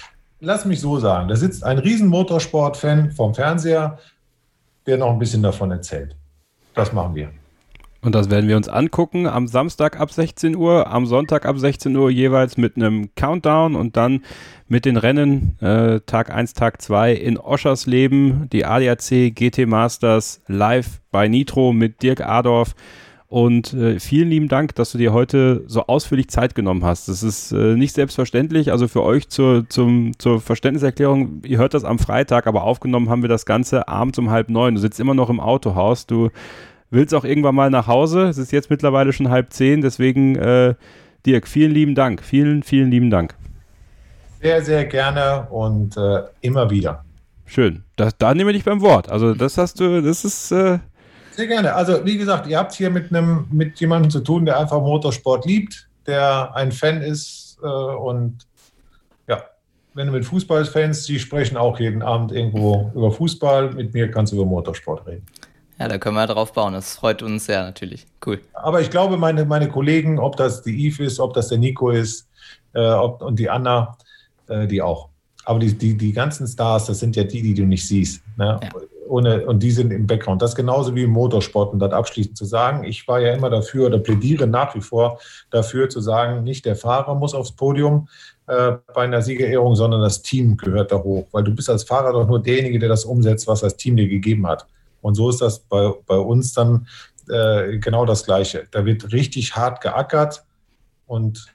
lass 0.45 0.65
mich 0.65 0.81
so 0.81 0.99
sagen, 0.99 1.29
da 1.29 1.37
sitzt 1.37 1.65
ein 1.65 1.79
riesen 1.79 2.09
Motorsport-Fan 2.09 3.13
vom 3.13 3.35
Fernseher, 3.35 3.99
der 4.87 4.99
noch 4.99 5.11
ein 5.11 5.19
bisschen 5.19 5.43
davon 5.43 5.71
erzählt. 5.71 6.17
Das 6.75 6.93
machen 6.93 7.15
wir. 7.15 7.31
Und 8.03 8.15
das 8.15 8.29
werden 8.29 8.49
wir 8.49 8.59
uns 8.59 8.69
angucken 8.69 9.27
am 9.27 9.49
Samstag 9.49 9.99
ab 9.99 10.13
16 10.13 10.57
Uhr, 10.57 10.89
am 10.89 11.07
Sonntag 11.07 11.47
ab 11.47 11.59
16 11.59 11.97
Uhr 11.97 12.11
jeweils 12.11 12.59
mit 12.59 12.77
einem 12.77 13.09
Countdown 13.15 13.75
und 13.75 13.97
dann 13.97 14.23
mit 14.69 14.85
den 14.85 14.99
Rennen 14.99 15.59
äh, 15.63 16.01
Tag 16.01 16.31
1, 16.31 16.53
Tag 16.53 16.83
2 16.83 17.15
in 17.15 17.39
Oschersleben, 17.39 18.51
die 18.53 18.67
ADAC 18.67 19.35
GT 19.35 19.67
Masters 19.67 20.43
live 20.49 21.01
bei 21.11 21.29
Nitro 21.29 21.73
mit 21.73 22.03
Dirk 22.03 22.21
Adorf. 22.21 22.75
Und 23.29 23.73
äh, 23.73 23.99
vielen 23.99 24.29
lieben 24.29 24.49
Dank, 24.49 24.75
dass 24.75 24.93
du 24.93 24.99
dir 24.99 25.13
heute 25.13 25.65
so 25.67 25.87
ausführlich 25.87 26.29
Zeit 26.29 26.55
genommen 26.55 26.85
hast. 26.85 27.09
Das 27.09 27.23
ist 27.23 27.53
äh, 27.53 27.75
nicht 27.75 27.95
selbstverständlich. 27.95 28.71
Also 28.71 28.87
für 28.87 29.03
euch 29.03 29.29
zur, 29.29 29.69
zum, 29.69 30.13
zur 30.19 30.41
Verständniserklärung, 30.41 31.43
ihr 31.45 31.59
hört 31.59 31.75
das 31.75 31.85
am 31.85 31.99
Freitag, 31.99 32.47
aber 32.47 32.63
aufgenommen 32.65 33.09
haben 33.09 33.23
wir 33.23 33.29
das 33.29 33.47
Ganze 33.47 33.89
abends 33.89 34.19
um 34.19 34.31
halb 34.31 34.51
neun. 34.51 34.75
Du 34.75 34.81
sitzt 34.81 35.01
immer 35.01 35.15
noch 35.15 35.31
im 35.31 35.41
Autohaus. 35.41 36.07
Du 36.07 36.31
willst 36.91 37.15
auch 37.15 37.25
irgendwann 37.25 37.55
mal 37.55 37.71
nach 37.71 37.87
Hause. 37.87 38.25
Es 38.25 38.39
ist 38.39 38.53
jetzt 38.53 38.71
mittlerweile 38.71 39.13
schon 39.13 39.31
halb 39.31 39.53
zehn. 39.53 39.81
Deswegen, 39.81 40.37
äh, 40.37 40.75
Dirk, 41.27 41.49
vielen 41.49 41.73
lieben 41.73 41.95
Dank. 41.95 42.23
Vielen, 42.23 42.63
vielen 42.63 42.91
lieben 42.91 43.11
Dank. 43.11 43.35
Sehr, 44.41 44.63
sehr 44.63 44.85
gerne 44.85 45.49
und 45.51 45.97
äh, 45.97 46.23
immer 46.43 46.71
wieder. 46.71 47.03
Schön. 47.47 47.83
Das, 47.97 48.17
da 48.19 48.35
nehme 48.35 48.51
ich 48.51 48.59
dich 48.59 48.65
beim 48.65 48.83
Wort. 48.83 49.11
Also 49.11 49.35
das 49.35 49.57
hast 49.57 49.81
du, 49.81 50.03
das 50.03 50.25
ist 50.25 50.53
äh, 50.53 50.79
sehr 51.35 51.47
gerne. 51.47 51.75
Also 51.75 52.05
wie 52.05 52.17
gesagt, 52.17 52.47
ihr 52.47 52.59
habt 52.59 52.73
hier 52.73 52.91
mit 52.91 53.11
einem 53.11 53.47
mit 53.51 53.79
jemandem 53.81 54.11
zu 54.11 54.21
tun, 54.21 54.45
der 54.45 54.59
einfach 54.59 54.81
Motorsport 54.81 55.47
liebt, 55.47 55.89
der 56.07 56.55
ein 56.55 56.73
Fan 56.73 57.03
ist 57.03 57.59
äh, 57.63 57.67
und 57.67 58.39
ja, 59.27 59.43
wenn 59.95 60.07
du 60.07 60.13
mit 60.13 60.25
Fußballfans, 60.25 61.05
die 61.07 61.19
sprechen 61.19 61.57
auch 61.57 61.79
jeden 61.81 62.03
Abend 62.03 62.33
irgendwo 62.33 62.91
über 62.95 63.11
Fußball. 63.11 63.73
Mit 63.73 63.95
mir 63.95 64.11
kannst 64.11 64.33
du 64.33 64.37
über 64.37 64.47
Motorsport 64.47 65.07
reden. 65.07 65.27
Ja, 65.79 65.89
da 65.89 65.99
können 65.99 66.15
wir 66.15 66.27
drauf 66.27 66.53
bauen. 66.53 66.73
Das 66.73 66.95
freut 66.95 67.23
uns 67.23 67.47
sehr 67.47 67.63
natürlich. 67.65 68.07
Cool. 68.25 68.41
Aber 68.53 68.81
ich 68.81 68.91
glaube, 68.91 69.17
meine, 69.17 69.45
meine 69.45 69.69
Kollegen, 69.69 70.21
ob 70.21 70.37
das 70.37 70.63
die 70.63 70.89
Yves 70.89 71.01
ist, 71.01 71.21
ob 71.21 71.35
das 71.35 71.49
der 71.49 71.59
Nico 71.59 71.91
ist 71.91 72.29
äh, 72.75 72.87
ob, 72.87 73.23
und 73.23 73.39
die 73.39 73.51
Anna, 73.51 73.97
äh, 74.49 74.69
die 74.69 74.81
auch. 74.81 75.09
Aber 75.45 75.59
die, 75.59 75.77
die, 75.77 75.97
die 75.97 76.13
ganzen 76.13 76.47
Stars, 76.47 76.87
das 76.87 77.01
sind 77.01 77.17
ja 77.17 77.25
die, 77.25 77.43
die 77.43 77.55
du 77.55 77.65
nicht 77.65 77.87
siehst. 77.87 78.23
Ne? 78.37 78.61
Ja 78.63 78.69
ohne, 79.09 79.47
und 79.47 79.63
die 79.63 79.71
sind 79.71 79.91
im 79.93 80.07
Background. 80.07 80.43
Das 80.43 80.55
genauso 80.55 80.95
wie 80.95 81.05
im 81.05 81.11
Motorsport, 81.11 81.73
um 81.73 81.79
das 81.79 81.93
abschließend 81.93 82.37
zu 82.37 82.45
sagen. 82.45 82.85
Ich 82.85 83.07
war 83.09 83.21
ja 83.21 83.33
immer 83.33 83.51
dafür 83.51 83.87
oder 83.87 83.99
plädiere 83.99 84.47
nach 84.47 84.75
wie 84.75 84.81
vor 84.81 85.19
dafür 85.51 85.89
zu 85.89 86.01
sagen, 86.01 86.43
nicht 86.43 86.65
der 86.65 86.77
Fahrer 86.77 87.15
muss 87.15 87.35
aufs 87.35 87.53
Podium 87.53 88.09
äh, 88.47 88.73
bei 88.95 89.03
einer 89.03 89.23
Siegerehrung, 89.23 89.75
sondern 89.75 90.01
das 90.01 90.23
Team 90.23 90.57
gehört 90.57 90.93
da 90.93 90.97
hoch. 90.97 91.27
Weil 91.33 91.45
du 91.45 91.55
bist 91.55 91.71
als 91.71 91.85
Fahrer 91.85 92.13
doch 92.13 92.27
nur 92.27 92.43
derjenige, 92.43 92.79
der 92.79 92.89
das 92.89 93.05
umsetzt, 93.05 93.47
was 93.47 93.61
das 93.61 93.77
Team 93.77 93.97
dir 93.97 94.09
gegeben 94.09 94.47
hat. 94.47 94.67
Und 95.01 95.15
so 95.15 95.29
ist 95.29 95.41
das 95.41 95.59
bei, 95.59 95.93
bei 96.07 96.17
uns 96.17 96.53
dann 96.53 96.87
äh, 97.29 97.79
genau 97.79 98.05
das 98.07 98.25
Gleiche. 98.25 98.67
Da 98.71 98.85
wird 98.85 99.13
richtig 99.13 99.57
hart 99.57 99.81
geackert 99.81 100.45
und 101.07 101.47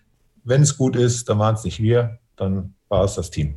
wenn 0.44 0.62
es 0.62 0.78
gut 0.78 0.96
ist, 0.96 1.30
dann 1.30 1.40
waren 1.40 1.56
es 1.56 1.64
nicht 1.64 1.82
wir, 1.82 2.20
dann 2.36 2.74
war 2.88 3.04
es 3.04 3.16
das 3.16 3.30
Team. 3.30 3.56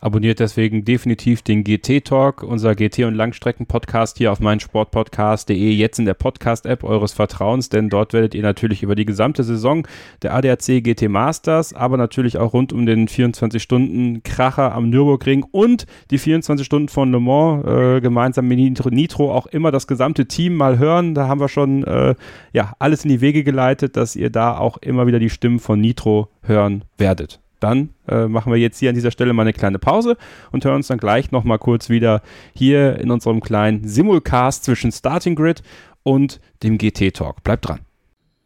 Abonniert 0.00 0.38
deswegen 0.38 0.84
definitiv 0.84 1.42
den 1.42 1.64
GT 1.64 2.04
Talk, 2.04 2.44
unser 2.44 2.70
GT- 2.70 3.04
und 3.04 3.14
Langstrecken-Podcast 3.14 4.18
hier 4.18 4.30
auf 4.30 4.38
meinsportpodcast.de, 4.38 5.72
jetzt 5.72 5.98
in 5.98 6.04
der 6.04 6.14
Podcast-App 6.14 6.84
eures 6.84 7.12
Vertrauens, 7.12 7.68
denn 7.68 7.88
dort 7.88 8.12
werdet 8.12 8.36
ihr 8.36 8.42
natürlich 8.42 8.84
über 8.84 8.94
die 8.94 9.04
gesamte 9.04 9.42
Saison 9.42 9.88
der 10.22 10.34
ADAC 10.34 10.84
GT 10.84 11.08
Masters, 11.08 11.74
aber 11.74 11.96
natürlich 11.96 12.38
auch 12.38 12.52
rund 12.52 12.72
um 12.72 12.86
den 12.86 13.08
24-Stunden-Kracher 13.08 14.72
am 14.72 14.88
Nürburgring 14.88 15.44
und 15.50 15.86
die 16.12 16.18
24 16.18 16.64
Stunden 16.64 16.88
von 16.88 17.10
Le 17.10 17.18
Mans 17.18 17.66
äh, 17.66 18.00
gemeinsam 18.00 18.46
mit 18.46 18.58
Nitro, 18.58 18.90
Nitro, 18.90 19.34
auch 19.34 19.46
immer 19.46 19.72
das 19.72 19.88
gesamte 19.88 20.26
Team 20.26 20.54
mal 20.54 20.78
hören. 20.78 21.14
Da 21.14 21.26
haben 21.26 21.40
wir 21.40 21.48
schon 21.48 21.82
äh, 21.82 22.14
ja, 22.52 22.72
alles 22.78 23.04
in 23.04 23.10
die 23.10 23.20
Wege 23.20 23.42
geleitet, 23.42 23.96
dass 23.96 24.14
ihr 24.14 24.30
da 24.30 24.56
auch 24.56 24.76
immer 24.76 25.08
wieder 25.08 25.18
die 25.18 25.30
Stimmen 25.30 25.58
von 25.58 25.80
Nitro 25.80 26.28
hören 26.42 26.84
werdet 26.98 27.40
dann 27.60 27.90
äh, 28.08 28.26
machen 28.26 28.52
wir 28.52 28.58
jetzt 28.58 28.78
hier 28.78 28.88
an 28.90 28.94
dieser 28.94 29.10
Stelle 29.10 29.32
mal 29.32 29.42
eine 29.42 29.52
kleine 29.52 29.78
Pause 29.78 30.16
und 30.52 30.64
hören 30.64 30.76
uns 30.76 30.88
dann 30.88 30.98
gleich 30.98 31.30
nochmal 31.30 31.58
kurz 31.58 31.88
wieder 31.88 32.22
hier 32.54 32.98
in 32.98 33.10
unserem 33.10 33.40
kleinen 33.40 33.86
Simulcast 33.86 34.64
zwischen 34.64 34.92
Starting 34.92 35.34
Grid 35.34 35.62
und 36.02 36.40
dem 36.62 36.78
GT 36.78 37.14
Talk. 37.14 37.42
Bleibt 37.42 37.68
dran. 37.68 37.87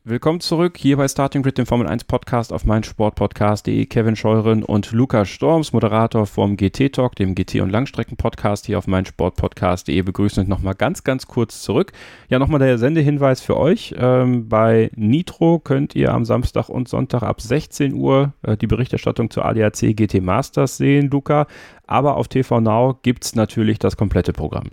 Willkommen 0.05 0.41
zurück 0.41 0.79
hier 0.79 0.97
bei 0.97 1.07
Starting 1.07 1.45
Grid, 1.45 1.59
dem 1.59 1.67
Formel 1.67 1.87
1 1.87 2.03
Podcast 2.03 2.53
auf 2.53 2.65
meinsportpodcast.de. 2.65 3.87
Kevin 3.87 4.17
Scheuren 4.17 4.65
und 4.65 4.91
Lukas 4.91 5.29
Storms, 5.29 5.73
Moderator 5.73 6.27
vom 6.27 6.57
GT 6.57 6.93
Talk, 6.93 7.15
dem 7.15 7.37
GT- 7.37 7.63
und 7.63 7.71
Langstrecken-Podcast 7.71 8.67
hier 8.67 8.79
auf 8.79 8.89
meinsportpodcast.de, 8.89 10.03
begrüßen 10.03 10.43
euch 10.43 10.49
nochmal 10.49 10.75
ganz, 10.75 11.05
ganz 11.05 11.29
kurz 11.29 11.63
zurück. 11.63 11.93
Ja, 12.29 12.41
nochmal 12.41 12.59
der 12.59 12.79
Sendehinweis 12.79 13.43
für 13.43 13.57
euch. 13.57 13.95
Ähm, 13.97 14.49
bei 14.49 14.91
Nitro 14.97 15.61
könnt 15.61 15.95
ihr 15.95 16.13
am 16.13 16.25
Samstag 16.25 16.69
und 16.69 16.89
Sonntag 16.89 17.23
ab 17.23 17.41
16 17.41 17.95
Uhr 17.95 18.33
äh, 18.43 18.57
die 18.57 18.67
Berichterstattung 18.67 19.31
zur 19.31 19.45
ADAC 19.45 19.95
GT 19.95 20.21
Masters 20.21 20.79
sehen, 20.79 21.11
Luca. 21.11 21.47
Aber 21.87 22.17
auf 22.17 22.27
TV 22.27 22.61
Now 22.61 22.99
gibt 23.03 23.25
es 23.25 23.37
natürlich 23.37 23.79
das 23.79 23.97
komplette 23.97 24.33
Programm. 24.33 24.71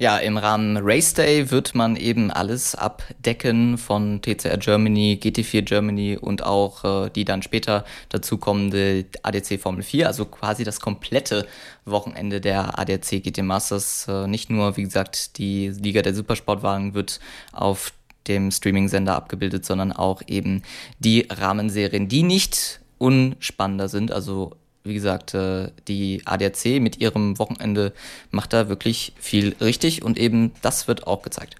Ja, 0.00 0.18
im 0.18 0.36
Rahmen 0.36 0.76
Race 0.80 1.12
Day 1.12 1.50
wird 1.50 1.74
man 1.74 1.96
eben 1.96 2.30
alles 2.30 2.76
abdecken 2.76 3.76
von 3.78 4.22
TCR 4.22 4.56
Germany, 4.56 5.18
GT4 5.20 5.62
Germany 5.62 6.16
und 6.16 6.44
auch 6.44 6.84
äh, 7.06 7.10
die 7.10 7.24
dann 7.24 7.42
später 7.42 7.84
dazukommende 8.08 9.06
ADC 9.24 9.60
Formel 9.60 9.82
4, 9.82 10.06
also 10.06 10.24
quasi 10.24 10.62
das 10.62 10.78
komplette 10.78 11.48
Wochenende 11.84 12.40
der 12.40 12.78
ADAC 12.78 13.24
GT 13.24 13.42
Masters. 13.42 14.06
Äh, 14.06 14.28
nicht 14.28 14.50
nur, 14.50 14.76
wie 14.76 14.84
gesagt, 14.84 15.36
die 15.36 15.70
Liga 15.70 16.02
der 16.02 16.14
Supersportwagen 16.14 16.94
wird 16.94 17.18
auf 17.50 17.92
dem 18.28 18.52
Streaming-Sender 18.52 19.16
abgebildet, 19.16 19.64
sondern 19.64 19.90
auch 19.90 20.22
eben 20.28 20.62
die 21.00 21.26
Rahmenserien, 21.28 22.06
die 22.06 22.22
nicht 22.22 22.78
unspannender 22.98 23.88
sind, 23.88 24.12
also 24.12 24.52
wie 24.84 24.94
gesagt, 24.94 25.34
äh, 25.34 25.70
die 25.86 26.22
ADAC 26.24 26.80
mit 26.80 27.00
ihrem 27.00 27.38
Wochenende 27.38 27.92
macht 28.30 28.52
da 28.52 28.68
wirklich 28.68 29.12
viel 29.18 29.54
richtig 29.60 30.02
und 30.02 30.18
eben 30.18 30.52
das 30.62 30.88
wird 30.88 31.06
auch 31.06 31.22
gezeigt. 31.22 31.56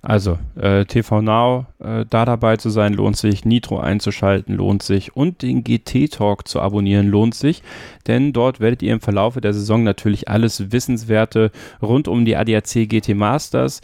Also, 0.00 0.38
äh, 0.54 0.84
TV 0.84 1.22
Now, 1.22 1.66
äh, 1.80 2.04
da 2.08 2.24
dabei 2.24 2.56
zu 2.56 2.70
sein, 2.70 2.94
lohnt 2.94 3.16
sich. 3.16 3.44
Nitro 3.44 3.80
einzuschalten, 3.80 4.54
lohnt 4.54 4.82
sich. 4.82 5.16
Und 5.16 5.42
den 5.42 5.64
GT 5.64 6.08
Talk 6.08 6.46
zu 6.46 6.60
abonnieren, 6.60 7.08
lohnt 7.08 7.34
sich. 7.34 7.62
Denn 8.06 8.32
dort 8.32 8.60
werdet 8.60 8.82
ihr 8.82 8.92
im 8.92 9.00
Verlaufe 9.00 9.40
der 9.40 9.52
Saison 9.52 9.82
natürlich 9.82 10.28
alles 10.28 10.70
Wissenswerte 10.70 11.50
rund 11.82 12.06
um 12.06 12.24
die 12.24 12.36
ADAC 12.36 12.88
GT 12.88 13.14
Masters 13.14 13.80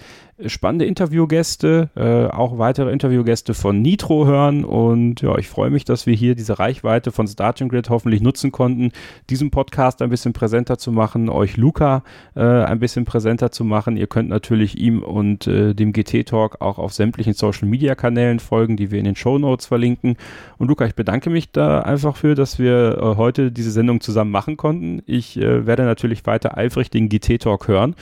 spannende 0.47 0.85
Interviewgäste, 0.85 1.90
äh, 1.94 2.27
auch 2.27 2.59
weitere 2.59 2.90
Interviewgäste 2.90 3.55
von 3.55 3.81
Nitro 3.81 4.27
hören 4.27 4.65
und 4.65 5.23
ja, 5.23 5.39
ich 5.39 5.48
freue 5.48 5.70
mich, 5.70 5.85
dass 5.85 6.06
wir 6.06 6.15
hier 6.15 6.35
diese 6.35 6.59
Reichweite 6.59 7.12
von 7.12 7.28
Starting 7.28 7.69
Grid 7.69 7.89
hoffentlich 7.89 8.20
nutzen 8.20 8.51
konnten, 8.51 8.90
diesen 9.31 9.51
Podcast 9.51 10.02
ein 10.02 10.11
bisschen 10.11 10.32
präsenter 10.32 10.77
zu 10.77 10.90
machen, 10.90 11.28
euch 11.28 11.56
Luca 11.56 12.02
äh, 12.35 12.40
ein 12.40 12.81
bisschen 12.81 13.05
präsenter 13.05 13.52
zu 13.52 13.65
machen. 13.65 13.97
Ihr 13.97 14.09
könnt 14.09 14.28
natürlich 14.28 14.77
ihm 14.77 15.02
und 15.02 15.47
äh, 15.47 15.73
dem 15.73 15.93
GT 15.93 16.27
Talk 16.27 16.61
auch 16.61 16.78
auf 16.78 16.93
sämtlichen 16.93 17.35
Social 17.35 17.69
Media 17.69 17.94
Kanälen 17.94 18.40
folgen, 18.40 18.77
die 18.77 18.90
wir 18.90 18.98
in 18.98 19.05
den 19.05 19.16
Show 19.16 19.39
Notes 19.39 19.66
verlinken. 19.66 20.16
Und 20.59 20.69
Luca, 20.69 20.85
ich 20.85 20.97
bedanke 20.97 21.31
mich 21.31 21.52
da 21.52 21.81
einfach 21.81 22.16
für, 22.16 22.35
dass 22.35 22.59
wir 22.59 22.98
äh, 22.98 23.16
heute 23.16 23.52
diese 23.52 23.70
Sendung 23.70 24.01
zusammen 24.01 24.32
machen 24.32 24.56
konnten. 24.56 25.02
Ich 25.06 25.36
äh, 25.36 25.66
werde 25.66 25.85
natürlich 25.85 26.27
weiter 26.27 26.56
eifrig 26.56 26.90
den 26.90 27.09
GT 27.09 27.40
Talk 27.40 27.69
hören 27.69 27.94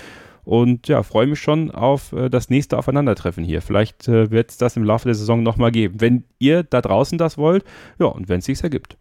und 0.45 0.89
ja, 0.89 1.03
freue 1.03 1.27
mich 1.27 1.41
schon 1.41 1.71
auf 1.71 2.13
äh, 2.13 2.29
das 2.29 2.51
nächste 2.51 2.79
Aufeinandertreffen 2.79 3.45
hier. 3.45 3.63
Vielleicht 3.63 4.09
äh, 4.09 4.31
wird 4.31 4.51
es 4.51 4.57
das 4.57 4.77
im 4.77 4.85
Laufe 4.85 5.07
der 5.07 5.15
Saison 5.15 5.43
nochmal 5.43 5.71
geben, 5.71 6.01
wenn 6.01 6.25
ihr 6.39 6.63
da 6.65 6.81
draußen 6.81 7.19
das 7.19 7.39
wollt. 7.39 7.65
Ja, 7.99 8.07
und 8.07 8.29
wenn 8.29 8.41
es 8.41 8.47
sich 8.47 8.63
ergibt. 8.63 8.97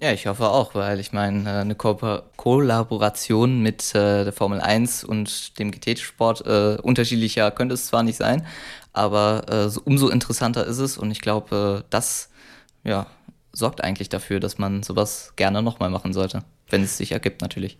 Ja, 0.00 0.12
ich 0.12 0.28
hoffe 0.28 0.48
auch, 0.48 0.76
weil 0.76 1.00
ich 1.00 1.12
meine, 1.12 1.48
äh, 1.48 1.52
eine 1.60 1.74
Ko 1.74 1.98
Kollaboration 2.36 3.60
mit 3.60 3.92
äh, 3.96 4.22
der 4.22 4.32
Formel 4.32 4.60
1 4.60 5.02
und 5.02 5.58
dem 5.58 5.72
GT-Sport 5.72 6.46
äh, 6.46 6.78
unterschiedlicher 6.80 7.50
könnte 7.50 7.74
es 7.74 7.86
zwar 7.86 8.04
nicht 8.04 8.16
sein, 8.16 8.46
aber 8.92 9.44
äh, 9.48 9.68
so, 9.68 9.80
umso 9.84 10.08
interessanter 10.08 10.64
ist 10.66 10.78
es 10.78 10.98
und 10.98 11.10
ich 11.10 11.20
glaube, 11.20 11.84
das 11.90 12.30
ja, 12.84 13.08
sorgt 13.52 13.82
eigentlich 13.82 14.08
dafür, 14.08 14.38
dass 14.38 14.58
man 14.58 14.84
sowas 14.84 15.32
gerne 15.34 15.62
nochmal 15.62 15.90
machen 15.90 16.12
sollte, 16.12 16.44
wenn 16.70 16.84
es 16.84 16.96
sich 16.96 17.10
ergibt 17.10 17.42
natürlich. 17.42 17.76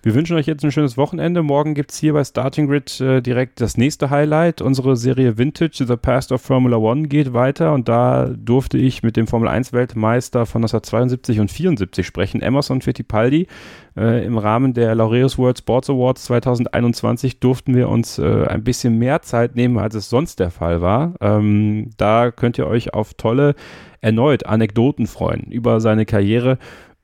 Wir 0.00 0.14
wünschen 0.14 0.36
euch 0.36 0.46
jetzt 0.46 0.64
ein 0.64 0.70
schönes 0.70 0.96
Wochenende. 0.96 1.42
Morgen 1.42 1.74
gibt 1.74 1.90
es 1.90 1.98
hier 1.98 2.12
bei 2.12 2.22
Starting 2.22 2.68
Grid 2.68 3.00
äh, 3.00 3.20
direkt 3.20 3.60
das 3.60 3.76
nächste 3.76 4.10
Highlight. 4.10 4.62
Unsere 4.62 4.96
Serie 4.96 5.38
Vintage, 5.38 5.84
The 5.88 5.96
Past 5.96 6.30
of 6.30 6.40
Formula 6.40 6.76
One, 6.76 7.08
geht 7.08 7.32
weiter 7.32 7.72
und 7.72 7.88
da 7.88 8.26
durfte 8.26 8.78
ich 8.78 9.02
mit 9.02 9.16
dem 9.16 9.26
Formel 9.26 9.48
1 9.48 9.72
Weltmeister 9.72 10.46
von 10.46 10.62
1972 10.62 11.40
und 11.40 11.50
74 11.50 12.06
sprechen, 12.06 12.42
Emerson 12.42 12.80
Fittipaldi. 12.80 13.48
Äh, 13.96 14.24
Im 14.24 14.38
Rahmen 14.38 14.72
der 14.72 14.94
Laureus 14.94 15.36
World 15.36 15.58
Sports 15.58 15.90
Awards 15.90 16.24
2021 16.26 17.40
durften 17.40 17.74
wir 17.74 17.88
uns 17.88 18.20
äh, 18.20 18.46
ein 18.46 18.62
bisschen 18.62 18.98
mehr 19.00 19.22
Zeit 19.22 19.56
nehmen, 19.56 19.78
als 19.78 19.96
es 19.96 20.08
sonst 20.08 20.38
der 20.38 20.52
Fall 20.52 20.80
war. 20.80 21.14
Ähm, 21.20 21.90
da 21.96 22.30
könnt 22.30 22.56
ihr 22.56 22.68
euch 22.68 22.94
auf 22.94 23.14
tolle, 23.14 23.56
erneut 24.00 24.46
Anekdoten 24.46 25.08
freuen 25.08 25.50
über 25.50 25.80
seine 25.80 26.06
Karriere 26.06 26.58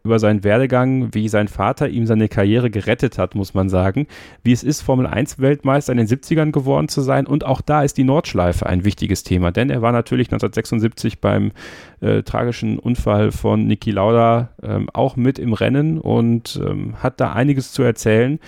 über 0.06 0.18
seinen 0.18 0.44
Werdegang, 0.44 1.14
wie 1.14 1.30
sein 1.30 1.48
Vater 1.48 1.88
ihm 1.88 2.06
seine 2.06 2.28
Karriere 2.28 2.68
gerettet 2.68 3.16
hat, 3.16 3.34
muss 3.34 3.54
man 3.54 3.70
sagen. 3.70 4.06
Wie 4.42 4.52
es 4.52 4.62
ist, 4.62 4.82
Formel 4.82 5.06
1 5.06 5.38
Weltmeister 5.38 5.92
in 5.92 5.96
den 5.96 6.06
70ern 6.06 6.52
geworden 6.52 6.88
zu 6.88 7.00
sein. 7.00 7.26
Und 7.26 7.46
auch 7.46 7.62
da 7.62 7.82
ist 7.82 7.96
die 7.96 8.04
Nordschleife 8.04 8.66
ein 8.66 8.84
wichtiges 8.84 9.22
Thema, 9.22 9.50
denn 9.50 9.70
er 9.70 9.80
war 9.80 9.92
natürlich 9.92 10.28
1976 10.28 11.22
beim 11.22 11.52
äh, 12.02 12.22
tragischen 12.22 12.78
Unfall 12.78 13.32
von 13.32 13.66
Niki 13.66 13.92
Lauda 13.92 14.50
ähm, 14.62 14.90
auch 14.92 15.16
mit 15.16 15.38
im 15.38 15.54
Rennen 15.54 15.98
und 15.98 16.60
ähm, 16.62 17.02
hat 17.02 17.18
da 17.18 17.32
einiges 17.32 17.72
zu 17.72 17.82
erzählen 17.82 18.38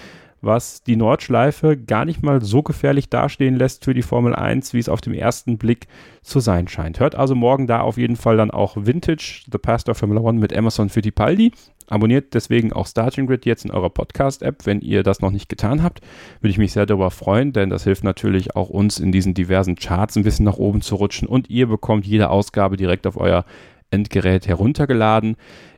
was 0.47 0.83
die 0.83 0.97
Nordschleife 0.97 1.77
gar 1.77 2.05
nicht 2.05 2.23
mal 2.23 2.43
so 2.43 2.63
gefährlich 2.63 3.11
dastehen 3.11 3.57
lässt 3.57 3.85
für 3.85 3.93
die 3.93 4.03
Formel 4.03 4.35
1, 4.35 4.73
wie 4.73 4.79
es 4.79 4.89
auf 4.89 5.01
dem 5.01 5.13
ersten 5.13 5.59
Blick 5.59 5.87
zu 6.23 6.41
sein 6.41 6.69
scheint. 6.69 7.01
Hört 7.01 7.15
also 7.15 7.35
morgen 7.35 7.67
da 7.67 7.81
auf 7.81 7.99
jeden 7.99 8.17
Fall 8.17 8.37
dann 8.37 8.51
auch 8.51 8.77
Vintage, 8.77 9.43
The 9.51 9.59
Past 9.59 9.89
of 9.89 9.99
Formula 9.99 10.21
One 10.21 10.39
mit 10.39 10.57
Amazon 10.57 10.89
Fittipaldi. 10.89 11.53
Abonniert 11.89 12.35
deswegen 12.35 12.73
auch 12.73 12.87
Starting 12.87 13.27
Grid 13.27 13.47
jetzt 13.47 13.65
in 13.65 13.71
eurer 13.71 13.91
Podcast-App, 13.91 14.67
wenn 14.67 14.81
ihr 14.81 15.03
das 15.03 15.21
noch 15.21 15.31
nicht 15.31 15.49
getan 15.49 15.83
habt. 15.83 16.01
Würde 16.41 16.51
ich 16.51 16.59
mich 16.59 16.73
sehr 16.73 16.87
darüber 16.87 17.11
freuen, 17.11 17.53
denn 17.53 17.71
das 17.71 17.85
hilft 17.85 18.03
natürlich 18.03 18.57
auch 18.57 18.71
uns 18.71 18.99
in 18.99 19.13
diesen 19.13 19.35
diversen 19.35 19.77
Charts 19.77 20.17
ein 20.17 20.25
bisschen 20.25 20.45
nach 20.45 20.57
oben 20.57 20.81
zu 20.81 20.97
rutschen 20.97 21.29
und 21.29 21.51
ihr 21.51 21.67
bekommt 21.69 22.07
jede 22.07 22.31
Ausgabe 22.31 22.77
direkt 22.77 23.07
auf 23.07 23.17
euer 23.17 23.45
Endgerät 23.91 24.49
heruntergeladen. 24.49 25.37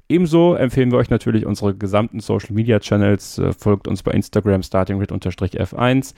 Ebenso 0.09 0.55
empfehlen 0.55 0.91
wir 0.91 0.99
euch 0.99 1.11
natürlich 1.11 1.45
unsere 1.45 1.75
gesamten 1.75 2.21
Social 2.21 2.55
Media 2.55 2.81
Channels. 2.81 3.39
Äh, 3.39 3.53
folgt 3.53 3.87
uns 3.87 4.03
bei 4.03 4.13
Instagram 4.13 4.63
startinggrid-f1. 4.63 6.15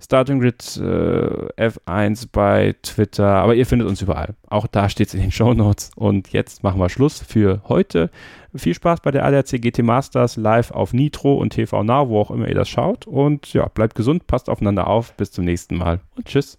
Startinggrid 0.00 0.76
äh, 0.76 1.70
F1 1.70 2.28
bei 2.30 2.76
Twitter, 2.82 3.26
aber 3.26 3.56
ihr 3.56 3.66
findet 3.66 3.88
uns 3.88 4.00
überall. 4.00 4.34
Auch 4.48 4.68
da 4.68 4.88
steht 4.88 5.08
es 5.08 5.14
in 5.14 5.20
den 5.20 5.32
Show 5.32 5.54
Notes. 5.54 5.90
Und 5.96 6.32
jetzt 6.32 6.62
machen 6.62 6.80
wir 6.80 6.88
Schluss 6.88 7.18
für 7.18 7.62
heute. 7.68 8.10
Viel 8.54 8.74
Spaß 8.74 9.00
bei 9.00 9.10
der 9.10 9.24
ADAC 9.24 9.60
GT 9.60 9.82
Masters 9.82 10.36
live 10.36 10.70
auf 10.70 10.92
Nitro 10.92 11.34
und 11.34 11.50
TV 11.50 11.82
Now, 11.82 12.08
wo 12.08 12.20
auch 12.20 12.30
immer 12.30 12.48
ihr 12.48 12.54
das 12.54 12.68
schaut. 12.68 13.06
Und 13.06 13.52
ja, 13.52 13.66
bleibt 13.66 13.96
gesund, 13.96 14.26
passt 14.28 14.48
aufeinander 14.48 14.86
auf. 14.86 15.14
Bis 15.14 15.32
zum 15.32 15.44
nächsten 15.44 15.76
Mal 15.76 16.00
und 16.16 16.26
tschüss. 16.26 16.58